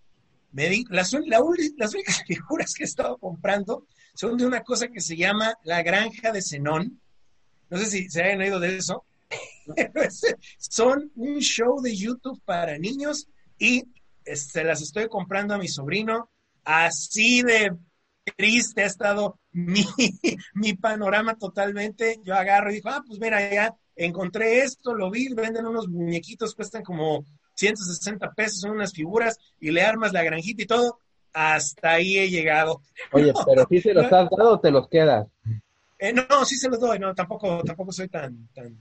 me 0.51 0.69
di, 0.69 0.83
las, 0.89 1.13
las 1.25 1.41
únicas 1.93 2.23
figuras 2.27 2.73
que 2.73 2.83
he 2.83 2.87
estado 2.87 3.17
comprando 3.17 3.85
son 4.13 4.37
de 4.37 4.45
una 4.45 4.63
cosa 4.63 4.87
que 4.87 4.99
se 4.99 5.15
llama 5.15 5.53
la 5.63 5.83
granja 5.83 6.31
de 6.31 6.41
Zenón. 6.41 6.99
No 7.69 7.77
sé 7.77 7.85
si 7.85 8.09
se 8.09 8.23
hayan 8.23 8.41
oído 8.41 8.59
de 8.59 8.77
eso. 8.77 9.05
son 10.57 11.11
un 11.15 11.39
show 11.39 11.81
de 11.81 11.95
YouTube 11.95 12.41
para 12.45 12.77
niños 12.79 13.27
y 13.59 13.79
se 13.79 14.31
este, 14.33 14.63
las 14.63 14.81
estoy 14.81 15.07
comprando 15.07 15.53
a 15.53 15.57
mi 15.57 15.67
sobrino 15.67 16.29
así 16.63 17.41
de 17.43 17.71
triste 18.35 18.83
ha 18.83 18.85
estado 18.85 19.39
mi, 19.57 19.83
mi 20.53 20.73
panorama 20.73 21.35
totalmente. 21.35 22.19
Yo 22.23 22.35
agarro 22.35 22.69
y 22.69 22.75
digo, 22.75 22.89
ah, 22.89 23.03
pues 23.05 23.19
mira, 23.19 23.51
ya 23.51 23.75
encontré 23.95 24.59
esto, 24.59 24.93
lo 24.93 25.09
vi, 25.09 25.33
venden 25.33 25.65
unos 25.65 25.87
muñequitos, 25.87 26.53
cuestan 26.53 26.83
como 26.83 27.25
160 27.55 28.33
pesos, 28.33 28.59
son 28.61 28.71
unas 28.71 28.93
figuras, 28.93 29.39
y 29.59 29.71
le 29.71 29.81
armas 29.81 30.13
la 30.13 30.23
granjita 30.23 30.61
y 30.61 30.67
todo. 30.67 30.99
Hasta 31.33 31.93
ahí 31.93 32.17
he 32.17 32.29
llegado. 32.29 32.81
Oye, 33.11 33.33
pero 33.47 33.65
si 33.67 33.81
se 33.81 33.93
los 33.93 34.05
has 34.05 34.29
dado 34.29 34.53
o 34.53 34.59
te 34.59 34.71
los 34.71 34.87
quedas. 34.87 35.27
Eh, 35.99 36.13
no, 36.13 36.45
sí 36.45 36.55
se 36.55 36.69
los 36.69 36.79
doy, 36.79 36.99
no, 36.99 37.15
tampoco, 37.15 37.63
tampoco 37.63 37.91
soy 37.91 38.07
tan, 38.07 38.49
tan, 38.53 38.77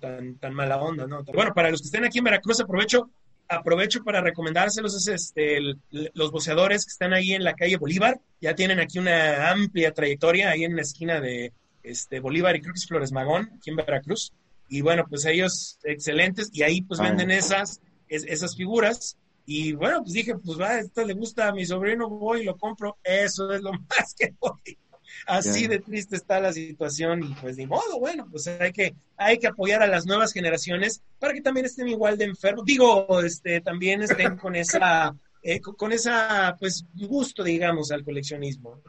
tan, 0.00 0.38
tan 0.38 0.54
mala 0.54 0.78
onda, 0.78 1.06
¿no? 1.06 1.22
Bueno, 1.24 1.52
para 1.52 1.70
los 1.70 1.82
que 1.82 1.86
estén 1.86 2.04
aquí 2.04 2.18
en 2.18 2.24
Veracruz, 2.24 2.60
aprovecho 2.60 3.10
aprovecho 3.48 4.02
para 4.02 4.20
recomendárselos 4.20 4.94
es 4.96 5.08
este, 5.08 5.60
los 5.90 6.30
boceadores 6.30 6.84
que 6.84 6.90
están 6.90 7.12
ahí 7.12 7.32
en 7.32 7.44
la 7.44 7.54
calle 7.54 7.76
Bolívar. 7.76 8.20
Ya 8.40 8.54
tienen 8.54 8.80
aquí 8.80 8.98
una 8.98 9.50
amplia 9.50 9.92
trayectoria 9.92 10.50
ahí 10.50 10.64
en 10.64 10.76
la 10.76 10.82
esquina 10.82 11.20
de 11.20 11.52
este, 11.82 12.20
Bolívar 12.20 12.56
y 12.56 12.60
creo 12.60 12.72
que 12.72 12.78
es 12.78 12.86
Flores 12.86 13.12
Magón, 13.12 13.50
aquí 13.56 13.70
en 13.70 13.76
Veracruz. 13.76 14.32
Y 14.68 14.80
bueno, 14.80 15.04
pues 15.08 15.24
ellos 15.26 15.78
excelentes 15.84 16.50
y 16.52 16.62
ahí 16.62 16.82
pues 16.82 17.00
venden 17.00 17.30
esas, 17.30 17.80
esas 18.08 18.56
figuras. 18.56 19.16
Y 19.46 19.72
bueno, 19.74 20.02
pues 20.02 20.14
dije, 20.14 20.36
pues 20.38 20.58
va, 20.58 20.78
esto 20.78 21.04
le 21.04 21.12
gusta 21.12 21.48
a 21.48 21.52
mi 21.52 21.66
sobrino, 21.66 22.08
voy 22.08 22.40
y 22.40 22.44
lo 22.44 22.56
compro. 22.56 22.96
Eso 23.04 23.52
es 23.52 23.60
lo 23.60 23.72
más 23.72 24.14
que 24.18 24.34
voy. 24.40 24.78
Así 25.26 25.66
de 25.66 25.78
triste 25.78 26.16
está 26.16 26.40
la 26.40 26.52
situación 26.52 27.22
y 27.22 27.34
pues 27.34 27.56
ni 27.56 27.66
modo, 27.66 27.98
bueno, 27.98 28.26
pues 28.30 28.46
hay 28.46 28.72
que, 28.72 28.94
hay 29.16 29.38
que 29.38 29.46
apoyar 29.46 29.82
a 29.82 29.86
las 29.86 30.06
nuevas 30.06 30.32
generaciones 30.32 31.02
para 31.18 31.32
que 31.32 31.40
también 31.40 31.66
estén 31.66 31.88
igual 31.88 32.18
de 32.18 32.24
enfermos. 32.24 32.64
Digo, 32.64 33.20
este, 33.22 33.60
también 33.60 34.02
estén 34.02 34.36
con 34.36 34.54
esa 34.56 35.14
eh, 35.46 35.60
con 35.60 35.92
esa, 35.92 36.56
pues, 36.58 36.86
gusto, 36.94 37.44
digamos, 37.44 37.92
al 37.92 38.02
coleccionismo. 38.02 38.80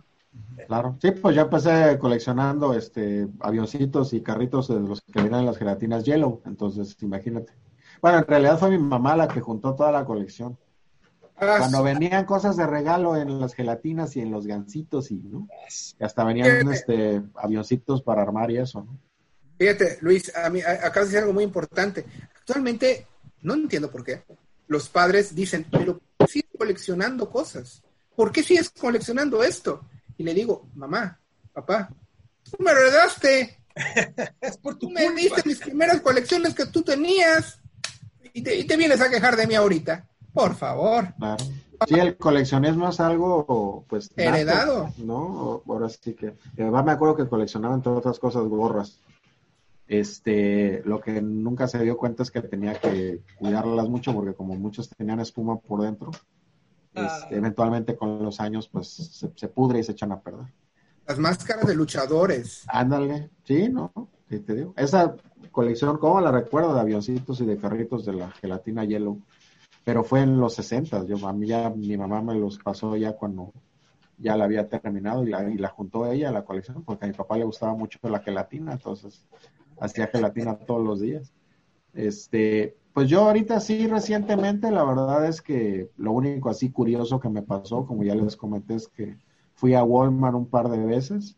Claro, 0.67 0.97
sí, 1.01 1.11
pues 1.11 1.35
ya 1.35 1.43
empecé 1.43 1.97
coleccionando 1.99 2.73
este 2.73 3.27
avioncitos 3.41 4.13
y 4.13 4.21
carritos 4.21 4.69
de 4.69 4.79
los 4.79 5.01
que 5.01 5.21
vienen 5.21 5.41
en 5.41 5.45
las 5.45 5.57
gelatinas 5.57 6.05
Yellow, 6.05 6.41
entonces 6.45 6.95
imagínate. 7.01 7.53
Bueno, 8.01 8.19
en 8.19 8.25
realidad 8.25 8.57
fue 8.57 8.69
mi 8.69 8.77
mamá 8.77 9.17
la 9.17 9.27
que 9.27 9.41
juntó 9.41 9.75
toda 9.75 9.91
la 9.91 10.05
colección. 10.05 10.57
Ah, 11.37 11.57
Cuando 11.59 11.83
venían 11.83 12.25
cosas 12.25 12.55
de 12.55 12.65
regalo 12.65 13.17
en 13.17 13.39
las 13.39 13.53
gelatinas 13.53 14.15
y 14.15 14.21
en 14.21 14.31
los 14.31 14.47
gancitos 14.47 15.11
y, 15.11 15.15
¿no? 15.15 15.47
hasta 15.99 16.23
venían 16.23 16.71
este 16.71 17.21
avioncitos 17.35 18.01
para 18.01 18.21
armar 18.21 18.51
y 18.51 18.57
eso, 18.57 18.81
¿no? 18.81 18.97
Fíjate, 19.57 19.97
Luis, 20.01 20.35
a 20.35 20.49
mí 20.49 20.61
acabas 20.61 20.93
de 20.93 21.01
decir 21.05 21.19
algo 21.19 21.33
muy 21.33 21.43
importante. 21.43 22.05
Actualmente, 22.35 23.07
no 23.41 23.53
entiendo 23.53 23.89
por 23.89 24.03
qué, 24.03 24.23
los 24.67 24.89
padres 24.89 25.33
dicen, 25.33 25.65
pero 25.71 26.01
sigues 26.27 26.51
coleccionando 26.57 27.29
cosas. 27.29 27.81
¿Por 28.15 28.31
qué 28.31 28.43
sigues 28.43 28.69
coleccionando 28.69 29.43
esto? 29.43 29.87
Y 30.17 30.23
le 30.23 30.33
digo, 30.33 30.69
mamá, 30.75 31.19
papá, 31.53 31.89
tú 32.43 32.57
me 32.59 32.71
heredaste. 32.71 33.59
es 34.41 34.57
por 34.61 34.77
tu 34.77 34.87
tú 34.87 34.89
me 34.89 35.09
diste 35.11 35.41
mis 35.45 35.59
primeras 35.59 36.01
colecciones 36.01 36.53
que 36.53 36.65
tú 36.65 36.81
tenías 36.81 37.59
y 38.33 38.41
te, 38.41 38.77
vienes 38.77 38.99
a 38.99 39.09
quejar 39.09 39.35
de 39.35 39.47
mí 39.47 39.55
ahorita. 39.55 40.07
Por 40.35 40.53
favor. 40.53 41.13
Sí, 41.87 41.95
el 41.95 42.17
coleccionismo 42.17 42.89
es 42.89 42.99
algo, 42.99 43.85
pues. 43.87 44.11
Heredado. 44.17 44.89
¿No? 44.97 45.63
Ahora 45.65 45.87
sí 45.87 46.13
que. 46.13 46.35
Mi 46.57 46.69
me 46.69 46.91
acuerdo 46.91 47.15
que 47.15 47.27
coleccionaba, 47.27 47.73
entre 47.73 47.93
otras 47.93 48.19
cosas, 48.19 48.43
gorras. 48.43 48.99
Este, 49.87 50.81
lo 50.83 50.99
que 50.99 51.21
nunca 51.21 51.67
se 51.67 51.81
dio 51.83 51.95
cuenta 51.95 52.23
es 52.23 52.31
que 52.31 52.41
tenía 52.41 52.73
que 52.73 53.21
cuidarlas 53.37 53.87
mucho 53.87 54.13
porque 54.13 54.33
como 54.33 54.55
muchos 54.55 54.89
tenían 54.89 55.19
espuma 55.19 55.59
por 55.59 55.83
dentro, 55.83 56.09
ah. 56.95 57.19
este, 57.21 57.35
eventualmente 57.35 57.95
con 57.95 58.23
los 58.23 58.39
años 58.39 58.67
pues 58.67 59.21
se, 59.35 59.47
pudre 59.47 59.79
y 59.79 59.83
se 59.83 59.91
echan 59.91 60.11
a 60.11 60.19
perder. 60.19 60.47
Las 61.07 61.19
máscaras 61.19 61.67
de 61.67 61.75
luchadores. 61.75 62.63
Ándale, 62.67 63.29
sí, 63.43 63.69
¿no? 63.69 63.93
Sí, 64.27 64.39
te 64.39 64.55
digo. 64.55 64.73
Esa 64.75 65.15
colección, 65.51 65.99
¿cómo 65.99 66.19
la 66.19 66.31
recuerdo? 66.31 66.73
De 66.73 66.79
avioncitos 66.81 67.39
y 67.41 67.45
de 67.45 67.57
carritos 67.57 68.05
de 68.05 68.13
la 68.13 68.31
gelatina 68.31 68.85
Yellow. 68.85 69.21
Pero 69.85 70.03
fue 70.03 70.21
en 70.21 70.37
los 70.37 70.55
60. 70.55 71.05
Yo, 71.05 71.25
a 71.25 71.31
mí 71.31 71.47
ya, 71.47 71.69
mi 71.69 71.95
mamá 71.95 72.21
me 72.21 72.35
los 72.35 72.59
pasó 72.59 72.97
ya 72.97 73.13
cuando 73.13 73.53
ya 74.17 74.35
la 74.35 74.45
había 74.45 74.67
terminado 74.67 75.23
y 75.23 75.29
la, 75.29 75.49
y 75.49 75.57
la 75.57 75.69
juntó 75.69 76.05
ella 76.07 76.29
a 76.29 76.33
la 76.33 76.43
colección 76.43 76.83
porque 76.83 77.05
a 77.05 77.07
mi 77.07 77.13
papá 77.13 77.37
le 77.37 77.45
gustaba 77.45 77.73
mucho 77.75 77.99
la 78.03 78.19
gelatina, 78.19 78.73
entonces 78.73 79.25
hacía 79.79 80.07
gelatina 80.07 80.57
todos 80.57 80.83
los 80.83 80.99
días. 80.99 81.33
Este, 81.93 82.75
pues 82.93 83.09
yo 83.09 83.21
ahorita 83.21 83.59
sí, 83.59 83.87
recientemente, 83.87 84.71
la 84.71 84.83
verdad 84.83 85.25
es 85.27 85.41
que 85.41 85.89
lo 85.97 86.11
único 86.13 86.49
así 86.49 86.71
curioso 86.71 87.19
que 87.19 87.29
me 87.29 87.41
pasó, 87.41 87.85
como 87.85 88.03
ya 88.03 88.15
les 88.15 88.35
comenté, 88.35 88.75
es 88.75 88.87
que 88.87 89.17
fui 89.53 89.73
a 89.73 89.83
Walmart 89.83 90.35
un 90.35 90.47
par 90.47 90.69
de 90.69 90.83
veces 90.83 91.37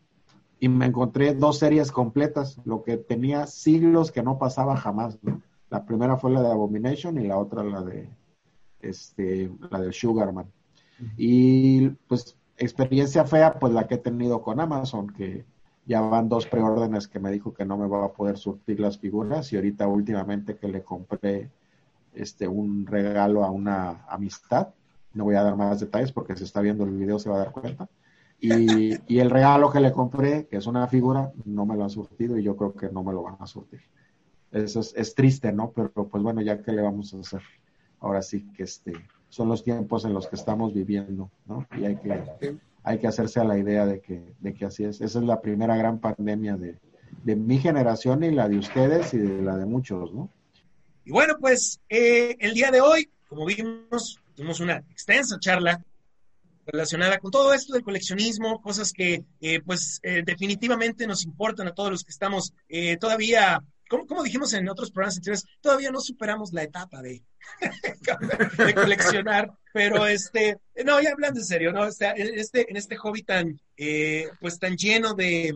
y 0.60 0.68
me 0.68 0.86
encontré 0.86 1.34
dos 1.34 1.58
series 1.58 1.92
completas, 1.92 2.60
lo 2.64 2.82
que 2.82 2.96
tenía 2.96 3.46
siglos 3.46 4.10
que 4.10 4.22
no 4.22 4.38
pasaba 4.38 4.76
jamás. 4.76 5.18
La 5.70 5.84
primera 5.84 6.16
fue 6.16 6.30
la 6.30 6.42
de 6.42 6.50
Abomination 6.50 7.18
y 7.18 7.26
la 7.26 7.38
otra 7.38 7.62
la 7.62 7.82
de 7.82 8.08
este, 8.80 9.50
la 9.70 9.80
de 9.80 9.92
Sugarman. 9.92 10.46
Y 11.16 11.88
pues 12.08 12.36
experiencia 12.56 13.24
fea, 13.24 13.58
pues 13.58 13.72
la 13.72 13.86
que 13.86 13.94
he 13.94 13.98
tenido 13.98 14.42
con 14.42 14.60
Amazon, 14.60 15.08
que 15.08 15.44
ya 15.86 16.00
van 16.00 16.28
dos 16.28 16.46
preórdenes 16.46 17.08
que 17.08 17.20
me 17.20 17.30
dijo 17.30 17.54
que 17.54 17.64
no 17.64 17.78
me 17.78 17.88
va 17.88 18.04
a 18.04 18.12
poder 18.12 18.36
surtir 18.36 18.80
las 18.80 18.98
figuras 18.98 19.52
y 19.52 19.56
ahorita 19.56 19.86
últimamente 19.86 20.56
que 20.56 20.68
le 20.68 20.82
compré 20.82 21.50
este 22.12 22.46
un 22.48 22.86
regalo 22.86 23.44
a 23.44 23.50
una 23.50 24.04
amistad. 24.08 24.68
No 25.14 25.24
voy 25.24 25.36
a 25.36 25.42
dar 25.42 25.56
más 25.56 25.80
detalles 25.80 26.12
porque 26.12 26.36
si 26.36 26.44
está 26.44 26.60
viendo 26.60 26.84
el 26.84 26.90
video 26.90 27.18
se 27.18 27.30
va 27.30 27.36
a 27.36 27.38
dar 27.38 27.52
cuenta. 27.52 27.88
Y, 28.40 28.94
y 29.12 29.18
el 29.18 29.30
regalo 29.30 29.70
que 29.70 29.80
le 29.80 29.90
compré, 29.90 30.46
que 30.46 30.58
es 30.58 30.66
una 30.66 30.86
figura, 30.86 31.32
no 31.44 31.66
me 31.66 31.76
lo 31.76 31.84
han 31.84 31.90
surtido 31.90 32.38
y 32.38 32.42
yo 32.42 32.56
creo 32.56 32.74
que 32.74 32.90
no 32.90 33.02
me 33.02 33.12
lo 33.12 33.22
van 33.22 33.36
a 33.40 33.46
surtir. 33.46 33.80
Eso 34.52 34.80
es, 34.80 34.94
es 34.94 35.14
triste, 35.14 35.52
¿no? 35.52 35.72
Pero 35.72 35.90
pues 35.90 36.22
bueno, 36.22 36.40
ya 36.40 36.62
que 36.62 36.72
le 36.72 36.82
vamos 36.82 37.14
a 37.14 37.20
hacer. 37.20 37.42
Ahora 38.00 38.22
sí 38.22 38.46
que 38.56 38.64
este 38.64 38.92
son 39.28 39.48
los 39.48 39.62
tiempos 39.62 40.04
en 40.04 40.14
los 40.14 40.26
que 40.26 40.36
estamos 40.36 40.72
viviendo, 40.72 41.30
¿no? 41.46 41.66
Y 41.78 41.84
hay 41.84 41.96
que 41.96 42.58
hay 42.88 42.98
que 42.98 43.06
hacerse 43.06 43.38
a 43.38 43.44
la 43.44 43.58
idea 43.58 43.84
de 43.84 44.00
que, 44.00 44.22
de 44.40 44.54
que 44.54 44.64
así 44.64 44.82
es. 44.84 45.02
Esa 45.02 45.18
es 45.18 45.24
la 45.24 45.42
primera 45.42 45.76
gran 45.76 45.98
pandemia 45.98 46.56
de, 46.56 46.78
mi 47.36 47.58
generación 47.58 48.24
y 48.24 48.30
la 48.30 48.48
de 48.48 48.58
ustedes 48.58 49.12
y 49.12 49.18
de 49.18 49.42
la 49.42 49.58
de 49.58 49.66
muchos, 49.66 50.14
¿no? 50.14 50.30
Y 51.04 51.10
bueno, 51.10 51.34
pues 51.38 51.80
eh, 51.90 52.36
el 52.40 52.54
día 52.54 52.70
de 52.70 52.80
hoy, 52.80 53.10
como 53.28 53.44
vimos, 53.44 54.18
tuvimos 54.34 54.60
una 54.60 54.76
extensa 54.90 55.38
charla 55.38 55.84
relacionada 56.64 57.18
con 57.18 57.30
todo 57.30 57.52
esto 57.52 57.74
del 57.74 57.82
coleccionismo, 57.82 58.62
cosas 58.62 58.92
que 58.94 59.24
eh, 59.42 59.60
pues 59.60 60.00
eh, 60.02 60.22
definitivamente 60.24 61.06
nos 61.06 61.24
importan 61.24 61.68
a 61.68 61.74
todos 61.74 61.90
los 61.90 62.04
que 62.04 62.10
estamos 62.10 62.54
todavía 62.98 63.62
como, 63.88 64.22
dijimos 64.22 64.52
en 64.52 64.68
otros 64.68 64.90
programas 64.90 65.16
anteriores, 65.16 65.46
todavía 65.60 65.90
no 65.90 66.00
superamos 66.00 66.52
la 66.52 66.62
etapa 66.62 67.02
de, 67.02 67.22
de 68.66 68.74
coleccionar, 68.74 69.50
pero 69.72 70.06
este, 70.06 70.58
no, 70.84 71.00
ya 71.00 71.10
hablando 71.12 71.40
en 71.40 71.46
serio, 71.46 71.72
¿no? 71.72 71.84
en, 71.84 72.38
este, 72.38 72.70
en 72.70 72.76
este 72.76 72.96
hobby 72.96 73.22
tan, 73.22 73.60
eh, 73.76 74.28
pues 74.40 74.58
tan 74.58 74.76
lleno 74.76 75.14
de, 75.14 75.54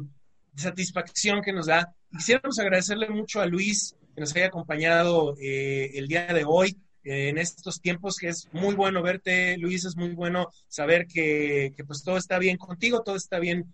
satisfacción 0.55 1.41
que 1.41 1.53
nos 1.53 1.67
da, 1.67 1.95
quisiéramos 2.11 2.59
agradecerle 2.59 3.09
mucho 3.09 3.41
a 3.41 3.47
Luis 3.47 3.97
que 4.15 4.21
nos 4.21 4.37
haya 4.37 4.49
acompañado 4.49 5.35
eh, 5.41 5.93
el 5.95 6.07
día 6.09 6.27
de 6.27 6.45
hoy 6.47 6.77
eh, 7.05 7.31
en 7.31 7.39
estos 7.39 7.81
tiempos, 7.81 8.19
que 8.19 8.29
es 8.29 8.51
muy 8.53 8.75
bueno 8.75 9.03
verte, 9.03 9.57
Luis, 9.57 9.87
es 9.87 9.97
muy 9.97 10.11
bueno 10.11 10.49
saber 10.69 11.07
que, 11.07 11.73
que 11.75 11.85
pues 11.85 12.03
todo 12.05 12.19
está 12.19 12.39
bien 12.39 12.59
contigo, 12.59 13.03
todo 13.03 13.17
está 13.17 13.39
bien 13.39 13.73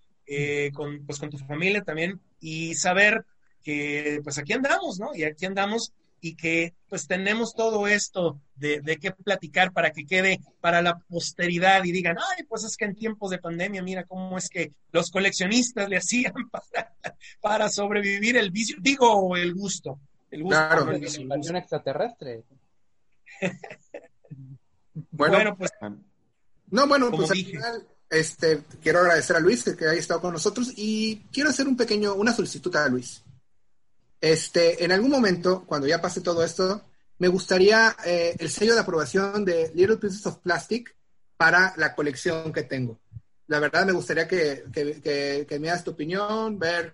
con, 0.75 1.07
pues, 1.07 1.19
con 1.19 1.31
tu 1.31 1.39
familia 1.39 1.83
también, 1.83 2.21
y 2.39 2.75
saber 2.75 3.25
que 3.63 4.21
pues 4.23 4.39
aquí 4.39 4.53
andamos, 4.53 4.99
¿no? 4.99 5.15
Y 5.15 5.25
aquí 5.25 5.47
andamos 5.47 5.93
y 6.21 6.35
que 6.35 6.75
pues 6.89 7.07
tenemos 7.07 7.55
todo 7.55 7.87
esto 7.87 8.41
de, 8.57 8.81
de 8.81 8.99
qué 8.99 9.13
platicar 9.13 9.73
para 9.73 9.93
que 9.93 10.05
quede 10.05 10.41
para 10.61 10.83
la 10.83 10.99
posteridad 10.99 11.85
y 11.85 11.93
digan, 11.93 12.17
ay, 12.19 12.45
pues 12.45 12.65
es 12.65 12.77
que 12.77 12.87
en 12.87 12.95
tiempos 12.95 13.31
de 13.31 13.39
pandemia, 13.39 13.83
mira 13.83 14.05
cómo 14.05 14.37
es 14.37 14.49
que 14.49 14.73
los 14.91 15.11
coleccionistas 15.11 15.89
le 15.89 15.97
hacían 15.97 16.35
para, 16.51 16.95
para 17.41 17.69
sobrevivir 17.69 18.37
el 18.37 18.51
vicio, 18.51 18.77
digo, 18.81 19.37
el 19.37 19.55
gusto. 19.55 20.01
El 20.31 20.43
gusto 20.43 20.59
claro, 20.59 20.91
el 20.91 21.01
vicio, 21.01 21.23
el 21.23 21.57
extraterrestre. 21.57 22.45
bueno, 25.11 25.57
pues... 25.57 25.71
No, 26.71 26.87
bueno, 26.87 27.11
pues 27.11 27.31
al 27.31 27.37
final, 27.39 27.89
este, 28.11 28.63
quiero 28.83 28.99
agradecer 28.99 29.37
a 29.37 29.41
Luis 29.41 29.65
que, 29.65 29.75
que 29.75 29.87
haya 29.87 29.99
estado 29.99 30.21
con 30.21 30.35
nosotros 30.35 30.73
y 30.77 31.17
quiero 31.33 31.49
hacer 31.49 31.67
un 31.67 31.79
pequeño, 31.79 32.15
una 32.15 32.35
solicitud 32.35 32.75
a 32.77 32.89
Luis. 32.89 33.23
Este, 34.21 34.85
en 34.85 34.93
algún 34.93 35.11
momento, 35.11 35.65
cuando 35.67 35.87
ya 35.87 36.01
pase 36.01 36.21
todo 36.21 36.43
esto, 36.43 36.83
me 37.19 37.29
gustaría 37.29 37.97
eh, 38.05 38.37
el 38.39 38.49
sello 38.51 38.75
de 38.75 38.81
aprobación 38.81 39.45
de 39.45 39.73
Little 39.75 39.97
Pieces 39.97 40.27
of 40.27 40.39
Plastic 40.39 40.97
para 41.37 41.75
la 41.77 41.95
colección 41.95 42.53
que 42.53 42.65
tengo. 42.65 43.01
La 43.47 43.61
verdad 43.61 43.87
me 43.87 43.93
gustaría 43.93 44.29
que, 44.29 44.65
que, 44.73 45.59
me 45.59 45.69
das 45.69 45.85
tu 45.85 45.93
opinión, 45.93 46.59
ver 46.59 46.93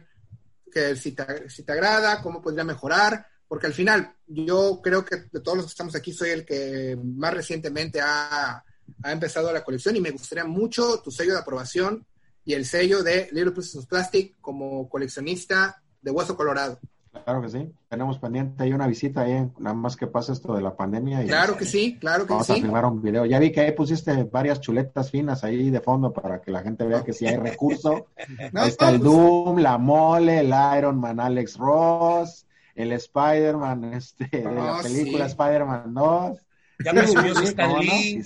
que 0.70 0.96
si 0.96 1.12
te, 1.12 1.48
si 1.50 1.62
te 1.62 1.72
agrada, 1.72 2.22
cómo 2.22 2.40
podría 2.40 2.64
mejorar, 2.64 3.26
porque 3.48 3.66
al 3.66 3.74
final 3.74 4.14
yo 4.26 4.80
creo 4.82 5.04
que 5.04 5.16
de 5.30 5.40
todos 5.40 5.56
los 5.56 5.66
que 5.66 5.70
estamos 5.70 5.94
aquí 5.94 6.12
soy 6.12 6.30
el 6.30 6.44
que 6.44 6.96
más 7.02 7.34
recientemente 7.34 8.00
ha, 8.00 8.64
ha 9.02 9.12
empezado 9.12 9.52
la 9.52 9.64
colección 9.64 9.96
y 9.96 10.00
me 10.00 10.10
gustaría 10.10 10.44
mucho 10.44 11.00
tu 11.00 11.10
sello 11.10 11.32
de 11.32 11.40
aprobación 11.40 12.06
y 12.44 12.54
el 12.54 12.66
sello 12.66 13.02
de 13.02 13.28
Little 13.32 13.52
Pieces 13.52 13.76
of 13.76 13.86
Plastic 13.86 14.36
como 14.40 14.88
coleccionista 14.88 15.82
de 16.00 16.10
Hueso 16.10 16.36
Colorado. 16.36 16.78
Claro 17.24 17.40
que 17.40 17.48
sí. 17.48 17.72
Tenemos 17.88 18.18
pendiente 18.18 18.62
ahí 18.62 18.72
una 18.74 18.86
visita 18.86 19.22
ahí, 19.22 19.50
nada 19.58 19.74
más 19.74 19.96
que 19.96 20.06
pasa 20.06 20.34
esto 20.34 20.54
de 20.54 20.60
la 20.60 20.76
pandemia. 20.76 21.24
Y 21.24 21.26
claro 21.26 21.56
que 21.56 21.64
sí, 21.64 21.96
claro 21.98 22.26
que 22.26 22.34
vamos 22.34 22.46
sí. 22.46 22.52
Vamos 22.52 22.62
a 22.62 22.66
filmar 22.66 22.84
un 22.84 23.00
video. 23.00 23.24
Ya 23.24 23.38
vi 23.38 23.50
que 23.50 23.60
ahí 23.60 23.72
pusiste 23.72 24.24
varias 24.24 24.60
chuletas 24.60 25.10
finas 25.10 25.42
ahí 25.42 25.70
de 25.70 25.80
fondo 25.80 26.12
para 26.12 26.42
que 26.42 26.50
la 26.50 26.62
gente 26.62 26.84
vea 26.84 27.02
que 27.02 27.14
sí 27.14 27.26
hay 27.26 27.36
recurso. 27.36 28.08
ahí 28.54 28.68
está 28.68 28.90
el 28.90 29.00
Doom, 29.00 29.58
la 29.58 29.78
Mole, 29.78 30.40
el 30.40 30.52
Iron 30.76 31.00
Man 31.00 31.18
Alex 31.18 31.56
Ross, 31.56 32.46
el 32.74 32.92
Spider-Man 32.92 33.94
este, 33.94 34.28
de 34.28 34.44
la 34.44 34.80
película 34.82 35.24
Spider-Man 35.24 35.94
2. 35.94 36.38
Ya 36.84 36.92
me 36.92 37.06
subió 37.06 37.34
sí, 37.36 37.44
Stan 37.44 37.78
Lee. 37.78 38.22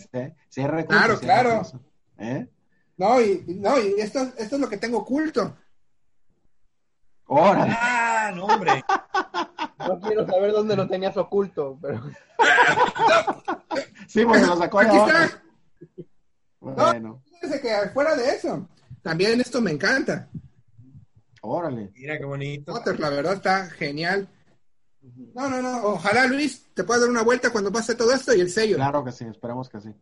Sí, 0.48 0.60
hay 0.60 0.66
recursos. 0.66 1.20
Claro, 1.20 1.20
claro. 1.20 1.62
¿Eh? 2.18 2.48
No, 2.96 3.20
y, 3.20 3.44
no, 3.46 3.78
y 3.80 4.00
esto, 4.00 4.22
esto 4.36 4.56
es 4.56 4.60
lo 4.60 4.68
que 4.68 4.78
tengo 4.78 4.98
oculto. 4.98 5.56
¡Órale! 7.26 7.76
¡Ah, 8.28 8.32
no, 8.32 8.44
hombre! 8.44 8.84
No 9.78 10.00
quiero 10.00 10.26
saber 10.26 10.52
dónde 10.52 10.76
lo 10.76 10.86
tenías 10.86 11.16
oculto, 11.16 11.78
pero... 11.80 12.02
sí, 14.06 14.22
porque 14.24 14.46
lo 14.46 14.56
sacó 14.56 14.80
Aquí 14.80 14.96
está. 14.98 15.42
Bueno. 16.60 17.22
No, 17.40 17.50
que 17.50 17.90
fuera 17.94 18.14
de 18.14 18.28
eso, 18.30 18.68
también 19.00 19.40
esto 19.40 19.62
me 19.62 19.70
encanta. 19.70 20.28
Órale. 21.40 21.90
Mira 21.94 22.18
qué 22.18 22.24
bonito. 22.26 22.72
Potter, 22.72 23.00
la 23.00 23.08
verdad 23.08 23.34
está 23.34 23.70
genial. 23.70 24.28
No, 25.34 25.48
no, 25.48 25.62
no. 25.62 25.82
Ojalá, 25.84 26.26
Luis, 26.26 26.66
te 26.74 26.84
pueda 26.84 27.00
dar 27.00 27.08
una 27.08 27.22
vuelta 27.22 27.50
cuando 27.50 27.72
pase 27.72 27.94
todo 27.94 28.12
esto 28.12 28.34
y 28.34 28.40
el 28.40 28.50
sello. 28.50 28.76
Claro 28.76 29.02
que 29.04 29.12
sí, 29.12 29.24
esperemos 29.24 29.70
que 29.70 29.80
sí. 29.80 29.94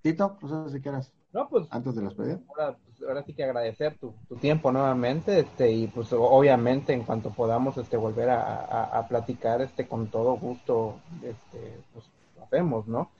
Tito, 0.00 0.38
no 0.40 0.68
sé 0.68 0.76
si 0.76 0.82
quieras. 0.82 1.12
No, 1.34 1.48
pues. 1.48 1.66
Antes 1.70 1.96
de 1.96 2.02
las 2.02 2.16
Ahora, 2.16 2.76
pues, 2.86 3.02
ahora, 3.08 3.24
sí 3.24 3.34
que 3.34 3.42
agradecer 3.42 3.98
tu, 3.98 4.14
tu, 4.28 4.36
tiempo 4.36 4.70
nuevamente, 4.70 5.40
este, 5.40 5.72
y 5.72 5.88
pues 5.88 6.12
obviamente 6.12 6.92
en 6.92 7.02
cuanto 7.02 7.30
podamos 7.30 7.76
este 7.76 7.96
volver 7.96 8.30
a, 8.30 8.84
a, 8.84 9.08
platicar, 9.08 9.60
este, 9.60 9.88
con 9.88 10.06
todo 10.06 10.36
gusto, 10.36 11.00
este, 11.24 11.80
pues 11.92 12.04
lo 12.36 12.44
hacemos, 12.44 12.86
¿no? 12.86 13.10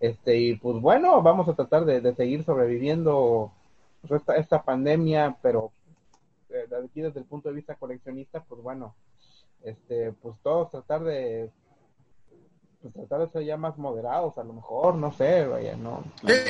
Este, 0.00 0.36
y 0.36 0.56
pues 0.56 0.80
bueno, 0.80 1.22
vamos 1.22 1.48
a 1.48 1.54
tratar 1.54 1.84
de, 1.84 2.00
de 2.00 2.12
seguir 2.16 2.42
sobreviviendo 2.42 3.52
pues, 4.00 4.20
esta, 4.20 4.36
esta 4.36 4.62
pandemia, 4.64 5.36
pero 5.40 5.70
eh, 6.48 6.66
aquí 6.84 7.02
desde 7.02 7.20
el 7.20 7.26
punto 7.26 7.50
de 7.50 7.54
vista 7.54 7.76
coleccionista, 7.76 8.42
pues 8.48 8.60
bueno, 8.62 8.96
este, 9.62 10.10
pues 10.10 10.34
todos 10.42 10.72
tratar 10.72 11.04
de 11.04 11.52
pues 12.80 12.94
tratar 12.94 13.20
de 13.20 13.28
ser 13.28 13.44
ya 13.44 13.56
más 13.56 13.76
moderados, 13.76 14.38
a 14.38 14.44
lo 14.44 14.54
mejor, 14.54 14.94
no 14.94 15.12
sé, 15.12 15.46
vaya, 15.46 15.76
no. 15.76 16.02
Eh, 16.26 16.44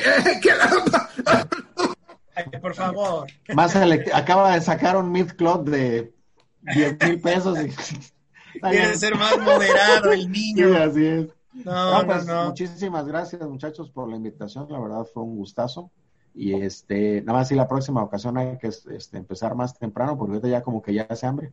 eh, 2.35 2.59
por 2.59 2.73
favor. 2.73 3.27
Más 3.53 3.75
acaba 3.75 4.53
de 4.53 4.61
sacar 4.61 4.95
un 4.95 5.11
mid 5.11 5.31
club 5.31 5.69
de 5.69 6.13
10 6.61 6.97
mil 7.05 7.21
pesos. 7.21 7.57
Y... 7.59 7.69
Quiere 8.61 8.95
ser 8.95 9.15
más 9.15 9.37
moderado 9.39 10.11
el 10.11 10.31
niño. 10.31 10.69
Sí, 10.69 10.75
así 10.75 11.05
es. 11.05 11.27
No, 11.65 12.01
pues, 12.05 12.25
Muchísimas 12.25 13.05
gracias, 13.05 13.41
muchachos, 13.41 13.89
por 13.89 14.09
la 14.09 14.15
invitación. 14.15 14.67
La 14.69 14.79
verdad 14.79 15.05
fue 15.13 15.23
un 15.23 15.35
gustazo. 15.35 15.91
Y 16.33 16.53
este, 16.53 17.21
nada 17.21 17.39
más 17.39 17.49
si 17.49 17.55
la 17.55 17.67
próxima 17.67 18.03
ocasión 18.03 18.37
hay 18.37 18.57
que 18.57 18.67
este, 18.67 19.17
empezar 19.17 19.53
más 19.55 19.77
temprano, 19.77 20.17
porque 20.17 20.31
ahorita 20.33 20.47
ya 20.47 20.61
como 20.61 20.81
que 20.81 20.93
ya 20.93 21.03
hace 21.09 21.27
hambre. 21.27 21.51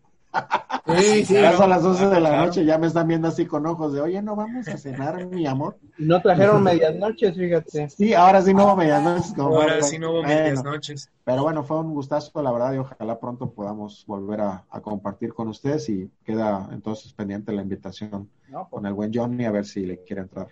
Sí, 0.97 1.25
sí. 1.27 1.37
a 1.37 1.67
las 1.67 1.83
12 1.83 2.09
de 2.09 2.21
la 2.21 2.45
noche 2.45 2.65
ya 2.65 2.79
me 2.79 2.87
están 2.87 3.07
viendo 3.09 3.29
así 3.29 3.45
con 3.45 3.67
ojos 3.67 3.93
de, 3.93 4.01
oye, 4.01 4.23
no 4.23 4.35
vamos 4.35 4.67
a 4.69 4.79
cenar, 4.79 5.27
mi 5.27 5.47
amor. 5.47 5.77
No 5.99 6.21
trajeron 6.23 6.63
medias 6.63 6.95
noches, 6.97 7.37
fíjate. 7.37 7.91
Sí, 7.91 8.15
ahora 8.15 8.41
sí 8.41 8.55
no 8.55 8.65
hubo 8.65 8.77
medias 8.77 9.03
noches. 9.03 9.39
ahora 9.39 9.83
sí 9.83 9.99
no 9.99 10.13
hubo 10.13 10.23
medias 10.23 10.65
noches. 10.65 11.11
Pero 11.25 11.43
bueno, 11.43 11.63
fue 11.63 11.79
un 11.81 11.93
gustazo, 11.93 12.43
la 12.43 12.53
verdad, 12.53 12.73
y 12.73 12.79
ojalá 12.79 13.21
pronto 13.21 13.51
podamos 13.51 14.05
volver 14.07 14.41
a, 14.41 14.65
compartir 14.83 15.35
con 15.35 15.49
ustedes 15.49 15.89
y 15.91 16.11
queda 16.25 16.69
entonces 16.73 17.13
pendiente 17.13 17.53
la 17.53 17.61
invitación 17.61 18.31
pues. 18.51 18.67
con 18.71 18.87
el 18.87 18.95
buen 18.95 19.13
Johnny 19.13 19.45
a 19.45 19.51
ver 19.51 19.67
si 19.67 19.85
le 19.85 20.03
quiere 20.05 20.23
entrar 20.23 20.47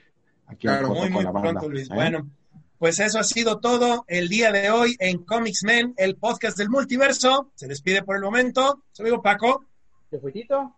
aquí 0.46 0.66
claro, 0.66 0.88
muy, 0.90 1.08
muy 1.08 1.24
pronto, 1.24 1.68
Luis. 1.68 1.90
¿eh? 1.90 1.94
Bueno, 1.94 2.28
pues 2.78 2.98
eso 3.00 3.18
ha 3.18 3.24
sido 3.24 3.58
todo 3.58 4.04
el 4.06 4.28
día 4.28 4.52
de 4.52 4.70
hoy 4.70 4.96
en 4.98 5.24
Comics 5.24 5.62
Men, 5.64 5.94
el 5.96 6.16
podcast 6.16 6.58
del 6.58 6.68
multiverso. 6.68 7.52
Se 7.54 7.66
despide 7.66 8.02
por 8.02 8.16
el 8.16 8.22
momento. 8.22 8.82
Su 8.92 9.02
amigo 9.02 9.22
Paco. 9.22 9.64
Yo 10.10 10.20
fui 10.20 10.32
Tito. 10.32 10.76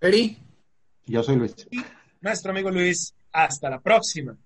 Eri. 0.00 0.38
Yo 1.06 1.22
soy 1.22 1.36
Luis. 1.36 1.54
Y 1.70 1.80
nuestro 2.20 2.50
amigo 2.50 2.70
Luis. 2.70 3.14
Hasta 3.32 3.70
la 3.70 3.80
próxima. 3.80 4.36